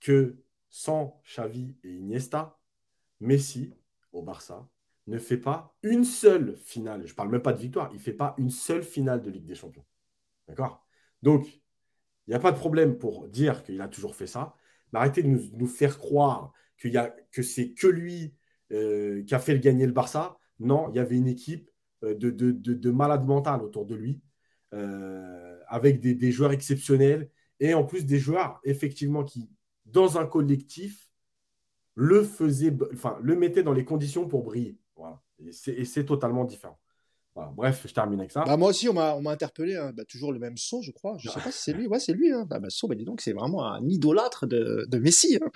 que 0.00 0.36
sans 0.68 1.20
Xavi 1.24 1.76
et 1.84 1.94
Iniesta, 1.94 2.58
Messi 3.20 3.72
au 4.12 4.22
Barça 4.22 4.68
ne 5.06 5.18
fait 5.18 5.36
pas 5.36 5.74
une 5.82 6.04
seule 6.04 6.56
finale. 6.56 7.06
Je 7.06 7.12
ne 7.12 7.16
parle 7.16 7.30
même 7.30 7.42
pas 7.42 7.52
de 7.52 7.60
victoire, 7.60 7.90
il 7.92 7.96
ne 7.96 8.02
fait 8.02 8.12
pas 8.12 8.34
une 8.38 8.50
seule 8.50 8.82
finale 8.82 9.22
de 9.22 9.30
Ligue 9.30 9.46
des 9.46 9.54
Champions. 9.54 9.84
D'accord? 10.48 10.86
Donc, 11.22 11.61
il 12.26 12.30
n'y 12.30 12.36
a 12.36 12.40
pas 12.40 12.52
de 12.52 12.58
problème 12.58 12.98
pour 12.98 13.28
dire 13.28 13.62
qu'il 13.62 13.80
a 13.80 13.88
toujours 13.88 14.14
fait 14.14 14.26
ça. 14.26 14.54
Mais 14.92 15.00
arrêtez 15.00 15.22
de 15.22 15.28
nous, 15.28 15.66
faire 15.66 15.98
croire 15.98 16.52
que 16.78 17.42
c'est 17.42 17.72
que 17.72 17.86
lui 17.86 18.34
euh, 18.72 19.22
qui 19.24 19.34
a 19.34 19.38
fait 19.38 19.58
gagner 19.58 19.86
le 19.86 19.92
Barça. 19.92 20.38
Non, 20.58 20.88
il 20.90 20.96
y 20.96 20.98
avait 20.98 21.16
une 21.16 21.28
équipe 21.28 21.70
euh, 22.04 22.14
de, 22.14 22.30
de, 22.30 22.52
de, 22.52 22.90
malades 22.90 23.26
mentales 23.26 23.62
autour 23.62 23.86
de 23.86 23.94
lui, 23.94 24.22
euh, 24.72 25.58
avec 25.68 26.00
des, 26.00 26.32
joueurs 26.32 26.52
exceptionnels 26.52 27.30
et 27.60 27.74
en 27.74 27.84
plus 27.84 28.06
des 28.06 28.18
joueurs, 28.18 28.60
effectivement, 28.64 29.24
qui, 29.24 29.50
dans 29.86 30.18
un 30.18 30.26
collectif, 30.26 31.10
le 31.94 32.22
faisaient, 32.22 32.74
enfin, 32.94 33.18
le 33.22 33.36
mettaient 33.36 33.62
dans 33.62 33.74
les 33.74 33.84
conditions 33.84 34.26
pour 34.26 34.42
briller. 34.42 34.78
Et 35.66 35.84
c'est 35.84 36.04
totalement 36.04 36.44
différent. 36.44 36.78
Bref, 37.34 37.84
je 37.86 37.94
termine 37.94 38.20
avec 38.20 38.30
ça. 38.30 38.44
Bah, 38.44 38.56
moi 38.56 38.68
aussi, 38.70 38.88
on 38.88 38.92
m'a 38.92 39.30
interpellé, 39.30 39.76
hein. 39.76 39.92
bah, 39.94 40.04
toujours 40.04 40.32
le 40.32 40.38
même 40.38 40.56
saut, 40.58 40.82
je 40.82 40.90
crois. 40.90 41.16
Je 41.18 41.28
ne 41.28 41.32
sais 41.32 41.40
pas 41.40 41.50
si 41.50 41.62
c'est 41.62 41.72
lui. 41.72 41.86
Ouais, 41.86 41.98
c'est 41.98 42.12
lui. 42.12 42.30
Hein. 42.30 42.46
Bah, 42.48 42.58
bah, 42.58 42.68
saut, 42.68 42.88
bah, 42.88 42.94
dis 42.94 43.04
donc, 43.04 43.22
c'est 43.22 43.32
vraiment 43.32 43.66
un 43.66 43.86
idolâtre 43.88 44.46
de, 44.46 44.86
de 44.88 44.98
Messi. 44.98 45.38
Hein. 45.42 45.50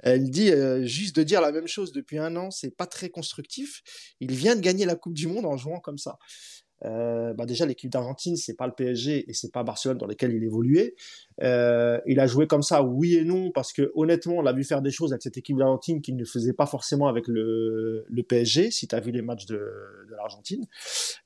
Elle 0.00 0.30
dit 0.30 0.50
euh, 0.50 0.84
juste 0.84 1.16
de 1.16 1.22
dire 1.22 1.40
la 1.40 1.50
même 1.50 1.66
chose 1.66 1.92
depuis 1.92 2.18
un 2.18 2.36
an, 2.36 2.50
c'est 2.50 2.76
pas 2.76 2.86
très 2.86 3.08
constructif. 3.08 3.82
Il 4.20 4.32
vient 4.32 4.54
de 4.54 4.60
gagner 4.60 4.84
la 4.84 4.96
Coupe 4.96 5.14
du 5.14 5.26
Monde 5.26 5.46
en 5.46 5.56
jouant 5.56 5.80
comme 5.80 5.98
ça. 5.98 6.18
Euh, 6.84 7.32
bah 7.34 7.46
déjà 7.46 7.64
l'équipe 7.64 7.90
d'Argentine 7.90 8.36
c'est 8.36 8.56
pas 8.56 8.66
le 8.66 8.74
PSG 8.74 9.30
et 9.30 9.32
c'est 9.32 9.50
pas 9.50 9.62
Barcelone 9.62 9.96
dans 9.96 10.06
lesquels 10.06 10.32
il 10.32 10.42
évoluait. 10.44 10.94
Euh, 11.42 12.00
il 12.06 12.20
a 12.20 12.26
joué 12.26 12.46
comme 12.46 12.62
ça, 12.62 12.82
oui 12.82 13.14
et 13.16 13.24
non, 13.24 13.50
parce 13.52 13.72
que 13.72 13.90
honnêtement 13.94 14.34
on 14.34 14.42
l'a 14.42 14.52
vu 14.52 14.64
faire 14.64 14.82
des 14.82 14.90
choses 14.90 15.12
avec 15.12 15.22
cette 15.22 15.36
équipe 15.38 15.56
d'Argentine 15.56 16.02
qu'il 16.02 16.16
ne 16.16 16.24
faisait 16.24 16.52
pas 16.52 16.66
forcément 16.66 17.08
avec 17.08 17.26
le, 17.28 18.04
le 18.08 18.22
PSG. 18.22 18.70
Si 18.70 18.86
tu 18.86 18.94
as 18.94 19.00
vu 19.00 19.12
les 19.12 19.22
matchs 19.22 19.46
de, 19.46 19.54
de 19.56 20.14
l'Argentine. 20.16 20.66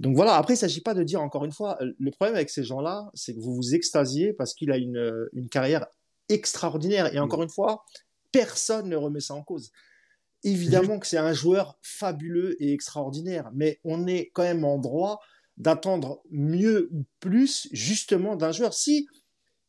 Donc 0.01 0.15
voilà. 0.15 0.35
Après 0.35 0.55
il 0.55 0.59
s'agit 0.59 0.81
pas 0.83 0.95
de 0.95 1.03
dire 1.03 1.21
encore 1.21 1.45
une 1.45 1.53
fois. 1.53 1.79
Le 1.81 2.11
problème 2.11 2.37
avec 2.37 2.51
ces 2.51 2.63
gens-là, 2.63 3.11
c'est 3.15 3.35
que 3.35 3.41
vous 3.41 3.55
vous 3.55 3.75
extasiez 3.75 4.33
parce 4.33 4.55
qu'il 4.55 4.71
a 4.71 4.77
une, 4.77 5.29
une 5.33 5.49
carrière 5.49 5.87
extraordinaire 6.29 7.13
et 7.15 7.19
encore 7.19 7.43
une 7.43 7.49
fois 7.49 7.85
personne 8.33 8.89
ne 8.89 8.97
remet 8.97 9.21
ça 9.21 9.35
en 9.35 9.43
cause. 9.43 9.73
Évidemment 10.45 10.99
que 10.99 11.07
c'est 11.07 11.19
un 11.19 11.33
joueur 11.33 11.79
fabuleux 11.83 12.63
et 12.63 12.73
extraordinaire, 12.73 13.51
mais 13.55 13.81
on 13.85 14.07
est 14.07 14.31
quand 14.35 14.45
même 14.45 14.65
en 14.65 14.79
droit 14.79 15.21
d'attendre 15.59 16.23
mieux 16.31 16.89
ou 16.93 17.05
plus 17.21 17.69
justement 17.73 18.37
d'un 18.37 18.53
joueur. 18.53 18.73
Si, 18.73 19.07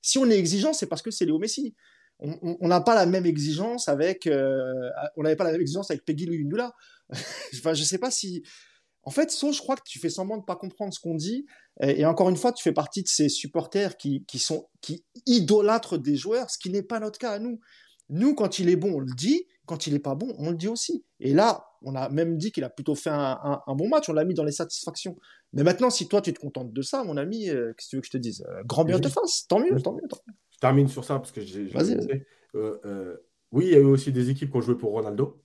si 0.02 0.18
on 0.18 0.30
est 0.30 0.38
exigeant, 0.38 0.72
c'est 0.72 0.88
parce 0.88 1.02
que 1.02 1.12
c'est 1.12 1.26
Léo 1.26 1.40
Messi. 1.40 1.76
On 2.22 2.68
n'a 2.68 2.82
pas 2.82 2.96
la 2.96 3.06
même 3.06 3.26
exigence 3.26 3.88
avec, 3.88 4.28
euh, 4.28 4.90
on 5.16 5.24
n'avait 5.24 5.38
pas 5.38 5.46
la 5.46 5.54
même 5.54 5.62
exigence 5.62 5.90
avec 5.90 6.04
Peggy 6.06 6.26
Luyindula. 6.26 6.74
enfin, 7.56 7.74
je 7.74 7.84
sais 7.84 7.98
pas 7.98 8.12
si, 8.12 8.44
en 9.04 9.12
fait, 9.12 9.32
sauf 9.32 9.56
je 9.56 9.62
crois 9.62 9.78
que 9.78 9.84
tu 9.86 10.00
fais 10.00 10.10
semblant 10.10 10.38
de 10.38 10.44
pas 10.44 10.58
comprendre 10.58 10.94
ce 10.94 11.00
qu'on 11.00 11.16
dit. 11.16 11.46
Et, 11.82 12.06
encore 12.06 12.30
une 12.30 12.36
fois, 12.36 12.52
tu 12.52 12.62
fais 12.62 12.74
partie 12.74 13.04
de 13.04 13.08
ces 13.08 13.30
supporters 13.30 13.96
qui, 13.96 14.26
qui 14.26 14.38
sont, 14.38 14.68
qui 14.82 15.06
idolâtrent 15.26 15.98
des 15.98 16.18
joueurs, 16.18 16.50
ce 16.50 16.58
qui 16.58 16.70
n'est 16.70 16.84
pas 16.84 17.00
notre 17.00 17.20
cas 17.20 17.32
à 17.32 17.40
nous. 17.40 17.62
Nous, 18.10 18.36
quand 18.36 18.60
il 18.60 18.70
est 18.70 18.76
bon, 18.76 18.96
on 18.96 19.00
le 19.00 19.14
dit. 19.16 19.46
Quand 19.66 19.86
il 19.86 19.94
n'est 19.94 20.00
pas 20.00 20.16
bon, 20.16 20.34
on 20.40 20.50
le 20.50 20.58
dit 20.58 20.68
aussi. 20.68 21.06
Et 21.20 21.32
là, 21.32 21.64
on 21.84 21.96
a 21.96 22.10
même 22.10 22.38
dit 22.38 22.52
qu'il 22.52 22.64
a 22.64 22.70
plutôt 22.70 22.96
fait 22.96 23.12
un, 23.12 23.62
bon 23.68 23.88
match. 23.88 24.10
On 24.10 24.14
l'a 24.14 24.26
mis 24.26 24.34
dans 24.34 24.44
les 24.44 24.52
satisfactions. 24.52 25.16
Mais 25.54 25.64
maintenant, 25.64 25.90
si 25.90 26.08
toi, 26.08 26.22
tu 26.22 26.34
te 26.34 26.40
contentes 26.40 26.74
de 26.74 26.82
ça, 26.82 27.04
mon 27.04 27.18
ami, 27.18 27.50
euh, 27.50 27.74
qu'est-ce 27.74 27.88
que 27.88 27.90
tu 27.90 27.96
veux 27.96 28.02
que 28.02 28.08
je 28.08 28.12
te 28.12 28.18
dise 28.18 28.46
euh, 28.50 28.64
Grand 28.66 28.86
bien 28.86 29.00
te 29.00 29.08
fasse. 29.08 29.48
Tant 29.48 29.60
mieux, 29.60 29.82
tant 29.82 29.94
mieux, 29.94 30.08
Je 30.52 30.58
termine 30.60 30.88
sur 30.88 31.04
ça 31.04 31.16
parce 31.16 31.32
que 31.32 31.42
j'ai. 31.42 31.66
Vas-y. 31.66 31.98
Euh, 32.56 33.18
oui, 33.52 33.66
il 33.68 33.72
y 33.72 33.76
a 33.76 33.80
eu 33.80 33.86
aussi 33.86 34.12
des 34.12 34.30
équipes 34.30 34.52
qui 34.52 34.58
ont 34.58 34.62
joué 34.62 34.76
pour 34.76 34.92
Ronaldo. 34.92 35.42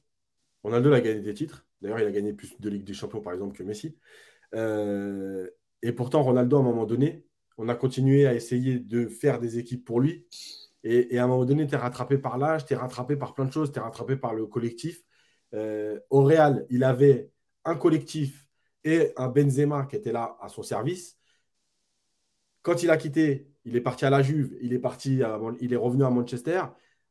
Ronaldo 0.63 0.93
a 0.93 1.01
gagné 1.01 1.21
des 1.21 1.35
titres. 1.35 1.67
D'ailleurs, 1.81 2.01
il 2.01 2.07
a 2.07 2.13
gagné 2.13 2.33
plus 2.33 2.55
de 2.59 2.69
Ligue 2.69 2.85
des 2.85 2.95
Champions, 2.95 3.21
par 3.21 3.33
exemple, 3.33 3.57
que 3.57 3.63
Messi. 3.63 3.97
et 4.55 5.93
pourtant, 5.93 6.23
Ronaldo, 6.23 6.57
à 6.57 6.61
un 6.61 6.65
moment 6.65 6.87
donné, 6.87 7.27
on 7.57 7.69
a 7.69 7.75
continué 7.75 8.27
à 8.27 8.35
essayer 8.35 8.79
de 8.79 9.07
faire 9.07 9.41
des 9.41 9.59
équipes 9.59 9.85
pour 9.85 10.01
lui. 10.01 10.27
Et, 10.85 11.19
à 11.19 11.25
un 11.25 11.27
moment 11.27 11.47
donné, 11.47 11.67
tu 11.67 11.75
es 11.75 11.79
rattrapé 11.79 12.19
par 12.19 12.37
l'âge, 12.37 12.67
tu 12.67 12.75
es 12.75 12.77
rattrapé 12.77 13.17
par 13.17 13.33
plein 13.35 13.47
de 13.47 13.53
choses, 13.53 13.73
tu 13.73 13.79
es 13.79 13.83
rattrapé 13.83 14.17
par 14.17 14.35
le 14.35 14.47
collectif. 14.47 15.03
Euh, 15.55 15.99
au 16.11 16.23
Real, 16.23 16.67
il 16.69 16.85
avait 16.85 17.31
un 17.65 17.75
collectif 17.75 18.44
et 18.85 19.13
un 19.17 19.29
Benzema 19.29 19.87
qui 19.87 19.97
était 19.97 20.13
là 20.13 20.37
à 20.41 20.49
son 20.49 20.63
service. 20.63 21.19
Quand 22.63 22.83
il 22.83 22.91
a 22.91 22.97
quitté, 22.97 23.49
il 23.65 23.77
est 23.77 23.81
parti 23.81 24.05
à 24.05 24.11
la 24.11 24.23
Juve, 24.23 24.57
il 24.61 24.73
est, 24.73 24.79
parti 24.79 25.21
il 25.61 25.73
est 25.73 25.77
revenu 25.77 26.05
à 26.05 26.11
Manchester. 26.11 26.63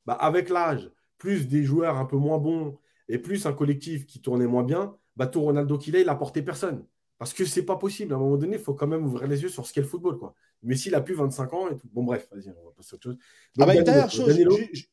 Bah, 0.05 0.13
avec 0.13 0.49
l'âge, 0.49 0.91
plus 1.17 1.47
des 1.47 1.63
joueurs 1.63 1.97
un 1.97 2.05
peu 2.05 2.17
moins 2.17 2.37
bons 2.37 2.79
et 3.07 3.17
plus 3.17 3.45
un 3.45 3.53
collectif 3.53 4.05
qui 4.05 4.21
tournait 4.21 4.47
moins 4.47 4.63
bien, 4.63 4.95
bah, 5.15 5.27
tout 5.27 5.41
Ronaldo 5.41 5.77
qu'il 5.77 5.95
est, 5.95 6.01
il 6.01 6.07
n'a 6.07 6.15
porté 6.15 6.41
personne. 6.41 6.85
Parce 7.17 7.33
que 7.33 7.45
c'est 7.45 7.63
pas 7.63 7.77
possible. 7.77 8.13
À 8.13 8.17
un 8.17 8.19
moment 8.19 8.37
donné, 8.37 8.57
il 8.57 8.61
faut 8.61 8.73
quand 8.73 8.87
même 8.87 9.05
ouvrir 9.05 9.27
les 9.27 9.41
yeux 9.41 9.49
sur 9.49 9.65
ce 9.65 9.73
qu'est 9.73 9.81
le 9.81 9.87
football. 9.87 10.17
Quoi. 10.17 10.33
Mais 10.63 10.75
s'il 10.75 10.95
a 10.95 11.01
plus 11.01 11.13
25 11.13 11.53
ans 11.53 11.69
et 11.69 11.77
tout. 11.77 11.87
Bon, 11.91 12.03
bref, 12.03 12.27
vas-y, 12.31 12.49
on 12.49 12.65
va 12.65 12.71
passer 12.75 12.93
à 12.93 12.95
autre 12.95 13.03
chose. 13.03 13.17
ah 13.59 13.65
bah, 13.65 13.75
une 13.75 13.83
dernière 13.83 14.09
chose. 14.09 14.37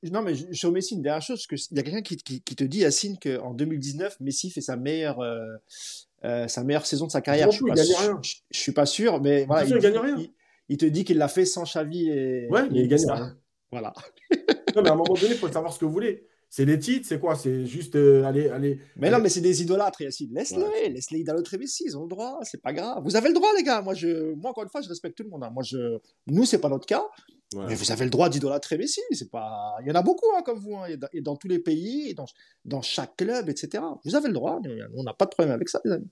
non, 0.04 0.22
mais 0.22 0.34
sur 0.52 0.70
Messi, 0.72 0.94
une 0.94 1.02
dernière 1.02 1.22
chose. 1.22 1.46
Il 1.70 1.76
y 1.76 1.80
a 1.80 1.82
quelqu'un 1.82 2.02
qui, 2.02 2.16
qui, 2.16 2.56
te 2.56 2.64
dit, 2.64 2.78
Yacine, 2.78 3.18
qu'en 3.18 3.54
2019, 3.54 4.20
Messi 4.20 4.50
fait 4.50 4.60
sa 4.60 4.76
meilleure, 4.76 5.20
euh, 5.20 5.56
euh, 6.24 6.48
sa 6.48 6.64
meilleure 6.64 6.86
saison 6.86 7.06
de 7.06 7.10
sa 7.10 7.20
carrière. 7.20 7.50
Je 7.50 7.64
ne 7.64 8.22
suis, 8.22 8.44
suis, 8.50 8.72
pas 8.72 8.86
sûr, 8.86 9.20
mais 9.20 9.44
voilà. 9.46 9.64
il, 9.64 9.78
gagne 9.78 9.98
rien. 9.98 10.18
Il, 10.68 10.76
te 10.76 10.84
dit 10.84 11.04
qu'il 11.04 11.18
l'a 11.18 11.28
fait 11.28 11.44
sans 11.44 11.64
Xavi 11.64 12.10
et. 12.10 12.48
Ouais, 12.50 12.68
mais 12.70 12.80
il 12.80 12.88
gagne 12.88 13.06
rien. 13.06 13.36
Voilà. 13.70 13.92
non, 14.76 14.82
mais 14.82 14.88
à 14.88 14.92
un 14.92 14.96
moment 14.96 15.14
donné, 15.14 15.30
il 15.30 15.36
faut 15.36 15.50
savoir 15.50 15.72
ce 15.72 15.78
que 15.78 15.84
vous 15.84 15.92
voulez. 15.92 16.26
C'est 16.50 16.64
les 16.64 16.80
titres, 16.80 17.06
c'est 17.08 17.20
quoi? 17.20 17.36
C'est 17.36 17.64
juste 17.64 17.94
euh, 17.94 18.24
aller, 18.24 18.48
aller. 18.48 18.80
Mais 18.96 19.08
non, 19.08 19.20
mais 19.20 19.28
c'est 19.28 19.40
des 19.40 19.62
idolâtres, 19.62 20.00
Yacine. 20.00 20.34
Laisse-les, 20.34 20.88
laisse-les 20.88 21.24
Messi, 21.58 21.84
ils 21.86 21.96
ont 21.96 22.02
le 22.02 22.08
droit, 22.08 22.40
c'est 22.42 22.60
pas 22.60 22.72
grave. 22.72 23.04
Vous 23.04 23.14
avez 23.14 23.28
le 23.28 23.34
droit, 23.34 23.48
les 23.56 23.62
gars. 23.62 23.82
Moi, 23.82 23.94
je, 23.94 24.34
moi 24.34 24.50
encore 24.50 24.64
une 24.64 24.68
fois, 24.68 24.80
je 24.80 24.88
respecte 24.88 25.16
tout 25.16 25.22
le 25.22 25.28
monde. 25.30 25.44
Hein. 25.44 25.50
Moi, 25.54 25.62
je, 25.62 25.98
nous, 26.26 26.44
c'est 26.44 26.58
pas 26.58 26.68
notre 26.68 26.86
cas. 26.86 27.04
Mais 27.54 27.74
vous 27.74 27.90
avez 27.92 28.04
le 28.04 28.10
droit 28.10 28.28
d'idolâtrer 28.28 28.78
Messi. 28.78 29.00
C'est 29.12 29.30
pas, 29.30 29.76
il 29.82 29.88
y 29.88 29.92
en 29.92 29.94
a 29.94 30.02
beaucoup 30.02 30.26
hein, 30.36 30.42
comme 30.44 30.58
vous, 30.58 30.76
hein. 30.76 30.86
et, 31.12 31.20
dans, 31.20 31.36
tous 31.36 31.48
les 31.48 31.60
pays, 31.60 32.10
et 32.10 32.14
dans, 32.14 32.26
dans 32.64 32.82
chaque 32.82 33.16
club, 33.16 33.48
etc. 33.48 33.82
Vous 34.04 34.16
avez 34.16 34.26
le 34.26 34.34
droit. 34.34 34.60
On 34.96 35.04
n'a 35.04 35.14
pas 35.14 35.26
de 35.26 35.30
problème 35.30 35.54
avec 35.54 35.68
ça, 35.68 35.80
les 35.84 35.92
amis. 35.92 36.08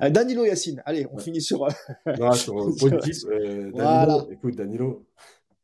Euh, 0.00 0.08
Danilo 0.08 0.46
Yacine. 0.46 0.82
Allez, 0.86 1.06
on 1.12 1.18
finit 1.18 1.42
sur. 1.42 1.64
Euh, 1.64 1.70
non, 2.18 2.32
sur 2.32 2.54
positif. 2.80 3.24
Danilo, 3.26 3.70
voilà. 3.72 4.26
Écoute, 4.30 4.56
Danilo. 4.56 5.06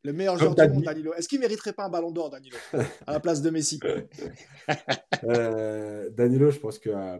Le 0.03 0.13
meilleur 0.13 0.37
joueur 0.37 0.55
du 0.55 0.67
monde, 0.67 0.83
Danilo. 0.83 1.13
Est-ce 1.13 1.27
qu'il 1.27 1.39
ne 1.39 1.43
mériterait 1.43 1.73
pas 1.73 1.85
un 1.85 1.89
ballon 1.89 2.11
d'or, 2.11 2.29
Danilo, 2.29 2.57
à 3.07 3.11
la 3.11 3.19
place 3.19 3.41
de 3.41 3.49
Messi? 3.49 3.79
Euh, 5.23 6.09
Danilo, 6.09 6.49
je 6.49 6.59
pense 6.59 6.79
que. 6.79 6.89
Euh, 6.89 7.19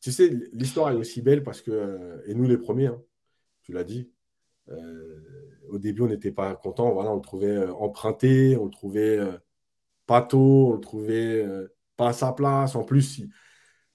tu 0.00 0.12
sais, 0.12 0.28
l'histoire 0.52 0.90
est 0.90 0.96
aussi 0.96 1.22
belle 1.22 1.42
parce 1.42 1.62
que. 1.62 1.70
Euh, 1.70 2.22
et 2.26 2.34
nous, 2.34 2.44
les 2.44 2.58
premiers, 2.58 2.88
hein, 2.88 3.02
tu 3.62 3.72
l'as 3.72 3.84
dit. 3.84 4.10
au 5.70 5.78
début, 5.78 6.02
on 6.02 6.08
n'était 6.08 6.32
pas 6.32 6.54
content. 6.54 6.92
Voilà, 6.92 7.10
on 7.10 7.16
le 7.16 7.22
trouvait 7.22 7.66
emprunté, 7.68 8.56
on 8.58 8.66
le 8.66 8.70
trouvait 8.70 9.18
pâteau, 10.06 10.68
on 10.68 10.74
le 10.74 10.80
trouvait 10.80 11.46
pas 11.96 12.08
à 12.08 12.12
sa 12.12 12.32
place. 12.32 12.74
En 12.74 12.84
plus, 12.84 13.18
il, 13.18 13.30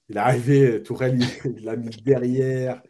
il 0.09 0.17
est 0.17 0.19
arrivé, 0.19 0.81
Tourelle, 0.81 1.19
il 1.45 1.63
l'a 1.63 1.75
mis 1.75 1.95
derrière 2.03 2.81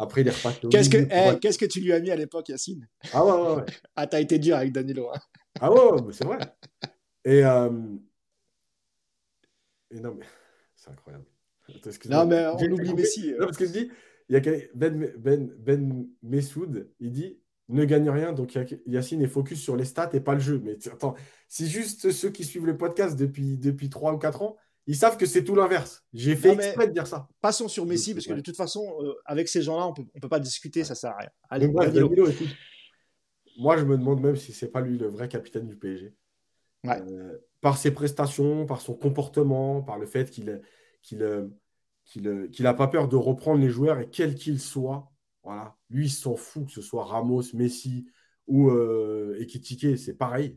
Après, 0.00 0.22
il 0.22 0.28
est 0.28 0.30
reparti. 0.30 0.66
Qu'est-ce 0.70 0.88
que, 0.88 0.96
eh, 0.96 1.38
qu'est-ce 1.40 1.58
que 1.58 1.66
tu 1.66 1.80
lui 1.80 1.92
as 1.92 2.00
mis 2.00 2.10
à 2.10 2.16
l'époque, 2.16 2.48
Yacine? 2.48 2.88
Ah 3.12 3.22
ouais, 3.22 3.32
ouais, 3.32 3.54
ouais. 3.56 3.66
ah, 3.96 4.06
t'as 4.06 4.20
été 4.20 4.38
dur 4.38 4.56
avec 4.56 4.72
Danilo. 4.72 5.10
Hein. 5.12 5.18
Ah 5.60 5.70
ouais, 5.70 6.00
ouais 6.00 6.12
c'est 6.12 6.24
vrai. 6.24 6.38
Et, 7.26 7.44
euh... 7.44 7.70
Et 9.90 10.00
non, 10.00 10.14
mais 10.18 10.24
c'est 10.74 10.90
incroyable. 10.90 11.26
non, 12.08 12.24
mais 12.24 12.46
on 12.46 12.72
oublie 12.72 12.94
Messi. 12.94 13.32
Non, 13.38 13.44
parce 13.44 13.58
que 13.58 13.66
je 13.66 13.72
dis, 13.72 13.90
il 14.30 14.34
y 14.34 14.48
a 14.48 14.52
Ben, 14.74 15.12
ben, 15.18 15.52
ben 15.58 16.06
Messoud, 16.22 16.88
il 16.98 17.12
dit 17.12 17.38
ne 17.68 17.84
gagne 17.84 18.10
rien, 18.10 18.32
donc 18.32 18.58
Yacine 18.86 19.22
est 19.22 19.28
focus 19.28 19.60
sur 19.60 19.76
les 19.76 19.84
stats 19.84 20.10
et 20.14 20.20
pas 20.20 20.34
le 20.34 20.40
jeu. 20.40 20.60
Mais 20.64 20.76
attends, 20.88 21.14
si 21.46 21.68
juste 21.68 22.10
ceux 22.10 22.30
qui 22.30 22.44
suivent 22.44 22.66
le 22.66 22.76
podcast 22.76 23.16
depuis, 23.16 23.58
depuis 23.58 23.90
3 23.90 24.14
ou 24.14 24.18
4 24.18 24.42
ans, 24.42 24.56
ils 24.86 24.96
savent 24.96 25.16
que 25.16 25.26
c'est 25.26 25.44
tout 25.44 25.54
l'inverse. 25.54 26.04
J'ai 26.12 26.36
fait 26.36 26.52
exprès 26.52 26.88
de 26.88 26.92
dire 26.92 27.06
ça. 27.06 27.28
Passons 27.40 27.68
sur 27.68 27.86
Messi, 27.86 28.14
parce 28.14 28.26
que 28.26 28.32
de 28.32 28.40
toute 28.40 28.56
façon, 28.56 28.96
euh, 29.00 29.14
avec 29.24 29.48
ces 29.48 29.62
gens-là, 29.62 29.86
on 29.86 29.92
peut, 29.92 30.04
ne 30.14 30.20
peut 30.20 30.28
pas 30.28 30.40
discuter, 30.40 30.84
ça 30.84 30.94
sert 30.94 31.10
à 31.10 31.18
rien. 31.18 31.30
Allez, 31.48 31.68
moi, 31.68 31.86
je 33.76 33.84
me 33.84 33.98
demande 33.98 34.22
même 34.22 34.36
si 34.36 34.52
c'est 34.52 34.68
pas 34.68 34.80
lui 34.80 34.96
le 34.96 35.06
vrai 35.06 35.28
capitaine 35.28 35.66
du 35.66 35.76
PSG. 35.76 36.14
Euh, 36.86 37.38
par 37.60 37.76
ses 37.76 37.90
prestations, 37.90 38.64
par 38.64 38.80
son 38.80 38.94
comportement, 38.94 39.82
par 39.82 39.98
le 39.98 40.06
fait 40.06 40.30
qu'il 40.30 40.62
qu'il 41.02 41.22
euh, 41.22 42.74
pas 42.76 42.88
peur 42.88 43.08
de 43.08 43.16
reprendre 43.16 43.60
les 43.60 43.68
joueurs 43.68 44.00
et 44.00 44.08
quels 44.08 44.34
qu'ils 44.34 44.60
soient. 44.60 45.12
Voilà. 45.42 45.76
Lui, 45.90 46.06
il 46.06 46.10
s'en 46.10 46.36
fout 46.36 46.66
que 46.66 46.72
ce 46.72 46.80
soit 46.80 47.04
Ramos, 47.04 47.54
Messi 47.54 48.06
ou 48.46 48.70
euh, 48.70 49.36
Ekitike, 49.40 49.98
c'est 49.98 50.16
pareil. 50.16 50.56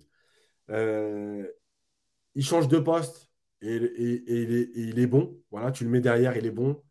il 0.70 2.46
change 2.46 2.70
de 2.70 2.80
poste 2.80 3.30
et, 3.64 4.72
il 4.76 5.00
est, 5.00 5.08
bon. 5.08 5.42
Voilà, 5.52 5.72
tu 5.72 5.84
le 5.84 5.90
mets 5.90 6.02
derrière, 6.02 6.36
il 6.38 6.46
est 6.46 6.52
bon. 6.52 6.84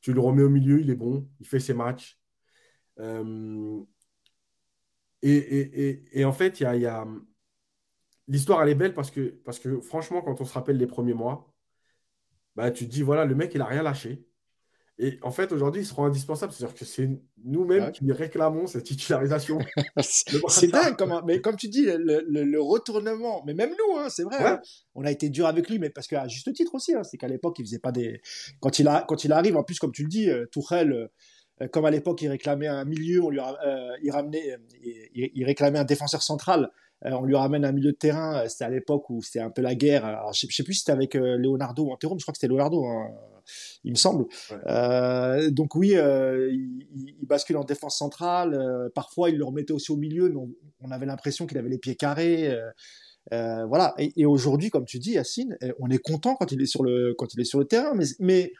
Tu 0.00 0.12
le 0.12 0.20
remets 0.20 0.42
au 0.42 0.48
milieu, 0.50 0.80
il 0.80 0.90
est 0.90 0.94
bon. 0.94 1.28
Il 1.40 1.46
fait 1.46 1.60
ses 1.60 1.74
matchs. 1.74 2.18
Euh, 3.00 3.80
et, 5.22 6.24
en 6.24 6.32
fait, 6.32 6.60
il 6.60 6.80
y 6.80 6.86
a, 6.86 7.06
l'histoire, 8.28 8.62
elle 8.62 8.68
est 8.70 8.74
belle 8.74 8.94
parce 8.94 9.10
que, 9.10 9.40
franchement, 9.82 10.22
quand 10.22 10.40
on 10.40 10.44
se 10.44 10.52
rappelle 10.52 10.76
les 10.76 10.86
premiers 10.86 11.14
mois, 11.14 11.52
bah, 12.56 12.70
tu 12.70 12.86
te 12.86 12.90
dis, 12.90 13.02
voilà, 13.02 13.24
le 13.24 13.34
mec, 13.34 13.54
il 13.54 13.58
n'a 13.58 13.66
rien 13.66 13.82
lâché. 13.82 14.27
Et 15.00 15.18
en 15.22 15.30
fait, 15.30 15.52
aujourd'hui, 15.52 15.82
il 15.82 15.86
se 15.86 15.94
rend 15.94 16.06
indispensable. 16.06 16.52
C'est-à-dire 16.52 16.74
que 16.74 16.84
c'est 16.84 17.08
nous-mêmes 17.44 17.92
qui 17.92 18.10
réclamons 18.10 18.66
cette 18.66 18.84
titularisation. 18.84 19.58
c'est 20.00 20.68
dingue, 20.68 20.96
mais 21.24 21.40
comme 21.40 21.54
tu 21.54 21.68
dis, 21.68 21.84
le, 21.86 22.58
retournement, 22.60 23.42
mais 23.46 23.54
même 23.54 23.70
nous, 23.70 23.96
hein, 23.96 24.08
c'est 24.08 24.24
vrai, 24.24 24.44
hein, 24.44 24.60
on 24.96 25.04
a 25.04 25.10
été 25.10 25.28
dur 25.28 25.46
avec 25.46 25.68
lui, 25.68 25.78
mais 25.78 25.90
parce 25.90 26.08
qu'à 26.08 26.26
juste 26.26 26.52
titre 26.52 26.74
aussi, 26.74 26.94
hein, 26.94 27.04
c'est 27.04 27.16
qu'à 27.16 27.28
l'époque, 27.28 27.58
il 27.60 27.64
faisait 27.64 27.78
pas 27.78 27.92
des. 27.92 28.20
Quand 28.60 28.80
il, 28.80 28.88
a, 28.88 29.04
quand 29.06 29.22
il 29.22 29.32
arrive, 29.32 29.56
en 29.56 29.62
plus, 29.62 29.78
comme 29.78 29.92
tu 29.92 30.02
le 30.02 30.08
dis, 30.08 30.28
euh, 30.28 30.46
Tourelle, 30.50 31.10
euh, 31.62 31.68
comme 31.68 31.84
à 31.84 31.90
l'époque, 31.92 32.20
il 32.22 32.28
réclamait 32.28 32.66
un 32.66 32.84
milieu, 32.84 33.22
on 33.22 33.30
lui 33.30 33.38
euh, 33.38 33.96
il, 34.02 34.10
ramenait, 34.10 34.56
il, 35.14 35.44
réclamait 35.44 35.78
un 35.78 35.84
défenseur 35.84 36.22
central. 36.22 36.70
on 37.02 37.24
lui 37.24 37.36
ramène 37.36 37.64
un 37.64 37.72
milieu 37.72 37.92
de 37.92 37.96
terrain. 37.96 38.48
C'était 38.48 38.64
à 38.64 38.70
l'époque 38.70 39.08
où 39.10 39.22
c'était 39.22 39.40
un 39.40 39.50
peu 39.50 39.62
la 39.62 39.76
guerre. 39.76 40.02
je, 40.32 40.46
ne 40.46 40.50
sais 40.50 40.64
plus 40.64 40.74
si 40.74 40.80
c'était 40.80 40.92
avec 40.92 41.14
Leonardo 41.14 41.84
ou 41.84 41.92
Antero, 41.92 42.14
mais 42.14 42.18
je 42.18 42.24
crois 42.24 42.32
que 42.32 42.38
c'était 42.38 42.52
Leonardo 42.52 42.84
il 43.84 43.92
me 43.92 43.96
semble. 43.96 44.26
Euh, 44.66 45.50
donc 45.50 45.74
oui, 45.74 45.96
euh, 45.96 46.50
il, 46.52 47.26
bascule 47.26 47.56
en 47.56 47.64
défense 47.64 47.98
centrale. 47.98 48.54
Euh, 48.54 48.88
parfois, 48.94 49.30
il 49.30 49.36
le 49.36 49.44
remettait 49.44 49.72
aussi 49.72 49.92
au 49.92 49.96
milieu, 49.96 50.28
mais 50.28 50.40
on, 50.80 50.90
avait 50.90 51.06
l'impression 51.06 51.46
qu'il 51.46 51.58
avait 51.58 51.68
les 51.68 51.78
pieds 51.78 51.96
carrés. 51.96 52.56
voilà. 53.30 53.94
Et, 53.98 54.26
aujourd'hui, 54.26 54.70
comme 54.70 54.84
tu 54.84 54.98
dis, 54.98 55.12
Yacine, 55.12 55.56
on 55.78 55.90
est 55.90 55.98
content 55.98 56.36
quand 56.36 56.52
il 56.52 56.60
est 56.62 56.66
sur 56.66 56.82
le 56.82 57.14
quand 57.16 57.32
il 57.34 57.40
est 57.40 57.44
sur 57.44 57.58
le 57.58 57.66
terrain. 57.66 57.94
Mais, 57.94 58.04
mais 58.20 58.52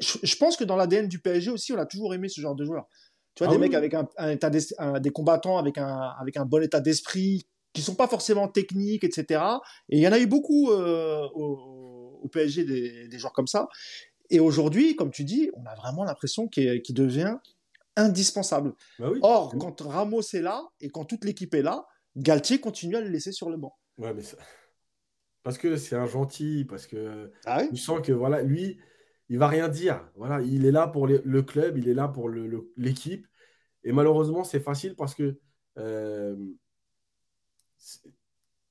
je, 0.00 0.36
pense 0.36 0.56
que 0.56 0.64
dans 0.64 0.76
l'ADN 0.76 1.08
du 1.08 1.18
PSG 1.18 1.50
aussi, 1.50 1.72
on 1.72 1.78
a 1.78 1.86
toujours 1.86 2.14
aimé 2.14 2.28
ce 2.28 2.40
genre 2.40 2.54
de 2.54 2.64
joueur. 2.64 2.88
Tu 3.34 3.42
vois, 3.42 3.52
ah 3.52 3.56
des 3.56 3.60
mecs 3.60 3.74
avec 3.74 3.94
un, 3.94 4.28
état 4.30 4.48
des 4.48 5.10
combattants 5.10 5.58
avec 5.58 5.76
un 5.78 6.12
avec 6.20 6.36
un 6.36 6.44
bon 6.44 6.62
état 6.62 6.80
d'esprit, 6.80 7.44
qui 7.74 7.82
sont 7.82 7.96
pas 7.96 8.06
forcément 8.06 8.48
techniques, 8.48 9.04
etc. 9.04 9.42
Et 9.90 9.98
il 9.98 10.02
y 10.02 10.08
en 10.08 10.12
a 10.12 10.18
eu 10.18 10.26
beaucoup 10.26 10.70
au, 10.70 11.73
au 12.24 12.28
PSG 12.28 12.64
des, 12.64 13.08
des, 13.08 13.18
joueurs 13.18 13.32
comme 13.32 13.46
ça. 13.46 13.68
Et 14.30 14.40
aujourd'hui, 14.40 14.96
comme 14.96 15.10
tu 15.10 15.24
dis, 15.24 15.50
on 15.54 15.64
a 15.66 15.74
vraiment 15.74 16.04
l'impression 16.04 16.48
qu'il 16.48 16.82
devient 16.90 17.36
indispensable. 17.96 18.74
Bah 18.98 19.10
Or, 19.22 19.54
quand 19.58 19.80
Ramos 19.82 20.22
est 20.32 20.42
là 20.42 20.62
et 20.80 20.88
quand 20.88 21.04
toute 21.04 21.24
l'équipe 21.24 21.54
est 21.54 21.62
là, 21.62 21.86
Galtier 22.16 22.60
continue 22.60 22.96
à 22.96 23.00
le 23.00 23.08
laisser 23.08 23.32
sur 23.32 23.50
le 23.50 23.56
banc. 23.56 23.76
Ouais, 23.98 24.14
mais 24.14 24.22
Parce 25.42 25.58
que 25.58 25.76
c'est 25.76 25.96
un 25.96 26.06
gentil, 26.06 26.64
parce 26.64 26.86
que 26.86 27.30
ah 27.44 27.66
tu 27.66 27.76
sens 27.76 28.00
que 28.00 28.12
voilà, 28.12 28.42
lui, 28.42 28.78
il 29.28 29.38
va 29.38 29.48
rien 29.48 29.68
dire. 29.68 30.08
Voilà, 30.16 30.40
il 30.40 30.64
est 30.66 30.72
là 30.72 30.88
pour 30.88 31.06
le 31.06 31.42
club, 31.42 31.78
il 31.78 31.88
est 31.88 31.94
là 31.94 32.08
pour 32.08 32.28
l'équipe. 32.76 33.26
et 33.84 33.92
malheureusement, 33.92 34.44
c'est 34.44 34.60
facile 34.60 34.96
parce 34.96 35.14
que 35.14 35.38
euh, 35.78 36.36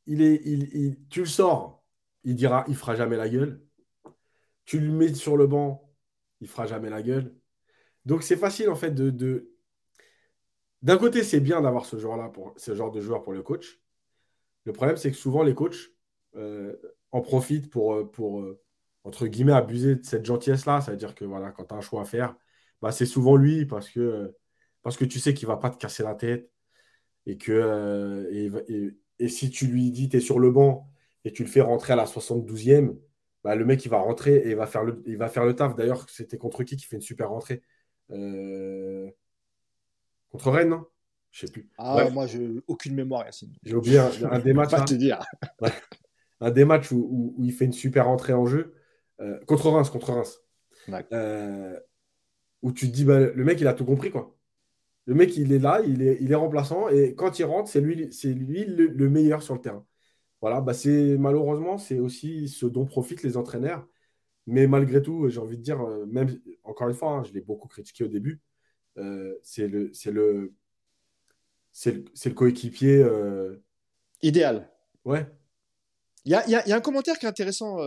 il 0.06 0.22
est, 0.22 0.42
il, 0.46 0.98
tu 1.10 1.22
le 1.22 1.26
sors 1.26 1.83
il 2.24 2.36
dira, 2.36 2.66
il 2.68 2.76
fera 2.76 2.96
jamais 2.96 3.18
la 3.18 3.30
gueule. 3.30 3.62
Tu 4.66 4.80
le 4.80 4.92
mets 4.92 5.14
sur 5.14 5.38
le 5.38 5.48
banc, 5.48 5.94
il 6.42 6.48
fera 6.48 6.66
jamais 6.66 6.90
la 6.90 7.02
gueule. 7.02 7.36
Donc 8.06 8.24
c'est 8.24 8.38
facile 8.38 8.70
en 8.70 8.76
fait 8.76 8.92
de. 8.92 9.50
D'un 10.82 10.98
côté, 10.98 11.24
c'est 11.24 11.40
bien 11.40 11.62
d'avoir 11.62 11.86
ce 11.86 11.96
pour 12.34 12.54
ce 12.58 12.76
genre 12.76 12.92
de 12.92 13.00
joueur 13.00 13.24
pour 13.24 13.32
le 13.34 13.42
coach. 13.42 13.80
Le 14.66 14.74
problème, 14.74 14.98
c'est 14.98 15.12
que 15.12 15.18
souvent 15.18 15.44
les 15.44 15.54
coachs 15.54 15.94
euh, 16.36 16.76
en 17.12 17.22
profitent 17.22 17.70
pour, 17.70 17.94
euh, 17.94 18.12
pour 18.12 18.42
euh, 18.42 18.60
entre 19.06 19.28
guillemets, 19.28 19.54
abuser 19.54 19.96
de 19.96 20.06
cette 20.06 20.26
gentillesse-là. 20.26 20.82
C'est-à-dire 20.82 21.16
que 21.16 21.26
voilà, 21.26 21.52
quand 21.52 21.66
tu 21.66 21.74
as 21.74 21.78
un 21.78 21.82
choix 21.82 22.02
à 22.02 22.06
faire, 22.06 22.36
bah, 22.82 22.92
c'est 22.92 23.06
souvent 23.06 23.38
lui 23.38 23.66
parce 23.66 23.90
que, 23.90 24.36
parce 24.82 24.98
que 24.98 25.06
tu 25.06 25.20
sais 25.20 25.34
qu'il 25.34 25.48
ne 25.48 25.54
va 25.54 25.58
pas 25.58 25.70
te 25.70 25.78
casser 25.78 26.04
la 26.04 26.16
tête. 26.16 26.50
Et 27.26 27.38
que 27.38 28.28
et, 28.32 28.98
et 29.20 29.30
si 29.30 29.50
tu 29.50 29.68
lui 29.68 29.92
dis, 29.92 30.10
tu 30.10 30.18
es 30.18 30.20
sur 30.20 30.40
le 30.40 30.52
banc 30.52 30.93
et 31.26 31.32
tu 31.32 31.44
le 31.44 31.50
fais 31.50 31.62
rentrer 31.62 31.94
à 31.94 31.96
la 31.96 32.06
72e, 32.06 32.96
bah, 33.44 33.56
le 33.56 33.66
mec, 33.66 33.84
il 33.86 33.90
va 33.90 33.98
rentrer 33.98 34.36
et 34.36 34.50
il 34.52 34.56
va 34.56 34.68
faire 34.68 34.84
le, 34.84 35.04
il 35.06 35.18
va 35.18 35.28
faire 35.28 35.46
le 35.46 35.56
taf. 35.56 35.76
D'ailleurs, 35.76 36.10
c'était 36.10 36.38
contre 36.38 36.64
qui 36.64 36.78
qui 36.78 36.86
fait 36.86 36.96
une 36.96 37.02
super 37.02 37.30
rentrée? 37.30 37.62
Euh, 38.12 39.10
Contre 40.32 40.50
Rennes, 40.50 40.70
non? 40.70 40.86
Je 41.32 41.46
sais 41.46 41.52
plus. 41.52 41.70
Ah, 41.78 42.10
moi, 42.12 42.26
j'ai 42.26 42.50
aucune 42.68 42.96
mémoire, 42.96 43.26
Yacine. 43.26 43.54
J'ai 43.64 43.76
oublié 43.76 44.00
un, 44.00 44.40
des 44.40 44.54
matchs. 44.54 44.86
te 44.86 44.94
dire. 44.94 45.20
Un 46.42 46.52
des 46.52 46.66
matchs 46.66 46.92
où, 46.92 47.36
il 47.40 47.52
fait 47.52 47.66
une 47.66 47.74
super 47.74 48.06
rentrée 48.06 48.34
en 48.34 48.46
jeu. 48.46 48.74
Euh, 49.20 49.40
contre 49.46 49.70
Reims, 49.70 49.90
contre 49.90 50.14
Reims. 50.14 50.40
Euh, 51.12 51.80
où 52.62 52.72
tu 52.72 52.88
te 52.88 52.94
dis, 52.94 53.06
bah, 53.06 53.20
le 53.20 53.44
mec, 53.44 53.62
il 53.62 53.68
a 53.68 53.74
tout 53.74 53.86
compris, 53.86 54.10
quoi. 54.10 54.36
Le 55.06 55.16
mec, 55.16 55.38
il 55.38 55.54
est 55.54 55.60
là, 55.60 55.82
il 55.86 56.02
est, 56.02 56.18
il 56.22 56.32
est 56.32 56.36
remplaçant, 56.36 56.88
et 56.90 57.14
quand 57.14 57.38
il 57.38 57.44
rentre, 57.44 57.70
c'est 57.70 57.82
lui, 57.82 58.12
c'est 58.12 58.34
lui 58.34 58.66
le 58.66 59.10
meilleur 59.10 59.44
sur 59.44 59.54
le 59.54 59.62
terrain. 59.62 59.86
Voilà, 60.44 60.60
bah 60.60 60.74
c'est 60.74 61.16
malheureusement, 61.18 61.78
c'est 61.78 62.00
aussi 62.00 62.50
ce 62.50 62.66
dont 62.66 62.86
profitent 62.86 63.24
les 63.24 63.38
entraîneurs. 63.38 63.88
Mais 64.46 64.68
malgré 64.68 65.02
tout, 65.02 65.30
j'ai 65.30 65.40
envie 65.40 65.56
de 65.56 65.62
dire, 65.62 65.80
euh, 65.80 66.06
même 66.06 66.38
encore 66.66 66.90
une 66.90 66.96
fois, 66.96 67.12
hein, 67.12 67.24
je 67.24 67.32
l'ai 67.32 67.40
beaucoup 67.40 67.70
critiqué 67.70 68.04
au 68.04 68.10
début, 68.10 68.42
euh, 68.98 69.36
c'est 69.42 69.70
le, 69.70 69.94
c'est 69.94 70.12
le, 70.12 70.54
c'est 71.72 71.94
le, 72.26 72.34
coéquipier 72.34 72.98
euh, 72.98 73.64
idéal. 74.22 74.70
Ouais. 75.06 75.26
Il 76.26 76.34
y 76.34 76.36
a, 76.36 76.46
y 76.50 76.74
a, 76.74 76.76
un 76.76 76.82
commentaire 76.82 77.18
qui 77.20 77.26
est 77.26 77.30
intéressant. 77.30 77.78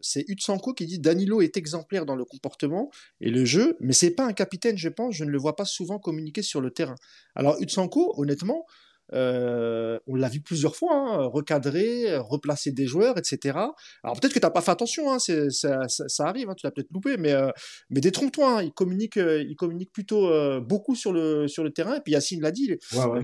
c'est 0.00 0.24
Utsanko 0.28 0.72
qui 0.72 0.86
dit 0.86 0.98
Danilo 1.00 1.42
est 1.42 1.58
exemplaire 1.58 2.06
dans 2.06 2.16
le 2.16 2.24
comportement 2.24 2.90
et 3.20 3.30
le 3.30 3.44
jeu, 3.44 3.76
mais 3.80 3.92
c'est 3.92 4.12
pas 4.12 4.24
un 4.24 4.32
capitaine, 4.32 4.78
je 4.78 4.88
pense. 4.88 5.14
Je 5.14 5.24
ne 5.24 5.30
le 5.30 5.38
vois 5.38 5.54
pas 5.54 5.66
souvent 5.66 5.98
communiquer 5.98 6.40
sur 6.40 6.62
le 6.62 6.70
terrain. 6.70 6.96
Alors 7.34 7.60
Utsanko, 7.60 8.14
honnêtement, 8.18 8.64
euh, 9.12 9.98
on 10.06 10.14
l'a 10.14 10.28
vu 10.28 10.40
plusieurs 10.40 10.74
fois, 10.74 10.94
hein, 10.94 11.26
recadrer, 11.26 12.16
replacer 12.18 12.72
des 12.72 12.86
joueurs, 12.86 13.18
etc. 13.18 13.58
Alors 14.02 14.18
peut-être 14.18 14.32
que 14.32 14.38
tu 14.38 14.46
n'as 14.46 14.50
pas 14.50 14.60
fait 14.60 14.70
attention, 14.70 15.12
hein, 15.12 15.18
ça, 15.18 16.24
arrive, 16.24 16.50
hein, 16.50 16.54
tu 16.56 16.66
l'as 16.66 16.70
peut-être 16.70 16.90
loupé, 16.90 17.16
mais, 17.16 17.32
euh, 17.32 17.50
mais 17.90 18.00
détrompe-toi, 18.00 18.62
il, 18.64 18.72
communique, 18.72 19.16
euh, 19.16 19.42
il 19.42 19.54
communique 19.56 19.92
plutôt 19.92 20.30
beaucoup 20.60 20.94
sur 20.94 21.12
le, 21.12 21.48
sur 21.48 21.62
le 21.62 21.70
terrain. 21.72 21.96
Et 21.96 22.00
puis 22.00 22.12
Yacine 22.12 22.40
l'a 22.40 22.50
dit, 22.50 22.74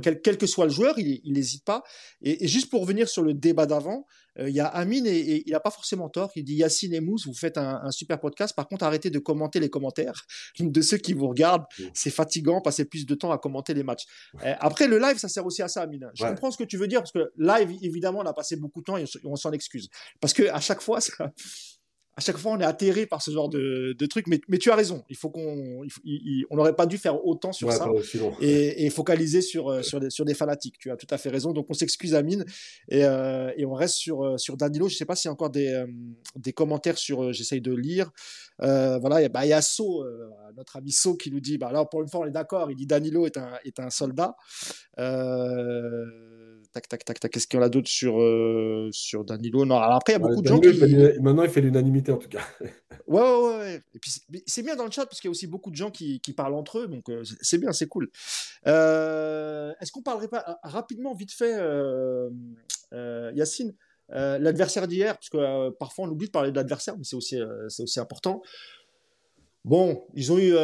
quel, 0.02 0.38
que 0.38 0.46
soit 0.46 0.66
le 0.66 0.70
joueur, 0.70 0.98
il 0.98 1.32
n'hésite 1.32 1.64
pas. 1.64 1.82
Et, 2.22 2.44
et, 2.44 2.48
juste 2.48 2.70
pour 2.70 2.80
revenir 2.82 3.08
sur 3.08 3.22
le 3.22 3.34
débat 3.34 3.66
d'avant, 3.66 4.06
euh, 4.38 4.48
il 4.48 4.54
y 4.54 4.60
a 4.60 4.66
Amine 4.66 5.06
et, 5.06 5.42
il 5.46 5.52
n'a 5.52 5.60
pas 5.60 5.70
forcément 5.70 6.08
tort. 6.08 6.30
Il 6.36 6.44
dit 6.44 6.54
Yacine 6.54 6.94
et 6.94 7.00
Mousse, 7.00 7.26
vous 7.26 7.34
faites 7.34 7.58
un, 7.58 7.90
super 7.90 8.18
podcast. 8.20 8.54
Par 8.54 8.68
contre, 8.68 8.84
arrêtez 8.84 9.10
de 9.10 9.18
commenter 9.18 9.60
les 9.60 9.70
commentaires 9.70 10.24
de 10.60 10.80
ceux 10.80 10.98
qui 10.98 11.12
vous 11.12 11.28
regardent. 11.28 11.64
C'est 11.94 12.10
fatigant, 12.10 12.60
passez 12.60 12.84
plus 12.84 13.06
de 13.06 13.14
temps 13.14 13.32
à 13.32 13.38
commenter 13.38 13.74
les 13.74 13.82
matchs. 13.82 14.04
Euh, 14.44 14.54
après, 14.60 14.88
le 14.88 14.98
live, 14.98 15.18
ça 15.18 15.28
sert 15.28 15.44
aussi 15.46 15.62
à 15.62 15.68
ça, 15.68 15.82
Amine. 15.82 16.10
Je 16.14 16.24
comprends 16.24 16.50
ce 16.50 16.58
que 16.58 16.64
tu 16.64 16.76
veux 16.76 16.88
dire 16.88 17.00
parce 17.00 17.12
que 17.12 17.32
live, 17.36 17.76
évidemment, 17.82 18.20
on 18.20 18.26
a 18.26 18.32
passé 18.32 18.56
beaucoup 18.56 18.80
de 18.80 18.84
temps 18.84 18.96
et 18.96 19.04
on 19.24 19.36
s'en 19.36 19.52
excuse. 19.52 19.88
Parce 20.20 20.32
que 20.32 20.48
à 20.50 20.60
chaque 20.60 20.80
fois, 20.80 20.98
à 22.14 22.20
chaque 22.20 22.36
fois, 22.36 22.52
on 22.52 22.60
est 22.60 22.64
atterré 22.64 23.06
par 23.06 23.22
ce 23.22 23.30
genre 23.30 23.48
de, 23.48 23.94
de 23.98 24.06
truc. 24.06 24.26
Mais, 24.26 24.40
mais, 24.48 24.58
tu 24.58 24.70
as 24.70 24.76
raison. 24.76 25.02
Il 25.08 25.16
faut 25.16 25.30
qu'on, 25.30 25.82
on 26.50 26.56
n'aurait 26.56 26.76
pas 26.76 26.84
dû 26.84 26.98
faire 26.98 27.24
autant 27.24 27.52
sur 27.52 27.72
ça 27.72 27.88
et, 28.40 28.84
et, 28.84 28.90
focaliser 28.90 29.40
sur 29.40 29.68
euh, 29.70 29.82
sur 29.82 29.98
des, 29.98 30.10
sur 30.10 30.26
des 30.26 30.34
fanatiques. 30.34 30.76
Tu 30.78 30.90
as 30.90 30.96
tout 30.96 31.06
à 31.08 31.16
fait 31.16 31.30
raison. 31.30 31.52
Donc 31.52 31.66
on 31.70 31.74
s'excuse 31.74 32.14
Amine 32.14 32.44
et, 32.88 33.04
euh, 33.04 33.50
et 33.56 33.64
on 33.64 33.72
reste 33.72 33.94
sur 33.94 34.24
euh, 34.24 34.36
sur 34.36 34.58
Danilo. 34.58 34.88
Je 34.88 34.96
sais 34.96 35.06
pas 35.06 35.16
s'il 35.16 35.28
y 35.28 35.30
a 35.30 35.32
encore 35.32 35.50
des 35.50 35.84
des 36.36 36.52
commentaires 36.52 36.98
sur. 36.98 37.32
J'essaye 37.32 37.62
de 37.62 37.74
lire. 37.74 38.10
voilà, 38.58 39.26
bah, 39.30 39.46
il 39.46 39.48
y 39.48 39.54
a 39.54 39.62
So, 39.62 40.04
notre 40.54 40.76
ami 40.76 40.92
So, 40.92 41.16
qui 41.16 41.30
nous 41.30 41.40
dit. 41.40 41.56
Bah 41.56 41.72
là, 41.72 41.86
pour 41.86 42.02
une 42.02 42.08
fois, 42.08 42.20
on 42.20 42.26
est 42.26 42.30
d'accord. 42.30 42.70
Il 42.70 42.76
dit 42.76 42.86
Danilo 42.86 43.24
est 43.24 43.38
un 43.38 43.52
est 43.64 43.80
un 43.80 43.88
soldat. 43.88 44.36
Euh, 44.98 46.04
tac, 46.72 46.88
tac, 46.88 47.04
tac, 47.04 47.20
tac. 47.20 47.30
Qu'est-ce 47.30 47.46
qu'il 47.46 47.58
y 47.58 47.62
en 47.62 47.64
a 47.66 47.68
d'autre 47.68 47.88
sur, 47.88 48.20
euh, 48.20 48.88
sur 48.92 49.24
Danilo? 49.24 49.64
Non, 49.64 49.76
alors 49.76 49.96
après, 49.96 50.14
il 50.14 50.20
y 50.20 50.24
a 50.24 50.26
beaucoup 50.26 50.42
de 50.42 50.48
gens 50.48 50.60
qui. 50.60 51.20
Maintenant, 51.20 51.42
il 51.42 51.50
fait 51.50 51.60
l'unanimité 51.60 52.12
en 52.12 52.16
tout 52.16 52.28
cas. 52.28 52.42
ouais, 53.06 53.20
ouais, 53.20 53.58
ouais. 53.58 53.80
Et 53.94 53.98
puis, 53.98 54.12
c'est 54.46 54.62
bien 54.62 54.76
dans 54.76 54.84
le 54.84 54.90
chat 54.90 55.06
parce 55.06 55.20
qu'il 55.20 55.28
y 55.28 55.30
a 55.30 55.32
aussi 55.32 55.46
beaucoup 55.46 55.70
de 55.70 55.76
gens 55.76 55.90
qui, 55.90 56.20
qui 56.20 56.32
parlent 56.32 56.54
entre 56.54 56.80
eux. 56.80 56.86
Donc, 56.88 57.08
euh, 57.08 57.22
c'est 57.40 57.58
bien, 57.58 57.72
c'est 57.72 57.88
cool. 57.88 58.10
Euh, 58.66 59.72
est-ce 59.80 59.92
qu'on 59.92 60.02
parlerait 60.02 60.28
pas 60.28 60.58
rapidement, 60.62 61.14
vite 61.14 61.32
fait, 61.32 61.56
Yacine 63.34 63.74
L'adversaire 64.08 64.88
d'hier, 64.88 65.14
parce 65.14 65.28
que 65.28 65.70
parfois 65.70 66.06
on 66.06 66.08
oublie 66.08 66.26
de 66.26 66.32
parler 66.32 66.50
de 66.50 66.56
l'adversaire, 66.56 66.96
mais 66.96 67.04
c'est 67.04 67.16
aussi, 67.16 67.38
c'est 67.68 67.82
aussi 67.82 68.00
important. 68.00 68.42
Bon, 69.64 70.04
ils 70.14 70.32
ont 70.32 70.38
eu, 70.38 70.54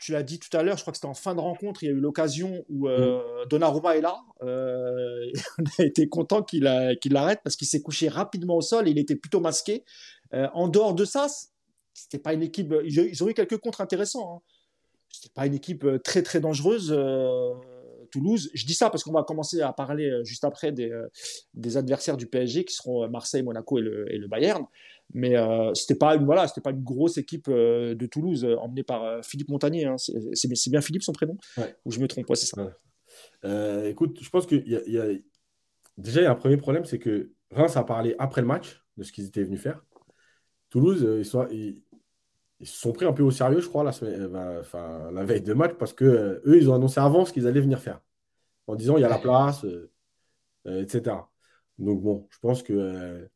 tu 0.00 0.12
l'as 0.12 0.22
dit 0.22 0.38
tout 0.38 0.54
à 0.56 0.62
l'heure, 0.62 0.76
je 0.76 0.82
crois 0.82 0.92
que 0.92 0.96
c'était 0.96 1.06
en 1.06 1.14
fin 1.14 1.34
de 1.34 1.40
rencontre, 1.40 1.82
il 1.82 1.86
y 1.86 1.88
a 1.90 1.92
eu 1.92 2.00
l'occasion 2.00 2.64
où 2.70 2.88
euh, 2.88 3.18
mm. 3.44 3.48
Donnarumma 3.48 3.96
est 3.96 4.00
là. 4.00 4.16
Euh, 4.42 5.30
on 5.58 5.82
a 5.82 5.84
été 5.84 6.08
content 6.08 6.42
qu'il 6.42 6.62
l'arrête 6.62 7.40
parce 7.44 7.56
qu'il 7.56 7.68
s'est 7.68 7.82
couché 7.82 8.08
rapidement 8.08 8.56
au 8.56 8.62
sol 8.62 8.88
et 8.88 8.90
il 8.90 8.98
était 8.98 9.16
plutôt 9.16 9.40
masqué. 9.40 9.84
Euh, 10.32 10.48
en 10.54 10.68
dehors 10.68 10.94
de 10.94 11.04
ça, 11.04 11.26
c'était 11.92 12.18
pas 12.18 12.32
une 12.32 12.42
équipe. 12.42 12.74
Ils 12.84 13.22
ont 13.22 13.28
eu 13.28 13.34
quelques 13.34 13.58
contres 13.58 13.82
intéressants. 13.82 14.36
Hein. 14.36 14.40
C'était 15.10 15.32
pas 15.34 15.46
une 15.46 15.54
équipe 15.54 15.84
euh, 15.84 15.98
très 15.98 16.22
très 16.22 16.40
dangereuse. 16.40 16.90
Toulouse. 18.10 18.50
Je 18.54 18.66
dis 18.66 18.74
ça 18.74 18.90
parce 18.90 19.04
qu'on 19.04 19.12
va 19.12 19.22
commencer 19.22 19.60
à 19.60 19.72
parler 19.72 20.20
juste 20.24 20.44
après 20.44 20.72
des, 20.72 20.90
des 21.54 21.76
adversaires 21.76 22.16
du 22.16 22.26
PSG 22.26 22.64
qui 22.64 22.74
seront 22.74 23.08
Marseille, 23.08 23.42
Monaco 23.42 23.78
et 23.78 23.82
le, 23.82 24.12
et 24.12 24.18
le 24.18 24.28
Bayern. 24.28 24.66
Mais 25.12 25.36
euh, 25.36 25.74
c'était 25.74 25.96
pas 25.96 26.14
une 26.14 26.24
voilà, 26.24 26.46
c'était 26.46 26.60
pas 26.60 26.70
une 26.70 26.82
grosse 26.82 27.18
équipe 27.18 27.48
euh, 27.48 27.94
de 27.94 28.06
Toulouse 28.06 28.44
euh, 28.44 28.56
emmenée 28.56 28.84
par 28.84 29.04
euh, 29.04 29.22
Philippe 29.22 29.48
Montagnier. 29.48 29.86
Hein. 29.86 29.96
C'est 29.98 30.70
bien 30.70 30.80
Philippe 30.80 31.02
son 31.02 31.12
prénom 31.12 31.36
Ou 31.84 31.90
je 31.90 31.98
me 32.00 32.06
trompe 32.06 32.26
c'est 32.34 32.46
ça. 32.46 33.86
écoute, 33.86 34.18
je 34.22 34.30
pense 34.30 34.46
que 34.46 34.54
y 34.54 34.76
a, 34.76 34.82
y 34.86 34.98
a... 34.98 35.18
déjà 35.98 36.20
il 36.20 36.24
y 36.24 36.26
a 36.26 36.30
un 36.30 36.36
premier 36.36 36.56
problème, 36.56 36.84
c'est 36.84 36.98
que 36.98 37.32
Reims 37.50 37.76
a 37.76 37.84
parlé 37.84 38.14
après 38.18 38.40
le 38.40 38.46
match 38.46 38.84
de 38.96 39.02
ce 39.02 39.10
qu'ils 39.10 39.26
étaient 39.26 39.42
venus 39.42 39.60
faire. 39.60 39.84
Toulouse, 40.68 41.04
ils, 41.18 41.24
sont, 41.24 41.48
ils, 41.50 41.82
se 42.62 42.80
sont 42.80 42.92
pris 42.92 43.06
un 43.06 43.12
peu 43.12 43.22
au 43.22 43.30
sérieux, 43.30 43.60
je 43.60 43.68
crois, 43.68 43.84
la, 43.84 43.92
semaine, 43.92 44.28
bah, 44.28 44.56
enfin, 44.60 45.10
la 45.12 45.24
veille 45.24 45.42
de 45.42 45.54
match, 45.54 45.72
parce 45.78 45.92
que 45.92 46.42
eux, 46.44 46.56
ils 46.56 46.70
ont 46.70 46.74
annoncé 46.74 47.00
avant 47.00 47.24
ce 47.24 47.32
qu'ils 47.32 47.46
allaient 47.46 47.60
venir 47.60 47.80
faire, 47.80 48.00
en 48.66 48.74
disant 48.76 48.96
il 48.96 49.00
y 49.00 49.04
a 49.04 49.08
la 49.08 49.18
place, 49.18 49.64
etc. 50.66 51.16
Donc 51.78 52.02
bon, 52.02 52.28
je 52.30 52.38
pense 52.40 52.62
que 52.62 53.28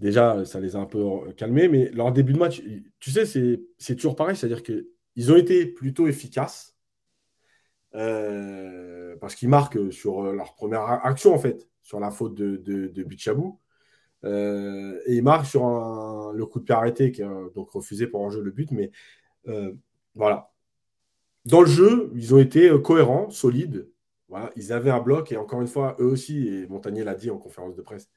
déjà, 0.00 0.44
ça 0.44 0.60
les 0.60 0.76
a 0.76 0.80
un 0.80 0.86
peu 0.86 1.32
calmés. 1.36 1.68
Mais 1.68 1.90
leur 1.92 2.12
début 2.12 2.32
de 2.32 2.38
match, 2.38 2.62
tu 2.98 3.10
sais, 3.10 3.24
c'est 3.26 3.96
toujours 3.96 4.16
pareil. 4.16 4.36
C'est-à-dire 4.36 4.62
qu'ils 4.62 5.32
ont 5.32 5.36
été 5.36 5.66
plutôt 5.66 6.08
efficaces 6.08 6.76
euh, 7.94 9.16
parce 9.20 9.34
qu'ils 9.34 9.48
marquent 9.48 9.92
sur 9.92 10.22
leur 10.32 10.54
première 10.54 10.82
action, 10.82 11.34
en 11.34 11.38
fait, 11.38 11.68
sur 11.82 12.00
la 12.00 12.10
faute 12.10 12.34
de, 12.34 12.56
de, 12.56 12.88
de 12.88 13.02
Bichabou. 13.02 13.60
Euh, 14.24 15.00
et 15.06 15.16
ils 15.16 15.22
marquent 15.22 15.46
sur 15.46 15.62
le 16.32 16.46
coup 16.46 16.60
de 16.60 16.64
pied 16.64 16.74
arrêté, 16.74 17.12
qui 17.12 17.22
est 17.22 17.54
donc 17.54 17.70
refusé 17.70 18.06
pour 18.06 18.20
en 18.20 18.30
jeu 18.30 18.42
le 18.42 18.50
but. 18.50 18.70
Mais 18.70 18.90
euh, 19.48 19.72
voilà. 20.14 20.52
Dans 21.46 21.62
le 21.62 21.66
jeu, 21.68 22.10
ils 22.14 22.34
ont 22.34 22.38
été 22.38 22.70
cohérents, 22.82 23.30
solides. 23.30 23.88
Voilà, 24.28 24.50
ils 24.56 24.72
avaient 24.72 24.90
un 24.90 25.00
bloc 25.00 25.32
et 25.32 25.36
encore 25.36 25.60
une 25.60 25.66
fois, 25.66 25.96
eux 25.98 26.06
aussi, 26.06 26.46
et 26.48 26.66
Montagnier 26.68 27.02
l'a 27.04 27.14
dit 27.14 27.30
en 27.30 27.38
conférence 27.38 27.74
de 27.74 27.82
presse, 27.82 28.08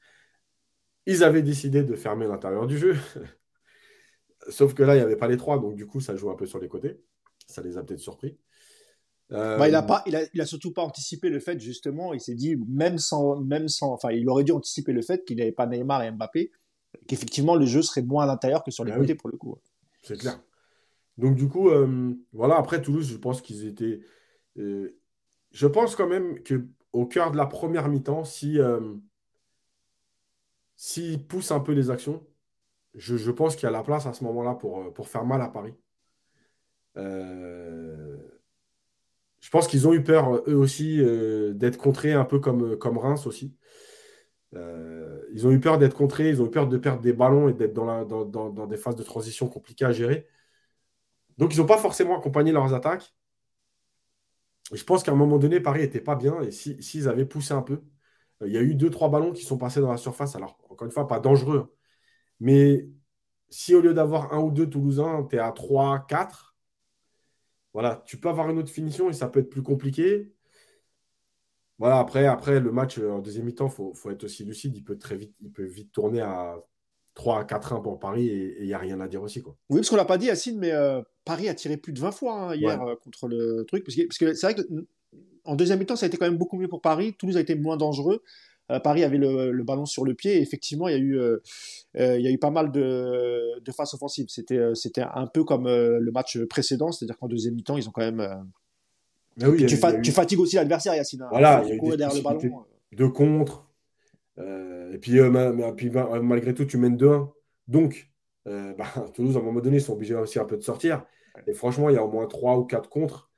ils 1.06 1.24
avaient 1.24 1.42
décidé 1.42 1.82
de 1.82 1.96
fermer 1.96 2.26
l'intérieur 2.26 2.66
du 2.66 2.78
jeu. 2.78 2.96
Sauf 4.48 4.74
que 4.74 4.82
là, 4.82 4.94
il 4.94 4.98
n'y 4.98 5.04
avait 5.04 5.16
pas 5.16 5.28
les 5.28 5.36
trois, 5.36 5.58
donc 5.58 5.74
du 5.74 5.86
coup, 5.86 6.00
ça 6.00 6.16
joue 6.16 6.30
un 6.30 6.36
peu 6.36 6.46
sur 6.46 6.58
les 6.58 6.68
côtés. 6.68 7.00
Ça 7.46 7.62
les 7.62 7.76
a 7.78 7.82
peut-être 7.82 8.00
surpris. 8.00 8.38
Euh, 9.32 9.58
bah, 9.58 9.68
il, 9.68 9.74
a 9.74 9.82
pas, 9.82 10.02
il, 10.06 10.14
a, 10.16 10.22
il 10.34 10.40
a 10.40 10.46
surtout 10.46 10.72
pas 10.72 10.82
anticipé 10.82 11.28
le 11.28 11.40
fait, 11.40 11.58
justement, 11.58 12.12
il 12.12 12.20
s'est 12.20 12.34
dit, 12.34 12.56
même 12.68 12.98
sans, 12.98 13.40
même 13.40 13.68
sans, 13.68 13.92
enfin, 13.92 14.10
il 14.10 14.28
aurait 14.28 14.44
dû 14.44 14.52
anticiper 14.52 14.92
le 14.92 15.02
fait 15.02 15.24
qu'il 15.24 15.38
n'avait 15.38 15.52
pas 15.52 15.66
Neymar 15.66 16.02
et 16.02 16.10
Mbappé, 16.10 16.52
qu'effectivement, 17.06 17.56
le 17.56 17.66
jeu 17.66 17.82
serait 17.82 18.02
moins 18.02 18.24
à 18.24 18.26
l'intérieur 18.26 18.62
que 18.62 18.70
sur 18.70 18.84
les 18.84 18.92
ah 18.92 18.98
côtés, 18.98 19.14
pour 19.14 19.30
le 19.30 19.36
coup. 19.36 19.56
C'est 20.02 20.18
clair. 20.18 20.40
Donc, 21.16 21.36
du 21.36 21.48
coup, 21.48 21.70
euh, 21.70 22.14
voilà, 22.32 22.56
après 22.56 22.82
Toulouse, 22.82 23.08
je 23.08 23.16
pense 23.16 23.40
qu'ils 23.40 23.66
étaient. 23.66 24.00
Euh, 24.58 24.98
je 25.52 25.66
pense 25.66 25.96
quand 25.96 26.08
même 26.08 26.38
qu'au 26.42 27.06
cœur 27.06 27.30
de 27.30 27.36
la 27.36 27.46
première 27.46 27.88
mi-temps, 27.88 28.24
si 28.24 28.58
s'il 30.76 31.24
pousse 31.26 31.50
un 31.50 31.60
peu 31.60 31.72
les 31.72 31.90
actions, 31.90 32.26
je, 32.94 33.30
pense 33.30 33.56
qu'il 33.56 33.64
y 33.64 33.68
a 33.68 33.70
la 33.70 33.82
place 33.82 34.06
à 34.06 34.12
ce 34.12 34.24
moment-là 34.24 34.54
pour, 34.54 34.92
pour 34.92 35.08
faire 35.08 35.24
mal 35.24 35.40
à 35.40 35.48
Paris. 35.48 35.74
Euh, 36.96 38.16
je 39.44 39.50
pense 39.50 39.68
qu'ils 39.68 39.86
ont 39.86 39.92
eu 39.92 40.02
peur, 40.02 40.42
eux 40.48 40.56
aussi, 40.56 41.00
euh, 41.00 41.52
d'être 41.52 41.76
contrés 41.76 42.14
un 42.14 42.24
peu 42.24 42.40
comme, 42.40 42.78
comme 42.78 42.96
Reims 42.96 43.26
aussi. 43.26 43.54
ils 45.34 45.46
ont 45.46 45.50
eu 45.50 45.60
peur 45.60 45.76
d'être 45.76 45.94
contrés, 45.94 46.30
ils 46.30 46.40
ont 46.40 46.46
eu 46.46 46.50
peur 46.50 46.66
de 46.66 46.78
perdre 46.78 47.02
des 47.02 47.12
ballons 47.12 47.48
et 47.50 47.52
d'être 47.52 47.74
dans, 47.74 48.04
dans, 48.24 48.66
des 48.66 48.76
phases 48.78 48.96
de 48.96 49.02
transition 49.02 49.46
compliquées 49.46 49.84
à 49.84 49.92
gérer. 49.92 50.26
Donc, 51.36 51.54
ils 51.54 51.58
n'ont 51.58 51.66
pas 51.66 51.76
forcément 51.76 52.18
accompagné 52.18 52.52
leurs 52.52 52.72
attaques. 52.72 53.14
je 54.72 54.82
pense 54.84 55.02
qu'à 55.02 55.12
un 55.12 55.14
moment 55.14 55.38
donné, 55.38 55.60
Paris 55.60 55.80
n'était 55.80 56.00
pas 56.00 56.16
bien 56.16 56.40
et 56.40 56.50
s'ils 56.50 57.06
avaient 57.08 57.26
poussé 57.26 57.52
un 57.52 57.62
peu, 57.62 57.82
il 58.46 58.52
y 58.52 58.56
a 58.56 58.62
eu 58.62 58.74
deux, 58.74 58.88
trois 58.88 59.10
ballons 59.10 59.32
qui 59.32 59.42
sont 59.44 59.58
passés 59.58 59.80
dans 59.80 59.90
la 59.90 59.98
surface. 59.98 60.36
Alors, 60.36 60.58
encore 60.70 60.86
une 60.86 60.92
fois, 60.92 61.06
pas 61.06 61.20
dangereux. 61.20 61.74
Mais 62.40 62.88
si 63.50 63.74
au 63.74 63.82
lieu 63.82 63.92
d'avoir 63.92 64.32
un 64.32 64.40
ou 64.40 64.50
deux 64.50 64.70
Toulousains, 64.70 65.26
tu 65.28 65.36
es 65.36 65.38
à 65.38 65.52
3, 65.52 66.06
4, 66.08 66.53
voilà, 67.74 68.02
tu 68.06 68.18
peux 68.18 68.28
avoir 68.28 68.48
une 68.48 68.58
autre 68.58 68.70
finition 68.70 69.10
et 69.10 69.12
ça 69.12 69.28
peut 69.28 69.40
être 69.40 69.50
plus 69.50 69.62
compliqué. 69.62 70.32
Voilà, 71.78 71.98
après, 71.98 72.26
après 72.26 72.60
le 72.60 72.70
match 72.70 72.98
euh, 72.98 73.10
en 73.10 73.18
deuxième 73.18 73.46
mi-temps, 73.46 73.66
il 73.66 73.96
faut, 73.96 74.10
être 74.10 74.24
aussi 74.24 74.44
lucide. 74.44 74.76
Il 74.76 74.84
peut, 74.84 74.96
très 74.96 75.16
vite, 75.16 75.34
il 75.40 75.50
peut 75.50 75.64
vite 75.64 75.90
tourner 75.90 76.20
à 76.20 76.56
3 77.14 77.40
à 77.40 77.44
4 77.44 77.72
1 77.72 77.80
pour 77.80 77.98
Paris 77.98 78.28
et 78.28 78.60
il 78.60 78.66
n'y 78.66 78.74
a 78.74 78.78
rien 78.78 79.00
à 79.00 79.08
dire 79.08 79.22
aussi. 79.22 79.42
Quoi. 79.42 79.56
Oui, 79.68 79.78
parce 79.80 79.88
qu'on 79.88 79.96
ne 79.96 80.00
l'a 80.00 80.04
pas 80.04 80.18
dit, 80.18 80.26
Yacine, 80.26 80.58
mais 80.58 80.70
euh, 80.70 81.02
Paris 81.24 81.48
a 81.48 81.54
tiré 81.54 81.76
plus 81.76 81.92
de 81.92 82.00
20 82.00 82.12
fois 82.12 82.34
hein, 82.34 82.54
hier 82.54 82.80
euh, 82.80 82.94
contre 82.94 83.26
le 83.26 83.64
truc. 83.66 83.84
Parce 83.84 83.96
que, 83.96 84.02
parce 84.06 84.18
que 84.18 84.34
c'est 84.34 84.52
vrai 84.52 84.54
que 84.54 84.62
en 85.44 85.56
deuxième 85.56 85.80
mi-temps, 85.80 85.96
ça 85.96 86.06
a 86.06 86.08
été 86.08 86.16
quand 86.16 86.26
même 86.26 86.38
beaucoup 86.38 86.56
mieux 86.56 86.68
pour 86.68 86.80
Paris. 86.80 87.14
Toulouse 87.14 87.36
a 87.36 87.40
été 87.40 87.56
moins 87.56 87.76
dangereux. 87.76 88.22
Euh, 88.70 88.80
Paris 88.80 89.04
avait 89.04 89.18
le, 89.18 89.62
ballon 89.62 89.84
sur 89.84 90.04
le 90.04 90.14
pied 90.14 90.36
et 90.36 90.40
effectivement, 90.40 90.88
il 90.88 90.92
y 90.92 90.94
a 90.94 90.98
eu, 90.98 91.18
euh, 91.18 91.42
euh, 91.96 92.18
il 92.18 92.24
y 92.24 92.28
a 92.28 92.30
eu 92.30 92.38
pas 92.38 92.50
mal 92.50 92.72
de, 92.72 93.60
de 93.60 93.72
phases 93.72 93.94
offensives. 93.94 94.26
C'était, 94.28 94.74
c'était 94.74 95.02
un 95.02 95.26
peu 95.26 95.44
comme 95.44 95.66
le 95.66 96.10
match 96.12 96.38
précédent, 96.44 96.92
c'est-à-dire 96.92 97.18
qu'en 97.18 97.28
deuxième 97.28 97.54
mi-temps, 97.54 97.76
ils 97.76 97.88
ont 97.88 97.92
quand 97.92 98.02
même. 98.02 98.46
Oui, 99.42 99.66
tu, 99.66 99.76
fatigues 99.76 100.40
aussi 100.40 100.56
l'adversaire, 100.56 100.94
Yacine. 100.94 101.22
Hein. 101.22 101.28
Voilà, 101.30 101.62
il 101.64 101.68
y 101.68 101.72
a 101.72 101.74
eu 101.74 101.80
des 101.80 102.04
le 102.04 102.22
ballon. 102.22 102.64
de 102.92 103.06
contre. 103.06 103.66
et 104.38 104.98
puis, 104.98 105.18
puis 105.76 105.90
malgré 106.22 106.54
tout, 106.54 106.64
tu 106.64 106.78
mènes 106.78 106.96
2-1. 106.96 107.30
Donc, 107.68 108.10
bah, 108.46 108.86
Toulouse, 109.14 109.36
à 109.36 109.40
un 109.40 109.42
moment 109.42 109.60
donné, 109.60 109.78
ils 109.78 109.82
sont 109.82 109.94
obligés 109.94 110.14
aussi 110.14 110.38
un 110.38 110.44
peu 110.44 110.56
de 110.56 110.62
sortir. 110.62 111.04
Et 111.48 111.52
franchement, 111.52 111.90
il 111.90 111.94
y 111.94 111.98
a 111.98 112.04
au 112.04 112.10
moins 112.10 112.26
3 112.26 112.58
ou 112.58 112.64
4 112.64 112.88
contre. 112.88 113.28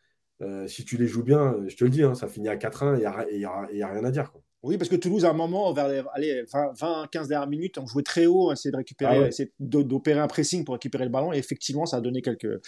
si 0.67 0.85
tu 0.85 0.99
les 0.99 1.09
joues 1.09 1.25
bien, 1.25 1.57
je 1.67 1.77
te 1.77 1.83
le 1.83 1.91
dis, 1.91 2.05
hein, 2.05 2.15
ça 2.15 2.29
finit 2.29 2.49
à 2.49 2.57
4-1 2.57 2.99
et 2.99 3.35
il 3.35 3.39
n'y 3.39 3.83
a, 3.83 3.89
rien 3.89 4.05
à 4.05 4.11
dire. 4.11 4.31
Quoi. 4.31 4.43
Oui, 4.63 4.79
parce 4.79 4.89
que 4.89 4.97
Toulouse, 4.97 5.25
à 5.25 5.31
un 5.31 5.35
moment, 5.35 5.73
vers 5.73 5.89
les 6.19 6.43
20, 6.53 7.07
15 7.11 7.29
dernières 7.29 7.49
minutes, 7.49 7.79
on 7.79 7.87
jouait 7.87 8.03
très 8.03 8.27
haut, 8.27 8.49
on 8.49 8.53
essayait 8.53 8.73
de 8.73 8.77
récupérer, 8.77 9.31
ah 9.31 9.45
d'opérer 9.61 10.19
un 10.19 10.27
pressing 10.27 10.65
pour 10.65 10.75
récupérer 10.75 11.05
le 11.05 11.11
ballon, 11.11 11.33
et 11.33 11.39
effectivement, 11.39 11.87
ça 11.87 11.99
a 11.99 12.01
donné 12.01 12.23
quelques, 12.23 12.61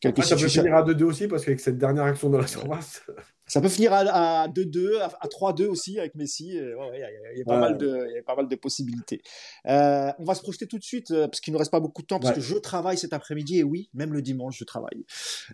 quelques 0.00 0.18
Après, 0.18 0.22
Ça 0.22 0.36
peut 0.36 0.48
finir 0.48 0.74
à 0.74 0.82
2-2 0.82 1.04
aussi, 1.04 1.28
parce 1.28 1.44
qu'avec 1.44 1.60
cette 1.60 1.78
dernière 1.78 2.04
action 2.04 2.28
dans 2.30 2.38
la 2.38 2.46
surface. 2.46 3.02
Ça 3.46 3.60
peut 3.60 3.68
finir 3.68 3.92
à 3.92 4.48
2-2, 4.48 5.00
à 5.00 5.28
3-2 5.28 5.66
aussi 5.66 5.98
avec 5.98 6.14
Messi. 6.14 6.56
Il 6.56 7.38
y, 7.38 7.42
a 7.42 7.44
pas 7.44 7.58
mal 7.58 7.78
de, 7.78 8.22
pas 8.26 8.36
mal 8.36 8.48
de 8.48 8.56
possibilités. 8.56 9.22
Euh, 9.66 10.10
on 10.18 10.24
va 10.24 10.34
se 10.34 10.42
projeter 10.42 10.66
tout 10.66 10.78
de 10.78 10.84
suite, 10.84 11.10
euh, 11.10 11.28
parce 11.28 11.40
qu'il 11.40 11.52
ne 11.52 11.58
reste 11.58 11.70
pas 11.70 11.80
beaucoup 11.80 12.02
de 12.02 12.06
temps, 12.06 12.18
parce 12.18 12.34
que 12.34 12.40
je 12.40 12.56
travaille 12.56 12.98
cet 12.98 13.12
après-midi, 13.12 13.58
et 13.58 13.62
oui, 13.62 13.88
même 13.94 14.12
le 14.12 14.22
dimanche, 14.22 14.58
je 14.58 14.64
travaille. 14.64 15.04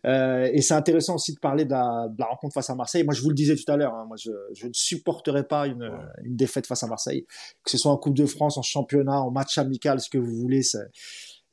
Euh, 0.04 0.48
et 0.52 0.62
c'est 0.62 0.74
intéressant 0.74 1.16
aussi 1.16 1.34
de 1.34 1.40
parler 1.40 1.64
de 1.64 1.70
la, 1.70 2.08
rencontre 2.20 2.54
face 2.54 2.70
à 2.70 2.74
Marseille. 2.74 3.02
Moi, 3.02 3.14
je 3.14 3.22
vous 3.22 3.30
le 3.30 3.34
disais 3.34 3.56
tout 3.56 3.70
à 3.70 3.76
l'heure, 3.76 3.94
hein, 3.94 4.04
moi, 4.06 4.16
je, 4.16 4.30
je, 4.52 4.66
ne 4.66 4.72
supporterai 4.72 5.44
pas 5.44 5.66
une, 5.66 5.90
une, 6.24 6.36
défaite 6.36 6.66
face 6.66 6.82
à 6.82 6.86
Marseille. 6.86 7.26
Que 7.64 7.70
ce 7.70 7.78
soit 7.78 7.90
en 7.90 7.96
Coupe 7.96 8.16
de 8.16 8.26
France, 8.26 8.56
en 8.56 8.62
championnat, 8.62 9.20
en 9.20 9.30
match 9.30 9.58
amical, 9.58 10.00
ce 10.00 10.08
que 10.08 10.18
vous 10.18 10.36
voulez, 10.36 10.62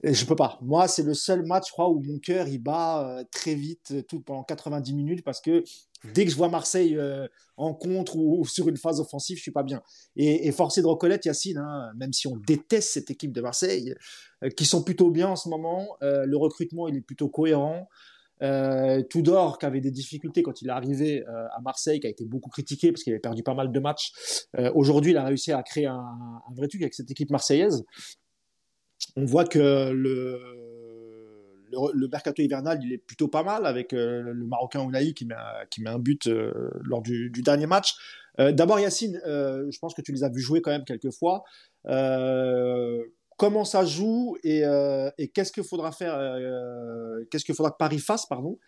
Et 0.03 0.13
je 0.13 0.25
peux 0.25 0.35
pas. 0.35 0.59
Moi, 0.61 0.87
c'est 0.87 1.03
le 1.03 1.13
seul 1.13 1.43
match, 1.43 1.67
je 1.67 1.71
crois, 1.71 1.89
où 1.89 2.01
mon 2.01 2.19
cœur 2.19 2.47
il 2.47 2.59
bat 2.59 3.23
très 3.31 3.55
vite, 3.55 4.05
tout 4.07 4.21
pendant 4.21 4.43
90 4.43 4.93
minutes, 4.93 5.23
parce 5.23 5.41
que 5.41 5.63
dès 6.13 6.25
que 6.25 6.31
je 6.31 6.35
vois 6.35 6.49
Marseille 6.49 6.99
en 7.57 7.73
contre 7.73 8.15
ou, 8.15 8.45
sur 8.45 8.69
une 8.69 8.77
phase 8.77 8.99
offensive, 8.99 9.37
je 9.37 9.41
suis 9.41 9.51
pas 9.51 9.63
bien. 9.63 9.81
Et, 10.15 10.51
forcé 10.51 10.83
de 10.83 10.87
reconnaître 10.87 11.25
Yacine, 11.25 11.57
hein, 11.57 11.91
même 11.95 12.13
si 12.13 12.27
on 12.27 12.37
déteste 12.37 12.91
cette 12.91 13.09
équipe 13.09 13.31
de 13.31 13.41
Marseille, 13.41 13.95
qui 14.55 14.65
sont 14.65 14.83
plutôt 14.83 15.09
bien 15.09 15.29
en 15.29 15.35
ce 15.35 15.49
moment. 15.49 15.97
le 16.01 16.37
recrutement, 16.37 16.87
il 16.87 16.95
est 16.95 17.01
plutôt 17.01 17.27
cohérent. 17.27 17.87
Euh, 18.43 19.01
Tudor, 19.03 19.57
qui 19.57 19.65
avait 19.65 19.81
des 19.81 19.91
difficultés 19.91 20.43
quand 20.43 20.61
il 20.61 20.67
est 20.67 20.71
arrivé 20.71 21.23
euh, 21.27 21.47
à 21.55 21.61
Marseille, 21.61 21.99
qui 21.99 22.07
a 22.07 22.09
été 22.09 22.25
beaucoup 22.25 22.49
critiqué 22.49 22.91
parce 22.91 23.03
qu'il 23.03 23.13
avait 23.13 23.19
perdu 23.19 23.43
pas 23.43 23.55
mal 23.55 23.71
de 23.71 23.79
matchs. 23.79 24.11
Euh, 24.57 24.71
aujourd'hui, 24.75 25.11
il 25.11 25.17
a 25.17 25.23
réussi 25.23 25.51
à 25.51 25.63
créer 25.63 25.87
un, 25.87 26.41
vrai 26.55 26.67
truc 26.67 26.81
avec 26.81 26.93
cette 26.93 27.09
équipe 27.09 27.29
marseillaise. 27.29 27.83
On 29.15 29.25
voit 29.25 29.45
que 29.45 29.91
le, 29.91 30.39
mercato 32.11 32.41
hivernal, 32.41 32.79
il 32.83 32.93
est 32.93 32.97
plutôt 32.97 33.27
pas 33.27 33.43
mal 33.43 33.65
avec 33.65 33.91
le 33.91 34.33
Marocain 34.33 34.81
Ounaï 34.81 35.13
qui 35.13 35.25
met, 35.25 35.35
qui 35.69 35.81
met 35.81 35.89
un 35.89 35.99
but 35.99 36.27
lors 36.83 37.01
du, 37.01 37.29
dernier 37.43 37.67
match. 37.67 37.95
D'abord, 38.37 38.79
Yacine, 38.79 39.19
je 39.25 39.79
pense 39.79 39.93
que 39.93 40.01
tu 40.01 40.11
les 40.11 40.23
as 40.23 40.29
vus 40.29 40.41
jouer 40.41 40.61
quand 40.61 40.71
même 40.71 40.85
quelques 40.85 41.11
fois 41.11 41.43
comment 43.37 43.63
ça 43.63 43.85
joue 43.85 44.35
et, 44.43 44.65
euh, 44.65 45.09
qu'est-ce 45.33 45.51
qu'il 45.51 45.63
faudra 45.63 45.91
faire, 45.91 46.15
euh, 46.15 47.23
qu'est-ce 47.31 47.45
qu'il 47.45 47.55
faudra 47.55 47.71
que 47.71 47.77
Paris 47.77 47.99
fasse, 47.99 48.25
pardon, 48.25 48.59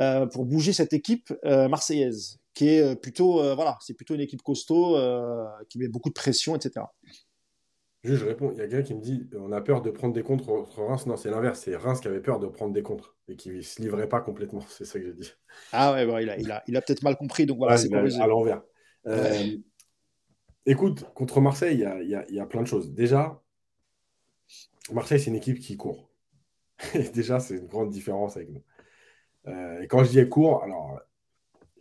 euh, 0.00 0.26
pour 0.26 0.44
bouger 0.44 0.72
cette 0.72 0.92
équipe 0.92 1.32
marseillaise, 1.44 2.38
qui 2.54 2.68
est 2.68 2.96
plutôt, 2.96 3.54
voilà, 3.54 3.78
c'est 3.80 3.94
plutôt 3.94 4.14
une 4.14 4.20
équipe 4.20 4.42
costaud, 4.42 4.96
qui 5.68 5.78
met 5.78 5.88
beaucoup 5.88 6.10
de 6.10 6.14
pression, 6.14 6.54
etc. 6.54 6.86
je 8.04 8.24
réponds. 8.24 8.50
Il 8.52 8.58
y 8.58 8.60
a 8.62 8.68
quelqu'un 8.68 8.82
qui 8.82 8.94
me 8.94 9.00
dit 9.00 9.28
on 9.36 9.52
a 9.52 9.60
peur 9.60 9.82
de 9.82 9.90
prendre 9.90 10.14
des 10.14 10.22
contres 10.22 10.46
contre 10.46 10.82
Reims. 10.82 11.06
Non, 11.06 11.16
c'est 11.16 11.30
l'inverse. 11.30 11.60
C'est 11.60 11.76
Reims 11.76 12.00
qui 12.00 12.08
avait 12.08 12.20
peur 12.20 12.38
de 12.38 12.46
prendre 12.46 12.72
des 12.72 12.82
contres 12.82 13.16
et 13.28 13.36
qui 13.36 13.50
ne 13.50 13.60
se 13.60 13.80
livrait 13.82 14.08
pas 14.08 14.20
complètement. 14.20 14.60
C'est 14.68 14.84
ça 14.84 14.98
que 14.98 15.06
je 15.06 15.12
dis. 15.12 15.32
Ah 15.72 15.92
ouais, 15.92 16.06
bon, 16.06 16.18
il 16.18 16.30
a, 16.30 16.38
il 16.38 16.50
a, 16.50 16.62
il 16.66 16.76
a 16.76 16.82
peut-être 16.82 17.02
mal 17.02 17.16
compris. 17.16 17.46
Donc 17.46 17.58
voilà, 17.58 17.76
c'est 17.76 17.92
À 17.92 18.26
l'envers. 18.26 18.62
Écoute, 20.66 21.04
contre 21.14 21.40
Marseille, 21.40 21.76
il 21.76 21.80
y 21.80 21.84
a, 21.84 22.02
y, 22.02 22.34
y 22.34 22.40
a, 22.40 22.46
plein 22.46 22.62
de 22.62 22.66
choses. 22.66 22.92
Déjà, 22.92 23.42
Marseille, 24.92 25.18
c'est 25.18 25.30
une 25.30 25.36
équipe 25.36 25.58
qui 25.58 25.76
court. 25.76 26.10
déjà, 27.14 27.40
c'est 27.40 27.56
une 27.56 27.66
grande 27.66 27.90
différence 27.90 28.36
avec 28.36 28.50
nous. 28.50 28.62
Euh, 29.46 29.80
et 29.80 29.86
quand 29.86 30.04
je 30.04 30.10
dis 30.10 30.28
court, 30.28 30.62
alors 30.62 31.00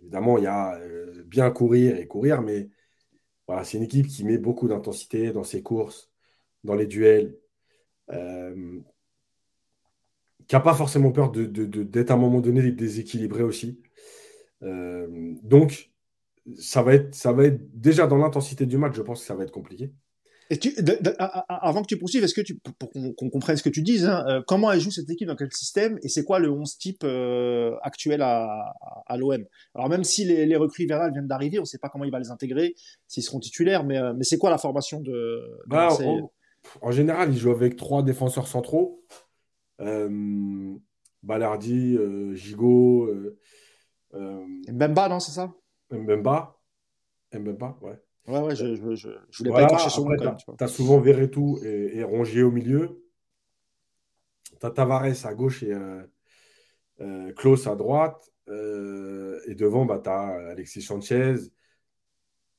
évidemment, 0.01 0.37
il 0.37 0.45
y 0.45 0.47
a 0.47 0.75
euh, 0.79 1.23
bien 1.25 1.51
courir 1.51 1.97
et 1.97 2.07
courir, 2.07 2.41
mais 2.41 2.69
voilà, 3.47 3.63
c'est 3.63 3.77
une 3.77 3.83
équipe 3.83 4.07
qui 4.07 4.23
met 4.23 4.37
beaucoup 4.37 4.67
d'intensité 4.67 5.31
dans 5.31 5.43
ses 5.43 5.61
courses, 5.61 6.08
dans 6.63 6.75
les 6.75 6.87
duels, 6.87 7.37
euh, 8.11 8.79
qui 10.47 10.55
n'a 10.55 10.61
pas 10.61 10.73
forcément 10.73 11.11
peur 11.11 11.31
d'être 11.31 11.51
de, 11.51 12.05
à 12.07 12.13
un 12.13 12.17
moment 12.17 12.41
donné 12.41 12.71
déséquilibré 12.71 13.43
aussi. 13.43 13.81
donc, 14.61 15.91
ça 16.57 16.81
va, 16.81 16.95
être, 16.95 17.13
ça 17.13 17.31
va 17.31 17.45
être 17.45 17.61
déjà 17.79 18.07
dans 18.07 18.17
l'intensité 18.17 18.65
du 18.65 18.77
match, 18.77 18.95
je 18.95 19.01
pense 19.01 19.21
que 19.21 19.27
ça 19.27 19.35
va 19.35 19.43
être 19.43 19.51
compliqué 19.51 19.93
avant 21.47 21.81
que 21.83 21.87
tu 21.87 21.97
poursuives, 21.97 22.23
est-ce 22.23 22.33
que 22.33 22.41
tu, 22.41 22.55
pour 22.55 22.89
qu'on 22.89 23.29
comprenne 23.29 23.55
ce 23.55 23.61
que 23.61 23.69
tu 23.69 23.83
dis, 23.83 24.03
hein, 24.03 24.25
euh, 24.27 24.41
comment 24.45 24.71
elle 24.71 24.79
joue 24.79 24.89
cette 24.89 25.09
équipe 25.09 25.27
dans 25.27 25.35
quel 25.35 25.51
système 25.53 25.99
et 26.01 26.09
c'est 26.09 26.23
quoi 26.23 26.39
le 26.39 26.49
11 26.49 26.77
type 26.77 27.03
euh, 27.03 27.75
actuel 27.83 28.21
à, 28.23 28.73
à, 29.05 29.17
l'OM 29.17 29.45
Alors 29.75 29.89
même 29.89 30.03
si 30.03 30.25
les, 30.25 30.47
les 30.47 30.55
recrues 30.55 30.83
hivernales 30.83 31.11
viennent 31.11 31.27
d'arriver, 31.27 31.59
on 31.59 31.63
ne 31.63 31.67
sait 31.67 31.77
pas 31.77 31.89
comment 31.89 32.03
il 32.03 32.11
va 32.11 32.19
les 32.19 32.31
intégrer, 32.31 32.73
s'ils 33.07 33.23
seront 33.23 33.39
titulaires, 33.39 33.83
mais, 33.83 33.99
euh, 33.99 34.13
mais 34.17 34.23
c'est 34.23 34.39
quoi 34.39 34.49
la 34.49 34.57
formation 34.57 35.01
de, 35.01 35.39
bah, 35.67 35.89
En 36.81 36.91
général, 36.91 37.31
il 37.31 37.37
joue 37.37 37.51
avec 37.51 37.75
trois 37.75 38.03
défenseurs 38.03 38.47
centraux. 38.47 39.03
Ballardi, 41.23 41.97
Gigot. 42.33 43.09
Mbemba, 44.13 45.09
non, 45.09 45.19
c'est 45.19 45.31
ça? 45.31 45.53
Mbemba. 45.91 46.59
Mbemba, 47.33 47.77
ouais. 47.81 47.99
Ouais, 48.27 48.41
ouais, 48.41 48.55
je, 48.55 48.75
je, 48.75 48.95
je, 48.95 49.09
je 49.29 49.37
voulais 49.39 49.51
pas 49.51 49.63
écorcher 49.63 49.89
son 49.89 50.07
nom. 50.07 50.35
Tu 50.35 50.63
as 50.63 50.67
souvent 50.67 50.99
Verretou 50.99 51.59
et, 51.63 51.97
et 51.97 52.03
Rongier 52.03 52.43
au 52.43 52.51
milieu. 52.51 53.03
Tu 54.59 54.65
as 54.65 54.69
Tavares 54.69 55.25
à 55.25 55.33
gauche 55.33 55.63
et 55.63 55.73
euh, 55.73 56.03
euh, 57.01 57.33
Klaus 57.33 57.65
à 57.65 57.75
droite. 57.75 58.29
Euh, 58.49 59.39
et 59.47 59.55
devant, 59.55 59.85
bah, 59.85 59.99
tu 60.03 60.09
as 60.09 60.49
Alexis 60.49 60.81
Sanchez, 60.81 61.35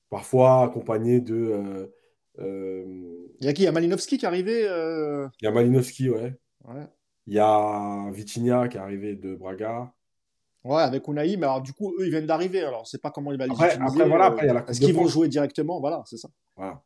parfois 0.09 0.65
accompagné 0.65 1.21
de. 1.21 1.93
Il 2.41 3.47
y 3.47 3.49
a 3.49 3.53
qui? 3.53 3.63
Il 3.63 3.65
y 3.65 3.69
a 3.69 3.73
Malinowski 3.73 4.19
qui 4.19 4.25
est 4.25 4.29
arrivé 4.29 4.63
Il 4.63 5.45
y 5.45 5.47
a 5.47 5.51
Malinowski, 5.51 6.11
ouais. 6.11 6.37
ouais. 6.65 6.87
Il 7.27 7.35
y 7.35 7.39
a 7.39 8.11
Vitinha 8.11 8.69
qui 8.69 8.77
est 8.77 8.81
arrivé 8.81 9.15
de 9.15 9.35
Braga. 9.35 9.93
Ouais, 10.65 10.83
avec 10.83 11.09
Unai, 11.09 11.37
mais 11.37 11.47
alors 11.47 11.63
du 11.63 11.73
coup, 11.73 11.95
eux, 11.99 12.05
ils 12.05 12.11
viennent 12.11 12.27
d'arriver, 12.27 12.63
alors 12.63 12.87
c'est 12.87 13.01
pas 13.01 13.11
comment 13.11 13.33
ils 13.33 13.39
vont 13.39 13.45
les 13.45 13.51
après, 13.51 13.79
Après, 13.81 14.09
voilà, 14.09 14.27
après, 14.27 14.45
il 14.45 14.49
y 14.49 14.51
a 14.51 14.55
la 14.55 14.69
Est-ce 14.69 14.81
qu'ils 14.81 14.95
vont 14.95 15.07
jouer 15.07 15.29
directement? 15.29 15.81
Voilà, 15.81 16.03
c'est 16.07 16.19
ça. 16.19 16.29
Voilà. 16.57 16.83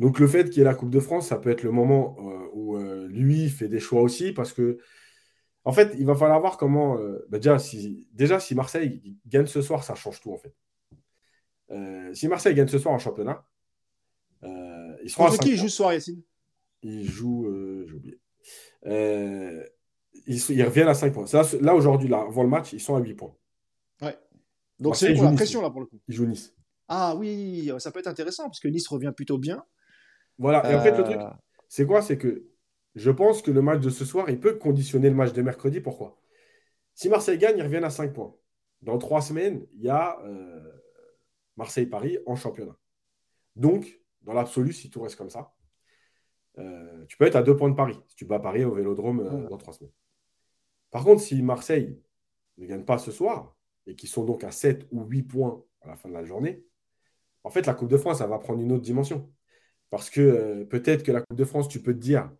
Donc 0.00 0.18
le 0.18 0.26
fait 0.26 0.50
qu'il 0.50 0.58
y 0.58 0.60
ait 0.62 0.64
la 0.64 0.74
Coupe 0.74 0.90
de 0.90 0.98
France, 0.98 1.28
ça 1.28 1.36
peut 1.36 1.50
être 1.50 1.62
le 1.62 1.70
moment 1.70 2.16
euh, 2.18 2.48
où 2.52 2.76
euh, 2.76 3.06
lui 3.08 3.48
fait 3.48 3.68
des 3.68 3.78
choix 3.78 4.02
aussi, 4.02 4.32
parce 4.32 4.52
que, 4.52 4.78
en 5.64 5.72
fait, 5.72 5.94
il 5.96 6.04
va 6.04 6.16
falloir 6.16 6.40
voir 6.40 6.56
comment. 6.56 6.98
Euh, 6.98 7.24
bah, 7.28 7.38
déjà, 7.38 7.60
si, 7.60 8.04
déjà, 8.12 8.40
si 8.40 8.56
Marseille 8.56 9.00
gagne 9.26 9.46
ce 9.46 9.62
soir, 9.62 9.84
ça 9.84 9.94
change 9.94 10.20
tout, 10.20 10.32
en 10.32 10.38
fait. 10.38 10.54
si 12.14 12.26
Marseille 12.26 12.54
gagne 12.54 12.66
ce 12.66 12.78
soir 12.78 12.92
en 12.92 12.98
championnat, 12.98 13.44
il 14.42 15.10
sera. 15.10 15.28
Contre 15.28 15.40
qui 15.40 15.50
il 15.50 15.56
joue 15.56 15.68
ce 15.68 15.76
soir, 15.76 15.92
Yacine? 15.92 16.22
Il 16.82 17.04
joue. 17.04 17.46
j'ai 17.86 17.94
oublié 17.94 18.20
ils, 20.26 20.64
reviennent 20.64 20.88
à 20.88 20.94
5 20.94 21.12
points. 21.12 21.24
Là, 21.60 21.74
aujourd'hui, 21.74 22.08
là, 22.08 22.24
avant 22.28 22.42
le 22.42 22.48
match, 22.48 22.72
ils 22.72 22.80
sont 22.80 22.94
à 22.94 23.00
8 23.00 23.14
points. 23.14 23.34
Ouais. 24.00 24.16
Donc 24.78 24.96
c'est 24.96 25.14
pour 25.14 25.24
la 25.24 25.32
pression, 25.32 25.62
là, 25.62 25.70
pour 25.70 25.80
le 25.80 25.86
coup. 25.86 26.00
Ils 26.08 26.14
jouent 26.14 26.26
Nice. 26.26 26.54
Ah 26.88 27.14
oui, 27.16 27.70
ça 27.78 27.90
peut 27.90 28.00
être 28.00 28.08
intéressant, 28.08 28.44
parce 28.44 28.60
que 28.60 28.68
Nice 28.68 28.86
revient 28.88 29.12
plutôt 29.14 29.38
bien. 29.38 29.64
Voilà. 30.38 30.70
Et 30.70 30.74
en 30.74 30.82
fait, 30.82 30.96
le 30.96 31.04
truc, 31.04 31.16
euh. 31.16 31.30
c'est 31.68 31.86
quoi? 31.86 32.02
C'est 32.02 32.18
que 32.18 32.46
je 32.94 33.10
pense 33.10 33.42
que 33.42 33.50
le 33.50 33.62
match 33.62 33.80
de 33.80 33.90
ce 33.90 34.04
soir, 34.04 34.28
il 34.28 34.40
peut 34.40 34.54
conditionner 34.54 35.08
le 35.08 35.14
match 35.14 35.32
de 35.32 35.42
mercredi. 35.42 35.80
Pourquoi? 35.80 36.20
Si 36.94 37.08
Marseille 37.08 37.38
gagne, 37.38 37.56
ils 37.58 37.62
reviennent 37.62 37.84
à 37.84 37.90
5 37.90 38.12
points. 38.12 38.34
Dans 38.82 38.98
3 38.98 39.22
semaines, 39.22 39.66
il 39.74 39.82
y 39.82 39.88
a 39.88 40.18
euh, 40.24 40.60
Marseille-Paris 41.56 42.18
en 42.26 42.36
championnat. 42.36 42.76
Donc, 43.56 44.00
dans 44.24 44.32
l'absolu, 44.32 44.72
si 44.72 44.90
tout 44.90 45.00
reste 45.02 45.16
comme 45.16 45.30
ça, 45.30 45.54
euh, 46.58 47.04
tu 47.06 47.16
peux 47.16 47.24
être 47.24 47.36
à 47.36 47.42
2 47.42 47.56
points 47.56 47.70
de 47.70 47.74
Paris. 47.74 47.98
Si 48.08 48.16
tu 48.16 48.24
bats 48.24 48.38
Paris 48.38 48.64
au 48.64 48.74
Vélodrome 48.74 49.48
dans 49.48 49.56
3 49.56 49.74
semaines. 49.74 49.92
Par 50.90 51.04
contre, 51.04 51.22
si 51.22 51.42
Marseille 51.42 51.98
ne 52.58 52.66
gagne 52.66 52.84
pas 52.84 52.98
ce 52.98 53.10
soir, 53.10 53.56
et 53.86 53.96
qu'ils 53.96 54.08
sont 54.08 54.24
donc 54.24 54.44
à 54.44 54.52
7 54.52 54.86
ou 54.92 55.04
8 55.04 55.22
points 55.22 55.64
à 55.80 55.88
la 55.88 55.96
fin 55.96 56.08
de 56.08 56.14
la 56.14 56.24
journée, 56.24 56.64
en 57.44 57.50
fait, 57.50 57.66
la 57.66 57.74
Coupe 57.74 57.88
de 57.88 57.96
France, 57.96 58.18
ça 58.18 58.26
va 58.26 58.38
prendre 58.38 58.60
une 58.60 58.72
autre 58.72 58.82
dimension. 58.82 59.32
Parce 59.90 60.10
que 60.10 60.20
euh, 60.20 60.64
peut-être 60.64 61.02
que 61.02 61.12
la 61.12 61.20
Coupe 61.22 61.36
de 61.36 61.44
France, 61.44 61.68
tu 61.68 61.82
peux 61.82 61.94
te 61.94 61.98
dire, 61.98 62.30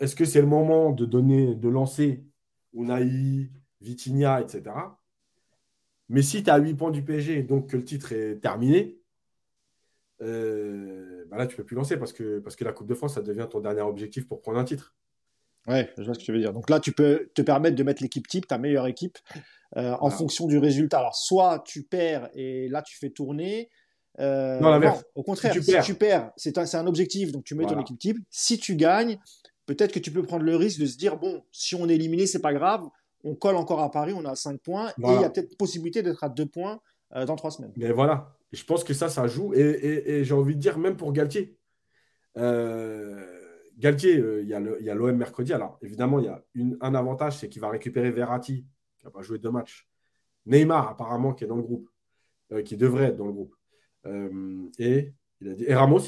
est-ce 0.00 0.16
que 0.16 0.24
c'est 0.24 0.40
le 0.40 0.46
moment 0.46 0.90
de 0.90 1.06
donner, 1.06 1.54
de 1.54 1.68
lancer 1.68 2.24
Unai, 2.72 3.50
Vitinha, 3.80 4.40
etc. 4.40 4.98
Mais 6.08 6.22
si 6.22 6.42
tu 6.42 6.50
as 6.50 6.58
8 6.58 6.74
points 6.74 6.90
du 6.90 7.04
PSG, 7.04 7.42
donc 7.42 7.70
que 7.70 7.76
le 7.76 7.84
titre 7.84 8.12
est 8.12 8.40
terminé, 8.40 8.98
euh, 10.22 11.24
bah 11.30 11.36
là, 11.36 11.46
tu 11.46 11.54
ne 11.54 11.56
peux 11.58 11.64
plus 11.64 11.76
lancer 11.76 11.96
parce 11.96 12.12
que, 12.12 12.38
parce 12.38 12.56
que 12.56 12.64
la 12.64 12.72
Coupe 12.72 12.86
de 12.86 12.94
France, 12.94 13.14
ça 13.14 13.22
devient 13.22 13.46
ton 13.50 13.60
dernier 13.60 13.82
objectif 13.82 14.26
pour 14.26 14.40
prendre 14.40 14.58
un 14.58 14.64
titre. 14.64 14.94
Ouais, 15.66 15.90
je 15.98 16.04
vois 16.04 16.14
ce 16.14 16.20
que 16.20 16.24
tu 16.24 16.32
veux 16.32 16.38
dire. 16.38 16.52
Donc 16.52 16.70
là, 16.70 16.78
tu 16.78 16.92
peux 16.92 17.28
te 17.34 17.42
permettre 17.42 17.76
de 17.76 17.82
mettre 17.82 18.02
l'équipe 18.02 18.26
type, 18.28 18.46
ta 18.46 18.56
meilleure 18.56 18.86
équipe, 18.86 19.18
euh, 19.76 19.96
en 20.00 20.10
fonction 20.10 20.46
du 20.46 20.58
résultat. 20.58 21.00
Alors, 21.00 21.16
soit 21.16 21.62
tu 21.66 21.82
perds 21.82 22.28
et 22.34 22.68
là, 22.68 22.82
tu 22.82 22.96
fais 22.96 23.10
tourner. 23.10 23.68
Euh, 24.20 24.60
non, 24.60 24.94
au 25.14 25.22
contraire, 25.22 25.52
si 25.52 25.80
tu 25.82 25.94
perds, 25.94 26.30
c'est 26.36 26.56
un, 26.58 26.86
objectif, 26.86 27.32
donc 27.32 27.44
tu 27.44 27.54
mets 27.54 27.66
ton 27.66 27.78
équipe 27.80 27.98
type. 27.98 28.18
Si 28.30 28.58
tu 28.58 28.76
gagnes, 28.76 29.18
peut-être 29.66 29.92
que 29.92 29.98
tu 29.98 30.10
peux 30.10 30.22
prendre 30.22 30.44
le 30.44 30.56
risque 30.56 30.80
de 30.80 30.86
se 30.86 30.96
dire 30.96 31.16
bon, 31.18 31.42
si 31.50 31.74
on 31.74 31.88
est 31.88 31.96
éliminé, 31.96 32.26
c'est 32.26 32.40
pas 32.40 32.54
grave, 32.54 32.82
on 33.24 33.34
colle 33.34 33.56
encore 33.56 33.80
à 33.80 33.90
Paris, 33.90 34.14
on 34.16 34.24
a 34.24 34.36
5 34.36 34.60
points, 34.60 34.88
et 34.88 34.92
il 35.02 35.20
y 35.20 35.24
a 35.24 35.30
peut-être 35.30 35.56
possibilité 35.58 36.02
d'être 36.02 36.22
à 36.22 36.28
2 36.28 36.46
points 36.46 36.80
euh, 37.14 37.26
dans 37.26 37.36
3 37.36 37.50
semaines. 37.50 37.72
Mais 37.76 37.90
voilà, 37.90 38.36
je 38.56 38.64
pense 38.64 38.84
que 38.84 38.94
ça, 38.94 39.08
ça 39.08 39.26
joue, 39.26 39.54
et, 39.54 40.24
j'ai 40.24 40.34
envie 40.34 40.56
de 40.56 40.60
dire, 40.60 40.78
même 40.78 40.96
pour 40.96 41.12
Galtier. 41.12 41.56
Euh 42.36 43.36
Galtier, 43.78 44.16
euh, 44.16 44.42
il 44.42 44.48
y 44.48 44.90
a 44.90 44.94
l'OM 44.94 45.16
mercredi. 45.16 45.52
Alors, 45.52 45.78
évidemment, 45.82 46.18
il 46.18 46.26
y 46.26 46.28
a 46.28 46.42
un 46.80 46.94
avantage, 46.94 47.38
c'est 47.38 47.48
qu'il 47.48 47.60
va 47.60 47.68
récupérer 47.68 48.10
Verratti, 48.10 48.64
qui 48.98 49.04
n'a 49.04 49.10
pas 49.10 49.22
joué 49.22 49.38
deux 49.38 49.50
matchs. 49.50 49.86
Neymar, 50.46 50.88
apparemment, 50.88 51.34
qui 51.34 51.44
est 51.44 51.46
dans 51.46 51.56
le 51.56 51.62
groupe, 51.62 51.90
euh, 52.52 52.62
qui 52.62 52.76
devrait 52.76 53.06
être 53.06 53.16
dans 53.16 53.26
le 53.26 53.32
groupe. 53.32 53.54
Et 54.78 55.12
Ramos? 55.74 56.02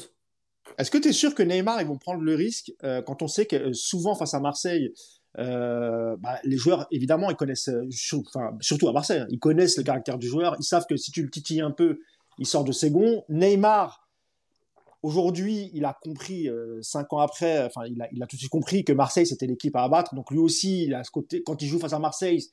Est-ce 0.77 0.89
que 0.89 0.97
tu 0.97 1.09
es 1.09 1.13
sûr 1.13 1.35
que 1.35 1.43
Neymar, 1.43 1.81
ils 1.81 1.87
vont 1.87 1.97
prendre 1.97 2.21
le 2.21 2.33
risque 2.33 2.71
quand 3.05 3.21
on 3.21 3.27
sait 3.27 3.45
que 3.45 3.73
souvent, 3.73 4.15
face 4.15 4.33
à 4.33 4.39
Marseille, 4.39 4.93
bah, 5.35 6.39
les 6.45 6.55
joueurs, 6.55 6.87
évidemment, 6.91 7.29
ils 7.29 7.35
connaissent, 7.35 7.69
surtout 7.89 8.87
à 8.87 8.93
Marseille, 8.93 9.19
hein, 9.19 9.27
ils 9.29 9.39
connaissent 9.39 9.77
le 9.77 9.83
caractère 9.83 10.17
du 10.17 10.27
joueur. 10.27 10.55
Ils 10.59 10.63
savent 10.63 10.85
que 10.89 10.95
si 10.95 11.11
tu 11.11 11.21
le 11.21 11.29
titilles 11.29 11.61
un 11.61 11.71
peu, 11.71 11.99
il 12.39 12.47
sort 12.47 12.63
de 12.63 12.71
ses 12.71 12.89
gonds. 12.89 13.23
Neymar, 13.29 14.09
Aujourd'hui, 15.01 15.71
il 15.73 15.85
a 15.85 15.97
compris, 16.01 16.49
euh, 16.49 16.81
cinq 16.81 17.13
ans 17.13 17.19
après, 17.19 17.63
enfin, 17.63 17.83
il 17.85 18.01
a, 18.01 18.27
tout 18.27 18.35
de 18.35 18.39
suite 18.39 18.51
compris 18.51 18.83
que 18.83 18.91
Marseille, 18.91 19.25
c'était 19.25 19.47
l'équipe 19.47 19.75
à 19.77 19.83
abattre. 19.83 20.13
Donc 20.13 20.29
lui 20.29 20.39
aussi, 20.39 20.83
il 20.83 20.93
a 20.93 21.05
ce 21.05 21.11
côté, 21.11 21.41
quand 21.41 21.61
il 21.61 21.67
joue 21.67 21.79
face 21.79 21.93
à 21.93 21.99
Marseille, 21.99 22.43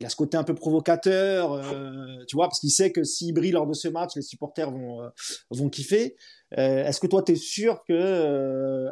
il 0.00 0.04
a 0.04 0.08
ce 0.08 0.16
côté 0.16 0.36
un 0.36 0.42
peu 0.42 0.56
provocateur, 0.56 1.52
euh, 1.52 2.24
tu 2.26 2.34
vois, 2.34 2.48
parce 2.48 2.58
qu'il 2.58 2.72
sait 2.72 2.90
que 2.90 3.04
s'il 3.04 3.32
brille 3.32 3.52
lors 3.52 3.68
de 3.68 3.74
ce 3.74 3.86
match, 3.86 4.16
les 4.16 4.22
supporters 4.22 4.72
vont, 4.72 5.02
euh, 5.02 5.08
vont 5.50 5.68
kiffer. 5.68 6.16
Est-ce 6.50 7.00
que 7.00 7.06
toi, 7.06 7.22
tu 7.22 7.32
es 7.32 7.36
sûr 7.36 7.84
que 7.84 8.88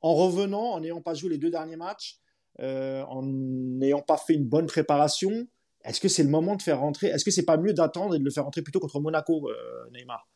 en 0.00 0.14
revenant, 0.14 0.72
en 0.72 0.80
n'ayant 0.80 1.00
pas 1.00 1.14
joué 1.14 1.30
les 1.30 1.38
deux 1.38 1.50
derniers 1.50 1.76
matchs, 1.76 2.20
en 2.60 3.22
n'ayant 3.22 4.02
pas 4.02 4.16
fait 4.16 4.34
une 4.34 4.44
bonne 4.44 4.66
préparation, 4.66 5.46
est-ce 5.84 6.00
que 6.00 6.08
c'est 6.08 6.22
le 6.22 6.30
moment 6.30 6.56
de 6.56 6.62
faire 6.62 6.80
rentrer 6.80 7.08
Est-ce 7.08 7.24
que 7.24 7.30
c'est 7.30 7.44
pas 7.44 7.56
mieux 7.56 7.72
d'attendre 7.74 8.14
et 8.14 8.18
de 8.18 8.24
le 8.24 8.30
faire 8.30 8.44
rentrer 8.44 8.62
plutôt 8.62 8.80
contre 8.80 9.00
Monaco, 9.00 9.48
euh, 9.50 9.90
Neymar? 9.92 10.26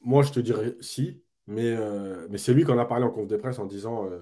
Moi, 0.00 0.22
je 0.22 0.30
te 0.32 0.40
dirais 0.40 0.76
si, 0.80 1.22
mais, 1.46 1.66
euh, 1.76 2.26
mais 2.30 2.38
c'est 2.38 2.54
lui 2.54 2.64
qu'on 2.64 2.78
a 2.78 2.84
parlé 2.84 3.04
en 3.04 3.10
conf 3.10 3.26
de 3.26 3.36
presse 3.36 3.58
en 3.58 3.66
disant, 3.66 4.08
euh, 4.10 4.20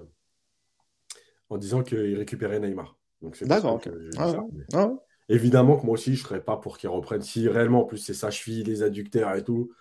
en 1.49 1.57
disant 1.57 1.83
qu'il 1.83 2.15
récupérait 2.17 2.59
Neymar. 2.59 2.97
Donc 3.21 3.35
c'est 3.35 3.45
pour 3.45 3.55
D'accord, 3.55 3.79
Ah 4.17 4.31
ça. 4.31 4.39
ouais. 4.39 4.47
Mais 4.53 4.63
Ah 4.73 4.87
ouais. 4.87 4.95
Évidemment 5.29 5.77
que 5.77 5.85
moi 5.85 5.93
aussi, 5.93 6.13
je 6.15 6.21
ne 6.21 6.27
serais 6.27 6.43
pas 6.43 6.57
pour 6.57 6.77
qu'il 6.77 6.89
reprenne. 6.89 7.21
Si 7.21 7.47
réellement, 7.47 7.81
en 7.81 7.85
plus, 7.85 7.97
c'est 7.97 8.13
sa 8.13 8.29
cheville, 8.29 8.63
les 8.63 8.83
adducteurs 8.83 9.33
et 9.35 9.43
tout, 9.43 9.71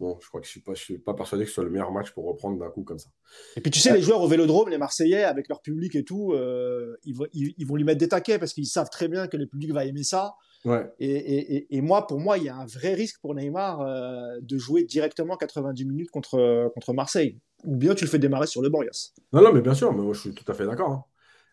bon, 0.00 0.18
je 0.20 0.26
crois 0.28 0.40
que 0.40 0.46
je 0.46 0.50
ne 0.50 0.52
suis 0.52 0.60
pas, 0.62 0.74
je 0.74 0.82
suis 0.82 0.98
pas 0.98 1.14
persuadé 1.14 1.44
que 1.44 1.48
ce 1.50 1.54
soit 1.54 1.64
le 1.64 1.70
meilleur 1.70 1.92
match 1.92 2.10
pour 2.10 2.24
reprendre 2.26 2.58
d'un 2.58 2.70
coup 2.70 2.82
comme 2.82 2.98
ça. 2.98 3.10
Et 3.56 3.60
puis 3.60 3.70
tu 3.70 3.78
sais, 3.78 3.92
les 3.92 4.02
joueurs 4.02 4.20
au 4.22 4.26
Vélodrome, 4.26 4.68
les 4.70 4.78
Marseillais, 4.78 5.22
avec 5.24 5.48
leur 5.48 5.60
public 5.60 5.94
et 5.94 6.02
tout, 6.04 6.32
euh, 6.32 6.96
ils, 7.04 7.14
vont, 7.14 7.26
ils, 7.32 7.54
ils 7.58 7.66
vont 7.66 7.76
lui 7.76 7.84
mettre 7.84 7.98
des 8.00 8.08
taquets 8.08 8.38
parce 8.40 8.52
qu'ils 8.54 8.66
savent 8.66 8.90
très 8.90 9.06
bien 9.06 9.28
que 9.28 9.36
le 9.36 9.46
public 9.46 9.72
va 9.72 9.84
aimer 9.84 10.02
ça. 10.02 10.34
Ouais, 10.64 10.86
Et, 10.98 11.10
et, 11.10 11.76
et- 11.76 11.80
moi, 11.80 12.06
pour 12.06 12.18
moi, 12.20 12.36
il 12.36 12.44
y 12.44 12.48
a 12.50 12.56
un 12.56 12.66
vrai 12.66 12.92
risque 12.94 13.18
pour 13.22 13.34
Neymar 13.34 13.80
euh, 13.80 14.40
de 14.42 14.58
jouer 14.58 14.82
directement 14.84 15.36
90 15.38 15.84
minutes 15.86 16.10
contre, 16.10 16.70
contre 16.74 16.92
Marseille. 16.92 17.38
Ou 17.64 17.76
bien 17.76 17.94
tu 17.94 18.04
le 18.04 18.10
fais 18.10 18.18
démarrer 18.18 18.46
sur 18.46 18.60
le 18.62 18.68
banc, 18.68 18.82
Yass. 18.82 19.14
Non, 19.32 19.40
non, 19.42 19.52
mais 19.54 19.60
bien 19.62 19.74
sûr, 19.74 19.92
mais 19.94 20.02
moi 20.02 20.12
je 20.12 20.20
suis 20.20 20.34
tout 20.34 20.50
à 20.50 20.54
fait 20.54 20.66
d'accord. 20.66 20.90
hein. 20.90 21.04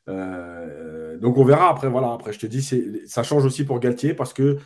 Euh, 0.10 1.18
donc 1.18 1.38
on 1.38 1.44
verra 1.44 1.70
après. 1.70 1.90
Voilà, 1.90 2.14
après 2.14 2.34
je 2.34 2.40
te 2.40 2.48
dis, 2.48 2.62
ça 3.08 3.24
change 3.24 3.46
aussi 3.46 3.64
pour 3.66 3.80
Galtier 3.80 4.14
parce 4.14 4.34
que 4.34 4.58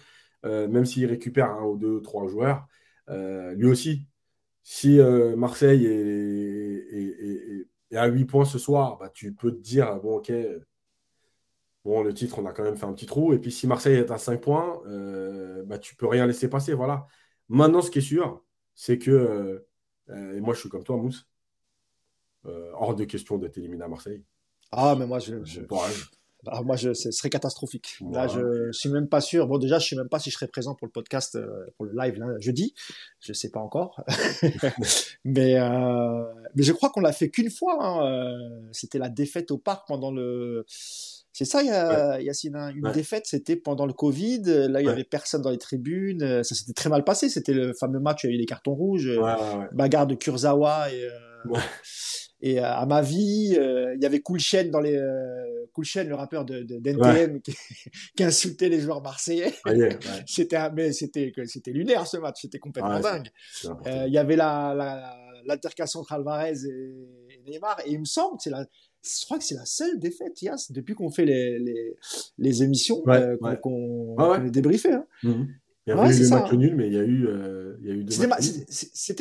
euh, 0.45 0.68
même 0.68 0.86
s'il 0.86 1.06
récupère 1.06 1.52
un 1.52 1.64
ou 1.66 1.78
deux, 1.78 2.02
trois 2.02 2.28
joueurs, 2.28 2.58
euh, 2.58 2.64
lui 3.07 3.68
aussi, 3.68 4.07
si 4.64 4.99
euh, 4.99 5.36
Marseille 5.36 5.86
est, 5.86 5.91
est- 5.91 7.61
est- 7.61 7.68
est 7.91 7.98
à 7.98 8.07
8 8.07 8.26
points 8.26 8.45
ce 8.45 8.60
soir, 8.60 8.98
bah, 8.99 9.10
tu 9.14 9.34
peux 9.34 9.52
te 9.52 9.60
dire, 9.61 9.99
bon, 10.02 10.18
ok, 10.18 10.32
bon, 11.86 12.03
le 12.03 12.14
titre, 12.14 12.40
on 12.40 12.45
a 12.45 12.53
quand 12.53 12.64
même 12.64 12.78
fait 12.78 12.86
un 12.86 12.94
petit 12.94 13.06
trou. 13.06 13.34
Et 13.34 13.40
puis 13.40 13.52
si 13.52 13.68
Marseille 13.68 13.95
est 13.98 14.11
à 14.11 14.18
5 14.18 14.41
points, 14.41 14.82
euh, 14.88 15.64
bah, 15.65 15.80
tu 15.80 15.95
peux 15.95 16.07
rien 16.07 16.26
laisser 16.28 16.49
passer. 16.49 16.73
Voilà. 16.73 17.07
Maintenant, 17.49 17.82
ce 17.82 17.91
qui 17.91 17.99
est 17.99 18.02
sûr, 18.02 18.44
c'est 18.76 18.98
que, 18.98 19.11
euh, 19.11 19.68
euh, 20.10 20.38
et 20.38 20.41
moi 20.41 20.53
je 20.53 20.60
suis 20.61 20.69
comme 20.69 20.84
toi, 20.84 20.98
Mousse, 20.98 21.28
euh, 22.45 22.72
hors 22.73 22.95
de 22.95 23.03
question 23.06 23.38
d'être 23.38 23.57
éliminé 23.57 23.84
à 23.84 23.88
Marseille. 23.88 24.23
Ah, 24.72 24.95
mais 24.98 25.06
moi, 25.06 25.19
je, 25.19 25.44
je- 25.44 25.61
Bon 25.61 25.82
courage. 26.43 26.59
ah, 26.59 26.63
moi 26.63 26.76
je, 26.76 26.93
ce 26.93 27.11
serait 27.11 27.30
catastrophique. 27.30 27.97
Là, 28.11 28.27
je, 28.27 28.68
je 28.68 28.72
suis 28.77 28.89
même 28.89 29.07
pas 29.07 29.22
sûr. 29.22 29.47
Bon, 29.47 29.57
déjà, 29.57 29.80
je 29.80 29.85
suis 29.85 29.95
même 29.95 30.09
pas 30.09 30.19
si 30.19 30.30
je 30.30 30.35
serai 30.35 30.47
présent 30.47 30.76
pour 30.76 30.88
le 30.88 30.91
podcast, 30.91 31.35
euh, 31.35 31.47
pour 31.77 31.85
le 31.85 31.91
live 31.97 32.19
là, 32.19 32.27
jeudi. 32.39 32.73
Je 33.19 33.34
sais 33.34 33.49
pas 33.49 33.59
encore. 33.59 34.03
mais, 35.26 35.57
euh, 35.59 36.23
mais 36.55 36.63
je 36.63 36.72
crois 36.73 36.89
qu'on 36.89 37.01
l'a 37.01 37.11
fait 37.13 37.30
qu'une 37.30 37.49
fois. 37.51 37.77
hein, 37.80 38.05
euh, 38.07 38.59
C'était 38.72 38.99
la 38.99 39.09
défaite 39.09 39.51
au 39.51 39.57
parc 39.57 39.88
pendant 39.88 40.11
le. 40.11 40.65
C'est 41.34 41.45
ça, 41.45 41.63
Yacine. 42.19 42.55
hein, 42.57 42.73
Une 42.76 42.88
Ouais. 42.88 42.91
défaite, 42.93 43.23
c'était 43.26 43.55
pendant 43.55 43.85
le 43.85 43.93
Covid. 43.93 44.41
Là, 44.43 44.81
il 44.81 44.84
y 44.84 44.88
Ouais. 44.88 44.91
avait 44.91 45.05
personne 45.05 45.41
dans 45.41 45.49
les 45.49 45.57
tribunes. 45.57 46.43
Ça 46.43 46.55
s'était 46.55 46.73
très 46.73 46.89
mal 46.89 47.03
passé. 47.05 47.30
C'était 47.30 47.53
le 47.53 47.73
fameux 47.73 47.99
match 47.99 48.23
où 48.23 48.27
il 48.27 48.31
y 48.31 48.34
a 48.34 48.35
eu 48.35 48.39
les 48.39 48.45
cartons 48.45 48.73
rouges. 48.73 49.09
Bagarre 49.72 50.07
de 50.07 50.15
Kurzawa 50.15 50.91
et, 50.91 51.05
euh, 51.05 51.09
Ouais. 51.45 51.59
et 52.41 52.59
euh, 52.59 52.65
à 52.65 52.85
ma 52.85 53.01
vie, 53.01 53.55
euh, 53.57 53.93
il 53.95 54.01
y 54.01 54.05
avait 54.05 54.19
Coolchen 54.22 54.69
dans 54.72 54.80
les 54.80 54.95
euh, 54.95 55.65
Coolchen, 55.73 56.07
le 56.07 56.15
rappeur 56.15 56.43
de, 56.45 56.61
de- 56.63 56.80
d'NTM 56.80 57.41
qui, 57.43 57.55
qui 58.15 58.23
insultait 58.23 58.69
les 58.69 58.80
joueurs 58.80 59.01
marseillais. 59.01 59.53
C'était 60.27 60.69
mais 60.72 60.91
c'était 60.93 61.31
c'était 61.45 61.72
lunaire 61.72 62.07
ce 62.07 62.18
match, 62.18 62.41
c'était 62.41 62.59
complètement 62.59 62.99
dingue. 62.99 63.30
Euh. 63.88 64.05
Il 64.07 64.13
y 64.13 64.18
avait 64.18 64.35
la 64.35 64.73
la- 64.76 65.18
l'altercation 65.45 66.01
entre 66.01 66.13
Alvarez 66.13 66.53
et, 66.65 67.39
Neymar 67.49 67.80
et 67.85 67.91
il 67.93 67.99
me 67.99 68.05
semble 68.05 68.38
que 68.38 68.43
c'est 68.43 68.49
la 68.51 68.65
je 69.03 69.26
crois 69.26 69.39
que 69.39 69.43
c'est 69.43 69.55
la 69.55 69.65
seule 69.65 69.97
défaite, 69.97 70.39
Yas, 70.43 70.68
depuis 70.69 70.93
qu'on 70.93 71.09
fait 71.09 71.26
les, 71.26 71.57
les, 71.57 71.95
les 72.38 72.61
émissions, 72.61 73.01
Ouais, 73.07 73.15
euh, 73.19 73.35
qu'on 73.38 73.47
ouais. 73.49 73.57
qu'on 73.59 74.15
Ouais, 74.15 74.27
ouais. 74.30 74.38
qu'on 74.38 74.45
est 74.45 74.51
débriefé. 74.51 74.91
Hein. 74.93 75.07
Il 75.88 75.90
y 75.90 75.94
avait 75.94 76.02
Ouais, 76.10 76.16
eu 76.16 76.32
hein. 76.34 76.48
nuls, 76.56 76.76
mais 76.76 76.88
il 76.88 76.94
y 76.94 76.99
a 76.99 77.03
eu, 77.03 77.26
euh, 77.28 77.76
il 77.82 77.88
y 77.88 77.91
a 77.91 77.95
eu 77.95 78.03
deux 78.03 78.12
C'était, 78.12 78.28
matchs 78.28 78.45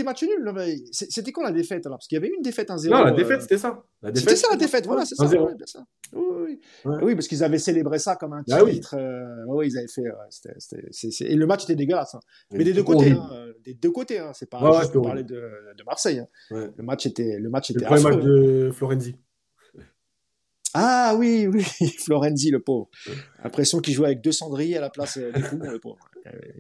match 0.05 0.23
nul. 0.25 0.53
mais 0.55 0.77
C'était 0.91 1.33
quand 1.33 1.43
la 1.43 1.53
défaite 1.53 1.87
alors 1.87 1.97
Parce 1.99 2.07
qu'il 2.07 2.17
y 2.17 2.19
avait 2.19 2.29
eu 2.29 2.35
une 2.37 2.43
défaite 2.43 2.69
1-0. 2.69 2.91
Non, 2.91 3.03
la 3.03 3.13
euh, 3.13 3.17
défaite, 3.17 3.41
c'était 3.41 3.57
ça. 3.57 3.83
La 4.03 4.11
C'était 4.11 4.21
défaite, 4.21 4.37
ça 4.37 4.49
la 4.51 4.57
défaite, 4.57 4.87
voilà, 4.87 5.07
c'est 5.07 5.15
ça. 5.15 5.25
1-0. 5.25 5.43
ouais, 5.47 5.55
ça. 5.65 5.85
Oui, 6.13 6.23
oui, 6.31 6.37
oui. 6.45 6.61
Ouais. 6.93 6.99
Oui, 7.05 7.15
parce 7.15 7.29
qu'ils 7.29 7.43
avaient 7.43 7.59
célébré 7.59 7.99
ça 7.99 8.17
comme 8.17 8.35
un 8.35 8.43
Ah 8.51 8.63
oui. 8.63 8.75
titre. 8.75 8.95
euh, 8.99 9.47
ouais, 9.47 9.69
ils 9.69 9.79
avaient 9.79 9.89
fait. 9.89 10.03
ouais, 10.03 10.11
c'était- 10.29 10.55
c'était- 10.91 11.33
Et 11.33 11.35
le 11.35 11.47
match 11.47 11.65
était 11.65 11.77
dégueulasse. 11.77 12.15
hein. 12.15 12.21
Mais 12.53 12.63
des 12.65 12.75
deux 12.75 12.83
côtés. 12.83 13.13
hein, 13.13 13.31
euh, 13.33 13.53
Des 13.65 13.73
deux 13.73 13.91
côtés. 13.91 14.19
hein, 14.19 14.33
C'est 14.35 14.51
pas 14.51 14.59
juste 14.81 14.93
pour 14.93 15.03
parler 15.03 15.23
de, 15.25 15.41
de 15.79 15.83
Marseille. 15.85 16.19
hein. 16.19 16.27
Ouais. 16.51 16.71
Le 16.77 16.85
match 16.85 17.07
était, 17.07 17.39
le 17.39 17.49
match 17.49 17.71
Le 17.71 17.77
était 17.77 17.87
premier 17.87 18.01
affreux. 18.01 18.17
match 18.17 18.25
de 18.25 18.71
Florenzi. 18.75 19.15
Ah 20.73 21.17
oui, 21.19 21.49
oui, 21.49 21.63
Florenzi, 21.99 22.51
le 22.51 22.61
pauvre. 22.61 22.89
L'impression 23.43 23.81
qu'il 23.81 23.93
jouait 23.93 24.07
avec 24.07 24.21
deux 24.21 24.31
cendriers 24.31 24.77
à 24.77 24.81
la 24.81 24.89
place 24.91 25.17
euh, 25.17 25.33
des 25.33 25.41
poumons, 25.43 25.69
le 25.69 25.81
pauvre. 25.81 25.99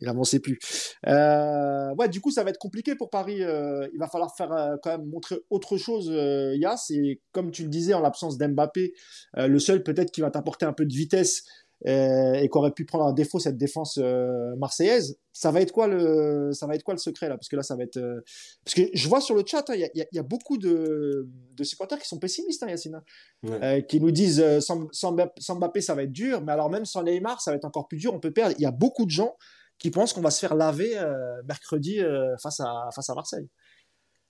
Il 0.01 0.09
avançait 0.09 0.41
plus. 0.41 0.59
Euh, 1.07 1.95
ouais, 1.97 2.09
du 2.09 2.20
coup, 2.20 2.31
ça 2.31 2.45
va 2.45 2.51
être 2.51 2.59
compliqué 2.59 2.95
pour 2.95 3.11
Paris. 3.11 3.43
Euh, 3.43 3.89
il 3.93 3.99
va 3.99 4.09
falloir 4.09 4.35
faire 4.37 4.53
euh, 4.53 4.77
quand 4.82 4.91
même 4.91 5.07
montrer 5.07 5.37
autre 5.51 5.77
chose, 5.77 6.11
Yass. 6.57 6.91
Et 6.91 7.20
comme 7.32 7.51
tu 7.51 7.62
le 7.62 7.69
disais, 7.69 7.95
en 7.95 8.01
l'absence 8.01 8.39
d'Mbappé, 8.39 8.95
le 9.37 9.59
seul 9.59 9.82
peut-être 9.82 10.11
qui 10.11 10.20
va 10.20 10.31
t'apporter 10.31 10.66
un 10.66 10.73
peu 10.73 10.85
de 10.85 10.93
vitesse 10.93 11.45
euh, 11.86 12.35
et 12.35 12.48
qu'aurait 12.48 12.73
pu 12.73 12.85
prendre 12.85 13.07
à 13.07 13.12
défaut 13.12 13.39
cette 13.39 13.57
défense 13.57 13.98
euh, 14.02 14.55
marseillaise, 14.57 15.19
ça 15.32 15.51
va 15.51 15.61
être 15.61 15.73
quoi 15.73 15.86
le, 15.86 16.51
ça 16.52 16.66
va 16.66 16.74
être 16.74 16.82
quoi 16.82 16.94
le 16.94 16.98
secret 16.98 17.28
là? 17.28 17.36
Parce 17.36 17.48
que 17.48 17.57
là, 17.57 17.62
ça 17.62 17.77
va 17.77 17.85
être, 17.85 17.97
euh, 17.97 18.20
parce 18.65 18.74
que 18.74 18.82
je 18.93 19.09
vois 19.09 19.20
sur 19.20 19.35
le 19.35 19.43
chat, 19.47 19.65
hein, 19.70 19.74
il 19.74 19.81
y, 19.81 19.85
a, 19.85 20.05
y 20.12 20.19
y 20.19 20.20
beaucoup 20.23 20.59
de, 20.59 21.27
de 21.57 21.65
supporters 21.65 21.98
qui 21.98 22.07
sont 22.09 22.19
pessimistes, 22.19 22.62
hein, 22.62 22.69
Yacine 22.69 22.97
hein 22.97 23.02
Ouais. 23.43 23.65
euh, 23.65 23.81
qui 23.81 24.01
nous 24.01 24.11
disent 24.11 24.40
euh, 24.40 24.61
sans, 24.61 24.89
sans 24.93 25.12
Mbappé, 25.12 25.40
sans 25.40 25.57
Mbappé, 25.57 25.81
ça 25.81 25.94
va 25.94 26.02
être 26.02 26.12
dur, 26.12 26.43
mais 26.43 26.52
alors 26.52 26.69
même 26.69 26.85
sans 26.85 27.02
Neymar, 27.02 27.40
ça 27.40 27.51
va 27.52 27.57
être 27.57 27.65
encore 27.65 27.89
plus 27.89 27.98
dur, 27.98 28.12
on 28.12 28.20
peut 28.20 28.32
perdre. 28.32 28.55
Il 28.59 28.62
y 28.62 28.66
a 28.66 28.70
beaucoup 28.73 29.07
de 29.07 29.11
gens 29.11 29.35
qui 29.78 29.90
pensent 29.90 30.12
qu'on 30.12 30.20
va 30.20 30.31
se 30.31 30.40
faire 30.40 30.55
laver 30.55 30.98
euh, 30.98 31.43
mercredi 31.48 32.01
face, 32.43 32.61
à, 32.61 32.90
face 32.94 33.09
à 33.09 33.15
Marseille. 33.15 33.48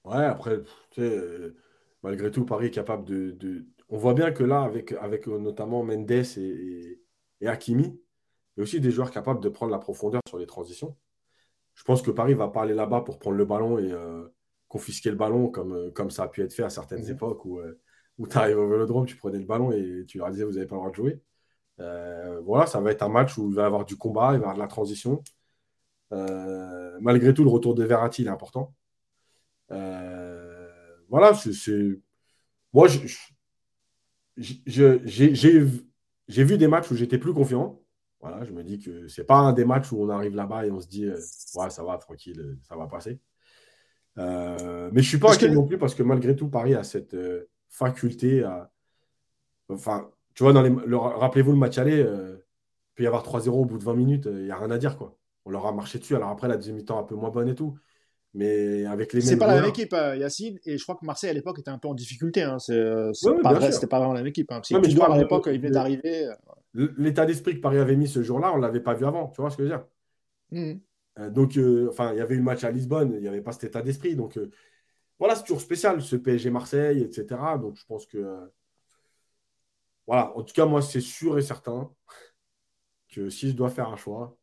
Ouais, 0.05 0.25
après, 0.25 0.61
tu 0.93 1.01
sais, 1.03 1.21
malgré 2.03 2.31
tout, 2.31 2.45
Paris 2.45 2.67
est 2.67 2.71
capable 2.71 3.05
de, 3.05 3.33
de- 3.33 3.67
On 3.89 3.99
voit 3.99 4.15
bien 4.15 4.31
que 4.31 4.45
là, 4.45 4.63
avec, 4.63 4.93
avec 4.93 5.27
notamment 5.27 5.83
Mendes 5.83 6.11
et, 6.11 6.25
et, 6.39 7.01
et 7.41 7.49
Hakimi, 7.49 7.99
a 8.59 8.63
aussi 8.63 8.81
des 8.81 8.91
joueurs 8.91 9.11
capables 9.11 9.41
de 9.41 9.49
prendre 9.49 9.73
la 9.73 9.79
profondeur 9.79 10.21
sur 10.29 10.39
les 10.39 10.47
transitions. 10.47 10.97
Je 11.75 11.85
pense 11.85 12.03
que 12.03 12.11
Paris 12.11 12.35
va 12.35 12.49
pas 12.49 12.63
aller 12.63 12.75
là-bas 12.75 13.01
pour 13.01 13.19
prendre 13.19 13.37
le 13.37 13.45
ballon 13.45 13.79
et 13.79 13.91
euh, 13.91 14.29
confisquer 14.69 15.11
le 15.11 15.17
ballon 15.17 15.49
comme, 15.49 15.73
euh, 15.73 15.91
comme 15.91 16.11
ça 16.11 16.25
a 16.25 16.29
pu 16.29 16.43
être 16.43 16.53
fait 16.53 16.63
à 16.65 16.71
certaines 16.71 17.03
Mhm. 17.05 17.13
époques 17.13 17.45
où, 17.45 17.59
euh, 17.59 17.81
où 18.19 18.27
tu 18.27 18.37
arrives 18.37 18.59
au 18.59 18.69
vélodrome, 18.69 19.07
tu 19.07 19.17
prenais 19.17 19.39
le 19.39 19.47
ballon 19.47 19.73
et 19.73 20.05
tu 20.07 20.19
leur 20.19 20.31
disais 20.31 20.45
vous 20.45 20.53
n'avez 20.53 20.67
pas 20.67 20.75
le 20.75 20.81
droit 20.81 20.91
de 20.91 20.97
jouer. 20.97 21.23
Euh, 21.79 22.41
voilà, 22.41 22.67
ça 22.67 22.81
va 22.81 22.91
être 22.91 23.03
un 23.03 23.09
match 23.09 23.39
où 23.39 23.49
il 23.49 23.55
va 23.55 23.63
y 23.63 23.65
avoir 23.65 23.85
du 23.87 23.97
combat, 23.97 24.33
il 24.35 24.35
va 24.35 24.35
y 24.35 24.37
avoir 24.41 24.55
de 24.55 24.61
la 24.61 24.67
transition. 24.67 25.23
Malgré 27.01 27.33
tout, 27.33 27.45
le 27.45 27.51
retour 27.51 27.75
de 27.75 27.85
Verratti 27.85 28.23
il 28.23 28.27
est 28.29 28.31
important. 28.31 28.75
Voilà, 29.69 31.35
c'est-. 31.35 31.99
Moi, 32.73 32.89
je- 32.89 33.07
je- 34.37 35.01
je- 35.05 35.69
j'ai 36.31 36.45
vu 36.45 36.59
des 36.59 36.69
matchs 36.69 36.91
où 36.91 36.97
j'étais 36.97 37.19
plus 37.19 37.35
confiant. 37.35 37.81
Voilà, 38.21 38.45
je 38.45 38.53
me 38.53 38.63
dis 38.63 38.79
que 38.79 39.09
c'est 39.09 39.25
pas 39.25 39.39
un 39.39 39.53
des 39.53 39.65
matchs 39.65 39.93
où 39.93 40.03
on 40.03 40.09
arrive 40.11 40.35
là-bas 40.37 40.67
et 40.67 40.71
on 40.71 40.81
se 40.81 40.87
dit, 40.89 41.07
euh, 41.07 41.19
ouais, 41.57 41.71
ça 41.71 41.83
va, 41.85 41.97
tranquille, 41.99 42.59
ça 42.63 42.77
va 42.77 42.87
passer. 42.87 43.19
Euh, 44.19 44.91
mais 44.93 45.03
je 45.03 45.09
suis 45.09 45.19
pas 45.19 45.33
inquiet 45.33 45.49
que- 45.49 45.55
non 45.55 45.65
plus 45.67 45.79
parce 45.79 45.95
que 45.95 46.03
malgré 46.03 46.37
tout, 46.37 46.49
Paris 46.49 46.75
a 46.75 46.83
cette 46.85 47.15
euh, 47.15 47.49
faculté 47.69 48.43
à. 48.45 48.71
Enfin, 49.69 50.11
tu 50.35 50.43
vois, 50.43 50.53
dans 50.53 50.63
les... 50.63 50.71
le- 50.71 50.97
rappelez-vous 50.97 51.53
le 51.53 51.59
match 51.59 51.79
aller, 51.79 52.01
il 52.01 52.39
peut 52.95 53.03
y 53.05 53.07
avoir 53.07 53.23
3-0 53.23 53.63
au 53.63 53.65
bout 53.65 53.79
de 53.79 53.85
20 53.85 53.95
minutes, 53.95 54.29
il 54.31 54.45
n'y 54.45 54.51
a 54.51 54.57
rien 54.59 54.71
à 54.71 54.79
dire, 54.79 54.97
quoi. 54.99 55.17
On 55.47 55.51
leur 55.51 55.67
a 55.67 55.73
marché 55.73 55.99
dessus. 55.99 56.17
Alors 56.17 56.29
après, 56.31 56.49
la 56.49 56.57
deuxième 56.57 56.77
mi-temps 56.77 56.99
un 56.99 57.05
peu 57.05 57.15
moins 57.15 57.31
bonne 57.31 57.49
et 57.49 57.55
tout. 57.55 57.79
Mais 58.33 58.85
avec 58.87 59.13
les 59.13 59.21
C'est 59.21 59.37
pas 59.37 59.49
la 59.49 59.57
même 59.61 59.71
équipe, 59.71 59.93
euh, 59.93 60.17
Yacine, 60.17 60.59
et 60.65 60.79
je 60.79 60.83
crois 60.85 60.95
que 60.95 61.05
Marseille 61.05 61.31
à 61.31 61.33
l'époque 61.33 61.59
était 61.59 61.71
un 61.71 61.79
peu 61.79 61.89
en 61.89 61.95
difficulté. 61.95 62.43
Hein. 62.43 62.59
C'est 62.61 62.75
euh, 62.75 63.11
Ouais, 63.25 63.41
pas 63.43 63.55
vrai, 63.55 63.73
c'était 63.73 63.89
pas 63.89 63.99
vraiment 63.99 64.13
la 64.13 64.21
même 64.21 64.29
équipe. 64.29 64.51
Hein. 64.53 64.61
Ouais, 64.71 64.81
mais 64.81 64.89
Tudor, 64.89 65.11
à 65.13 65.19
l'époque, 65.19 65.49
il 65.53 65.59
venait 65.61 65.71
d'arriver. 65.73 66.27
euh, 66.77 66.89
L'état 66.97 67.27
d'esprit 67.27 67.57
que 67.57 67.61
Paris 67.61 67.79
avait 67.79 67.97
mis 67.97 68.07
ce 68.07 68.23
jour-là, 68.23 68.53
on 68.53 68.59
ne 68.59 68.63
l'avait 68.63 68.81
pas 68.81 68.95
vu 68.95 69.05
avant. 69.05 69.29
Tu 69.29 69.41
vois 69.41 69.51
ce 69.51 69.57
que 69.57 69.65
je 69.65 69.69
veux 69.69 69.75
dire. 69.75 69.85
Euh, 71.19 71.29
Donc, 71.31 71.57
euh, 71.57 71.89
enfin, 71.91 72.13
il 72.13 72.19
y 72.19 72.21
avait 72.21 72.35
eu 72.37 72.39
le 72.39 72.45
match 72.45 72.63
à 72.63 72.71
Lisbonne, 72.71 73.13
il 73.15 73.21
n'y 73.23 73.29
avait 73.29 73.41
pas 73.43 73.51
cet 73.53 73.65
état 73.65 73.83
d'esprit. 73.83 74.15
Donc, 74.15 74.37
euh, 74.37 74.49
voilà, 75.19 75.35
c'est 75.35 75.43
toujours 75.43 75.61
spécial, 75.61 76.01
ce 76.01 76.15
PSG-Marseille, 76.17 77.03
etc. 77.03 77.59
Donc, 77.61 77.77
je 77.77 77.85
pense 77.85 78.07
que. 78.07 78.49
voilà, 80.07 80.37
en 80.37 80.43
tout 80.43 80.55
cas, 80.55 80.67
moi, 80.67 80.83
c'est 80.83 81.01
sûr 81.01 81.39
et 81.39 81.43
certain 81.43 81.91
que 83.09 83.29
si 83.29 83.51
je 83.51 83.57
dois 83.57 83.71
faire 83.71 83.89
un 83.89 83.97
choix, 83.97 84.37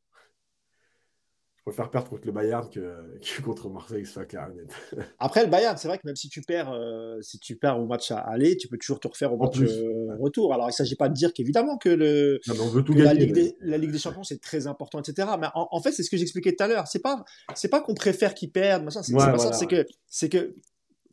faire 1.72 1.90
perdre 1.90 2.10
contre 2.10 2.26
le 2.26 2.32
Bayern 2.32 2.70
que, 2.70 3.04
contre 3.44 3.70
Marseille, 3.70 4.06
soit 4.06 4.26
clair 4.26 4.50
Après, 5.20 5.44
le 5.44 5.50
Bayern, 5.50 5.78
c'est 5.78 5.88
vrai 5.88 5.98
que 5.98 6.06
même 6.06 6.16
si 6.16 6.30
tu 6.30 6.42
perds, 6.42 6.72
euh, 6.72 7.22
si 7.22 7.40
tu 7.40 7.56
perds 7.56 7.80
au 7.80 7.86
match 7.86 8.12
à 8.12 8.20
aller, 8.20 8.58
tu 8.58 8.68
peux 8.68 8.78
toujours 8.78 9.00
te 9.00 9.08
refaire 9.08 9.34
au 9.34 9.38
match 9.38 9.60
euh, 9.60 10.16
retour. 10.20 10.54
Alors, 10.54 10.68
il 10.68 10.70
ne 10.70 10.76
s'agit 10.76 10.96
pas 10.96 11.10
de 11.10 11.14
dire 11.14 11.34
qu'évidemment 11.34 11.78
que, 11.78 11.90
le, 11.90 12.40
la, 12.48 13.14
Ligue 13.14 13.34
des, 13.34 13.56
la, 13.62 13.78
Ligue 13.78 13.92
des, 13.92 14.00
Champions, 14.00 14.24
c'est 14.24 14.42
très 14.42 14.68
important, 14.68 15.00
etc. 15.00 15.28
Mais 15.40 15.48
en, 15.54 15.82
fait, 15.82 15.92
c'est 15.92 16.04
ce 16.04 16.10
que 16.10 16.18
j'expliquais 16.18 16.56
tout 16.56 16.64
à 16.64 16.68
l'heure. 16.68 16.88
C'est 16.88 17.02
pas, 17.02 17.24
c'est 17.56 17.70
pas 17.70 17.82
qu'on 17.82 17.96
préfère 17.96 18.34
qu'ils 18.34 18.52
perdent, 18.52 18.90
c'est 18.90 19.14
pas 19.14 19.38
ça. 19.38 19.54
C'est 19.54 19.68
que, 19.68 19.86
c'est 20.08 20.30
que 20.30 20.56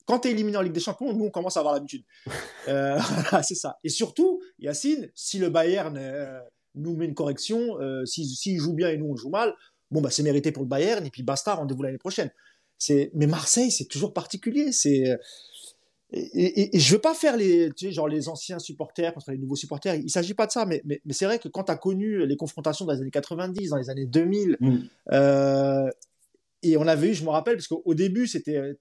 quand 0.06 0.20
tu 0.20 0.28
es 0.28 0.30
éliminé 0.32 0.56
en 0.56 0.62
Ligue 0.62 0.72
des 0.72 0.80
Champions, 0.80 1.12
nous, 1.12 1.24
on 1.24 1.30
commence 1.30 1.56
à 1.56 1.60
avoir 1.60 1.74
l'habitude. 1.74 2.04
euh, 2.68 2.98
c'est 3.42 3.54
ça. 3.54 3.78
Et 3.84 3.88
surtout, 3.88 4.40
Yacine, 4.58 5.10
si 5.14 5.38
le 5.38 5.48
Bayern 5.48 5.96
euh, 5.98 6.38
nous 6.74 6.94
met 6.94 7.06
une 7.06 7.14
correction, 7.14 7.78
s'il 8.04 8.26
si, 8.26 8.58
joue 8.58 8.74
bien 8.74 8.90
et 8.90 8.96
nous, 8.96 9.06
on 9.06 9.16
joue 9.16 9.30
mal, 9.30 9.54
bon, 9.94 10.00
bah, 10.00 10.10
c'est 10.10 10.22
mérité 10.22 10.52
pour 10.52 10.64
le 10.64 10.68
Bayern, 10.68 11.06
et 11.06 11.10
puis 11.10 11.22
basta, 11.22 11.54
rendez-vous 11.54 11.82
l'année 11.82 11.98
prochaine. 11.98 12.30
C'est, 12.78 13.10
mais 13.14 13.26
Marseille, 13.26 13.70
c'est 13.70 13.86
toujours 13.86 14.12
particulier. 14.12 14.72
C'est, 14.72 15.16
et, 16.12 16.76
et, 16.76 16.78
je 16.78 16.92
veux 16.92 17.00
pas 17.00 17.14
faire 17.14 17.36
les, 17.36 17.70
tu 17.74 17.86
sais, 17.86 17.92
genre 17.92 18.08
les 18.08 18.28
anciens 18.28 18.58
supporters 18.58 19.14
contre 19.14 19.30
les 19.30 19.38
nouveaux 19.38 19.56
supporters. 19.56 19.94
Il 19.94 20.10
s'agit 20.10 20.34
pas 20.34 20.46
de 20.46 20.52
ça, 20.52 20.66
mais, 20.66 20.82
mais, 20.84 21.00
mais 21.04 21.12
c'est 21.12 21.24
vrai 21.24 21.38
que 21.38 21.48
quand 21.48 21.64
tu 21.64 21.72
as 21.72 21.76
connu 21.76 22.26
les 22.26 22.36
confrontations 22.36 22.84
dans 22.84 22.92
les 22.92 23.00
années 23.00 23.10
90, 23.10 23.70
dans 23.70 23.76
les 23.76 23.90
années 23.90 24.06
2000, 24.06 24.56
mm. 24.60 24.78
euh, 25.12 25.90
et 26.62 26.76
on 26.76 26.86
avait 26.86 27.10
eu, 27.10 27.14
je 27.14 27.24
me 27.24 27.30
rappelle, 27.30 27.56
parce 27.56 27.68
qu'au 27.68 27.94
début, 27.94 28.26
c'était, 28.26 28.76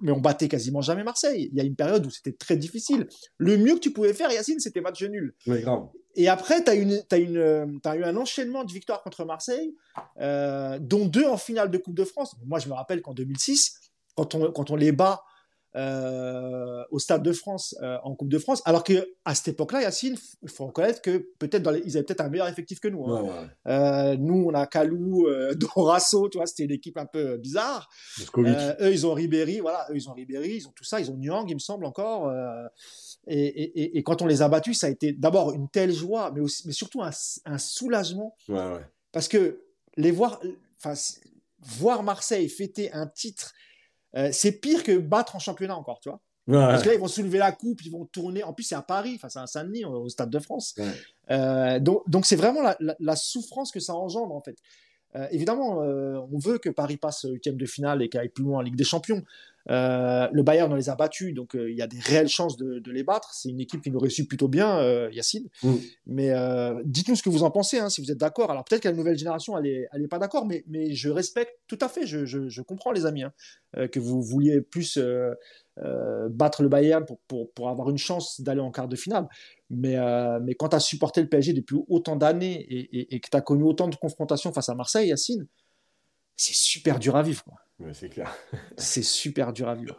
mais 0.00 0.10
on 0.10 0.20
battait 0.20 0.48
quasiment 0.48 0.80
jamais 0.80 1.04
Marseille. 1.04 1.50
Il 1.52 1.58
y 1.58 1.60
a 1.60 1.64
une 1.64 1.76
période 1.76 2.06
où 2.06 2.10
c'était 2.10 2.32
très 2.32 2.56
difficile. 2.56 3.06
Le 3.36 3.58
mieux 3.58 3.74
que 3.74 3.80
tu 3.80 3.92
pouvais 3.92 4.14
faire, 4.14 4.30
Yacine, 4.32 4.58
c'était 4.58 4.80
match 4.80 5.02
nul. 5.02 5.34
Oui, 5.46 5.60
grave. 5.60 5.86
Et 6.16 6.28
après, 6.28 6.64
tu 6.64 6.70
as, 6.70 6.74
une, 6.74 7.02
as, 7.10 7.16
une, 7.18 7.80
as 7.84 7.96
eu 7.96 8.04
un 8.04 8.16
enchaînement 8.16 8.64
de 8.64 8.72
victoires 8.72 9.02
contre 9.02 9.24
Marseille, 9.24 9.74
euh, 10.20 10.78
dont 10.80 11.06
deux 11.06 11.26
en 11.26 11.36
finale 11.36 11.70
de 11.70 11.78
Coupe 11.78 11.94
de 11.94 12.04
France. 12.04 12.34
Moi, 12.46 12.58
je 12.58 12.68
me 12.68 12.74
rappelle 12.74 13.02
qu'en 13.02 13.14
2006, 13.14 13.78
quand 14.16 14.34
on, 14.34 14.50
quand 14.50 14.70
on 14.70 14.76
les 14.76 14.92
bat 14.92 15.22
euh, 15.76 16.82
au 16.90 16.98
Stade 16.98 17.22
de 17.22 17.32
France 17.32 17.76
euh, 17.82 17.98
en 18.02 18.14
Coupe 18.14 18.30
de 18.30 18.38
France. 18.38 18.62
Alors 18.64 18.82
que 18.82 19.10
à 19.26 19.34
cette 19.34 19.48
époque-là, 19.48 19.82
Yacine, 19.82 20.16
il 20.42 20.48
faut 20.48 20.64
reconnaître 20.64 21.02
que 21.02 21.28
peut-être 21.38 21.70
ils 21.84 21.98
avaient 21.98 22.06
peut-être 22.06 22.22
un 22.22 22.30
meilleur 22.30 22.48
effectif 22.48 22.80
que 22.80 22.88
nous. 22.88 23.04
Hein. 23.04 23.50
Euh, 23.66 24.16
nous, 24.16 24.46
on 24.46 24.54
a 24.54 24.66
Kalou, 24.66 25.28
Dorasso, 25.54 26.30
tu 26.30 26.38
vois, 26.38 26.46
c'était 26.46 26.64
une 26.64 26.70
équipe 26.70 26.96
un 26.96 27.04
peu 27.04 27.36
bizarre. 27.36 27.90
eux, 28.38 28.90
ils 28.90 29.06
ont 29.06 29.12
Ribéry, 29.12 29.60
voilà, 29.60 29.86
eux, 29.90 29.96
ils 29.96 30.08
ont 30.08 30.14
Ribéry, 30.14 30.56
ils 30.56 30.66
ont 30.66 30.72
tout 30.74 30.84
ça, 30.84 30.98
ils 30.98 31.10
ont 31.10 31.16
Nyang, 31.18 31.44
il 31.50 31.54
me 31.54 31.60
semble 31.60 31.84
encore. 31.84 32.32
Et, 33.26 33.46
et, 33.46 33.98
et, 33.98 34.02
quand 34.02 34.22
on 34.22 34.26
les 34.26 34.42
a 34.42 34.48
battus, 34.48 34.78
ça 34.78 34.86
a 34.86 34.90
été 34.90 35.12
d'abord 35.12 35.52
une 35.52 35.68
telle 35.68 35.92
joie, 35.92 36.30
mais, 36.32 36.40
aussi, 36.40 36.62
mais 36.66 36.72
surtout 36.72 37.02
un, 37.02 37.10
un 37.44 37.58
soulagement. 37.58 38.36
Parce 39.12 39.28
que 39.28 39.62
les 39.96 40.12
voir, 40.12 40.40
enfin, 40.78 40.94
voir 41.60 42.02
Marseille 42.02 42.48
fêter 42.48 42.92
un 42.92 43.06
titre 43.06 43.52
euh, 44.16 44.30
c'est 44.32 44.52
pire 44.52 44.82
que 44.82 44.96
battre 44.96 45.36
en 45.36 45.38
championnat 45.38 45.76
encore, 45.76 46.00
tu 46.00 46.08
vois. 46.08 46.20
Parce 46.48 46.84
que 46.84 46.88
là, 46.88 46.94
ils 46.94 47.00
vont 47.00 47.08
soulever 47.08 47.38
la 47.38 47.50
coupe, 47.50 47.84
ils 47.84 47.90
vont 47.90 48.04
tourner. 48.04 48.44
En 48.44 48.52
plus, 48.52 48.62
c'est 48.62 48.76
à 48.76 48.82
Paris, 48.82 49.14
enfin, 49.16 49.28
c'est 49.28 49.40
à 49.40 49.46
Saint-Denis, 49.48 49.84
au 49.84 50.08
Stade 50.08 50.30
de 50.30 50.38
France. 50.38 50.76
Euh, 51.30 51.80
donc, 51.80 52.08
donc 52.08 52.24
c'est 52.24 52.36
vraiment 52.36 52.60
la, 52.78 53.16
souffrance 53.16 53.72
que 53.72 53.80
ça 53.80 53.94
engendre, 53.94 54.32
en 54.34 54.40
fait. 54.40 54.56
Euh, 55.16 55.26
évidemment, 55.32 55.78
on 55.78 56.38
veut 56.38 56.58
que 56.58 56.68
Paris 56.68 56.98
passe 56.98 57.26
huitième 57.28 57.56
de 57.56 57.66
finale 57.66 58.00
et 58.00 58.08
qu'il 58.08 58.20
aille 58.20 58.28
plus 58.28 58.44
loin 58.44 58.58
en 58.58 58.62
Ligue 58.62 58.76
des 58.76 58.84
Champions. 58.84 59.24
Euh, 59.70 60.28
le 60.32 60.42
Bayern 60.42 60.72
on 60.72 60.76
les 60.76 60.88
a 60.88 60.94
battus, 60.94 61.34
donc 61.34 61.56
euh, 61.56 61.70
il 61.70 61.76
y 61.76 61.82
a 61.82 61.86
des 61.86 61.98
réelles 61.98 62.28
chances 62.28 62.56
de, 62.56 62.82
les 62.90 63.02
battre. 63.02 63.30
C'est 63.34 63.48
une 63.48 63.60
équipe 63.60 63.82
qui 63.82 63.90
nous 63.90 63.98
réussit 63.98 64.28
plutôt 64.28 64.48
bien, 64.48 64.78
euh, 64.78 65.10
Yacine. 65.12 65.48
Mm. 65.62 65.74
Mais 66.06 66.32
dites-nous 66.84 67.16
ce 67.16 67.22
que 67.22 67.28
vous 67.28 67.42
en 67.42 67.50
pensez, 67.50 67.78
hein, 67.78 67.88
si 67.88 68.00
vous 68.00 68.10
êtes 68.10 68.18
d'accord. 68.18 68.50
Alors 68.50 68.64
peut-être 68.64 68.82
que 68.82 68.88
la 68.88 68.94
nouvelle 68.94 69.18
génération, 69.18 69.58
elle 69.58 69.66
est, 69.66 69.88
elle 69.92 70.02
est 70.02 70.08
pas 70.08 70.18
d'accord, 70.18 70.46
mais, 70.46 70.64
mais 70.68 70.94
je 70.94 71.08
respecte 71.08 71.58
tout 71.66 71.78
à 71.80 71.88
fait. 71.88 72.06
Je, 72.06 72.24
je, 72.26 72.62
comprends 72.62 72.92
les 72.92 73.06
amis 73.06 73.24
hein, 73.24 73.32
que 73.88 74.00
vous 74.00 74.22
vouliez 74.22 74.60
plus 74.60 74.98
battre 76.30 76.62
le 76.62 76.68
Bayern 76.68 77.04
pour, 77.04 77.18
pour, 77.28 77.52
pour 77.52 77.68
avoir 77.68 77.90
une 77.90 77.98
chance 77.98 78.40
d'aller 78.40 78.60
en 78.60 78.70
quart 78.70 78.88
de 78.88 78.96
finale. 78.96 79.26
Mais, 79.68 79.96
mais 80.42 80.54
quand 80.54 80.70
tu 80.70 80.76
as 80.76 80.80
supporté 80.80 81.20
le 81.20 81.28
PSG 81.28 81.52
depuis 81.52 81.76
autant 81.88 82.16
d'années 82.16 82.60
et, 82.68 83.14
et, 83.14 83.20
que 83.20 83.28
tu 83.28 83.36
as 83.36 83.40
connu 83.40 83.64
autant 83.64 83.88
de 83.88 83.96
confrontations 83.96 84.52
face 84.52 84.68
à 84.68 84.74
Marseille, 84.74 85.08
Yacine, 85.08 85.46
c'est 86.36 86.54
super 86.54 86.98
dur 86.98 87.16
à 87.16 87.22
vivre. 87.22 87.42
Quoi 87.44 87.65
c'est 87.92 88.08
clair. 88.08 88.34
c'est 88.76 89.02
super 89.02 89.52
dur 89.52 89.68
à 89.68 89.74
vivre. 89.74 89.96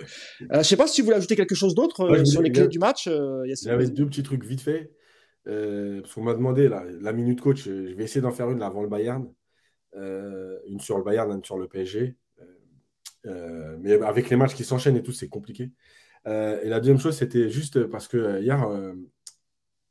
Euh, 0.52 0.60
je 0.60 0.64
sais 0.64 0.78
pas 0.78 0.88
si 0.88 0.96
tu 0.96 1.02
voulais 1.04 1.18
ajouter 1.18 1.36
quelque 1.36 1.56
chose 1.56 1.76
d'autre 1.76 2.02
euh, 2.02 2.26
sur 2.26 2.42
les 2.42 2.52
clés 2.52 2.68
du 2.68 2.80
match. 2.80 3.08
Euh, 3.08 3.44
il 3.46 3.68
y 3.68 3.70
avait 3.70 3.90
deux 3.90 4.06
petits 4.06 4.24
trucs 4.24 4.44
vite 4.44 4.62
fait. 4.62 4.92
Euh, 5.48 6.02
parce 6.02 6.14
qu'on 6.14 6.24
m'a 6.24 6.34
demandé 6.34 6.68
la 6.68 7.14
minute 7.14 7.40
coach, 7.40 7.64
je 7.64 7.72
vais 7.72 8.04
essayer 8.04 8.22
d'en 8.22 8.32
faire 8.32 8.52
une 8.52 8.62
avant 8.62 8.82
le 8.82 8.90
Bayern. 8.90 9.32
une 9.96 10.80
sur 10.80 10.98
le 10.98 11.04
Bayern, 11.04 11.32
une 11.32 11.44
sur 11.44 11.58
le 11.58 11.68
PSG. 11.68 12.18
mais 13.24 13.94
avec 14.02 14.30
les 14.30 14.36
matchs 14.36 14.56
qui 14.56 14.64
s'enchaînent 14.64 14.98
et 14.98 15.04
tout, 15.04 15.14
c'est 15.14 15.30
compliqué. 15.30 15.72
et 16.26 16.70
la 16.70 16.80
deuxième 16.80 17.00
chose, 17.00 17.16
c'était 17.16 17.50
juste 17.50 17.86
parce 17.86 18.08
que 18.08 18.42
hier, 18.42 18.68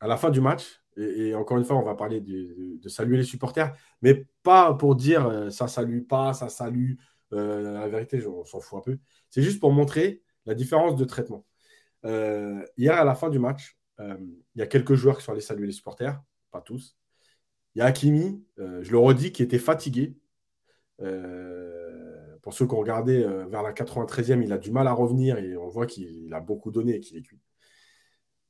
à 0.01 0.07
la 0.07 0.17
fin 0.17 0.31
du 0.31 0.41
match, 0.41 0.83
et, 0.99 1.35
encore 1.35 1.59
une 1.59 1.65
fois, 1.65 1.77
on 1.77 1.83
va 1.83 1.95
parler 1.95 2.21
de, 2.21 2.79
de, 2.81 2.89
saluer 2.89 3.19
les 3.19 3.23
supporters, 3.23 3.75
mais 4.01 4.27
pas 4.43 4.73
pour 4.73 4.97
dire 4.97 5.47
ça 5.51 5.69
salue 5.69 6.03
pas, 6.03 6.33
ça 6.33 6.49
salue. 6.49 6.95
Euh, 7.33 7.73
la 7.73 7.89
vérité, 7.89 8.25
on 8.27 8.45
s'en 8.45 8.61
fout 8.61 8.79
un 8.79 8.83
peu. 8.83 8.99
C'est 9.31 9.43
juste 9.43 9.61
pour 9.61 9.73
montrer 9.73 10.23
la 10.45 10.55
différence 10.55 10.97
de 10.97 11.05
traitement. 11.05 11.45
Euh, 12.05 12.65
hier, 12.77 12.95
à 12.95 13.05
la 13.05 13.15
fin 13.15 13.31
du 13.31 13.39
match, 13.39 13.77
euh, 14.01 14.17
il 14.55 14.59
y 14.59 14.63
a 14.63 14.67
quelques 14.67 14.95
joueurs 14.95 15.19
qui 15.19 15.25
sont 15.25 15.33
allés 15.33 15.41
saluer 15.41 15.67
les 15.67 15.73
supporters, 15.73 16.23
pas 16.51 16.61
tous. 16.61 16.97
Il 17.75 17.81
y 17.81 17.83
a 17.83 17.87
Hakimi, 17.87 18.43
je 18.57 18.91
le 18.91 18.99
redis, 18.99 19.33
qui 19.33 19.43
était 19.43 19.59
fatigué. 19.59 20.17
pour 22.43 22.55
ceux 22.55 22.67
qui 22.67 22.75
ont 22.75 22.79
regardé 22.79 23.23
vers 23.51 23.63
la 23.63 23.73
93e, 23.73 24.43
il 24.43 24.53
a 24.53 24.59
du 24.59 24.71
mal 24.71 24.87
à 24.87 24.93
revenir 24.93 25.37
et 25.39 25.57
on 25.57 25.69
voit 25.69 25.87
qu'il 25.87 26.33
a 26.33 26.41
beaucoup 26.41 26.71
donné 26.71 26.95
et 26.95 27.01
qu'il 27.01 27.19
est 27.19 27.23
cuit. 27.23 27.41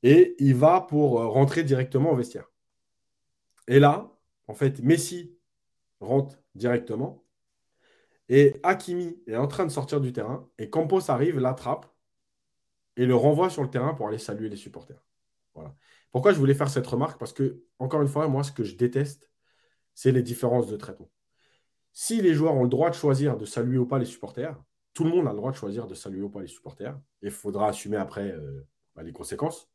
Et 0.02 0.36
il 0.38 0.54
va 0.54 0.80
pour 0.80 1.20
rentrer 1.32 1.64
directement 1.64 2.12
au 2.12 2.16
vestiaire. 2.16 2.48
Et 3.66 3.80
là, 3.80 4.12
en 4.46 4.54
fait, 4.54 4.80
Messi 4.82 5.36
rentre 6.00 6.38
directement. 6.54 7.25
Et 8.28 8.58
Hakimi 8.62 9.22
est 9.26 9.36
en 9.36 9.46
train 9.46 9.66
de 9.66 9.70
sortir 9.70 10.00
du 10.00 10.12
terrain 10.12 10.48
et 10.58 10.68
Campos 10.68 11.10
arrive, 11.10 11.38
l'attrape 11.38 11.86
et 12.96 13.06
le 13.06 13.14
renvoie 13.14 13.50
sur 13.50 13.62
le 13.62 13.70
terrain 13.70 13.94
pour 13.94 14.08
aller 14.08 14.18
saluer 14.18 14.48
les 14.48 14.56
supporters. 14.56 15.02
Voilà. 15.54 15.74
Pourquoi 16.10 16.32
je 16.32 16.38
voulais 16.38 16.54
faire 16.54 16.68
cette 16.68 16.86
remarque? 16.86 17.18
Parce 17.18 17.32
que, 17.32 17.62
encore 17.78 18.02
une 18.02 18.08
fois, 18.08 18.26
moi, 18.28 18.42
ce 18.42 18.52
que 18.52 18.64
je 18.64 18.76
déteste, 18.76 19.30
c'est 19.94 20.12
les 20.12 20.22
différences 20.22 20.66
de 20.66 20.76
traitement. 20.76 21.10
Si 21.92 22.20
les 22.20 22.34
joueurs 22.34 22.54
ont 22.54 22.62
le 22.62 22.68
droit 22.68 22.90
de 22.90 22.94
choisir 22.94 23.36
de 23.36 23.46
saluer 23.46 23.78
ou 23.78 23.86
pas 23.86 23.98
les 23.98 24.04
supporters, 24.04 24.56
tout 24.92 25.04
le 25.04 25.10
monde 25.10 25.26
a 25.26 25.30
le 25.30 25.36
droit 25.36 25.50
de 25.50 25.56
choisir 25.56 25.86
de 25.86 25.94
saluer 25.94 26.22
ou 26.22 26.30
pas 26.30 26.40
les 26.40 26.46
supporters. 26.46 26.98
Et 27.22 27.26
il 27.26 27.30
faudra 27.30 27.68
assumer 27.68 27.96
après 27.96 28.32
euh, 28.32 28.66
bah, 28.94 29.02
les 29.02 29.12
conséquences. 29.12 29.70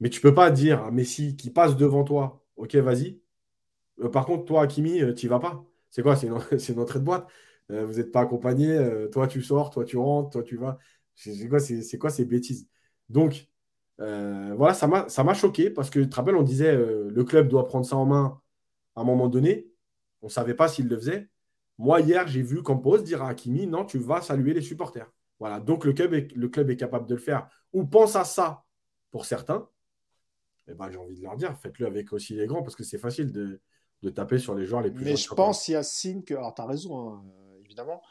Mais 0.00 0.10
tu 0.10 0.18
ne 0.18 0.22
peux 0.22 0.34
pas 0.34 0.50
dire 0.50 0.82
à 0.82 0.90
Messi 0.90 1.36
qui 1.36 1.50
passe 1.50 1.76
devant 1.76 2.04
toi, 2.04 2.44
OK, 2.56 2.74
vas-y. 2.76 3.20
Euh, 4.00 4.08
par 4.08 4.26
contre, 4.26 4.44
toi, 4.44 4.62
Hakimi, 4.62 5.00
euh, 5.00 5.14
tu 5.14 5.26
n'y 5.26 5.30
vas 5.30 5.38
pas. 5.38 5.64
C'est 5.96 6.02
quoi? 6.02 6.14
C'est 6.16 6.26
une, 6.26 6.78
entrée 6.78 6.98
de 6.98 7.04
boîte. 7.04 7.26
Euh, 7.70 7.86
vous 7.86 7.94
n'êtes 7.94 8.12
pas 8.12 8.20
accompagné. 8.20 8.70
Euh, 8.76 9.08
toi, 9.08 9.26
tu 9.26 9.40
sors, 9.42 9.70
toi, 9.70 9.84
tu 9.86 9.96
rentres, 9.96 10.30
toi, 10.30 10.42
tu 10.42 10.58
vas. 10.58 10.78
C'est 11.14 11.48
quoi, 11.48 11.58
quoi, 11.98 12.10
ces 12.10 12.26
bêtises? 12.26 12.68
Donc, 13.08 13.48
euh, 14.00 14.54
voilà, 14.58 14.74
ça 14.74 14.86
m'a 14.86 15.34
choqué 15.34 15.70
parce 15.70 15.88
que, 15.88 16.00
tu 16.00 16.08
te 16.10 16.16
rappelles, 16.16 16.36
on 16.36 16.42
disait 16.42 16.76
le 16.76 17.24
club 17.24 17.48
doit 17.48 17.66
prendre 17.66 17.86
ça 17.86 17.96
en 17.96 18.04
main 18.04 18.42
à 18.94 19.00
un 19.00 19.04
moment 19.04 19.28
donné. 19.28 19.70
On 20.20 20.26
ne 20.26 20.30
savait 20.30 20.52
pas 20.52 20.68
s'il 20.68 20.86
le 20.88 20.96
faisait. 20.98 21.30
Moi, 21.78 22.02
hier, 22.02 22.26
j'ai 22.28 22.42
vu 22.42 22.62
Campos 22.62 22.98
dire 22.98 23.22
à 23.22 23.30
Hakimi 23.30 23.66
non, 23.66 23.86
tu 23.86 23.98
vas 23.98 24.20
saluer 24.20 24.52
les 24.52 24.60
supporters. 24.60 25.10
Voilà, 25.38 25.60
donc 25.60 25.86
le 25.86 25.94
club 25.94 26.12
est, 26.12 26.76
capable 26.76 27.06
de 27.08 27.14
le 27.14 27.20
faire. 27.20 27.48
Ou 27.72 27.86
pense 27.86 28.16
à 28.16 28.24
ça 28.24 28.64
pour 29.10 29.24
certains. 29.24 29.66
Eh 30.68 30.74
ben, 30.74 30.90
j'ai 30.90 30.98
envie 30.98 31.16
de 31.16 31.22
leur 31.22 31.36
dire, 31.36 31.56
faites-le 31.58 31.86
avec 31.86 32.12
aussi 32.12 32.34
les 32.34 32.46
grands 32.46 32.62
parce 32.62 32.76
que 32.76 32.84
c'est 32.84 32.98
facile 32.98 33.32
de, 33.32 33.60
de 34.02 34.10
taper 34.10 34.38
sur 34.38 34.54
les 34.54 34.66
joueurs 34.66 34.82
les 34.82 34.90
plus 34.90 35.04
Mais 35.04 35.16
je 35.16 35.28
pense, 35.28 35.68
Yacine, 35.68 36.24
que. 36.24 36.34
Alors, 36.34 36.54
tu 36.54 36.62
as 36.62 36.66
raison, 36.66 37.08
hein, 37.08 37.24
évidemment. 37.64 38.02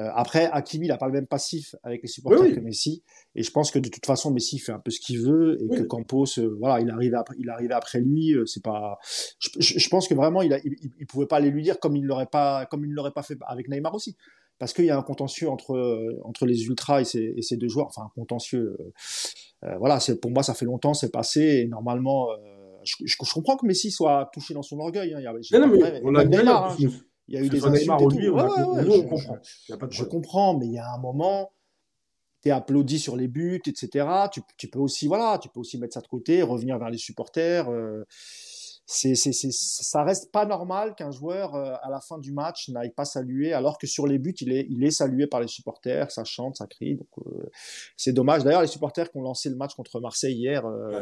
Euh, 0.00 0.10
après, 0.12 0.46
Hakimi, 0.52 0.86
il 0.86 0.88
n'a 0.88 0.96
pas 0.96 1.06
le 1.06 1.12
même 1.12 1.26
passif 1.26 1.76
avec 1.84 2.02
les 2.02 2.08
supporters 2.08 2.52
que 2.52 2.60
Messi. 2.60 3.04
Et 3.36 3.44
je 3.44 3.50
pense 3.52 3.70
que 3.70 3.78
de 3.78 3.88
toute 3.88 4.04
façon, 4.04 4.32
Messi 4.32 4.58
fait 4.58 4.72
un 4.72 4.80
peu 4.80 4.90
ce 4.90 4.98
qu'il 4.98 5.20
veut 5.20 5.56
et 5.62 5.68
que 5.68 5.82
Campos, 5.82 6.26
euh, 6.38 6.56
voilà, 6.58 6.80
il 6.80 6.90
arrive 6.90 7.14
après, 7.14 7.36
il 7.38 7.48
arrive 7.48 7.70
après 7.70 8.00
lui. 8.00 8.32
Euh, 8.32 8.44
c'est 8.44 8.62
pas. 8.62 8.98
Je, 9.38 9.50
je, 9.60 9.88
pense 9.88 10.08
que 10.08 10.14
vraiment, 10.14 10.42
il, 10.42 10.58
il, 10.98 11.06
pouvait 11.06 11.26
pas 11.26 11.36
aller 11.36 11.50
lui 11.50 11.62
dire 11.62 11.78
comme 11.78 11.94
il 11.94 12.04
l'aurait 12.04 12.26
pas, 12.26 12.66
comme 12.66 12.84
il 12.84 12.90
ne 12.90 12.94
l'aurait 12.94 13.12
pas 13.12 13.22
fait 13.22 13.38
avec 13.46 13.68
Neymar 13.68 13.94
aussi. 13.94 14.16
Parce 14.58 14.72
qu'il 14.72 14.84
y 14.84 14.90
a 14.90 14.98
un 14.98 15.02
contentieux 15.02 15.48
entre 15.48 16.18
entre 16.24 16.46
les 16.46 16.64
ultras 16.64 17.00
et 17.00 17.04
ces, 17.04 17.34
et 17.36 17.42
ces 17.42 17.56
deux 17.56 17.68
joueurs. 17.68 17.86
Enfin, 17.86 18.02
un 18.02 18.12
contentieux. 18.14 18.76
voilà, 19.78 20.00
c'est 20.00 20.20
pour 20.20 20.32
moi, 20.32 20.42
ça 20.42 20.54
fait 20.54 20.64
longtemps, 20.64 20.94
c'est 20.94 21.10
passé 21.10 21.40
et 21.40 21.66
normalement 21.66 22.28
je, 22.84 23.16
comprends 23.16 23.56
que 23.56 23.66
Messi 23.66 23.90
soit 23.90 24.30
touché 24.32 24.54
dans 24.54 24.62
son 24.62 24.78
orgueil. 24.80 25.14
Hein. 25.14 25.18
Il 25.20 25.24
y 25.24 25.26
a, 25.26 25.58
non, 25.58 25.66
mais 25.66 26.00
on 26.04 26.14
a 26.14 26.24
Neymar, 26.24 26.76
il 26.78 27.34
y 27.34 27.36
a 27.38 27.42
eu 27.42 27.48
des 27.48 27.64
insultes 27.64 28.00
et 28.00 28.06
tout. 28.06 29.90
Je, 29.90 30.04
comprends, 30.04 30.58
mais 30.58 30.66
il 30.66 30.72
y 30.72 30.78
a 30.78 30.92
un 30.92 30.98
moment, 30.98 31.52
tu 32.42 32.48
es 32.48 32.52
applaudi 32.52 32.98
sur 32.98 33.16
les 33.16 33.28
buts, 33.28 33.62
etc. 33.66 34.06
Tu, 34.58 34.68
peux 34.68 34.78
aussi, 34.78 35.06
voilà, 35.06 35.38
tu 35.38 35.48
peux 35.48 35.60
aussi 35.60 35.78
mettre 35.78 35.94
ça 35.94 36.00
de 36.00 36.08
côté, 36.08 36.42
revenir 36.42 36.78
vers 36.78 36.90
les 36.90 36.98
supporters. 36.98 37.70
Euh, 37.70 38.04
c'est, 38.86 39.14
c'est, 39.14 39.32
c'est, 39.32 39.50
ça 39.50 40.04
reste 40.04 40.30
pas 40.30 40.44
normal 40.44 40.94
qu'un 40.94 41.10
joueur 41.10 41.54
euh, 41.54 41.74
à 41.82 41.88
la 41.88 42.00
fin 42.00 42.18
du 42.18 42.32
match 42.32 42.68
n'aille 42.68 42.92
pas 42.92 43.06
saluer, 43.06 43.54
alors 43.54 43.78
que 43.78 43.86
sur 43.86 44.06
les 44.06 44.18
buts 44.18 44.34
il 44.40 44.52
est, 44.52 44.66
il 44.68 44.84
est 44.84 44.90
salué 44.90 45.26
par 45.26 45.40
les 45.40 45.48
supporters, 45.48 46.10
ça 46.10 46.24
chante, 46.24 46.56
ça 46.56 46.66
crie. 46.66 46.96
Donc 46.96 47.08
euh, 47.26 47.50
c'est 47.96 48.12
dommage. 48.12 48.44
D'ailleurs 48.44 48.60
les 48.60 48.68
supporters 48.68 49.10
qui 49.10 49.16
ont 49.16 49.22
lancé 49.22 49.48
le 49.48 49.56
match 49.56 49.74
contre 49.74 50.00
Marseille 50.00 50.34
hier, 50.34 50.66
euh, 50.66 51.00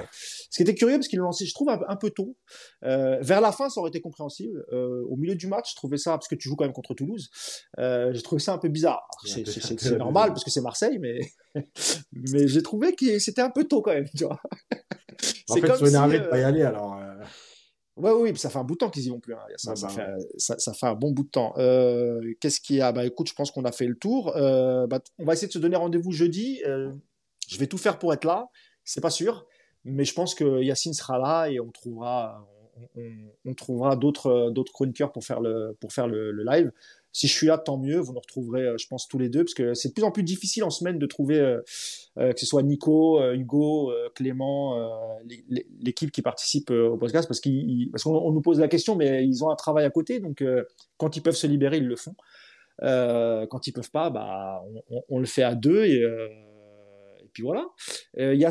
ce 0.51 0.57
qui 0.57 0.63
était 0.63 0.77
curieux 0.77 0.97
parce 0.97 1.09
qu'ils 1.09 1.19
l'ont 1.19 1.27
lancé, 1.27 1.45
je 1.45 1.55
trouve 1.55 1.71
un, 1.71 1.97
peu 1.97 2.11
tôt. 2.11 2.37
vers 2.83 3.41
la 3.41 3.51
fin 3.51 3.69
ça 3.69 3.81
aurait 3.81 3.91
été 3.91 4.01
compréhensible. 4.01 4.65
au 4.71 5.17
milieu 5.17 5.35
du 5.35 5.49
match, 5.49 5.73
je 5.73 5.77
trouvais 5.77 5.99
ça 5.99 6.13
parce 6.13 6.29
que 6.29 6.37
tu 6.37 6.49
joues 6.49 6.57
quand 6.57 6.65
même 6.65 6.73
contre 6.73 6.95
Toulouse, 6.95 7.31
j'ai 7.79 8.23
trouvé 8.23 8.41
ça 8.41 8.53
un 8.53 8.59
peu 8.59 8.69
bizarre. 8.69 9.09
C'est, 9.25 9.45
c'est, 9.47 9.61
c'est 9.81 9.99
normal 9.99 10.29
parce 10.31 10.45
que 10.45 10.51
c'est 10.51 10.61
Marseille, 10.61 10.99
mais 11.01 11.19
mais 12.13 12.47
j'ai 12.47 12.63
trouvé 12.63 12.95
que 12.95 13.19
c'était 13.19 13.43
un 13.43 13.51
peu 13.51 13.65
tôt 13.65 13.83
quand 13.83 13.93
même, 13.93 14.09
tu 14.17 14.25
vois. 14.25 14.41
En 15.49 15.57
fait, 15.57 15.69
ils 15.81 15.89
énervés 15.89 16.21
de 16.21 16.25
pas 16.27 16.39
y 16.39 16.45
aller 16.45 16.63
alors. 16.63 16.99
Ouais, 17.97 18.11
oui, 18.11 18.37
ça 18.37 18.49
fait 18.49 18.59
un 18.59 18.65
bout 18.65 18.75
de 18.75 18.79
temps 18.79 18.91
qu'ils 18.91 19.07
y 19.07 19.11
vont 19.11 19.21
plus. 19.21 19.35
Hein. 19.35 19.41
Ça, 19.57 19.77
ça, 19.77 19.89
fait, 19.89 20.07
ça, 20.39 20.73
fait, 20.73 20.87
un 20.87 20.95
bon 20.95 21.11
bout 21.11 21.25
de 21.25 21.29
temps. 21.29 21.53
Euh, 21.59 22.33
Qu'est-ce 22.41 22.61
qu'il 22.61 22.77
y 22.77 22.81
a? 22.81 22.91
Bah 22.91 23.05
écoute, 23.05 23.29
je 23.29 23.35
pense 23.35 23.51
qu'on 23.51 23.65
a 23.65 23.73
fait 23.73 23.87
le 23.87 23.97
tour. 23.97 24.35
Euh, 24.37 24.87
bah, 24.87 25.01
on 25.19 25.25
va 25.25 25.35
essayer 25.35 25.49
de 25.49 25.53
se 25.53 25.59
donner 25.59 25.77
rendez-vous 25.77 26.11
jeudi. 26.11 26.63
Euh, 26.67 26.91
je 27.49 27.59
vais 27.59 27.67
tout 27.67 27.77
faire 27.77 27.99
pour 27.99 28.15
être 28.15 28.25
là. 28.25 28.49
C'est 28.85 29.03
pas 29.03 29.11
sûr, 29.11 29.47
mais 29.85 30.05
je 30.05 30.15
pense 30.15 30.35
que 30.35 30.63
Yacine 30.63 30.95
sera 30.95 31.19
là 31.19 31.49
et 31.49 31.61
on 31.61 31.71
trouvera, 31.71 32.49
on, 32.97 33.11
on, 33.45 33.55
trouvera 33.55 33.95
d'autres, 33.95 34.51
d'autres 34.51 34.73
chroniqueurs 34.73 35.13
pour 35.13 35.25
faire 35.25 35.41
le, 35.41 35.77
pour 35.79 35.93
faire 35.93 36.09
le, 36.09 36.33
le 36.33 36.45
live. 36.45 36.73
Si 37.13 37.29
je 37.29 37.33
suis 37.33 37.47
là, 37.47 37.59
tant 37.59 37.77
mieux. 37.77 37.99
Vous 37.99 38.13
nous 38.13 38.21
retrouverez, 38.21 38.63
euh, 38.63 38.79
je 38.79 38.87
pense, 38.87 39.07
tous 39.07 39.19
les 39.19 39.29
deux, 39.29 39.45
parce 39.45 39.55
que 39.55 39.75
c'est 39.75 39.89
de 39.89 39.95
plus 39.95 40.03
en 40.03 40.11
plus 40.11 40.23
difficile 40.23 40.65
en 40.65 40.71
semaine 40.71 40.99
de 40.99 41.07
trouver 41.07 41.39
euh, 41.39 41.61
euh, 42.19 42.33
que 42.33 42.41
ce 42.41 42.47
soit 42.47 42.63
Nico, 42.63 43.23
Hugo, 43.33 43.93
Clément, 44.15 44.79
l'équipe 45.81 46.11
qui 46.11 46.23
participe 46.23 46.71
au 46.71 46.97
podcast, 46.97 47.29
parce 47.29 47.41
qu'on 47.41 48.33
nous 48.33 48.43
pose 48.43 48.61
la 48.61 48.69
question, 48.69 48.97
mais 48.97 49.27
ils 49.27 49.45
ont 49.45 49.51
un 49.51 49.57
travail 49.57 49.85
à 49.85 49.91
côté, 49.91 50.21
donc 50.21 50.45
quand 50.97 51.17
ils 51.17 51.23
peuvent 51.23 51.37
se 51.37 51.47
libérer, 51.47 51.79
ils 51.79 51.87
le 51.87 51.97
font. 51.97 52.15
quand 52.81 53.67
ils 53.67 53.73
peuvent 53.73 53.91
pas, 53.91 54.11
bah, 54.11 54.63
on, 55.09 55.19
le 55.19 55.27
fait 55.27 55.43
à 55.43 55.55
deux 55.55 55.85
et, 55.85 56.03
et 56.03 57.29
puis 57.33 57.43
voilà. 57.43 57.67
Il 58.19 58.39
y 58.39 58.45
a 58.45 58.51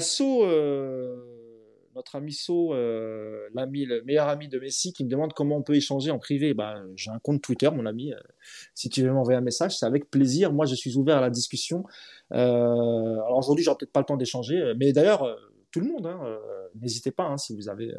notre 1.95 2.15
ami 2.15 2.33
So, 2.33 2.73
euh, 2.73 3.47
l'ami, 3.53 3.85
le 3.85 4.03
meilleur 4.03 4.27
ami 4.27 4.47
de 4.47 4.59
Messi, 4.59 4.93
qui 4.93 5.03
me 5.03 5.09
demande 5.09 5.33
comment 5.33 5.57
on 5.57 5.61
peut 5.61 5.75
échanger 5.75 6.11
en 6.11 6.19
privé. 6.19 6.53
Ben, 6.53 6.85
j'ai 6.95 7.11
un 7.11 7.19
compte 7.19 7.41
Twitter, 7.41 7.69
mon 7.69 7.85
ami. 7.85 8.13
Euh, 8.13 8.17
si 8.73 8.89
tu 8.89 9.03
veux 9.03 9.11
m'envoyer 9.11 9.37
un 9.37 9.41
message, 9.41 9.77
c'est 9.77 9.85
avec 9.85 10.09
plaisir. 10.09 10.53
Moi, 10.53 10.65
je 10.65 10.75
suis 10.75 10.95
ouvert 10.97 11.17
à 11.17 11.21
la 11.21 11.29
discussion. 11.29 11.83
Euh, 12.33 12.37
alors 12.37 13.37
aujourd'hui, 13.37 13.63
j'aurai 13.63 13.77
peut-être 13.77 13.91
pas 13.91 13.99
le 14.01 14.05
temps 14.05 14.17
d'échanger, 14.17 14.73
mais 14.77 14.93
d'ailleurs, 14.93 15.37
tout 15.71 15.79
le 15.79 15.87
monde, 15.87 16.05
hein, 16.05 16.19
n'hésitez 16.81 17.11
pas 17.11 17.23
hein, 17.23 17.37
si 17.37 17.55
vous 17.55 17.69
avez 17.69 17.93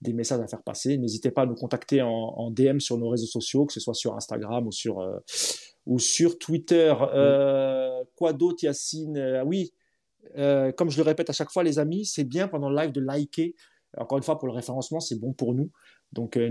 des 0.00 0.12
messages 0.12 0.40
à 0.40 0.46
faire 0.46 0.62
passer. 0.62 0.96
N'hésitez 0.96 1.30
pas 1.30 1.42
à 1.42 1.46
nous 1.46 1.54
contacter 1.54 2.02
en, 2.02 2.08
en, 2.08 2.50
DM 2.50 2.78
sur 2.78 2.96
nos 2.98 3.08
réseaux 3.08 3.26
sociaux, 3.26 3.66
que 3.66 3.72
ce 3.72 3.80
soit 3.80 3.94
sur 3.94 4.14
Instagram 4.14 4.66
ou 4.66 4.72
sur 4.72 5.06
ou 5.84 5.98
sur 5.98 6.38
Twitter. 6.38 6.94
quoi 8.16 8.32
d'autre, 8.32 8.64
Yacine? 8.64 9.42
Oui. 9.46 9.72
Euh, 10.36 10.72
comme 10.72 10.90
je 10.90 10.96
le 10.96 11.02
répète 11.02 11.30
à 11.30 11.32
chaque 11.32 11.50
fois, 11.50 11.62
les 11.62 11.78
amis, 11.78 12.06
c'est 12.06 12.24
bien 12.24 12.48
pendant 12.48 12.70
le 12.70 12.76
live 12.76 12.92
de 12.92 13.00
liker. 13.00 13.54
Encore 13.98 14.18
une 14.18 14.24
fois, 14.24 14.38
pour 14.38 14.48
le 14.48 14.54
référencement, 14.54 15.00
c'est 15.00 15.20
bon 15.20 15.32
pour 15.32 15.54
nous. 15.54 15.70
Donc, 16.12 16.36
euh, 16.36 16.50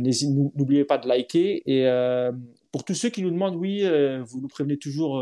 n'oubliez 0.55 0.85
pas 0.85 0.97
de 0.97 1.07
liker. 1.07 1.63
Et 1.65 1.87
euh, 1.87 2.31
pour 2.71 2.83
tous 2.83 2.93
ceux 2.93 3.09
qui 3.09 3.23
nous 3.23 3.31
demandent, 3.31 3.55
oui, 3.55 3.83
vous 4.23 4.41
nous 4.41 4.47
prévenez 4.47 4.77
toujours 4.77 5.13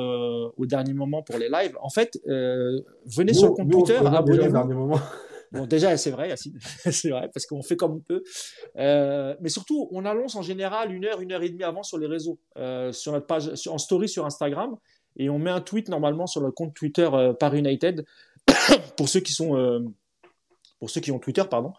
au 0.58 0.66
dernier 0.66 0.94
moment 0.94 1.24
pour 1.24 1.38
les 1.38 1.50
lives. 1.50 1.78
En 1.82 1.90
fait, 1.90 2.20
venez 2.26 3.34
sur 3.34 3.48
le 3.48 3.54
compte 3.54 3.72
Twitter, 3.72 3.98
abonnez-vous. 3.98 5.00
Bon, 5.52 5.66
déjà, 5.66 5.98
c'est 5.98 6.12
vrai, 6.12 6.36
c'est 6.92 7.10
vrai, 7.10 7.28
parce 7.34 7.48
qu'on 7.48 7.64
fait 7.64 7.76
comme 7.76 7.94
on 7.96 8.00
peut. 8.02 8.22
mais 8.76 9.50
surtout, 9.50 9.90
on 9.92 10.06
annonce 10.06 10.36
en 10.36 10.44
général 10.44 10.94
une 10.94 11.06
heure, 11.06 11.22
une 11.22 11.32
heure 11.32 11.42
et 11.42 11.50
demie 11.50 11.64
avant 11.64 11.82
sur 11.82 11.98
les 11.98 12.06
réseaux, 12.06 12.38
sur 12.92 13.14
notre 13.14 13.26
page, 13.26 13.50
en 13.68 13.80
story 13.80 14.08
sur 14.08 14.28
Instagram, 14.28 14.76
et 15.18 15.28
on 15.28 15.40
met 15.40 15.50
un 15.50 15.62
tweet 15.62 15.90
normalement 15.90 16.28
sur 16.28 16.42
le 16.42 16.52
compte 16.52 16.76
Twitter 16.76 17.10
par 17.40 17.56
United 17.56 18.06
pour 18.98 19.10
ceux 19.10 19.20
qui 19.20 19.34
sont 19.34 19.56
euh, 19.56 19.80
ont 20.82 21.20
Twitter, 21.20 21.44
pardon, 21.50 21.74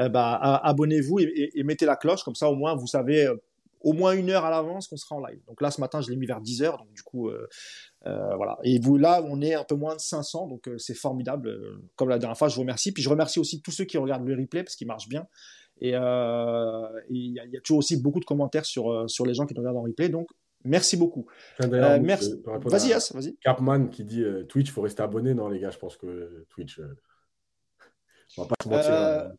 euh, 0.00 0.08
bah, 0.08 0.34
abonnez-vous 0.62 1.20
et, 1.20 1.62
mettez 1.64 1.86
la 1.86 1.96
cloche, 1.96 2.22
comme 2.22 2.34
ça 2.34 2.48
au 2.50 2.54
moins 2.54 2.74
vous 2.74 2.86
savez 2.86 3.26
euh, 3.26 3.36
au 3.80 3.92
moins 3.92 4.12
une 4.12 4.30
heure 4.30 4.44
à 4.44 4.50
l'avance 4.50 4.88
qu'on 4.88 4.96
sera 4.96 5.16
en 5.16 5.26
live. 5.26 5.40
Donc 5.46 5.60
là 5.60 5.70
ce 5.70 5.80
matin 5.80 6.00
je 6.00 6.10
l'ai 6.10 6.16
mis 6.16 6.26
vers 6.26 6.40
10 6.40 6.62
heures, 6.62 6.78
donc 6.78 6.92
du 6.92 7.02
coup 7.02 7.30
voilà. 8.04 8.58
Et 8.64 8.78
vous 8.80 8.96
là 8.96 9.22
on 9.28 9.40
est 9.40 9.54
un 9.54 9.64
peu 9.64 9.74
moins 9.74 9.94
de 9.94 10.00
500, 10.00 10.48
donc 10.48 10.68
c'est 10.78 10.94
formidable. 10.94 11.80
comme 11.94 12.08
la 12.08 12.18
dernière 12.18 12.36
fois, 12.36 12.48
je 12.48 12.56
vous 12.56 12.62
remercie. 12.62 12.92
Puis 12.92 13.02
je 13.02 13.08
remercie 13.08 13.38
aussi 13.38 13.60
tous 13.62 13.70
ceux 13.70 13.84
qui 13.84 13.98
regardent 13.98 14.26
le 14.26 14.34
replay 14.34 14.64
parce 14.64 14.76
qu'il 14.76 14.86
marche 14.86 15.08
bien. 15.08 15.26
Et 15.80 15.90
il 15.90 17.32
y, 17.32 17.56
a 17.56 17.60
toujours 17.62 17.78
aussi 17.78 18.00
beaucoup 18.00 18.20
de 18.20 18.24
commentaires 18.24 18.64
sur, 18.64 19.06
les 19.24 19.34
gens 19.34 19.46
qui 19.46 19.54
nous 19.54 19.60
regardent 19.60 19.78
en 19.78 19.82
replay. 19.82 20.08
Merci 20.66 20.96
beaucoup. 20.96 21.26
Euh, 21.62 21.98
merci. 22.02 22.42
Vas-y, 22.44 22.92
As, 22.92 23.12
vas-y. 23.12 23.36
Capman 23.36 23.86
qui 23.86 24.04
dit 24.04 24.22
euh, 24.22 24.44
Twitch, 24.44 24.68
il 24.68 24.72
faut 24.72 24.82
rester 24.82 25.02
abonné. 25.02 25.32
Non, 25.32 25.48
les 25.48 25.60
gars, 25.60 25.70
je 25.70 25.78
pense 25.78 25.96
que 25.96 26.44
Twitch. 26.50 26.80
Euh, 26.80 26.96
on 28.36 28.42
va 28.42 28.48
pas 28.48 28.56
se 28.62 28.68
mentir. 28.68 28.92
Hein. 28.92 29.32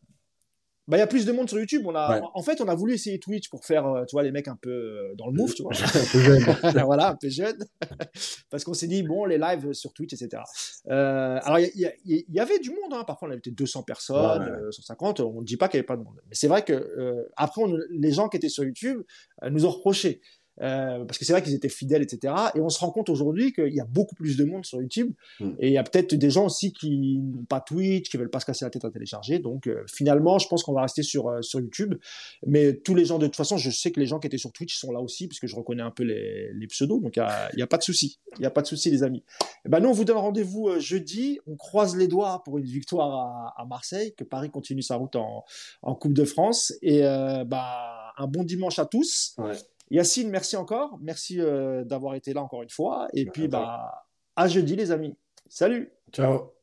Bah, 0.86 0.96
il 0.96 1.00
y 1.00 1.02
a 1.02 1.06
plus 1.06 1.26
de 1.26 1.32
monde 1.32 1.50
sur 1.50 1.58
YouTube. 1.58 1.82
On 1.84 1.94
a, 1.94 2.22
En 2.32 2.42
fait, 2.42 2.62
on 2.62 2.68
a 2.68 2.74
voulu 2.74 2.94
essayer 2.94 3.18
Twitch 3.18 3.50
pour 3.50 3.66
faire, 3.66 3.84
tu 4.08 4.16
vois, 4.16 4.22
les 4.22 4.32
mecs 4.32 4.48
un 4.48 4.56
peu 4.56 5.12
dans 5.18 5.26
le 5.26 5.34
move, 5.34 5.52
tu 5.52 5.62
vois. 5.62 5.72
un 5.84 6.12
peu 6.12 6.18
jeune. 6.18 6.42
voilà, 6.86 7.10
un 7.10 7.16
peu 7.16 7.28
jeune. 7.28 7.58
Parce 8.50 8.64
qu'on 8.64 8.72
s'est 8.72 8.86
dit, 8.86 9.02
bon, 9.02 9.26
les 9.26 9.36
lives 9.36 9.74
sur 9.74 9.92
Twitch, 9.92 10.14
etc. 10.14 10.42
alors, 10.86 11.58
il 11.58 11.92
y, 12.06 12.40
avait 12.40 12.58
du 12.58 12.70
monde. 12.70 12.94
Hein. 12.94 13.04
Parfois, 13.06 13.28
on 13.28 13.30
avait 13.32 13.40
peut-être 13.40 13.58
200 13.58 13.82
personnes, 13.82 14.70
150. 14.70 15.20
On 15.20 15.42
ne 15.42 15.44
dit 15.44 15.58
pas 15.58 15.68
qu'il 15.68 15.76
n'y 15.76 15.80
avait 15.80 15.86
pas 15.86 15.98
de 15.98 16.04
monde. 16.04 16.22
Mais 16.26 16.34
c'est 16.34 16.48
vrai 16.48 16.64
que 16.64 17.28
après, 17.36 17.60
les 17.90 18.12
gens 18.12 18.30
qui 18.30 18.38
étaient 18.38 18.48
sur 18.48 18.64
YouTube 18.64 19.02
nous 19.50 19.66
ont 19.66 19.70
reproché. 19.70 20.22
Euh, 20.60 21.04
parce 21.04 21.18
que 21.18 21.24
c'est 21.24 21.32
vrai 21.32 21.42
qu'ils 21.42 21.54
étaient 21.54 21.68
fidèles, 21.68 22.02
etc. 22.02 22.34
Et 22.54 22.60
on 22.60 22.68
se 22.68 22.78
rend 22.78 22.90
compte 22.90 23.08
aujourd'hui 23.08 23.52
qu'il 23.52 23.74
y 23.74 23.80
a 23.80 23.84
beaucoup 23.84 24.14
plus 24.14 24.36
de 24.36 24.44
monde 24.44 24.64
sur 24.64 24.80
YouTube. 24.80 25.12
Hmm. 25.40 25.52
Et 25.58 25.68
il 25.68 25.72
y 25.72 25.78
a 25.78 25.84
peut-être 25.84 26.14
des 26.14 26.30
gens 26.30 26.46
aussi 26.46 26.72
qui 26.72 27.18
n'ont 27.18 27.44
pas 27.44 27.60
Twitch, 27.60 28.08
qui 28.08 28.16
veulent 28.16 28.30
pas 28.30 28.40
se 28.40 28.46
casser 28.46 28.64
la 28.64 28.70
tête 28.70 28.84
à 28.84 28.90
télécharger. 28.90 29.38
Donc 29.38 29.66
euh, 29.66 29.84
finalement, 29.86 30.38
je 30.38 30.48
pense 30.48 30.62
qu'on 30.62 30.72
va 30.72 30.82
rester 30.82 31.02
sur, 31.02 31.28
euh, 31.28 31.42
sur 31.42 31.60
YouTube. 31.60 31.94
Mais 32.46 32.74
tous 32.74 32.94
les 32.94 33.04
gens, 33.04 33.18
de 33.18 33.26
toute 33.26 33.36
façon, 33.36 33.56
je 33.56 33.70
sais 33.70 33.90
que 33.92 34.00
les 34.00 34.06
gens 34.06 34.18
qui 34.18 34.26
étaient 34.26 34.38
sur 34.38 34.52
Twitch 34.52 34.76
sont 34.76 34.92
là 34.92 35.00
aussi, 35.00 35.28
puisque 35.28 35.46
je 35.46 35.56
reconnais 35.56 35.82
un 35.82 35.90
peu 35.90 36.02
les, 36.02 36.52
les 36.52 36.66
pseudos. 36.66 37.00
Donc 37.00 37.16
il 37.16 37.20
n'y 37.56 37.62
a, 37.62 37.64
a, 37.64 37.66
pas 37.66 37.78
de 37.78 37.82
souci. 37.82 38.18
Il 38.36 38.40
n'y 38.40 38.46
a 38.46 38.50
pas 38.50 38.62
de 38.62 38.66
souci, 38.66 38.90
les 38.90 39.02
amis. 39.02 39.18
Et 39.18 39.44
eh 39.66 39.68
ben, 39.68 39.80
nous, 39.80 39.88
on 39.88 39.92
vous 39.92 40.04
donne 40.04 40.16
rendez-vous 40.16 40.78
jeudi. 40.78 41.38
On 41.46 41.56
croise 41.56 41.96
les 41.96 42.08
doigts 42.08 42.42
pour 42.44 42.58
une 42.58 42.64
victoire 42.64 43.54
à, 43.56 43.62
à, 43.62 43.64
Marseille, 43.64 44.14
que 44.16 44.24
Paris 44.24 44.50
continue 44.50 44.82
sa 44.82 44.96
route 44.96 45.16
en, 45.16 45.44
en 45.82 45.94
Coupe 45.94 46.14
de 46.14 46.24
France. 46.24 46.72
Et 46.82 47.02
bah, 47.02 48.12
un 48.16 48.26
bon 48.26 48.44
dimanche 48.44 48.78
à 48.78 48.86
tous. 48.86 49.34
Ouais. 49.38 49.54
Yacine, 49.90 50.30
merci 50.30 50.56
encore. 50.56 50.98
Merci 51.00 51.40
euh, 51.40 51.84
d'avoir 51.84 52.14
été 52.14 52.32
là 52.34 52.42
encore 52.42 52.62
une 52.62 52.70
fois. 52.70 53.08
Et 53.14 53.26
puis, 53.26 53.48
bah, 53.48 54.06
à 54.36 54.48
jeudi, 54.48 54.76
les 54.76 54.90
amis. 54.90 55.16
Salut. 55.48 55.92
Ciao. 56.12 56.57